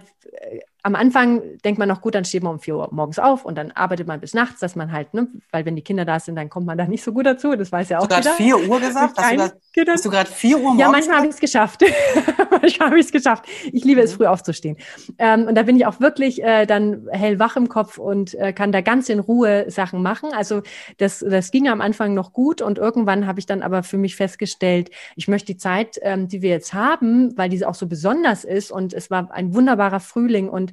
am 0.86 0.96
Anfang 0.96 1.42
denkt 1.64 1.80
man 1.80 1.88
noch, 1.88 2.02
gut, 2.02 2.14
dann 2.14 2.26
steht 2.26 2.44
man 2.44 2.56
um 2.56 2.60
4 2.60 2.76
Uhr 2.76 2.90
morgens 2.92 3.18
auf 3.18 3.46
und 3.46 3.58
dann 3.58 3.72
arbeitet 3.72 4.06
man 4.06 4.20
bis 4.20 4.34
nachts, 4.34 4.60
dass 4.60 4.76
man 4.76 4.92
halt, 4.92 5.14
ne, 5.14 5.30
weil 5.50 5.66
wenn 5.66 5.78
die 5.78 5.82
Kinder 5.82 6.04
da 6.04 6.20
sind, 6.20 6.36
dann 6.36 6.50
kommt 6.50 6.68
man 6.68 6.78
da 6.78 6.86
nicht 6.86 7.04
so 7.04 7.14
gut 7.14 7.26
dazu. 7.26 7.56
Das 7.56 7.72
weiß 7.72 7.88
ja 7.88 8.00
auch 8.00 8.10
Hast 8.10 8.26
du 8.26 8.30
gerade 8.30 8.36
4 8.36 8.70
Uhr 8.70 8.80
gesagt? 8.82 9.18
Hast 9.18 10.06
du 10.06 10.10
gerade 10.10 10.30
4 10.30 10.58
Uhr 10.58 10.64
morgens? 10.64 10.82
Ja, 10.82 10.90
manchmal 10.90 11.18
habe 11.18 11.28
ich 11.28 11.36
es 11.36 11.40
geschafft. 11.40 11.84
manchmal 12.52 12.90
habe 12.90 13.00
ich 13.00 13.06
es 13.06 13.12
geschafft. 13.14 13.46
Ich 13.72 13.86
liebe 13.86 14.02
mhm. 14.02 14.06
es, 14.06 14.14
früh 14.14 14.26
aufzustehen. 14.26 14.76
Ähm, 15.20 15.48
und 15.48 15.56
da 15.56 15.64
bin 15.64 15.78
ich 15.78 15.86
auch 15.86 16.02
wirklich 16.02 16.44
äh, 16.44 16.66
dann 16.66 17.08
hellwach 17.12 17.56
im 17.56 17.70
Kopf 17.70 17.98
und 17.98 18.34
äh, 18.36 18.52
kann 18.52 18.74
da 18.74 18.82
ganz 18.82 19.08
in 19.08 19.20
Ruhe 19.20 19.72
Sachen 19.72 20.02
machen. 20.04 20.34
Also 20.34 20.64
das, 20.98 21.20
das 21.20 21.52
ging 21.52 21.70
am 21.70 21.80
Anfang 21.80 22.14
noch 22.14 22.34
gut 22.34 22.62
und 22.62 22.78
irgendwann 22.78 23.26
habe 23.26 23.40
ich 23.40 23.46
dann 23.46 23.62
aber 23.62 23.84
für 23.84 23.98
mich 23.98 24.18
festgestellt, 24.18 24.92
ich 25.16 25.30
möchte 25.30 25.54
die 25.54 25.58
Zeit, 25.58 25.98
ähm, 26.02 26.28
die 26.28 26.42
wir 26.42 26.50
jetzt 26.50 26.74
haben, 26.74 27.38
weil 27.38 27.48
diese 27.48 27.70
auch 27.70 27.76
so 27.76 27.88
besonders 27.88 28.44
ist 28.44 28.70
und 28.70 28.94
es 28.94 29.10
war 29.10 29.32
ein 29.32 29.54
wunderbarer 29.56 30.02
Frühling 30.02 30.50
und 30.50 30.73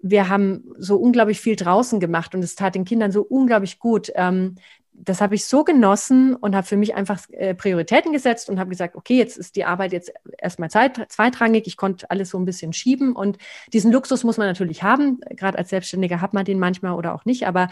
wir 0.00 0.28
haben 0.28 0.64
so 0.78 0.96
unglaublich 0.96 1.40
viel 1.40 1.56
draußen 1.56 2.00
gemacht 2.00 2.34
und 2.34 2.42
es 2.42 2.54
tat 2.54 2.74
den 2.74 2.84
Kindern 2.84 3.12
so 3.12 3.22
unglaublich 3.22 3.78
gut. 3.78 4.12
Ähm, 4.14 4.56
das 4.98 5.20
habe 5.20 5.34
ich 5.34 5.44
so 5.44 5.62
genossen 5.62 6.34
und 6.34 6.56
habe 6.56 6.66
für 6.66 6.76
mich 6.76 6.94
einfach 6.94 7.20
äh, 7.30 7.54
Prioritäten 7.54 8.12
gesetzt 8.12 8.48
und 8.48 8.58
habe 8.58 8.70
gesagt, 8.70 8.96
okay, 8.96 9.18
jetzt 9.18 9.36
ist 9.36 9.56
die 9.56 9.64
Arbeit 9.64 9.92
jetzt 9.92 10.12
erstmal 10.38 10.70
zweit, 10.70 11.12
zweitrangig. 11.12 11.66
Ich 11.66 11.76
konnte 11.76 12.10
alles 12.10 12.30
so 12.30 12.38
ein 12.38 12.46
bisschen 12.46 12.72
schieben 12.72 13.14
und 13.14 13.36
diesen 13.72 13.92
Luxus 13.92 14.24
muss 14.24 14.38
man 14.38 14.46
natürlich 14.46 14.82
haben. 14.82 15.20
Gerade 15.30 15.58
als 15.58 15.70
Selbstständiger 15.70 16.20
hat 16.20 16.32
man 16.32 16.44
den 16.44 16.58
manchmal 16.58 16.94
oder 16.94 17.14
auch 17.14 17.24
nicht, 17.24 17.46
aber 17.46 17.68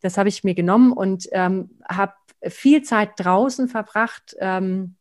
das 0.00 0.18
habe 0.18 0.28
ich 0.28 0.44
mir 0.44 0.54
genommen 0.54 0.92
und 0.92 1.28
ähm, 1.32 1.70
habe 1.88 2.14
viel 2.48 2.82
Zeit 2.82 3.10
draußen 3.16 3.68
verbracht. 3.68 4.36
Ähm, 4.40 4.96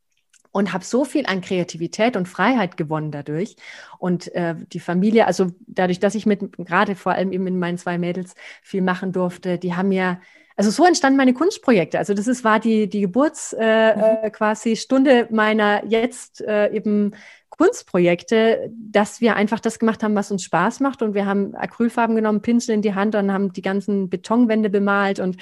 und 0.53 0.71
habe 0.71 0.85
so 0.85 1.03
viel 1.03 1.25
an 1.25 1.41
Kreativität 1.41 2.15
und 2.15 2.29
Freiheit 2.29 2.77
gewonnen 2.77 3.11
dadurch. 3.11 3.57
Und 3.97 4.33
äh, 4.35 4.55
die 4.71 4.79
Familie, 4.79 5.25
also 5.27 5.47
dadurch, 5.67 5.99
dass 5.99 6.15
ich 6.15 6.25
mit, 6.25 6.55
gerade 6.57 6.95
vor 6.95 7.13
allem 7.13 7.33
eben 7.33 7.43
mit 7.43 7.55
meinen 7.55 7.79
zwei 7.79 7.97
Mädels 7.97 8.35
viel 8.61 8.83
machen 8.83 9.11
durfte, 9.11 9.57
die 9.57 9.73
haben 9.75 9.91
ja, 9.91 10.21
also 10.55 10.69
so 10.69 10.85
entstanden 10.85 11.17
meine 11.17 11.33
Kunstprojekte. 11.33 11.97
Also 11.97 12.13
das 12.13 12.27
ist, 12.27 12.43
war 12.43 12.59
die, 12.59 12.87
die 12.87 13.01
Geburts 13.01 13.53
äh, 13.59 13.95
mhm. 13.95 14.01
Äh, 14.01 14.29
quasi 14.29 14.75
Stunde 14.75 15.27
meiner 15.31 15.83
jetzt 15.87 16.41
äh, 16.41 16.71
eben 16.71 17.15
Kunstprojekte, 17.49 18.71
dass 18.71 19.21
wir 19.21 19.35
einfach 19.35 19.59
das 19.59 19.79
gemacht 19.79 20.03
haben, 20.03 20.15
was 20.15 20.29
uns 20.29 20.43
Spaß 20.43 20.81
macht. 20.81 21.01
Und 21.01 21.15
wir 21.15 21.25
haben 21.25 21.55
Acrylfarben 21.55 22.15
genommen, 22.15 22.43
Pinsel 22.43 22.75
in 22.75 22.83
die 22.83 22.93
Hand 22.93 23.15
und 23.15 23.31
haben 23.31 23.53
die 23.53 23.61
ganzen 23.63 24.07
Betonwände 24.07 24.69
bemalt 24.69 25.19
und 25.19 25.37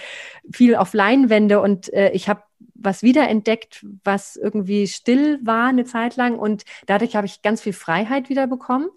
viel 0.53 0.75
auf 0.75 0.93
Leinwände. 0.93 1.59
Und 1.59 1.91
äh, 1.91 2.11
ich 2.11 2.29
habe 2.29 2.43
was 2.83 3.03
wiederentdeckt, 3.03 3.85
was 4.03 4.35
irgendwie 4.35 4.87
still 4.87 5.39
war 5.43 5.67
eine 5.67 5.85
Zeit 5.85 6.15
lang. 6.15 6.37
Und 6.37 6.63
dadurch 6.85 7.15
habe 7.15 7.27
ich 7.27 7.41
ganz 7.41 7.61
viel 7.61 7.73
Freiheit 7.73 8.29
wiederbekommen, 8.29 8.89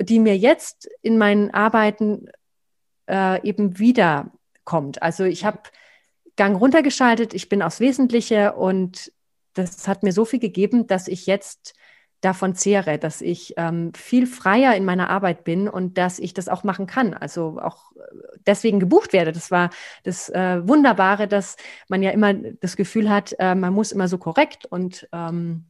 die 0.00 0.18
mir 0.18 0.36
jetzt 0.36 0.88
in 1.02 1.18
meinen 1.18 1.50
Arbeiten 1.52 2.28
äh, 3.08 3.46
eben 3.46 3.78
wiederkommt. 3.78 5.02
Also 5.02 5.24
ich 5.24 5.44
habe 5.44 5.60
Gang 6.36 6.60
runtergeschaltet, 6.60 7.32
ich 7.32 7.48
bin 7.48 7.62
aufs 7.62 7.80
Wesentliche 7.80 8.52
und 8.54 9.12
das 9.54 9.88
hat 9.88 10.02
mir 10.02 10.12
so 10.12 10.24
viel 10.24 10.38
gegeben, 10.38 10.86
dass 10.86 11.08
ich 11.08 11.26
jetzt 11.26 11.74
davon 12.26 12.56
zehre, 12.56 12.98
dass 12.98 13.20
ich 13.20 13.54
ähm, 13.56 13.92
viel 13.94 14.26
freier 14.26 14.74
in 14.74 14.84
meiner 14.84 15.10
Arbeit 15.10 15.44
bin 15.44 15.68
und 15.68 15.96
dass 15.96 16.18
ich 16.18 16.34
das 16.34 16.48
auch 16.48 16.64
machen 16.64 16.88
kann. 16.88 17.14
Also 17.14 17.60
auch 17.62 17.92
äh, 17.92 18.00
deswegen 18.46 18.80
gebucht 18.80 19.12
werde. 19.12 19.30
Das 19.30 19.52
war 19.52 19.70
das 20.02 20.28
äh, 20.30 20.66
Wunderbare, 20.66 21.28
dass 21.28 21.56
man 21.88 22.02
ja 22.02 22.10
immer 22.10 22.34
das 22.34 22.74
Gefühl 22.74 23.08
hat, 23.08 23.36
äh, 23.38 23.54
man 23.54 23.72
muss 23.72 23.92
immer 23.92 24.08
so 24.08 24.18
korrekt 24.18 24.66
und 24.66 25.08
ähm, 25.12 25.66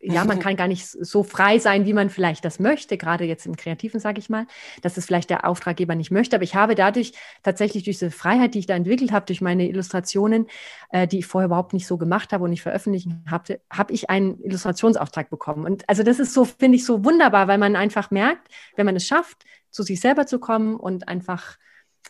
ja, 0.00 0.24
man 0.24 0.38
kann 0.38 0.56
gar 0.56 0.68
nicht 0.68 0.86
so 0.86 1.22
frei 1.22 1.58
sein, 1.58 1.86
wie 1.86 1.94
man 1.94 2.10
vielleicht 2.10 2.44
das 2.44 2.58
möchte, 2.58 2.98
gerade 2.98 3.24
jetzt 3.24 3.46
im 3.46 3.56
Kreativen, 3.56 3.98
sage 3.98 4.18
ich 4.18 4.28
mal, 4.28 4.46
dass 4.82 4.96
es 4.98 5.06
vielleicht 5.06 5.30
der 5.30 5.46
Auftraggeber 5.46 5.94
nicht 5.94 6.10
möchte. 6.10 6.36
Aber 6.36 6.44
ich 6.44 6.54
habe 6.54 6.74
dadurch 6.74 7.12
tatsächlich 7.42 7.84
durch 7.84 7.98
diese 7.98 8.10
Freiheit, 8.10 8.54
die 8.54 8.58
ich 8.58 8.66
da 8.66 8.74
entwickelt 8.74 9.10
habe, 9.10 9.24
durch 9.26 9.40
meine 9.40 9.66
Illustrationen, 9.68 10.46
äh, 10.90 11.06
die 11.06 11.20
ich 11.20 11.26
vorher 11.26 11.46
überhaupt 11.46 11.72
nicht 11.72 11.86
so 11.86 11.96
gemacht 11.96 12.32
habe 12.32 12.44
und 12.44 12.50
nicht 12.50 12.62
veröffentlichen 12.62 13.24
habe, 13.30 13.60
habe 13.70 13.94
ich 13.94 14.10
einen 14.10 14.38
Illustrationsauftrag 14.42 15.30
bekommen. 15.30 15.64
Und 15.64 15.88
also 15.88 16.02
das 16.02 16.18
ist 16.18 16.34
so, 16.34 16.44
finde 16.44 16.76
ich, 16.76 16.84
so 16.84 17.04
wunderbar, 17.04 17.48
weil 17.48 17.58
man 17.58 17.74
einfach 17.74 18.10
merkt, 18.10 18.48
wenn 18.76 18.86
man 18.86 18.96
es 18.96 19.06
schafft, 19.06 19.44
zu 19.70 19.82
sich 19.82 20.00
selber 20.00 20.26
zu 20.26 20.38
kommen 20.40 20.76
und 20.76 21.08
einfach 21.08 21.56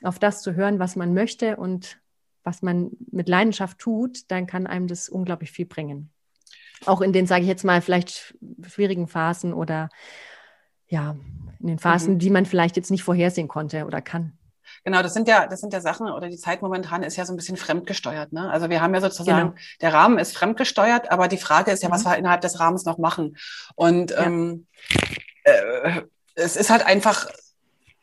auf 0.02 0.18
das 0.18 0.42
zu 0.42 0.54
hören, 0.54 0.78
was 0.78 0.96
man 0.96 1.14
möchte 1.14 1.56
und 1.56 2.00
was 2.42 2.62
man 2.62 2.90
mit 3.12 3.28
Leidenschaft 3.28 3.78
tut, 3.78 4.30
dann 4.30 4.46
kann 4.46 4.66
einem 4.66 4.86
das 4.86 5.08
unglaublich 5.08 5.52
viel 5.52 5.66
bringen. 5.66 6.10
Auch 6.86 7.00
in 7.00 7.12
den, 7.12 7.26
sage 7.26 7.42
ich 7.42 7.48
jetzt 7.48 7.64
mal, 7.64 7.82
vielleicht 7.82 8.34
schwierigen 8.66 9.06
Phasen 9.06 9.52
oder 9.52 9.90
ja, 10.88 11.16
in 11.60 11.66
den 11.66 11.78
Phasen, 11.78 12.14
mhm. 12.14 12.18
die 12.18 12.30
man 12.30 12.46
vielleicht 12.46 12.76
jetzt 12.76 12.90
nicht 12.90 13.02
vorhersehen 13.02 13.48
konnte 13.48 13.84
oder 13.84 14.00
kann. 14.00 14.38
Genau, 14.84 15.02
das 15.02 15.14
sind 15.14 15.28
ja, 15.28 15.46
das 15.46 15.60
sind 15.60 15.72
ja 15.72 15.80
Sachen 15.80 16.08
oder 16.08 16.28
die 16.28 16.36
Zeit 16.36 16.62
momentan 16.62 17.02
ist 17.02 17.16
ja 17.16 17.24
so 17.26 17.32
ein 17.32 17.36
bisschen 17.36 17.56
fremdgesteuert. 17.56 18.32
Ne? 18.32 18.50
Also 18.50 18.70
wir 18.70 18.80
haben 18.80 18.94
ja 18.94 19.00
sozusagen, 19.00 19.50
genau. 19.50 19.60
der 19.80 19.92
Rahmen 19.92 20.18
ist 20.18 20.36
fremdgesteuert, 20.36 21.10
aber 21.10 21.28
die 21.28 21.36
Frage 21.36 21.70
ist 21.70 21.82
ja, 21.82 21.90
was 21.90 22.04
mhm. 22.04 22.10
wir 22.10 22.16
innerhalb 22.18 22.40
des 22.40 22.58
Rahmens 22.60 22.84
noch 22.84 22.98
machen. 22.98 23.36
Und 23.74 24.10
ja. 24.10 24.22
ähm, 24.24 24.66
äh, 25.44 26.02
es 26.34 26.56
ist 26.56 26.70
halt 26.70 26.86
einfach, 26.86 27.28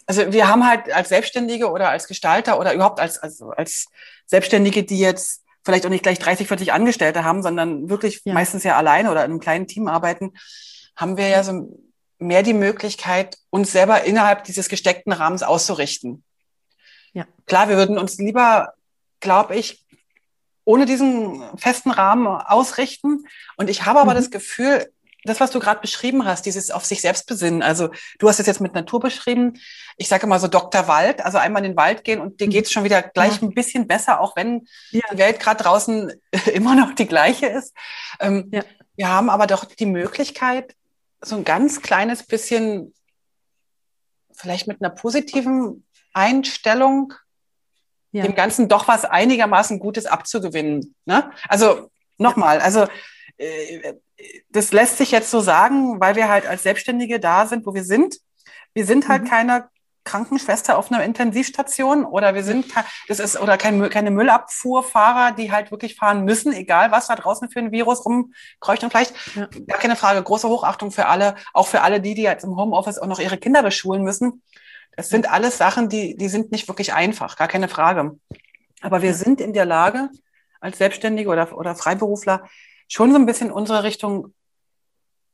also 0.06 0.32
wir 0.32 0.48
haben 0.48 0.68
halt 0.68 0.92
als 0.94 1.10
Selbstständige 1.10 1.72
oder 1.72 1.90
als 1.90 2.08
Gestalter 2.08 2.60
oder 2.60 2.74
überhaupt 2.74 3.00
als, 3.00 3.18
also 3.18 3.50
als 3.50 3.88
Selbstständige, 4.26 4.84
die 4.84 5.00
jetzt 5.00 5.44
vielleicht 5.68 5.86
auch 5.86 5.89
nicht 5.89 6.03
gleich 6.03 6.18
30, 6.18 6.47
40 6.47 6.72
Angestellte 6.72 7.26
haben, 7.26 7.43
sondern 7.43 7.89
wirklich 7.89 8.22
ja. 8.24 8.34
meistens 8.34 8.63
ja 8.63 8.78
alleine 8.78 9.11
oder 9.11 9.26
in 9.26 9.32
einem 9.32 9.39
kleinen 9.41 9.68
Team 9.68 9.88
arbeiten, 9.88 10.32
haben 10.95 11.18
wir 11.18 11.28
ja 11.28 11.43
so 11.43 11.78
mehr 12.20 12.41
die 12.41 12.53
Möglichkeit, 12.53 13.38
uns 13.49 13.74
selber 13.74 14.05
innerhalb 14.05 14.45
dieses 14.45 14.70
gesteckten 14.70 15.11
Rahmens 15.11 15.43
auszurichten. 15.43 16.24
Ja. 17.11 17.26
Klar, 17.45 17.68
wir 17.68 17.76
würden 17.76 17.97
uns 17.97 18.18
lieber, 18.18 18.74
glaube 19.20 19.55
ich, 19.57 19.86
ohne 20.63 20.86
diesen 20.86 21.43
festen 21.57 21.91
Rahmen 21.91 22.28
ausrichten. 22.28 23.26
Und 23.57 23.70
ich 23.70 23.86
habe 23.86 23.99
aber 23.99 24.11
mhm. 24.11 24.18
das 24.18 24.32
Gefühl, 24.32 24.89
das, 25.28 25.40
was 25.40 25.52
du 25.52 25.60
gerade 25.60 25.82
beschrieben 25.82 26.26
hast, 26.26 26.46
dieses 26.46 26.72
auf 26.72 26.86
sich 26.86 27.02
selbst 27.02 27.28
besinnen. 27.28 27.62
Also 27.62 27.90
du 28.20 28.28
hast 28.28 28.40
es 28.40 28.48
jetzt 28.48 28.62
mit 28.62 28.74
Natur 28.74 29.00
beschrieben. 29.00 29.60
Ich 29.98 30.08
sage 30.08 30.26
immer 30.26 30.40
so 30.40 30.48
Dr. 30.48 30.88
Wald, 30.88 31.24
also 31.24 31.38
einmal 31.38 31.64
in 31.64 31.72
den 31.72 31.78
Wald 31.78 32.04
gehen 32.04 32.20
und 32.20 32.40
dir 32.40 32.48
mhm. 32.48 32.52
geht's 32.52 32.72
schon 32.72 32.84
wieder 32.84 33.02
gleich 33.02 33.42
ja. 33.42 33.48
ein 33.48 33.54
bisschen 33.54 33.88
besser, 33.88 34.20
auch 34.22 34.36
wenn 34.36 34.68
ja. 34.92 35.02
die 35.12 35.18
Welt 35.18 35.40
gerade 35.40 35.64
draußen 35.64 36.14
immer 36.54 36.76
noch 36.76 36.94
die 36.94 37.08
gleiche 37.08 37.48
ist. 37.48 37.76
Ähm, 38.20 38.50
ja. 38.52 38.64
Wir 38.96 39.10
haben 39.10 39.30
aber 39.30 39.46
doch 39.46 39.66
die 39.66 39.86
Möglichkeit, 39.86 40.76
so 41.22 41.36
ein 41.36 41.44
ganz 41.44 41.82
kleines 41.82 42.24
bisschen, 42.24 42.94
vielleicht 44.34 44.68
mit 44.68 44.82
einer 44.82 44.90
positiven 44.90 45.86
Einstellung, 46.14 47.14
dem 48.14 48.34
Ganzen 48.36 48.68
doch 48.68 48.88
was 48.88 49.06
einigermaßen 49.06 49.80
Gutes 49.80 50.08
abzugewinnen. 50.08 50.96
Ne? 51.06 51.32
Also 51.48 51.92
nochmal, 52.18 52.60
also 52.60 52.88
das 54.50 54.72
lässt 54.72 54.98
sich 54.98 55.12
jetzt 55.12 55.30
so 55.30 55.40
sagen, 55.40 56.00
weil 56.00 56.16
wir 56.16 56.28
halt 56.28 56.48
als 56.48 56.64
Selbstständige 56.64 57.20
da 57.20 57.46
sind, 57.46 57.66
wo 57.66 57.74
wir 57.74 57.84
sind. 57.84 58.18
Wir 58.74 58.86
sind 58.86 59.08
halt 59.08 59.24
mhm. 59.24 59.28
keine 59.28 59.70
Krankenschwester 60.08 60.78
auf 60.78 60.92
einer 60.92 61.04
Intensivstation 61.04 62.06
oder 62.06 62.34
wir 62.34 62.44
sind, 62.44 62.66
das 63.08 63.20
ist, 63.20 63.40
oder 63.40 63.58
kein, 63.58 63.90
keine 63.90 64.10
Müllabfuhrfahrer, 64.10 65.34
die 65.34 65.52
halt 65.52 65.70
wirklich 65.70 65.96
fahren 65.96 66.24
müssen, 66.24 66.54
egal 66.54 66.92
was 66.92 67.08
da 67.08 67.16
draußen 67.16 67.50
für 67.50 67.60
ein 67.60 67.72
Virus 67.72 68.06
rumkreucht 68.06 68.84
und 68.84 68.90
vielleicht. 68.90 69.14
Ja. 69.36 69.48
Gar 69.68 69.80
keine 69.80 69.96
Frage. 69.98 70.24
Große 70.24 70.48
Hochachtung 70.48 70.92
für 70.92 71.08
alle, 71.08 71.36
auch 71.54 71.68
für 71.68 71.82
alle 71.82 72.00
die, 72.00 72.16
die 72.16 72.24
jetzt 72.24 72.46
im 72.46 72.56
Homeoffice 72.56 73.00
auch 73.00 73.08
noch 73.08 73.20
ihre 73.20 73.38
Kinder 73.38 73.62
beschulen 73.62 74.04
müssen. 74.04 74.42
Das 74.96 75.10
sind 75.10 75.30
alles 75.30 75.58
Sachen, 75.58 75.90
die, 75.90 76.16
die 76.16 76.30
sind 76.30 76.52
nicht 76.52 76.68
wirklich 76.68 76.94
einfach. 76.94 77.36
Gar 77.36 77.50
keine 77.50 77.68
Frage. 77.68 78.18
Aber 78.82 79.02
wir 79.02 79.14
sind 79.14 79.42
in 79.42 79.54
der 79.54 79.66
Lage, 79.66 80.10
als 80.60 80.78
Selbstständige 80.78 81.30
oder, 81.30 81.56
oder 81.56 81.76
Freiberufler, 81.76 82.48
schon 82.88 83.12
so 83.12 83.18
ein 83.18 83.26
bisschen 83.26 83.52
unsere 83.52 83.84
Richtung 83.84 84.34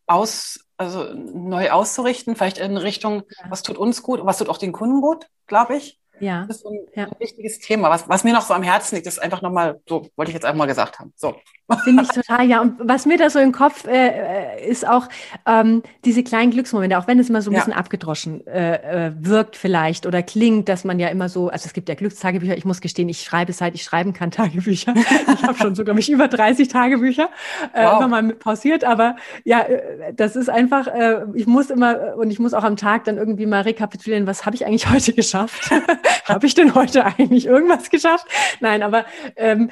aus, 0.06 0.60
also 0.78 1.14
neu 1.14 1.72
auszurichten, 1.72 2.36
vielleicht 2.36 2.58
in 2.58 2.78
Richtung, 2.78 3.24
ja. 3.30 3.50
was 3.50 3.64
tut 3.64 3.78
uns 3.78 4.04
gut, 4.04 4.26
was 4.26 4.38
tut 4.38 4.50
auch 4.50 4.58
den 4.58 4.72
Kunden 4.72 5.02
gut, 5.02 5.28
glaube 5.48 5.78
ich. 5.78 6.00
Ja. 6.20 6.46
Das 6.46 6.58
ist 6.58 6.66
ein, 6.66 6.80
ja. 6.96 7.08
wichtiges 7.20 7.60
Thema. 7.60 7.90
Was, 7.90 8.08
was 8.08 8.24
mir 8.24 8.34
noch 8.34 8.46
so 8.46 8.54
am 8.54 8.64
Herzen 8.64 8.96
liegt, 8.96 9.08
ist 9.08 9.20
einfach 9.20 9.42
nochmal, 9.42 9.82
so 9.88 10.08
wollte 10.16 10.32
ich 10.32 10.36
jetzt 10.36 10.46
einfach 10.46 10.58
mal 10.58 10.68
gesagt 10.68 11.00
haben. 11.00 11.14
So. 11.16 11.36
Finde 11.84 12.04
ich 12.04 12.10
total, 12.10 12.46
ja. 12.46 12.62
Und 12.62 12.76
was 12.80 13.06
mir 13.06 13.18
da 13.18 13.30
so 13.30 13.40
im 13.40 13.54
Kopf 13.54 13.86
äh, 13.88 14.08
äh, 14.08 14.70
ist 14.70 14.88
auch 14.88 15.08
ähm, 15.46 15.82
diese 16.04 16.22
kleinen 16.22 16.52
Glücksmomente, 16.52 16.98
auch 16.98 17.08
wenn 17.08 17.20
es 17.20 17.30
mal 17.30 17.42
so 17.42 17.52
ein 17.52 17.54
ja. 17.54 17.60
bisschen 17.60 17.74
abgedroschen 17.74 18.46
äh, 18.48 19.08
äh, 19.08 19.12
wirkt 19.18 19.56
vielleicht 19.56 20.06
oder 20.06 20.22
klingt, 20.24 20.68
dass 20.68 20.84
man 20.84 21.00
ja 21.00 21.08
immer 21.08 21.30
so, 21.30 21.48
also 21.48 21.66
es 21.66 21.74
gibt 21.74 21.88
ja 21.88 21.96
Glückstagebücher, 21.96 22.58
ich 22.58 22.66
muss 22.66 22.82
gestehen, 22.82 23.08
ich 23.08 23.22
schreibe 23.22 23.54
seit 23.54 23.76
ich 23.76 23.84
schreiben 23.84 24.12
kann 24.12 24.30
Tagebücher. 24.32 24.94
ich 25.34 25.44
habe 25.44 25.58
schon 25.58 25.76
sogar 25.76 25.96
mich 25.96 26.10
über 26.10 26.28
30 26.28 26.68
Tagebücher 26.68 27.30
äh, 27.74 27.86
wow. 27.86 27.98
immer 27.98 28.08
mal 28.10 28.34
pausiert, 28.34 28.84
aber 28.84 29.16
ja, 29.46 29.62
äh, 29.62 30.14
das 30.14 30.36
ist 30.36 30.50
einfach, 30.50 30.88
äh, 30.88 31.22
ich 31.34 31.48
muss 31.48 31.70
immer 31.70 32.16
und 32.18 32.30
ich 32.30 32.40
muss 32.40 32.54
auch 32.54 32.64
am 32.64 32.76
Tag 32.76 33.06
dann 33.06 33.18
irgendwie 33.18 33.46
mal 33.46 33.62
rekapitulieren, 33.62 34.28
was 34.28 34.46
habe 34.46 34.56
ich 34.56 34.66
eigentlich 34.66 34.90
heute 34.90 35.14
geschafft? 35.14 35.72
habe 36.26 36.46
ich 36.46 36.56
denn 36.56 36.76
heute 36.76 37.06
eigentlich 37.06 37.46
irgendwas 37.46 37.90
geschafft? 37.90 38.28
Nein, 38.60 38.84
aber 38.84 39.06
ähm, 39.38 39.70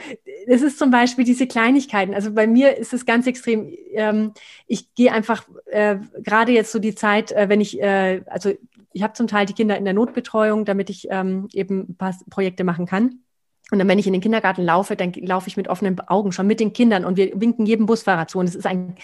es 0.48 0.62
ist 0.62 0.80
zum 0.80 0.90
Beispiel 0.90 1.26
diese 1.26 1.48
Kleinigkeiten. 1.90 2.14
Also 2.14 2.34
bei 2.34 2.48
mir 2.48 2.78
ist 2.78 2.94
es 2.94 3.06
ganz 3.06 3.28
extrem. 3.28 3.72
Ähm, 3.94 4.34
ich 4.68 4.94
gehe 4.94 5.12
einfach 5.12 5.48
äh, 5.66 5.98
gerade 6.22 6.52
jetzt 6.52 6.72
so 6.72 6.80
die 6.80 6.96
Zeit, 6.96 7.32
äh, 7.32 7.50
wenn 7.50 7.62
ich, 7.62 7.82
äh, 7.82 8.22
also 8.28 8.52
ich 8.94 9.04
habe 9.04 9.14
zum 9.14 9.28
Teil 9.28 9.46
die 9.46 9.54
Kinder 9.54 9.78
in 9.78 9.86
der 9.86 9.94
Notbetreuung, 9.94 10.66
damit 10.66 10.90
ich 10.90 11.08
ähm, 11.10 11.48
eben 11.54 11.90
ein 11.90 11.96
paar 11.96 12.16
Projekte 12.30 12.64
machen 12.64 12.86
kann. 12.86 13.20
Und 13.72 13.80
dann, 13.80 13.88
wenn 13.88 14.00
ich 14.00 14.08
in 14.08 14.14
den 14.14 14.22
Kindergarten 14.22 14.64
laufe, 14.64 14.98
dann 14.98 15.14
laufe 15.14 15.48
ich 15.48 15.56
mit 15.56 15.70
offenen 15.70 15.98
Augen 16.02 16.34
schon 16.34 16.46
mit 16.46 16.60
den 16.60 16.74
Kindern 16.74 17.06
und 17.06 17.16
wir 17.16 17.40
winken 17.40 17.66
jedem 17.66 17.86
Busfahrer 17.86 18.28
zu. 18.28 18.38
Und 18.40 18.50
es 18.50 18.56
ist 18.56 18.66
ein 18.66 18.96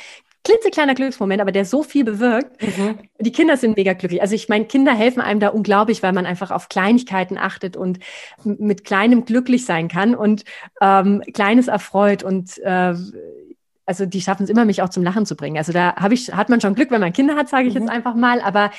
klitzekleiner 0.48 0.96
Glücksmoment, 0.96 1.42
aber 1.42 1.52
der 1.52 1.66
so 1.66 1.84
viel 1.84 2.06
bewirkt. 2.06 2.62
Mhm. 2.62 3.00
Die 3.20 3.34
Kinder 3.34 3.58
sind 3.58 3.76
mega 3.76 3.92
glücklich. 3.92 4.22
Also 4.22 4.34
ich 4.34 4.48
meine, 4.48 4.66
Kinder 4.66 4.94
helfen 4.94 5.22
einem 5.22 5.42
da 5.42 5.50
unglaublich, 5.50 6.02
weil 6.04 6.14
man 6.14 6.26
einfach 6.26 6.52
auf 6.52 6.70
Kleinigkeiten 6.70 7.38
achtet 7.38 7.76
und 7.76 8.00
mit 8.46 8.86
Kleinem 8.86 9.26
glücklich 9.26 9.66
sein 9.66 9.90
kann 9.90 10.16
und 10.16 10.46
ähm, 10.80 11.22
Kleines 11.34 11.68
erfreut 11.68 12.24
und 12.24 12.58
äh, 12.60 12.94
also 13.88 14.06
die 14.06 14.22
schaffen 14.22 14.44
es 14.44 14.50
immer, 14.50 14.66
mich 14.66 14.82
auch 14.82 14.90
zum 14.90 15.02
Lachen 15.02 15.26
zu 15.26 15.36
bringen. 15.36 15.58
Also 15.58 15.72
da 15.72 15.96
habe 15.96 16.14
ich, 16.14 16.34
hat 16.34 16.50
man 16.50 16.60
schon 16.60 16.76
Glück, 16.76 16.92
wenn 16.92 17.00
man 17.00 17.14
Kinder 17.14 17.36
hat, 17.36 17.48
sage 17.48 17.70
ich 17.70 17.74
mhm. 17.74 17.82
jetzt 17.82 17.90
einfach 17.90 18.16
mal. 18.16 18.42
Aber 18.42 18.70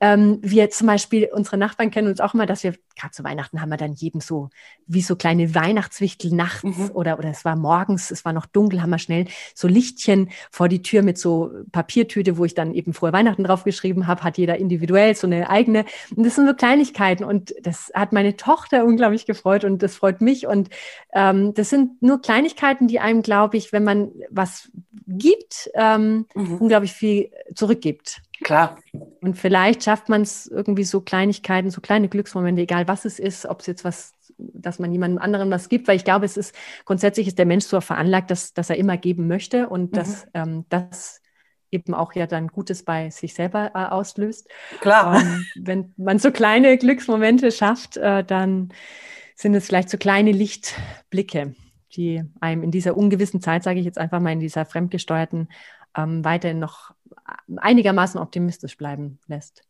ähm, 0.00 0.38
wir 0.42 0.68
zum 0.68 0.86
Beispiel, 0.86 1.30
unsere 1.32 1.56
Nachbarn 1.56 1.90
kennen 1.90 2.08
uns 2.08 2.20
auch 2.20 2.34
immer, 2.34 2.44
dass 2.44 2.62
wir, 2.62 2.74
gerade 2.94 3.12
zu 3.12 3.24
Weihnachten 3.24 3.62
haben 3.62 3.70
wir 3.70 3.78
dann 3.78 3.94
jedem 3.94 4.20
so, 4.20 4.50
wie 4.86 5.00
so 5.00 5.16
kleine 5.16 5.54
Weihnachtswichtel 5.54 6.34
nachts 6.34 6.64
mhm. 6.64 6.90
oder, 6.92 7.18
oder 7.18 7.30
es 7.30 7.46
war 7.46 7.56
morgens, 7.56 8.10
es 8.10 8.26
war 8.26 8.34
noch 8.34 8.44
dunkel, 8.44 8.82
haben 8.82 8.90
wir 8.90 8.98
schnell 8.98 9.26
so 9.54 9.68
Lichtchen 9.68 10.28
vor 10.50 10.68
die 10.68 10.82
Tür 10.82 11.02
mit 11.02 11.16
so 11.16 11.50
Papiertüte, 11.72 12.36
wo 12.36 12.44
ich 12.44 12.54
dann 12.54 12.74
eben 12.74 12.92
frohe 12.92 13.14
Weihnachten 13.14 13.44
draufgeschrieben 13.44 14.06
habe, 14.06 14.22
hat 14.22 14.36
jeder 14.36 14.58
individuell 14.58 15.14
so 15.14 15.26
eine 15.26 15.48
eigene. 15.48 15.86
Und 16.14 16.26
das 16.26 16.34
sind 16.34 16.46
so 16.46 16.52
Kleinigkeiten 16.52 17.24
und 17.24 17.54
das 17.62 17.90
hat 17.94 18.12
meine 18.12 18.36
Tochter 18.36 18.84
unglaublich 18.84 19.24
gefreut 19.24 19.64
und 19.64 19.82
das 19.82 19.96
freut 19.96 20.20
mich. 20.20 20.46
Und 20.46 20.68
ähm, 21.14 21.54
das 21.54 21.70
sind 21.70 22.02
nur 22.02 22.20
Kleinigkeiten, 22.20 22.86
die 22.86 23.00
einem, 23.00 23.22
glaube 23.22 23.56
ich, 23.56 23.72
wenn 23.72 23.84
man 23.84 24.10
was 24.30 24.57
gibt, 25.06 25.70
ähm, 25.74 26.26
mhm. 26.34 26.56
unglaublich 26.56 26.92
viel 26.92 27.30
zurückgibt. 27.54 28.22
Klar. 28.42 28.78
Und 29.20 29.36
vielleicht 29.36 29.82
schafft 29.82 30.08
man 30.08 30.22
es 30.22 30.46
irgendwie 30.46 30.84
so 30.84 31.00
Kleinigkeiten, 31.00 31.70
so 31.70 31.80
kleine 31.80 32.08
Glücksmomente, 32.08 32.62
egal 32.62 32.86
was 32.88 33.04
es 33.04 33.18
ist, 33.18 33.46
ob 33.46 33.60
es 33.60 33.66
jetzt 33.66 33.84
was, 33.84 34.12
dass 34.36 34.78
man 34.78 34.92
jemandem 34.92 35.20
anderen 35.20 35.50
was 35.50 35.68
gibt, 35.68 35.88
weil 35.88 35.96
ich 35.96 36.04
glaube, 36.04 36.24
es 36.24 36.36
ist 36.36 36.54
grundsätzlich 36.84 37.26
ist 37.26 37.38
der 37.38 37.46
Mensch 37.46 37.64
so 37.64 37.80
veranlagt, 37.80 38.30
dass, 38.30 38.54
dass 38.54 38.70
er 38.70 38.76
immer 38.76 38.96
geben 38.96 39.26
möchte 39.26 39.68
und 39.68 39.92
mhm. 39.92 39.96
dass 39.96 40.26
ähm, 40.34 40.64
das 40.68 41.20
eben 41.70 41.94
auch 41.94 42.14
ja 42.14 42.26
dann 42.26 42.48
Gutes 42.48 42.84
bei 42.84 43.10
sich 43.10 43.34
selber 43.34 43.72
äh, 43.74 43.86
auslöst. 43.86 44.48
Klar. 44.80 45.20
Ähm, 45.20 45.44
wenn 45.56 45.94
man 45.96 46.18
so 46.18 46.30
kleine 46.30 46.78
Glücksmomente 46.78 47.50
schafft, 47.50 47.96
äh, 47.96 48.24
dann 48.24 48.72
sind 49.34 49.54
es 49.54 49.66
vielleicht 49.66 49.90
so 49.90 49.98
kleine 49.98 50.32
Lichtblicke 50.32 51.54
die 51.96 52.22
einem 52.40 52.62
in 52.62 52.70
dieser 52.70 52.96
ungewissen 52.96 53.40
Zeit, 53.40 53.62
sage 53.62 53.78
ich 53.78 53.84
jetzt 53.84 53.98
einfach 53.98 54.20
mal, 54.20 54.32
in 54.32 54.40
dieser 54.40 54.64
fremdgesteuerten, 54.64 55.48
ähm, 55.96 56.24
weiterhin 56.24 56.58
noch 56.58 56.92
einigermaßen 57.56 58.20
optimistisch 58.20 58.76
bleiben 58.76 59.18
lässt. 59.26 59.64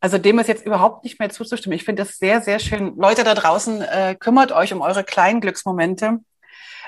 Also 0.00 0.18
dem 0.18 0.38
ist 0.38 0.48
jetzt 0.48 0.66
überhaupt 0.66 1.04
nicht 1.04 1.18
mehr 1.18 1.30
zuzustimmen. 1.30 1.76
Ich 1.76 1.84
finde 1.84 2.02
das 2.02 2.18
sehr, 2.18 2.42
sehr 2.42 2.58
schön. 2.58 2.94
Leute 2.96 3.24
da 3.24 3.34
draußen, 3.34 3.80
äh, 3.80 4.14
kümmert 4.18 4.52
euch 4.52 4.72
um 4.74 4.82
eure 4.82 5.02
kleinen 5.02 5.40
Glücksmomente. 5.40 6.20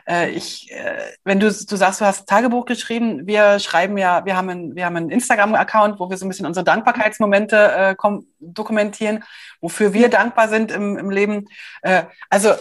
Äh, 0.07 0.31
ich, 0.33 0.71
äh, 0.71 1.13
wenn 1.25 1.41
du, 1.41 1.47
du 1.47 1.77
sagst, 1.77 2.01
du 2.01 2.05
hast 2.05 2.29
Tagebuch 2.29 2.67
geschrieben, 2.67 3.27
wir 3.27 3.59
schreiben 3.59 3.97
ja, 3.97 4.25
wir 4.27 4.37
haben 4.37 4.51
einen, 4.51 4.77
wir 4.77 4.85
haben 4.85 4.97
einen 4.97 5.11
Instagram-Account, 5.11 5.99
wo 5.99 6.11
wir 6.11 6.17
so 6.17 6.27
ein 6.27 6.29
bisschen 6.29 6.47
unsere 6.47 6.65
Dankbarkeitsmomente 6.65 7.57
äh, 7.57 7.95
dokumentieren, 8.39 9.25
wofür 9.61 9.95
wir 9.95 10.11
dankbar 10.11 10.49
sind 10.49 10.71
im, 10.71 10.99
im 10.99 11.11
Leben. 11.11 11.47
Äh, 11.83 12.05
also 12.29 12.53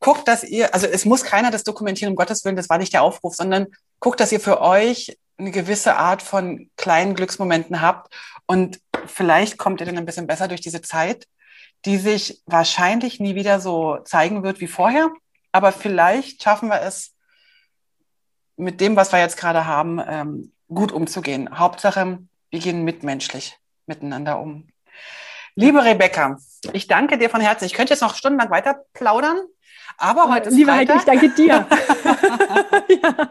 guckt, 0.00 0.28
dass 0.28 0.44
ihr, 0.44 0.74
also 0.74 0.86
es 0.86 1.04
muss 1.04 1.24
keiner 1.24 1.50
das 1.50 1.64
dokumentieren, 1.64 2.12
um 2.12 2.16
Gottes 2.16 2.44
Willen, 2.44 2.56
das 2.56 2.68
war 2.68 2.78
nicht 2.78 2.92
der 2.92 3.02
Aufruf, 3.02 3.34
sondern 3.34 3.68
guckt, 4.00 4.20
dass 4.20 4.32
ihr 4.32 4.40
für 4.40 4.60
euch 4.60 5.18
eine 5.36 5.50
gewisse 5.50 5.96
Art 5.96 6.22
von 6.22 6.70
kleinen 6.76 7.14
Glücksmomenten 7.14 7.80
habt 7.80 8.14
und 8.46 8.80
vielleicht 9.06 9.58
kommt 9.58 9.80
ihr 9.80 9.86
dann 9.86 9.98
ein 9.98 10.06
bisschen 10.06 10.26
besser 10.26 10.48
durch 10.48 10.60
diese 10.60 10.82
Zeit, 10.82 11.26
die 11.84 11.98
sich 11.98 12.42
wahrscheinlich 12.46 13.20
nie 13.20 13.34
wieder 13.34 13.60
so 13.60 13.98
zeigen 14.04 14.42
wird 14.42 14.60
wie 14.60 14.66
vorher, 14.66 15.10
aber 15.52 15.72
vielleicht 15.72 16.42
schaffen 16.42 16.68
wir 16.68 16.82
es 16.82 17.12
mit 18.56 18.80
dem, 18.80 18.96
was 18.96 19.12
wir 19.12 19.18
jetzt 19.18 19.36
gerade 19.36 19.66
haben, 19.66 20.00
ähm, 20.06 20.52
gut 20.68 20.92
umzugehen. 20.92 21.58
Hauptsache, 21.58 22.18
wir 22.50 22.60
gehen 22.60 22.84
mitmenschlich 22.84 23.58
miteinander 23.86 24.38
um. 24.38 24.68
Liebe 25.56 25.84
Rebecca, 25.84 26.38
ich 26.72 26.86
danke 26.86 27.18
dir 27.18 27.30
von 27.30 27.40
Herzen. 27.40 27.64
Ich 27.64 27.74
könnte 27.74 27.92
jetzt 27.92 28.00
noch 28.00 28.16
stundenlang 28.16 28.50
weiter 28.50 28.84
plaudern. 28.92 29.38
Aber 29.98 30.32
heute 30.32 30.48
ist 30.48 30.56
Liebe 30.56 30.72
Heike, 30.72 30.94
ich 30.96 31.04
danke 31.04 31.28
dir. 31.30 31.66
ja. 33.02 33.30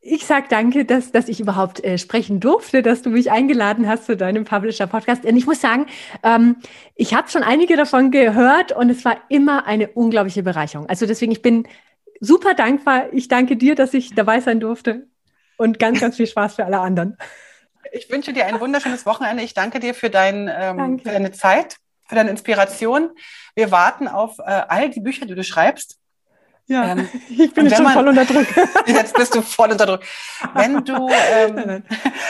Ich 0.00 0.24
sag 0.24 0.48
danke, 0.48 0.86
dass, 0.86 1.12
dass 1.12 1.28
ich 1.28 1.38
überhaupt 1.38 1.84
äh, 1.84 1.98
sprechen 1.98 2.40
durfte, 2.40 2.82
dass 2.82 3.02
du 3.02 3.10
mich 3.10 3.30
eingeladen 3.30 3.86
hast 3.86 4.06
zu 4.06 4.16
deinem 4.16 4.44
Publisher-Podcast. 4.44 5.24
Und 5.24 5.36
ich 5.36 5.46
muss 5.46 5.60
sagen, 5.60 5.86
ähm, 6.22 6.56
ich 6.94 7.12
habe 7.12 7.28
schon 7.28 7.42
einige 7.42 7.76
davon 7.76 8.10
gehört 8.10 8.72
und 8.72 8.88
es 8.88 9.04
war 9.04 9.18
immer 9.28 9.66
eine 9.66 9.88
unglaubliche 9.88 10.42
Bereicherung. 10.42 10.88
Also 10.88 11.04
deswegen, 11.04 11.32
ich 11.32 11.42
bin 11.42 11.68
super 12.20 12.54
dankbar. 12.54 13.12
Ich 13.12 13.28
danke 13.28 13.56
dir, 13.56 13.74
dass 13.74 13.92
ich 13.92 14.14
dabei 14.14 14.40
sein 14.40 14.60
durfte 14.60 15.08
und 15.58 15.78
ganz, 15.78 16.00
ganz 16.00 16.16
viel 16.16 16.26
Spaß 16.26 16.54
für 16.54 16.64
alle 16.64 16.80
anderen. 16.80 17.18
Ich 17.92 18.10
wünsche 18.10 18.32
dir 18.32 18.46
ein 18.46 18.60
wunderschönes 18.60 19.06
Wochenende. 19.06 19.42
Ich 19.42 19.54
danke 19.54 19.80
dir 19.80 19.94
für, 19.94 20.10
dein, 20.10 20.50
ähm, 20.52 20.98
für 20.98 21.10
deine 21.10 21.32
Zeit, 21.32 21.76
für 22.08 22.14
deine 22.14 22.30
Inspiration. 22.30 23.10
Wir 23.54 23.70
warten 23.70 24.08
auf 24.08 24.38
äh, 24.38 24.42
all 24.68 24.90
die 24.90 25.00
Bücher, 25.00 25.26
die 25.26 25.34
du 25.34 25.44
schreibst. 25.44 25.98
Ja, 26.68 26.92
ähm, 26.92 27.08
ich 27.30 27.54
bin 27.54 27.64
jetzt 27.64 27.76
schon 27.76 27.84
man, 27.84 27.94
voll 27.94 28.08
unter 28.08 28.26
Druck. 28.26 28.46
jetzt 28.86 29.14
bist 29.14 29.34
du 29.34 29.40
voll 29.40 29.72
unter 29.72 29.86
Druck. 29.86 30.00
Wenn 30.54 30.84
du, 30.84 31.08
ähm, 31.34 31.82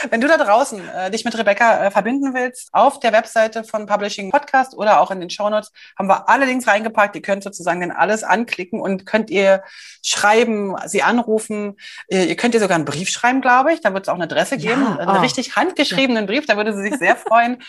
wenn 0.09 0.21
du 0.21 0.27
da 0.27 0.37
draußen 0.37 0.81
äh, 0.87 1.11
dich 1.11 1.25
mit 1.25 1.37
Rebecca 1.37 1.85
äh, 1.85 1.91
verbinden 1.91 2.33
willst, 2.33 2.69
auf 2.71 3.01
der 3.01 3.11
Webseite 3.11 3.65
von 3.65 3.85
Publishing 3.85 4.31
Podcast 4.31 4.77
oder 4.77 5.01
auch 5.01 5.11
in 5.11 5.19
den 5.19 5.29
Shownotes 5.29 5.73
haben 5.97 6.07
wir 6.07 6.29
alle 6.29 6.45
Links 6.45 6.67
reingepackt. 6.67 7.17
Ihr 7.17 7.21
könnt 7.21 7.43
sozusagen 7.43 7.81
dann 7.81 7.91
alles 7.91 8.23
anklicken 8.23 8.79
und 8.79 9.05
könnt 9.05 9.29
ihr 9.29 9.61
schreiben, 10.03 10.75
sie 10.85 11.03
anrufen. 11.03 11.75
Ihr, 12.07 12.27
ihr 12.27 12.35
könnt 12.37 12.53
ihr 12.53 12.61
sogar 12.61 12.75
einen 12.75 12.85
Brief 12.85 13.09
schreiben, 13.09 13.41
glaube 13.41 13.73
ich. 13.73 13.81
Da 13.81 13.93
wird 13.93 14.05
es 14.05 14.09
auch 14.09 14.15
eine 14.15 14.23
Adresse 14.23 14.57
geben, 14.57 14.83
ja, 14.83 14.99
einen 14.99 15.17
oh. 15.17 15.21
richtig 15.21 15.57
handgeschriebenen. 15.57 16.27
Brief. 16.27 16.45
Da 16.45 16.55
würde 16.55 16.73
sie 16.73 16.83
sich 16.83 16.97
sehr 16.97 17.17
freuen. 17.17 17.61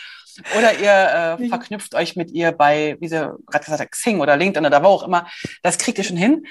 Oder 0.57 0.79
ihr 0.79 1.39
äh, 1.39 1.47
verknüpft 1.49 1.95
euch 1.95 2.15
mit 2.15 2.31
ihr 2.31 2.51
bei, 2.51 2.97
wie 2.99 3.07
sie 3.07 3.15
gerade 3.15 3.65
gesagt 3.65 3.81
hat, 3.81 3.91
Xing 3.91 4.19
oder 4.19 4.37
LinkedIn 4.37 4.65
oder 4.65 4.83
wo 4.83 4.87
auch 4.87 5.03
immer. 5.03 5.27
Das 5.63 5.77
kriegt 5.77 5.97
ihr 5.97 6.03
schon 6.03 6.17
hin. 6.17 6.45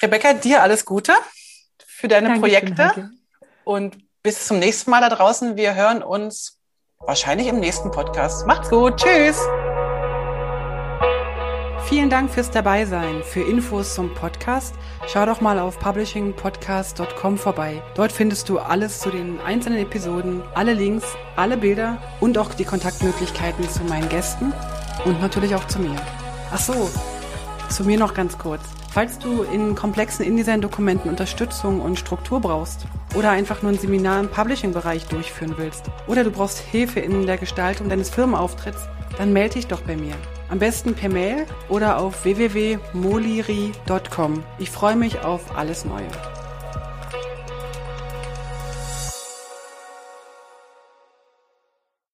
Rebecca, 0.00 0.34
dir 0.34 0.62
alles 0.62 0.84
Gute 0.84 1.12
für 1.86 2.08
deine 2.08 2.28
Dankeschön, 2.28 2.40
Projekte. 2.40 2.74
Danke. 2.74 3.10
Und 3.64 3.98
bis 4.22 4.46
zum 4.46 4.58
nächsten 4.58 4.90
Mal 4.90 5.00
da 5.00 5.08
draußen. 5.08 5.56
Wir 5.56 5.74
hören 5.74 6.02
uns 6.02 6.58
wahrscheinlich 6.98 7.48
im 7.48 7.60
nächsten 7.60 7.90
Podcast. 7.90 8.46
Macht's 8.46 8.70
gut. 8.70 8.96
Tschüss. 8.96 9.38
Vielen 11.84 12.08
Dank 12.08 12.30
fürs 12.30 12.50
Dabeisein. 12.50 13.22
Für 13.22 13.42
Infos 13.42 13.94
zum 13.94 14.14
Podcast 14.14 14.74
schau 15.08 15.26
doch 15.26 15.40
mal 15.40 15.58
auf 15.58 15.78
publishingpodcast.com 15.78 17.36
vorbei. 17.36 17.82
Dort 17.94 18.12
findest 18.12 18.48
du 18.48 18.58
alles 18.58 19.00
zu 19.00 19.10
den 19.10 19.40
einzelnen 19.40 19.78
Episoden, 19.78 20.42
alle 20.54 20.72
Links, 20.72 21.04
alle 21.36 21.56
Bilder 21.56 21.98
und 22.20 22.38
auch 22.38 22.54
die 22.54 22.64
Kontaktmöglichkeiten 22.64 23.68
zu 23.68 23.84
meinen 23.84 24.08
Gästen 24.08 24.52
und 25.04 25.20
natürlich 25.20 25.54
auch 25.54 25.66
zu 25.66 25.80
mir. 25.80 25.96
Ach 26.50 26.58
so, 26.60 26.90
zu 27.68 27.84
mir 27.84 27.98
noch 27.98 28.14
ganz 28.14 28.38
kurz. 28.38 28.62
Falls 28.90 29.18
du 29.18 29.42
in 29.42 29.74
komplexen 29.74 30.24
InDesign-Dokumenten 30.24 31.08
Unterstützung 31.08 31.80
und 31.80 31.98
Struktur 31.98 32.40
brauchst 32.40 32.86
oder 33.14 33.30
einfach 33.30 33.62
nur 33.62 33.72
ein 33.72 33.78
Seminar 33.78 34.20
im 34.20 34.28
Publishing-Bereich 34.28 35.06
durchführen 35.06 35.54
willst 35.56 35.86
oder 36.06 36.24
du 36.24 36.30
brauchst 36.30 36.58
Hilfe 36.58 37.00
in 37.00 37.26
der 37.26 37.38
Gestaltung 37.38 37.88
deines 37.88 38.10
Firmenauftritts, 38.10 38.88
dann 39.18 39.32
melde 39.32 39.54
dich 39.54 39.66
doch 39.66 39.80
bei 39.80 39.96
mir. 39.96 40.14
Am 40.48 40.58
besten 40.58 40.94
per 40.94 41.08
Mail 41.08 41.46
oder 41.68 41.98
auf 41.98 42.24
www.moliri.com. 42.24 44.44
Ich 44.58 44.70
freue 44.70 44.96
mich 44.96 45.20
auf 45.20 45.56
alles 45.56 45.84
Neue. 45.84 46.08